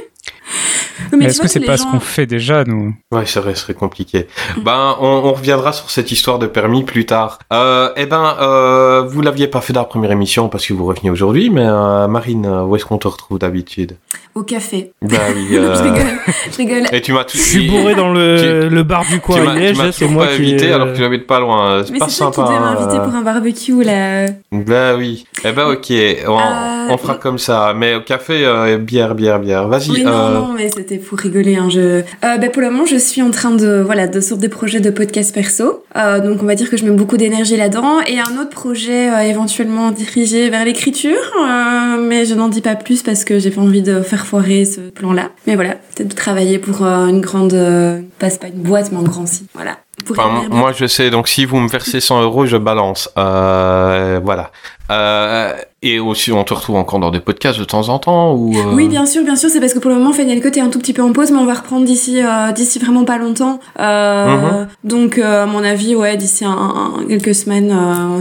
mais 1.12 1.18
Mais 1.18 1.26
tu 1.26 1.30
est-ce 1.32 1.42
que 1.42 1.48
c'est 1.48 1.60
pas 1.60 1.78
ce 1.78 1.84
qu'on 1.84 2.00
fait 2.00 2.26
déjà, 2.26 2.64
nous? 2.64 2.94
Ouais, 3.12 3.26
c'est 3.26 3.40
vrai, 3.40 3.56
ce 3.56 3.62
serait 3.62 3.74
compliqué. 3.74 4.28
Ben, 4.64 4.96
on, 5.00 5.08
on 5.08 5.34
reviendra 5.34 5.72
sur 5.74 5.90
cette 5.90 6.12
histoire 6.12 6.38
de 6.40 6.48
permis 6.48 6.84
plus 6.84 7.06
tard. 7.06 7.40
Euh, 7.54 7.90
eh 7.96 8.06
ben, 8.06 8.36
euh, 8.42 9.02
vous 9.08 9.22
l'aviez 9.22 9.48
pas 9.48 9.62
fait 9.62 9.74
dans 9.74 9.82
la 9.82 9.86
première 9.88 10.12
émission 10.12 10.50
parce 10.50 10.66
que 10.66 10.74
vous 10.74 10.86
revenez 10.86 11.10
aujourd'hui, 11.10 11.50
mais 11.50 11.66
euh, 11.66 12.08
Marine, 12.08 12.46
où 12.48 12.76
est-ce 12.76 12.86
qu'on 12.86 12.98
te 12.98 13.08
retrouve 13.08 13.40
d'habitude? 13.40 13.96
Au 14.36 14.44
café. 14.44 14.92
Ben 15.02 15.20
oui. 15.36 15.48
euh, 15.58 15.76
je 15.76 15.84
rigole, 15.84 16.20
je 16.52 16.58
rigole. 16.58 16.84
Et 16.92 17.02
tu 17.02 17.14
m'as 17.14 17.24
tout. 17.24 17.38
Je 17.38 17.42
suis 17.44 17.68
bourré 17.70 17.96
dans 17.96 18.12
le, 18.14 18.70
le 18.70 18.84
bar 18.84 19.02
du 19.06 19.14
Tu 19.16 19.20
coin 19.20 19.38
tu 19.56 19.76
c'est 19.76 19.92
toujours 19.92 20.12
moi 20.12 20.26
pas 20.26 20.36
qui. 20.36 20.42
invité 20.42 20.72
alors 20.72 20.88
que 20.92 20.98
tu 20.98 21.04
habites 21.04 21.26
pas 21.28 21.40
loin. 21.40 21.84
C'est 21.84 21.94
Mais 21.94 22.00
pas 22.00 22.08
c'est 22.10 22.20
toi 22.24 22.32
sympa. 22.34 22.48
qui 22.48 22.54
hein, 22.56 22.60
m'inviter 22.60 22.98
euh. 23.00 23.04
pour 23.04 23.16
un 23.16 23.22
barbecue, 23.22 23.84
là. 23.84 24.28
Ben 24.52 24.96
oui. 24.98 25.26
Eh 25.44 25.52
ben 25.52 25.66
ok, 25.68 25.92
on, 26.28 26.40
Euh, 26.40 26.88
on 26.90 26.98
fera 26.98 27.16
comme 27.16 27.38
ça. 27.38 27.74
Mais 27.76 27.96
au 27.96 28.02
café, 28.02 28.46
euh, 28.46 28.78
bière, 28.78 29.16
bière, 29.16 29.40
bière. 29.40 29.68
Vas-y. 29.68 29.90
Oui, 29.92 30.04
euh, 30.06 30.10
non, 30.10 30.48
non, 30.48 30.54
mais 30.56 30.70
c'était 30.70 30.89
pour 30.98 31.20
rigoler. 31.20 31.56
Hein. 31.56 31.70
Je... 31.70 31.80
Euh, 31.80 32.38
ben, 32.38 32.50
pour 32.52 32.62
le 32.62 32.70
moment, 32.70 32.86
je 32.86 32.98
suis 32.98 33.22
en 33.22 33.32
train 33.32 33.52
de, 33.52 33.82
voilà, 33.86 34.08
de 34.08 34.20
sur 34.20 34.38
des 34.38 34.50
projets 34.50 34.80
de 34.80 34.90
podcast 34.90 35.34
perso. 35.34 35.84
Euh, 35.96 36.20
donc, 36.20 36.42
on 36.42 36.46
va 36.46 36.56
dire 36.56 36.70
que 36.70 36.78
je 36.78 36.86
mets 36.86 36.92
beaucoup 36.92 37.18
d'énergie 37.18 37.58
là-dedans. 37.58 38.02
Et 38.08 38.20
un 38.20 38.40
autre 38.42 38.50
projet 38.50 39.10
euh, 39.10 39.20
éventuellement 39.20 39.92
dirigé 39.92 40.50
vers 40.50 40.66
l'écriture. 40.66 41.18
Euh, 41.42 41.98
mais 42.02 42.26
je 42.26 42.34
n'en 42.34 42.48
dis 42.48 42.62
pas 42.62 42.76
plus 42.76 43.04
parce 43.04 43.24
que 43.24 43.40
j'ai 43.40 43.52
pas 43.52 43.62
envie 43.62 43.82
de 43.82 44.02
faire 44.02 44.26
foirer 44.26 44.66
ce 44.66 44.82
plan-là. 44.82 45.30
Mais 45.48 45.56
voilà, 45.56 45.76
peut-être 45.96 46.10
de 46.10 46.16
travailler 46.16 46.60
pour 46.60 46.84
une 46.84 47.22
grande, 47.22 47.54
euh, 47.54 48.02
pas, 48.20 48.30
une 48.48 48.62
boîte, 48.62 48.92
mais 48.92 49.00
un 49.00 49.04
grand 49.04 49.26
site. 49.26 49.50
Voilà. 49.54 49.78
Enfin, 50.10 50.46
moi, 50.50 50.72
je 50.72 50.86
sais. 50.86 51.10
Donc, 51.10 51.28
si 51.28 51.46
vous 51.46 51.60
me 51.60 51.68
versez 51.68 52.00
100 52.00 52.24
euros, 52.24 52.46
je 52.46 52.58
balance. 52.58 53.10
Voilà. 53.16 54.52
Euh, 54.92 55.54
et 55.82 56.00
aussi, 56.00 56.32
on 56.34 56.44
te 56.44 56.54
retrouve 56.54 56.76
encore 56.76 57.00
dans 57.00 57.10
des 57.12 57.20
podcasts 57.22 57.58
de 57.58 57.64
temps 57.64 57.88
en 57.90 58.00
temps 58.00 58.34
ou. 58.34 58.54
euh, 58.58 58.74
Oui, 58.74 58.88
bien 58.90 59.06
sûr, 59.06 59.24
bien 59.24 59.36
sûr. 59.38 59.50
C'est 59.50 59.60
parce 59.62 59.74
que 59.74 59.80
pour 59.80 59.90
le 59.92 59.98
moment, 59.98 60.12
Final 60.12 60.42
Cut 60.42 60.50
est 60.58 60.60
un 60.62 60.68
tout 60.70 60.80
petit 60.80 60.92
peu 60.94 61.02
en 61.02 61.14
pause, 61.14 61.32
mais 61.32 61.38
on 61.38 61.46
va 61.46 61.54
reprendre 61.54 61.86
d'ici, 61.86 62.22
euh, 62.22 62.52
d'ici 62.52 62.80
vraiment 62.80 63.06
pas 63.06 63.18
longtemps. 63.18 63.60
Mhm. 63.80 64.68
Donc, 64.84 65.18
à 65.20 65.46
mon 65.46 65.64
avis, 65.64 65.96
ouais, 65.96 66.18
d'ici 66.18 66.44
un, 66.44 66.52
un- 66.52 67.06
quelques 67.08 67.34
semaines, 67.36 67.74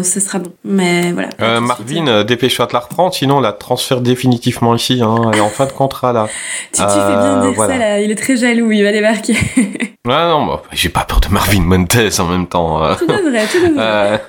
ce 0.05 0.21
sera 0.21 0.39
bon. 0.39 0.53
Mais 0.64 1.12
voilà. 1.12 1.61
Marvin, 1.61 2.23
dépêche-toi 2.23 2.66
de 2.66 2.73
la 2.75 2.79
reprendre, 2.81 3.12
sinon 3.14 3.39
on 3.39 3.41
la 3.41 3.53
transfère 3.53 4.01
définitivement 4.01 4.75
ici. 4.77 5.01
Hein, 5.03 5.16
elle 5.33 5.39
est 5.39 5.43
en 5.43 5.49
fin 5.49 5.66
de 5.66 5.73
contrat 5.73 6.12
là. 6.12 6.29
Tu, 6.73 6.81
tu 6.81 6.87
fais 6.89 7.16
bien 7.16 7.41
dire 7.43 7.53
voilà. 7.55 7.73
ça 7.73 7.79
là. 7.79 8.01
Il 8.01 8.11
est 8.11 8.14
très 8.14 8.37
jaloux. 8.37 8.71
Il 8.71 8.83
va 8.85 8.93
débarquer. 8.93 9.35
Ouais, 10.07 10.14
non, 10.27 10.47
bah, 10.47 10.62
j'ai 10.73 10.89
pas 10.89 11.05
peur 11.05 11.21
de 11.21 11.29
Marvin 11.29 11.61
Montes 11.61 11.99
en 12.19 12.25
même 12.25 12.47
temps. 12.47 12.81
tu 12.97 13.07
devrais, 13.07 13.47
tu 13.47 13.61
devrais. 13.69 14.23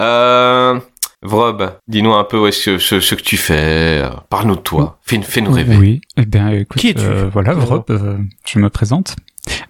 Euh, 1.24 1.26
euh, 1.26 1.30
Vrob, 1.30 1.70
dis-nous 1.88 2.12
un 2.14 2.24
peu 2.24 2.38
où 2.38 2.46
est-ce 2.46 2.70
que, 2.70 2.78
ce, 2.78 3.00
ce 3.00 3.14
que 3.14 3.22
tu 3.22 3.36
fais. 3.36 4.02
euh, 4.04 4.10
Parle-nous 4.28 4.56
de 4.56 4.60
toi. 4.60 4.98
Fais, 5.02 5.20
fais-nous 5.22 5.52
rêver. 5.52 5.76
Oui, 5.76 6.00
eh 6.16 6.26
bien, 6.26 6.50
écoute, 6.50 6.80
Qui 6.80 6.88
es-tu 6.90 7.00
euh, 7.04 7.28
voilà. 7.32 7.54
Vrob, 7.54 7.84
euh, 7.90 8.18
je 8.46 8.58
me 8.58 8.68
présente. 8.70 9.16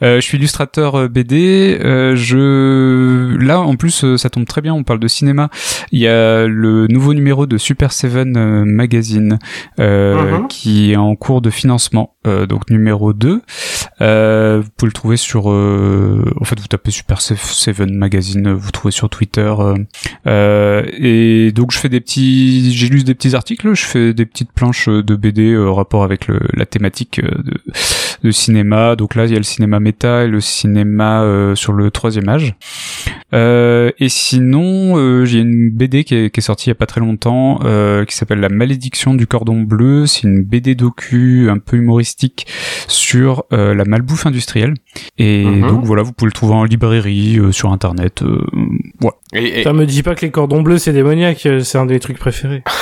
Euh, 0.02 0.16
je 0.16 0.20
suis 0.20 0.38
illustrateur 0.38 0.94
euh, 0.96 1.08
BD. 1.08 1.78
Euh, 1.82 2.14
je 2.16 3.36
là, 3.38 3.60
en 3.60 3.76
plus, 3.76 4.04
euh, 4.04 4.16
ça 4.16 4.30
tombe 4.30 4.44
très 4.46 4.60
bien. 4.60 4.74
On 4.74 4.82
parle 4.84 5.00
de 5.00 5.08
cinéma. 5.08 5.48
Il 5.92 6.00
y 6.00 6.08
a 6.08 6.46
le 6.46 6.86
nouveau 6.88 7.14
numéro 7.14 7.46
de 7.46 7.58
Super 7.58 7.92
Seven 7.92 8.36
euh, 8.36 8.64
Magazine 8.64 9.38
euh, 9.80 10.38
Mhm. 10.40 10.48
qui 10.48 10.92
est 10.92 10.96
en 10.96 11.14
cours 11.16 11.40
de 11.40 11.50
financement. 11.50 12.14
Euh, 12.26 12.46
donc 12.46 12.70
numéro 12.70 13.12
2. 13.12 13.42
Euh, 14.00 14.60
vous 14.62 14.70
pouvez 14.76 14.88
le 14.88 14.92
trouver 14.92 15.16
sur. 15.16 15.50
euh, 15.50 16.24
en 16.40 16.44
fait, 16.44 16.58
vous 16.58 16.66
tapez 16.66 16.90
Super 16.90 17.20
Se- 17.20 17.34
Seven 17.36 17.94
Magazine. 17.94 18.52
Vous 18.52 18.70
trouvez 18.70 18.92
sur 18.92 19.08
Twitter. 19.10 19.52
et 20.26 21.52
donc, 21.54 21.72
je 21.72 21.78
fais 21.78 21.88
des 21.88 22.00
petits. 22.00 22.72
J'ai 22.74 22.88
lu 22.88 23.02
des 23.04 23.14
petits 23.14 23.34
articles. 23.34 23.74
Je 23.74 23.84
fais 23.84 24.14
des 24.14 24.26
petites 24.26 24.52
planches 24.52 24.88
de 24.88 25.16
BD 25.16 25.56
rapport 25.56 26.04
avec 26.04 26.26
le, 26.28 26.40
la 26.54 26.66
thématique 26.66 27.20
de, 27.22 27.54
de 28.22 28.30
cinéma. 28.30 28.96
Donc 28.96 29.14
là, 29.14 29.26
il 29.26 29.32
y 29.32 29.34
a 29.34 29.38
le 29.38 29.42
cinéma 29.44 29.63
méta 29.66 30.24
et 30.24 30.28
le 30.28 30.40
cinéma 30.40 31.22
euh, 31.22 31.54
sur 31.54 31.72
le 31.72 31.90
troisième 31.90 32.28
âge. 32.28 32.54
Euh, 33.32 33.90
et 33.98 34.08
sinon, 34.08 34.96
euh, 34.96 35.24
j'ai 35.24 35.40
une 35.40 35.70
BD 35.70 36.04
qui 36.04 36.14
est, 36.14 36.30
qui 36.30 36.40
est 36.40 36.42
sortie 36.42 36.66
il 36.66 36.70
y 36.70 36.72
a 36.72 36.76
pas 36.76 36.86
très 36.86 37.00
longtemps, 37.00 37.60
euh, 37.64 38.04
qui 38.04 38.14
s'appelle 38.16 38.40
La 38.40 38.48
malédiction 38.48 39.14
du 39.14 39.26
cordon 39.26 39.60
bleu. 39.62 40.06
C'est 40.06 40.22
une 40.22 40.42
BD 40.42 40.74
docu 40.74 41.48
un 41.50 41.58
peu 41.58 41.76
humoristique 41.76 42.46
sur 42.86 43.44
euh, 43.52 43.74
la 43.74 43.84
malbouffe 43.84 44.26
industrielle. 44.26 44.74
Et 45.18 45.44
Mhm. 45.44 45.68
donc 45.68 45.84
voilà, 45.84 46.02
vous 46.02 46.12
pouvez 46.12 46.28
le 46.28 46.32
trouver 46.32 46.54
en 46.54 46.64
librairie, 46.64 47.38
euh, 47.38 47.52
sur 47.52 47.72
internet. 47.72 48.22
Euh, 48.22 48.40
voilà. 49.00 49.16
Et, 49.32 49.46
et- 49.46 49.52
Putain, 49.58 49.72
me 49.72 49.86
dis 49.86 50.02
pas 50.02 50.14
que 50.14 50.24
les 50.24 50.30
cordons 50.30 50.62
bleus 50.62 50.78
c'est 50.78 50.92
démoniaque, 50.92 51.48
c'est 51.62 51.78
un 51.78 51.86
des 51.86 51.98
trucs 52.00 52.18
préférés. 52.18 52.62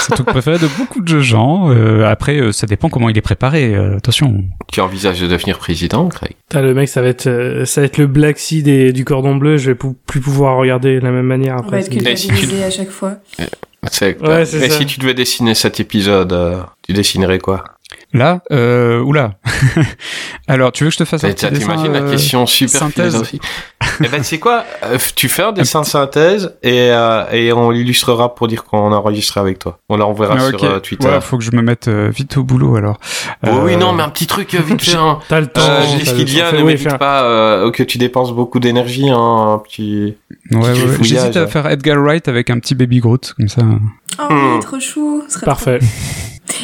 C'est 0.00 0.12
le 0.12 0.14
truc 0.24 0.28
préféré 0.28 0.58
de 0.58 0.68
beaucoup 0.78 1.00
de 1.02 1.18
gens. 1.20 1.70
Euh, 1.70 2.06
après, 2.08 2.40
euh, 2.40 2.52
ça 2.52 2.66
dépend 2.68 2.88
comment 2.88 3.08
il 3.10 3.18
est 3.18 3.20
préparé. 3.20 3.74
euh, 3.74 3.96
attention. 3.96 4.44
tu 4.72 4.80
envisages 4.80 5.20
de 5.20 5.26
devenir 5.26 5.58
président, 5.58 6.08
Putain, 6.48 6.62
le 6.62 6.74
mec, 6.74 6.88
ça 6.88 7.02
va 7.02 7.08
être, 7.08 7.26
euh, 7.26 7.64
ça 7.64 7.80
va 7.80 7.86
être 7.86 7.98
le 7.98 8.06
Black 8.06 8.38
Sea 8.38 8.62
des, 8.62 8.92
du 8.92 9.04
cordon 9.04 9.36
bleu. 9.36 9.56
Je 9.56 9.70
vais 9.70 9.78
plus 10.06 10.20
pouvoir 10.20 10.56
regarder 10.56 10.98
de 11.00 11.04
la 11.04 11.10
même 11.10 11.26
manière 11.26 11.54
On 11.54 11.60
va 11.60 11.64
après. 11.64 11.80
être 11.80 11.88
Et 11.92 12.16
si 12.16 12.28
tu- 12.28 12.34
culpabilisé 12.34 12.64
à 12.64 12.70
chaque 12.70 12.90
fois. 12.90 13.16
Ouais, 13.38 14.44
ça. 14.44 14.68
si 14.70 14.86
tu 14.86 14.98
devais 15.00 15.14
dessiner 15.14 15.54
cet 15.54 15.80
épisode, 15.80 16.32
euh, 16.32 16.60
tu 16.82 16.92
dessinerais 16.92 17.38
quoi? 17.38 17.64
Là, 18.14 18.40
euh, 18.52 19.00
oula. 19.02 19.32
Alors, 20.48 20.72
tu 20.72 20.84
veux 20.84 20.88
que 20.90 20.94
je 20.94 20.98
te 20.98 21.04
fasse 21.04 21.24
un 21.24 21.28
petit 21.30 21.44
dessin 21.50 21.58
T'imagines 21.60 21.92
la 21.92 22.00
euh, 22.00 22.10
question 22.10 22.46
super 22.46 22.80
synthèse 22.80 23.10
philosophique 23.12 23.42
Eh 24.04 24.08
ben, 24.08 24.22
c'est 24.22 24.38
quoi 24.38 24.64
Euh, 24.84 24.96
Tu 25.14 25.28
fais 25.28 25.42
un 25.42 25.52
dessin 25.52 25.82
de 25.82 25.86
synthèse 25.86 26.54
et, 26.62 26.88
euh, 26.90 27.24
et 27.32 27.52
on 27.52 27.70
l'illustrera 27.70 28.34
pour 28.34 28.48
dire 28.48 28.64
qu'on 28.64 28.92
a 28.92 28.96
enregistré 28.96 29.40
avec 29.40 29.58
toi. 29.58 29.78
On 29.90 29.96
l'enverra 29.98 30.36
Ah, 30.38 30.48
sur 30.48 30.54
ok. 30.54 30.64
euh, 30.64 30.80
Twitter. 30.80 31.06
Ouais, 31.06 31.20
faut 31.20 31.36
que 31.36 31.44
je 31.44 31.50
me 31.52 31.60
mette 31.60 31.88
euh, 31.88 32.08
vite 32.08 32.38
au 32.38 32.44
boulot 32.44 32.76
alors. 32.76 32.98
Oh 33.46 33.60
oui, 33.64 33.76
non, 33.76 33.92
mais 33.92 34.02
un 34.02 34.08
petit 34.08 34.26
truc 34.26 34.54
vite 34.54 34.82
fait. 34.84 34.96
Hein. 34.96 35.18
T'as 35.28 35.40
le 35.40 35.46
temps. 35.48 35.60
Euh, 35.62 35.82
j'ai 35.92 35.98
le 35.98 36.04
ce 36.06 36.14
qui 36.14 36.24
temps. 36.24 36.30
vient, 36.30 36.52
ne 36.52 36.62
m'évite 36.62 36.90
fais- 36.90 36.96
pas 36.98 37.24
euh, 37.24 37.70
que 37.70 37.82
tu 37.82 37.98
dépenses 37.98 38.32
beaucoup 38.32 38.58
d'énergie. 38.58 39.10
Hein, 39.10 39.52
un 39.54 39.58
petit... 39.58 40.16
Ouais, 40.52 40.72
petit. 40.72 41.04
J'hésite 41.04 41.36
à 41.36 41.46
faire 41.46 41.66
Edgar 41.68 41.98
Wright 42.02 42.26
avec 42.28 42.48
un 42.48 42.58
petit 42.58 42.74
baby 42.74 43.00
Groot 43.00 43.34
comme 43.36 43.48
ça. 43.48 43.60
Oh, 44.18 44.32
Hmm. 44.32 44.60
trop 44.60 44.80
chou. 44.80 45.22
ce 45.28 45.34
serait 45.34 45.44
Parfait. 45.46 45.78
trop- 45.78 45.88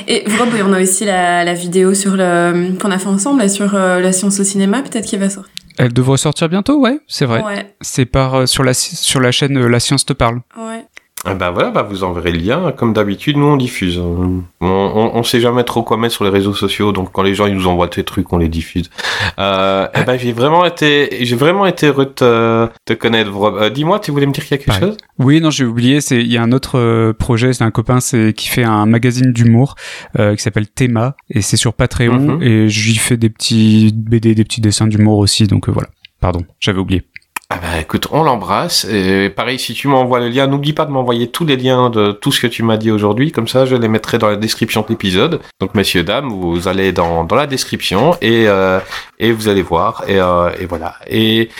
Et 0.08 0.24
Rob, 0.38 0.48
on 0.64 0.72
a 0.72 0.80
aussi 0.82 1.04
la, 1.04 1.44
la 1.44 1.54
vidéo 1.54 1.94
sur 1.94 2.16
le 2.16 2.76
qu'on 2.78 2.90
a 2.90 2.98
fait 2.98 3.08
ensemble 3.08 3.40
là, 3.40 3.48
sur 3.48 3.74
euh, 3.74 4.00
la 4.00 4.12
science 4.12 4.40
au 4.40 4.44
cinéma. 4.44 4.82
Peut-être 4.82 5.06
qu'il 5.06 5.18
va 5.18 5.30
sortir. 5.30 5.52
Elle 5.76 5.92
devrait 5.92 6.18
sortir 6.18 6.48
bientôt, 6.48 6.80
ouais, 6.80 6.98
c'est 7.08 7.24
vrai. 7.26 7.42
Ouais, 7.42 7.74
C'est 7.80 8.04
par 8.06 8.34
euh, 8.34 8.46
sur 8.46 8.62
la 8.62 8.74
sur 8.74 9.20
la 9.20 9.32
chaîne 9.32 9.56
euh, 9.56 9.68
La 9.68 9.80
Science 9.80 10.04
te 10.06 10.12
parle. 10.12 10.40
ouais. 10.56 10.84
Ah 11.26 11.34
bah 11.34 11.50
voilà, 11.50 11.70
bah 11.70 11.82
vous 11.82 12.04
enverrez 12.04 12.32
le 12.32 12.38
lien. 12.38 12.72
Comme 12.76 12.92
d'habitude, 12.92 13.36
nous 13.36 13.46
on 13.46 13.56
diffuse. 13.56 13.98
On, 13.98 14.42
on, 14.60 15.10
on 15.14 15.22
sait 15.22 15.40
jamais 15.40 15.64
trop 15.64 15.82
quoi 15.82 15.96
mettre 15.96 16.14
sur 16.14 16.24
les 16.24 16.30
réseaux 16.30 16.52
sociaux, 16.54 16.92
donc 16.92 17.12
quand 17.12 17.22
les 17.22 17.34
gens 17.34 17.46
ils 17.46 17.54
nous 17.54 17.66
envoient 17.66 17.86
des 17.88 18.04
trucs, 18.04 18.32
on 18.32 18.38
les 18.38 18.48
diffuse. 18.48 18.90
Euh, 19.38 19.86
eh 19.94 20.02
ben 20.04 20.18
j'ai 20.18 20.32
vraiment 20.32 20.64
été, 20.64 21.24
j'ai 21.24 21.36
vraiment 21.36 21.66
été 21.66 21.86
heureux 21.86 22.06
de 22.06 22.10
te, 22.10 22.68
te 22.84 22.92
connaître. 22.92 23.30
Euh, 23.42 23.70
Dis-moi, 23.70 24.00
tu 24.00 24.10
voulais 24.10 24.26
me 24.26 24.32
dire 24.32 24.44
quelque 24.46 24.70
chose? 24.72 24.96
Oui, 25.18 25.40
non, 25.40 25.50
j'ai 25.50 25.64
oublié. 25.64 26.00
C'est 26.00 26.18
il 26.20 26.30
y 26.32 26.36
a 26.36 26.42
un 26.42 26.52
autre 26.52 26.78
euh, 26.78 27.12
projet, 27.12 27.52
c'est 27.52 27.64
un 27.64 27.70
copain, 27.70 28.00
c'est 28.00 28.32
qui 28.36 28.48
fait 28.48 28.64
un 28.64 28.86
magazine 28.86 29.32
d'humour 29.32 29.74
euh, 30.18 30.34
qui 30.36 30.42
s'appelle 30.42 30.68
Théma 30.68 31.16
et 31.30 31.40
c'est 31.42 31.56
sur 31.56 31.72
Patreon 31.74 32.14
Mhm. 32.14 32.42
et 32.42 32.68
j'y 32.68 32.96
fais 32.96 33.16
des 33.16 33.28
petits 33.30 33.92
BD, 33.94 34.34
des 34.34 34.44
petits 34.44 34.60
dessins 34.60 34.86
d'humour 34.86 35.18
aussi. 35.18 35.46
Donc 35.46 35.68
euh, 35.68 35.72
voilà. 35.72 35.88
Pardon, 36.20 36.40
j'avais 36.60 36.78
oublié. 36.78 37.02
Ah 37.50 37.58
bah 37.58 37.78
écoute, 37.78 38.08
on 38.10 38.22
l'embrasse. 38.22 38.84
Et 38.86 39.28
pareil, 39.28 39.58
si 39.58 39.74
tu 39.74 39.86
m'envoies 39.86 40.18
le 40.18 40.28
lien, 40.28 40.46
n'oublie 40.46 40.72
pas 40.72 40.86
de 40.86 40.90
m'envoyer 40.90 41.30
tous 41.30 41.44
les 41.44 41.56
liens 41.56 41.90
de 41.90 42.10
tout 42.12 42.32
ce 42.32 42.40
que 42.40 42.46
tu 42.46 42.62
m'as 42.62 42.78
dit 42.78 42.90
aujourd'hui. 42.90 43.32
Comme 43.32 43.48
ça, 43.48 43.66
je 43.66 43.76
les 43.76 43.88
mettrai 43.88 44.16
dans 44.18 44.28
la 44.28 44.36
description 44.36 44.80
de 44.80 44.86
l'épisode. 44.88 45.40
Donc 45.60 45.74
messieurs, 45.74 46.02
dames, 46.04 46.30
vous 46.30 46.68
allez 46.68 46.92
dans, 46.92 47.24
dans 47.24 47.36
la 47.36 47.46
description 47.46 48.16
et, 48.22 48.48
euh, 48.48 48.80
et 49.18 49.30
vous 49.30 49.48
allez 49.48 49.62
voir. 49.62 50.04
Et, 50.08 50.18
euh, 50.18 50.50
et 50.58 50.64
voilà. 50.64 50.94
Et 51.06 51.50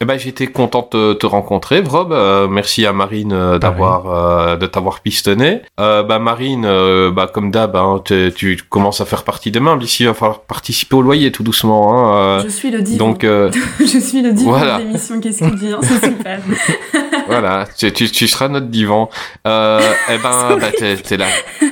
eh 0.00 0.04
ben, 0.04 0.18
j'étais 0.18 0.48
content 0.48 0.88
de 0.92 1.12
te 1.14 1.24
rencontrer, 1.24 1.80
Rob. 1.80 2.12
Euh, 2.12 2.48
merci 2.48 2.84
à 2.84 2.92
Marine 2.92 3.32
euh, 3.32 3.58
d'avoir 3.58 4.10
euh, 4.10 4.56
de 4.56 4.66
t'avoir 4.66 5.00
pistonné. 5.00 5.62
Euh, 5.80 6.02
bah 6.02 6.18
Marine, 6.18 6.64
euh, 6.66 7.10
bah 7.10 7.30
comme 7.32 7.50
d'hab, 7.50 7.76
hein, 7.76 8.02
tu, 8.04 8.58
commences 8.68 9.00
à 9.00 9.04
faire 9.04 9.22
partie 9.22 9.50
des 9.50 9.60
meubles. 9.60 9.84
Ici, 9.84 10.02
il 10.02 10.06
va 10.06 10.14
falloir 10.14 10.40
participer 10.40 10.96
au 10.96 11.02
loyer 11.02 11.30
tout 11.32 11.42
doucement. 11.42 12.12
Hein, 12.16 12.40
Je 12.44 12.48
suis 12.48 12.70
le 12.70 12.82
divan. 12.82 13.06
donc 13.06 13.24
euh, 13.24 13.50
je 13.78 13.98
suis 13.98 14.20
le 14.20 14.32
divan 14.32 14.50
Voilà. 14.58 14.78
de 14.78 14.82
l'émission 14.84 15.20
Qu'est-ce 15.20 15.38
qu'il 15.38 15.50
devient 15.52 15.78
C'est 15.82 16.04
super. 16.06 16.40
voilà, 17.28 17.66
tu, 17.76 17.92
tu, 17.92 18.10
tu 18.10 18.26
seras 18.26 18.48
notre 18.48 18.66
divan. 18.66 19.08
Euh, 19.46 19.80
eh 20.10 20.18
ben, 20.18 20.58
bah, 20.60 20.70
t'es 20.76 21.16
là. 21.16 21.26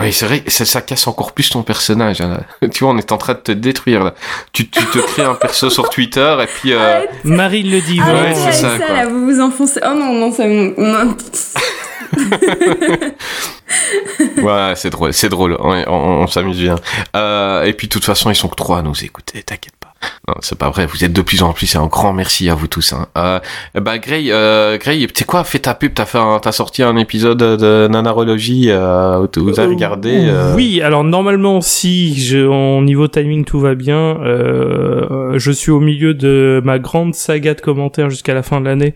Oui, 0.00 0.10
c'est 0.12 0.24
vrai, 0.26 0.42
ça, 0.46 0.64
ça 0.64 0.80
casse 0.80 1.06
encore 1.06 1.32
plus 1.32 1.50
ton 1.50 1.62
personnage. 1.62 2.20
hein, 2.22 2.40
là. 2.62 2.68
Tu 2.70 2.82
vois, 2.84 2.94
on 2.94 2.98
est 2.98 3.12
en 3.12 3.18
train 3.18 3.34
de 3.34 3.38
te 3.40 3.52
détruire 3.52 4.02
là. 4.04 4.14
Tu, 4.52 4.68
tu 4.68 4.84
te 4.86 4.98
crées 4.98 5.22
un 5.24 5.34
perso 5.34 5.68
sur 5.70 5.90
Twitter 5.90 6.36
et 6.42 6.46
puis. 6.46 6.72
Euh, 6.72 7.02
Marine 7.24 7.70
le 7.70 7.80
divan. 7.82 8.06
arrêtez 8.06 8.34
c'est 8.34 8.42
avec 8.42 8.54
ça, 8.54 8.78
ça, 8.78 8.86
quoi. 8.86 8.96
là, 8.96 9.06
vous 9.06 9.26
vous 9.26 9.40
enfoncez. 9.40 9.80
Oh 9.84 9.94
non, 9.94 10.14
non, 10.14 10.32
ça 10.32 10.46
me... 10.46 10.74
non. 10.78 11.14
Ouais, 14.42 14.72
c'est 14.76 14.90
drôle, 14.90 15.12
c'est 15.12 15.28
drôle. 15.28 15.56
On, 15.58 15.72
on- 15.86 16.22
on 16.22 16.26
s'amuse 16.26 16.58
bien. 16.58 16.76
Euh, 17.16 17.64
et 17.64 17.72
puis, 17.72 17.86
de 17.88 17.92
toute 17.92 18.04
façon, 18.04 18.30
ils 18.30 18.34
sont 18.36 18.48
que 18.48 18.54
trois 18.54 18.78
à 18.78 18.82
nous 18.82 19.04
écouter. 19.04 19.42
T'inquiète. 19.42 19.72
Non, 20.28 20.34
c'est 20.40 20.58
pas 20.58 20.70
vrai. 20.70 20.86
Vous 20.86 21.04
êtes 21.04 21.12
de 21.12 21.22
plus 21.22 21.42
en 21.42 21.52
plus. 21.52 21.74
Et 21.74 21.78
un 21.78 21.86
grand 21.86 22.12
merci 22.12 22.48
à 22.48 22.54
vous 22.54 22.66
tous. 22.68 22.92
Hein. 22.92 23.06
Euh, 23.16 23.40
bah, 23.74 23.98
Gray, 23.98 24.30
euh, 24.30 24.78
Gray, 24.78 25.06
tu 25.06 25.12
sais 25.16 25.24
quoi 25.24 25.44
Fais 25.44 25.58
ta 25.58 25.74
pub. 25.74 25.94
T'as 25.94 26.04
fait, 26.06 26.18
t'as 26.42 26.52
sorti 26.52 26.82
un 26.82 26.96
épisode 26.96 27.38
de 27.38 27.88
Nanarologie. 27.88 28.66
Euh, 28.70 29.26
où 29.36 29.40
vous 29.42 29.58
avez 29.60 29.68
Euh, 29.68 29.74
regardé. 29.74 30.10
euh, 30.28 30.54
Oui, 30.54 30.80
alors 30.82 31.04
normalement, 31.04 31.60
si 31.60 32.20
je, 32.20 32.46
en 32.46 32.82
niveau 32.82 33.08
timing 33.08 33.44
tout 33.44 33.60
va 33.60 33.74
bien, 33.74 34.20
euh, 34.22 35.38
je 35.38 35.50
suis 35.50 35.70
au 35.70 35.80
milieu 35.80 36.14
de 36.14 36.60
ma 36.64 36.78
grande 36.78 37.14
saga 37.14 37.54
de 37.54 37.60
commentaires 37.60 38.10
jusqu'à 38.10 38.34
la 38.34 38.42
fin 38.42 38.60
de 38.60 38.66
l'année. 38.66 38.94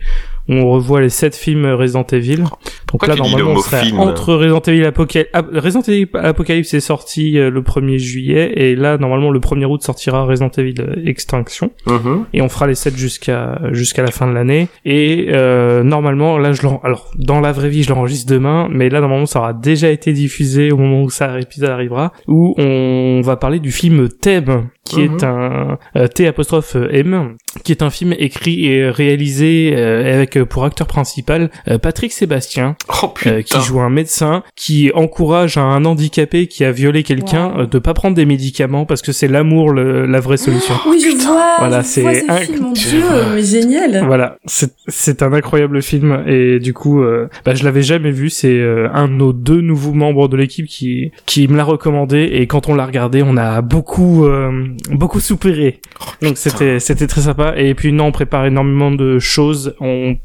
On 0.49 0.71
revoit 0.71 1.01
les 1.01 1.09
sept 1.09 1.35
films 1.35 1.67
Resident 1.67 2.07
Evil. 2.13 2.45
Donc 2.93 3.07
là, 3.07 3.17
normalement, 3.17 3.51
on 3.51 3.61
serait 3.61 3.91
entre 3.93 4.35
Resident 4.35 4.61
Evil 4.61 4.85
Apocalypse. 4.85 5.31
Resident 5.53 5.83
Evil 5.83 6.09
Apocalypse 6.15 6.75
est 6.75 6.81
sorti 6.81 7.39
euh, 7.39 7.51
le 7.51 7.63
1er 7.63 7.99
juillet, 7.99 8.53
et 8.57 8.77
là, 8.77 8.97
normalement, 8.99 9.31
le 9.31 9.41
1er 9.41 9.65
août 9.65 9.83
sortira 9.83 10.25
Resident 10.25 10.51
Evil 10.57 10.75
euh, 10.81 11.07
Extinction 11.07 11.71
mhm. 11.87 12.25
et 12.33 12.43
on 12.43 12.49
fera 12.49 12.67
les 12.67 12.75
7 12.75 12.97
jusqu'à 12.97 13.59
jusqu'à 13.73 14.03
la 14.03 14.11
fin 14.11 14.27
de 14.27 14.33
l'année 14.33 14.69
et 14.85 15.29
euh, 15.31 15.83
normalement 15.83 16.39
là 16.39 16.53
je 16.53 16.67
alors 16.83 17.11
dans 17.17 17.41
la 17.41 17.53
vraie 17.53 17.69
vie 17.69 17.83
je 17.83 17.91
l'enregistre 17.91 18.33
demain 18.33 18.69
mais 18.71 18.89
là 18.89 19.01
normalement 19.01 19.27
ça 19.27 19.41
aura 19.41 19.53
déjà 19.53 19.91
été 19.91 20.13
diffusé 20.13 20.73
au 20.73 20.77
moment 20.77 21.03
où 21.03 21.11
ça 21.11 21.39
épisode 21.39 21.71
arrivera 21.71 22.13
où 22.27 22.55
on 22.59 23.21
va 23.23 23.37
parler 23.37 23.61
du 23.61 23.73
film 23.73 24.09
Thème 24.09 24.69
qui 24.85 25.01
Mhm. 25.01 25.15
est 25.15 25.25
un 25.25 25.79
euh, 25.97 26.09
T 26.09 26.27
apostrophe 26.27 26.77
M 26.91 27.37
qui 27.65 27.73
est 27.73 27.83
un 27.83 27.91
film 27.91 28.15
écrit 28.19 28.67
et 28.67 28.89
réalisé 28.91 29.73
euh, 29.77 30.15
avec 30.15 30.37
euh, 30.37 30.45
pour 30.45 30.65
acteur 30.65 30.87
principal 30.87 31.51
euh, 31.69 31.79
Patrick 31.79 32.13
Sébastien 32.13 32.77
Oh 33.03 33.13
euh, 33.27 33.43
qui 33.43 33.61
joue 33.61 33.81
un 33.81 33.91
médecin 33.91 34.43
qui 34.55 34.91
encourage 34.95 35.57
un 35.59 35.85
handicapé 35.85 36.47
qui 36.47 36.65
a 36.65 36.73
violé 36.73 37.03
quelqu'un 37.03 37.47
Wow. 37.49 37.61
euh, 37.63 37.67
de 37.67 37.79
pas 37.79 37.95
prendre 37.95 38.15
des 38.17 38.25
médicaments 38.27 38.85
parce 38.87 39.03
que 39.03 39.13
c'est 39.13 39.29
l'amour 39.29 39.71
le- 39.71 40.07
la 40.07 40.21
vraie 40.21 40.37
solution. 40.37 40.75
Oui, 40.89 41.01
je 41.01 41.17
vois. 41.27 41.57
Voilà, 41.59 41.83
c'est 41.83 42.03
ce 42.03 42.31
un- 42.31 42.37
film, 42.39 42.63
mon 42.63 42.75
Je 42.75 42.89
dieu, 42.89 43.01
vois. 43.01 43.25
mais 43.35 43.43
génial. 43.43 44.05
Voilà, 44.07 44.37
c'est 44.47 45.23
un 45.23 45.33
incroyable 45.33 45.83
film 45.83 46.23
et 46.27 46.59
du 46.61 46.73
coup, 46.73 47.03
euh, 47.03 47.29
bah, 47.45 47.55
je 47.55 47.65
l'avais 47.65 47.83
jamais 47.83 48.11
vu. 48.11 48.31
C'est 48.31 48.49
euh, 48.59 48.89
un 48.93 49.09
de 49.09 49.13
nos 49.15 49.33
deux 49.33 49.61
nouveaux 49.61 49.93
membres 49.93 50.29
de 50.29 50.37
l'équipe 50.37 50.67
qui 50.67 51.11
qui 51.27 51.49
me 51.49 51.57
l'a 51.57 51.65
recommandé 51.65 52.29
et 52.33 52.47
quand 52.47 52.69
on 52.69 52.75
l'a 52.75 52.87
regardé, 52.87 53.23
on 53.23 53.37
a 53.37 53.61
beaucoup 53.63 54.25
euh, 54.27 54.67
beaucoup 54.91 55.21
soupiré. 55.21 55.81
Donc 56.23 56.37
c'était 56.39 56.79
c'était 56.81 57.07
très 57.07 57.23
sympa 57.23 57.46
et 57.57 57.75
puis 57.75 57.93
non, 57.93 58.07
on 58.07 58.13
prépare 58.13 58.47
énormément 58.47 58.91
de 58.91 59.19
choses. 59.19 59.75
On 59.81 60.17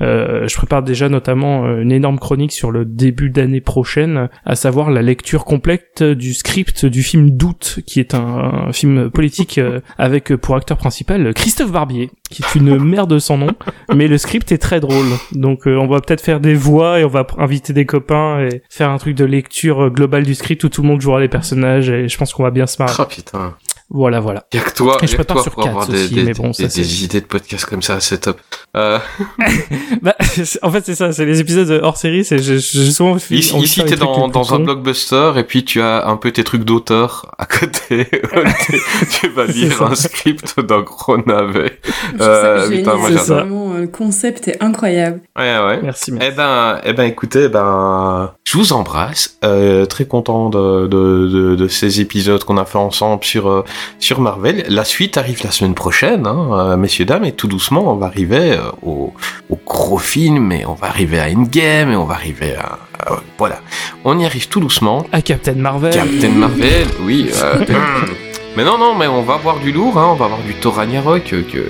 euh, 0.00 0.48
je 0.48 0.56
prépare 0.56 0.82
déjà 0.82 1.08
notamment 1.08 1.64
euh, 1.64 1.80
une 1.80 1.92
énorme 1.92 2.18
chronique 2.18 2.52
sur 2.52 2.70
le 2.70 2.84
début 2.84 3.30
d'année 3.30 3.60
prochaine, 3.60 4.28
à 4.44 4.56
savoir 4.56 4.90
la 4.90 5.02
lecture 5.02 5.44
complète 5.44 6.02
du 6.02 6.34
script 6.34 6.84
du 6.84 7.02
film 7.02 7.30
Doute, 7.30 7.80
qui 7.86 8.00
est 8.00 8.14
un, 8.14 8.72
film 8.72 9.10
politique 9.10 9.58
euh, 9.58 9.80
avec 9.98 10.34
pour 10.36 10.56
acteur 10.56 10.76
principal 10.76 11.32
Christophe 11.34 11.72
Barbier, 11.72 12.10
qui 12.30 12.42
est 12.42 12.54
une 12.54 12.78
merde 12.82 13.18
sans 13.18 13.38
nom, 13.38 13.50
mais 13.94 14.08
le 14.08 14.18
script 14.18 14.50
est 14.52 14.58
très 14.58 14.80
drôle. 14.80 15.06
Donc 15.32 15.62
on 15.66 15.86
va 15.86 16.00
peut-être 16.00 16.20
faire 16.20 16.40
des 16.40 16.54
voix 16.54 17.00
et 17.00 17.04
on 17.04 17.08
va 17.08 17.26
inviter 17.38 17.72
des 17.72 17.86
copains 17.86 18.40
et 18.40 18.62
faire 18.68 18.90
un 18.90 18.98
truc 18.98 19.16
de 19.16 19.24
lecture 19.24 19.90
globale 19.90 20.24
du 20.24 20.34
script 20.34 20.64
où 20.64 20.68
tout 20.68 20.82
le 20.82 20.88
monde 20.88 21.00
jouera 21.00 21.20
les 21.20 21.28
personnages 21.28 21.88
et 21.90 22.08
je 22.08 22.18
pense 22.18 22.32
qu'on 22.32 22.42
va 22.42 22.50
bien 22.50 22.66
se 22.66 22.82
marrer. 22.82 22.94
Oh 22.98 23.04
putain. 23.04 23.54
Voilà, 23.90 24.18
voilà. 24.18 24.46
Y'a 24.52 24.60
que 24.62 24.72
toi, 24.74 24.96
Et 25.02 25.06
je 25.06 25.12
y 25.12 25.14
a 25.14 25.18
que 25.18 25.22
prépare 25.22 25.36
toi 25.36 25.42
sur 25.44 25.52
pour 25.52 25.68
avoir 25.68 25.86
des, 25.86 26.04
aussi, 26.04 26.14
des, 26.14 26.24
mais 26.24 26.32
bon, 26.32 26.48
des- 26.48 26.54
ça, 26.54 26.68
c'est- 26.70 26.80
des 26.80 27.04
idées 27.04 27.20
de 27.20 27.26
podcast 27.26 27.64
comme 27.66 27.82
ça, 27.82 28.00
c'est 28.00 28.18
top. 28.18 28.40
Euh, 28.76 28.98
Bah, 30.02 30.14
en 30.62 30.70
fait 30.70 30.84
c'est 30.84 30.94
ça, 30.94 31.12
c'est 31.12 31.24
les 31.24 31.40
épisodes 31.40 31.80
hors 31.82 31.96
série, 31.96 32.24
c'est 32.24 32.38
souvent 32.60 33.16
ici, 33.30 33.56
ici 33.56 33.84
t'es 33.84 33.96
dans, 33.96 34.28
dans 34.28 34.54
un 34.54 34.58
blockbuster 34.58 35.32
et 35.36 35.44
puis 35.44 35.64
tu 35.64 35.80
as 35.80 36.06
un 36.06 36.16
peu 36.16 36.30
tes 36.32 36.44
trucs 36.44 36.64
d'auteur 36.64 37.32
à 37.38 37.46
côté. 37.46 38.08
tu 39.20 39.28
vas 39.28 39.44
lire 39.46 39.82
un 39.82 39.94
script 39.94 40.58
d'un 40.60 40.80
gros 40.80 41.16
navet. 41.18 41.78
Euh, 42.20 42.64
ça 42.64 42.70
putain, 42.70 42.92
génial. 42.96 43.12
moi, 43.12 43.22
vraiment, 43.22 43.74
euh, 43.74 43.80
le 43.82 43.86
concept 43.86 44.48
est 44.48 44.62
incroyable. 44.62 45.20
Ouais, 45.38 45.58
ouais. 45.58 45.80
Merci, 45.82 46.12
merci. 46.12 46.28
Eh 46.32 46.36
ben, 46.36 46.80
eh 46.84 46.92
ben, 46.92 47.04
écoutez, 47.04 47.48
ben, 47.48 48.32
je 48.44 48.58
vous 48.58 48.72
embrasse. 48.72 49.36
Euh, 49.44 49.86
très 49.86 50.06
content 50.06 50.48
de, 50.50 50.86
de, 50.86 51.28
de, 51.28 51.54
de 51.54 51.68
ces 51.68 52.00
épisodes 52.00 52.42
qu'on 52.44 52.56
a 52.56 52.64
fait 52.64 52.78
ensemble 52.78 53.24
sur 53.24 53.48
euh, 53.48 53.64
sur 53.98 54.20
Marvel. 54.20 54.64
La 54.68 54.84
suite 54.84 55.16
arrive 55.16 55.40
la 55.44 55.50
semaine 55.50 55.74
prochaine, 55.74 56.26
hein, 56.26 56.48
euh, 56.52 56.76
messieurs 56.76 57.04
dames, 57.04 57.24
et 57.24 57.32
tout 57.32 57.48
doucement, 57.48 57.92
on 57.92 57.96
va 57.96 58.06
arriver 58.06 58.52
euh, 58.52 58.70
au, 58.82 59.12
au 59.50 59.58
gros 59.66 59.98
film, 59.98 60.52
et 60.52 60.64
on 60.66 60.74
va 60.74 60.88
arriver 60.88 61.18
à 61.20 61.26
Endgame, 61.28 61.92
et 61.92 61.96
on 61.96 62.04
va 62.04 62.14
arriver 62.14 62.54
à, 62.56 62.78
à- 63.06 63.20
voilà, 63.38 63.60
on 64.04 64.18
y 64.18 64.24
arrive 64.24 64.48
tout 64.48 64.60
doucement. 64.60 65.06
À 65.12 65.22
Captain 65.22 65.54
Marvel. 65.54 65.92
Captain 65.92 66.30
Marvel, 66.30 66.86
oui. 67.02 67.30
euh, 67.42 67.64
mais 68.56 68.64
non, 68.64 68.78
non, 68.78 68.94
mais 68.94 69.06
on 69.06 69.22
va 69.22 69.36
voir 69.36 69.58
du 69.58 69.72
lourd, 69.72 69.98
hein, 69.98 70.08
on 70.12 70.14
va 70.14 70.26
voir 70.28 70.40
du 70.46 70.54
Thor 70.54 70.74
Ragnarok, 70.76 71.24
que, 71.24 71.36
que- 71.36 71.68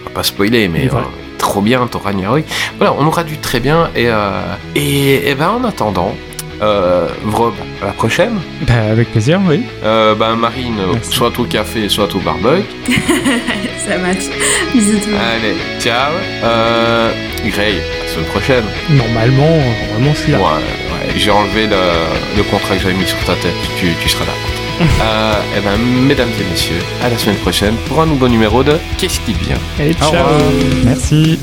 on 0.00 0.04
va 0.04 0.10
pas 0.14 0.22
spoiler, 0.22 0.68
mais 0.68 0.86
voilà. 0.88 1.06
euh, 1.06 1.38
trop 1.38 1.60
bien 1.60 1.86
Thor 1.86 2.02
Ragnarok. 2.02 2.44
Voilà, 2.78 2.94
on 2.98 3.06
aura 3.06 3.24
du 3.24 3.38
très 3.38 3.60
bien, 3.60 3.88
et, 3.96 4.06
euh, 4.08 4.40
et, 4.74 5.30
et 5.30 5.34
ben 5.34 5.50
en 5.50 5.64
attendant, 5.64 6.14
euh, 6.62 7.06
Vrob, 7.24 7.54
à 7.82 7.86
la 7.86 7.92
prochaine. 7.92 8.38
Bah, 8.66 8.74
avec 8.90 9.10
plaisir, 9.12 9.40
oui. 9.48 9.62
Euh, 9.84 10.14
ben 10.14 10.36
Marine, 10.36 10.76
Merci. 10.92 11.12
soit 11.12 11.38
au 11.38 11.44
café, 11.44 11.88
soit 11.88 12.14
au 12.14 12.18
barbecue. 12.18 12.62
Ça 13.86 13.98
match. 13.98 14.24
Bisous 14.72 14.98
tout. 14.98 15.10
Allez, 15.16 15.56
ciao. 15.80 16.12
Euh, 16.44 17.10
Gray, 17.46 17.74
à 17.74 18.04
la 18.04 18.08
semaine 18.12 18.26
prochaine. 18.30 18.64
Normalement, 18.90 19.58
normalement, 19.90 20.14
je 20.14 20.18
suis 20.20 20.32
là. 20.32 20.38
Ouais, 20.38 20.44
ouais, 20.44 21.12
j'ai 21.16 21.30
enlevé 21.32 21.66
le, 21.66 21.76
le 22.36 22.42
contrat 22.44 22.76
que 22.76 22.82
j'avais 22.82 22.94
mis 22.94 23.06
sur 23.06 23.18
ta 23.24 23.34
tête, 23.34 23.52
tu, 23.78 23.88
tu 24.00 24.08
seras 24.08 24.24
là. 24.24 24.32
euh, 24.80 25.58
et 25.58 25.60
ben, 25.60 25.76
mesdames 26.06 26.30
et 26.40 26.50
messieurs, 26.50 26.78
à 27.04 27.08
la 27.10 27.18
semaine 27.18 27.36
prochaine 27.36 27.74
pour 27.88 28.00
un 28.00 28.06
nouveau 28.06 28.28
numéro 28.28 28.62
de 28.62 28.74
Qu'est-ce 28.98 29.20
qui 29.20 29.32
vient 29.34 29.58
Allez, 29.80 29.90
Au 30.00 30.10
ciao. 30.10 30.26
Merci. 30.84 31.38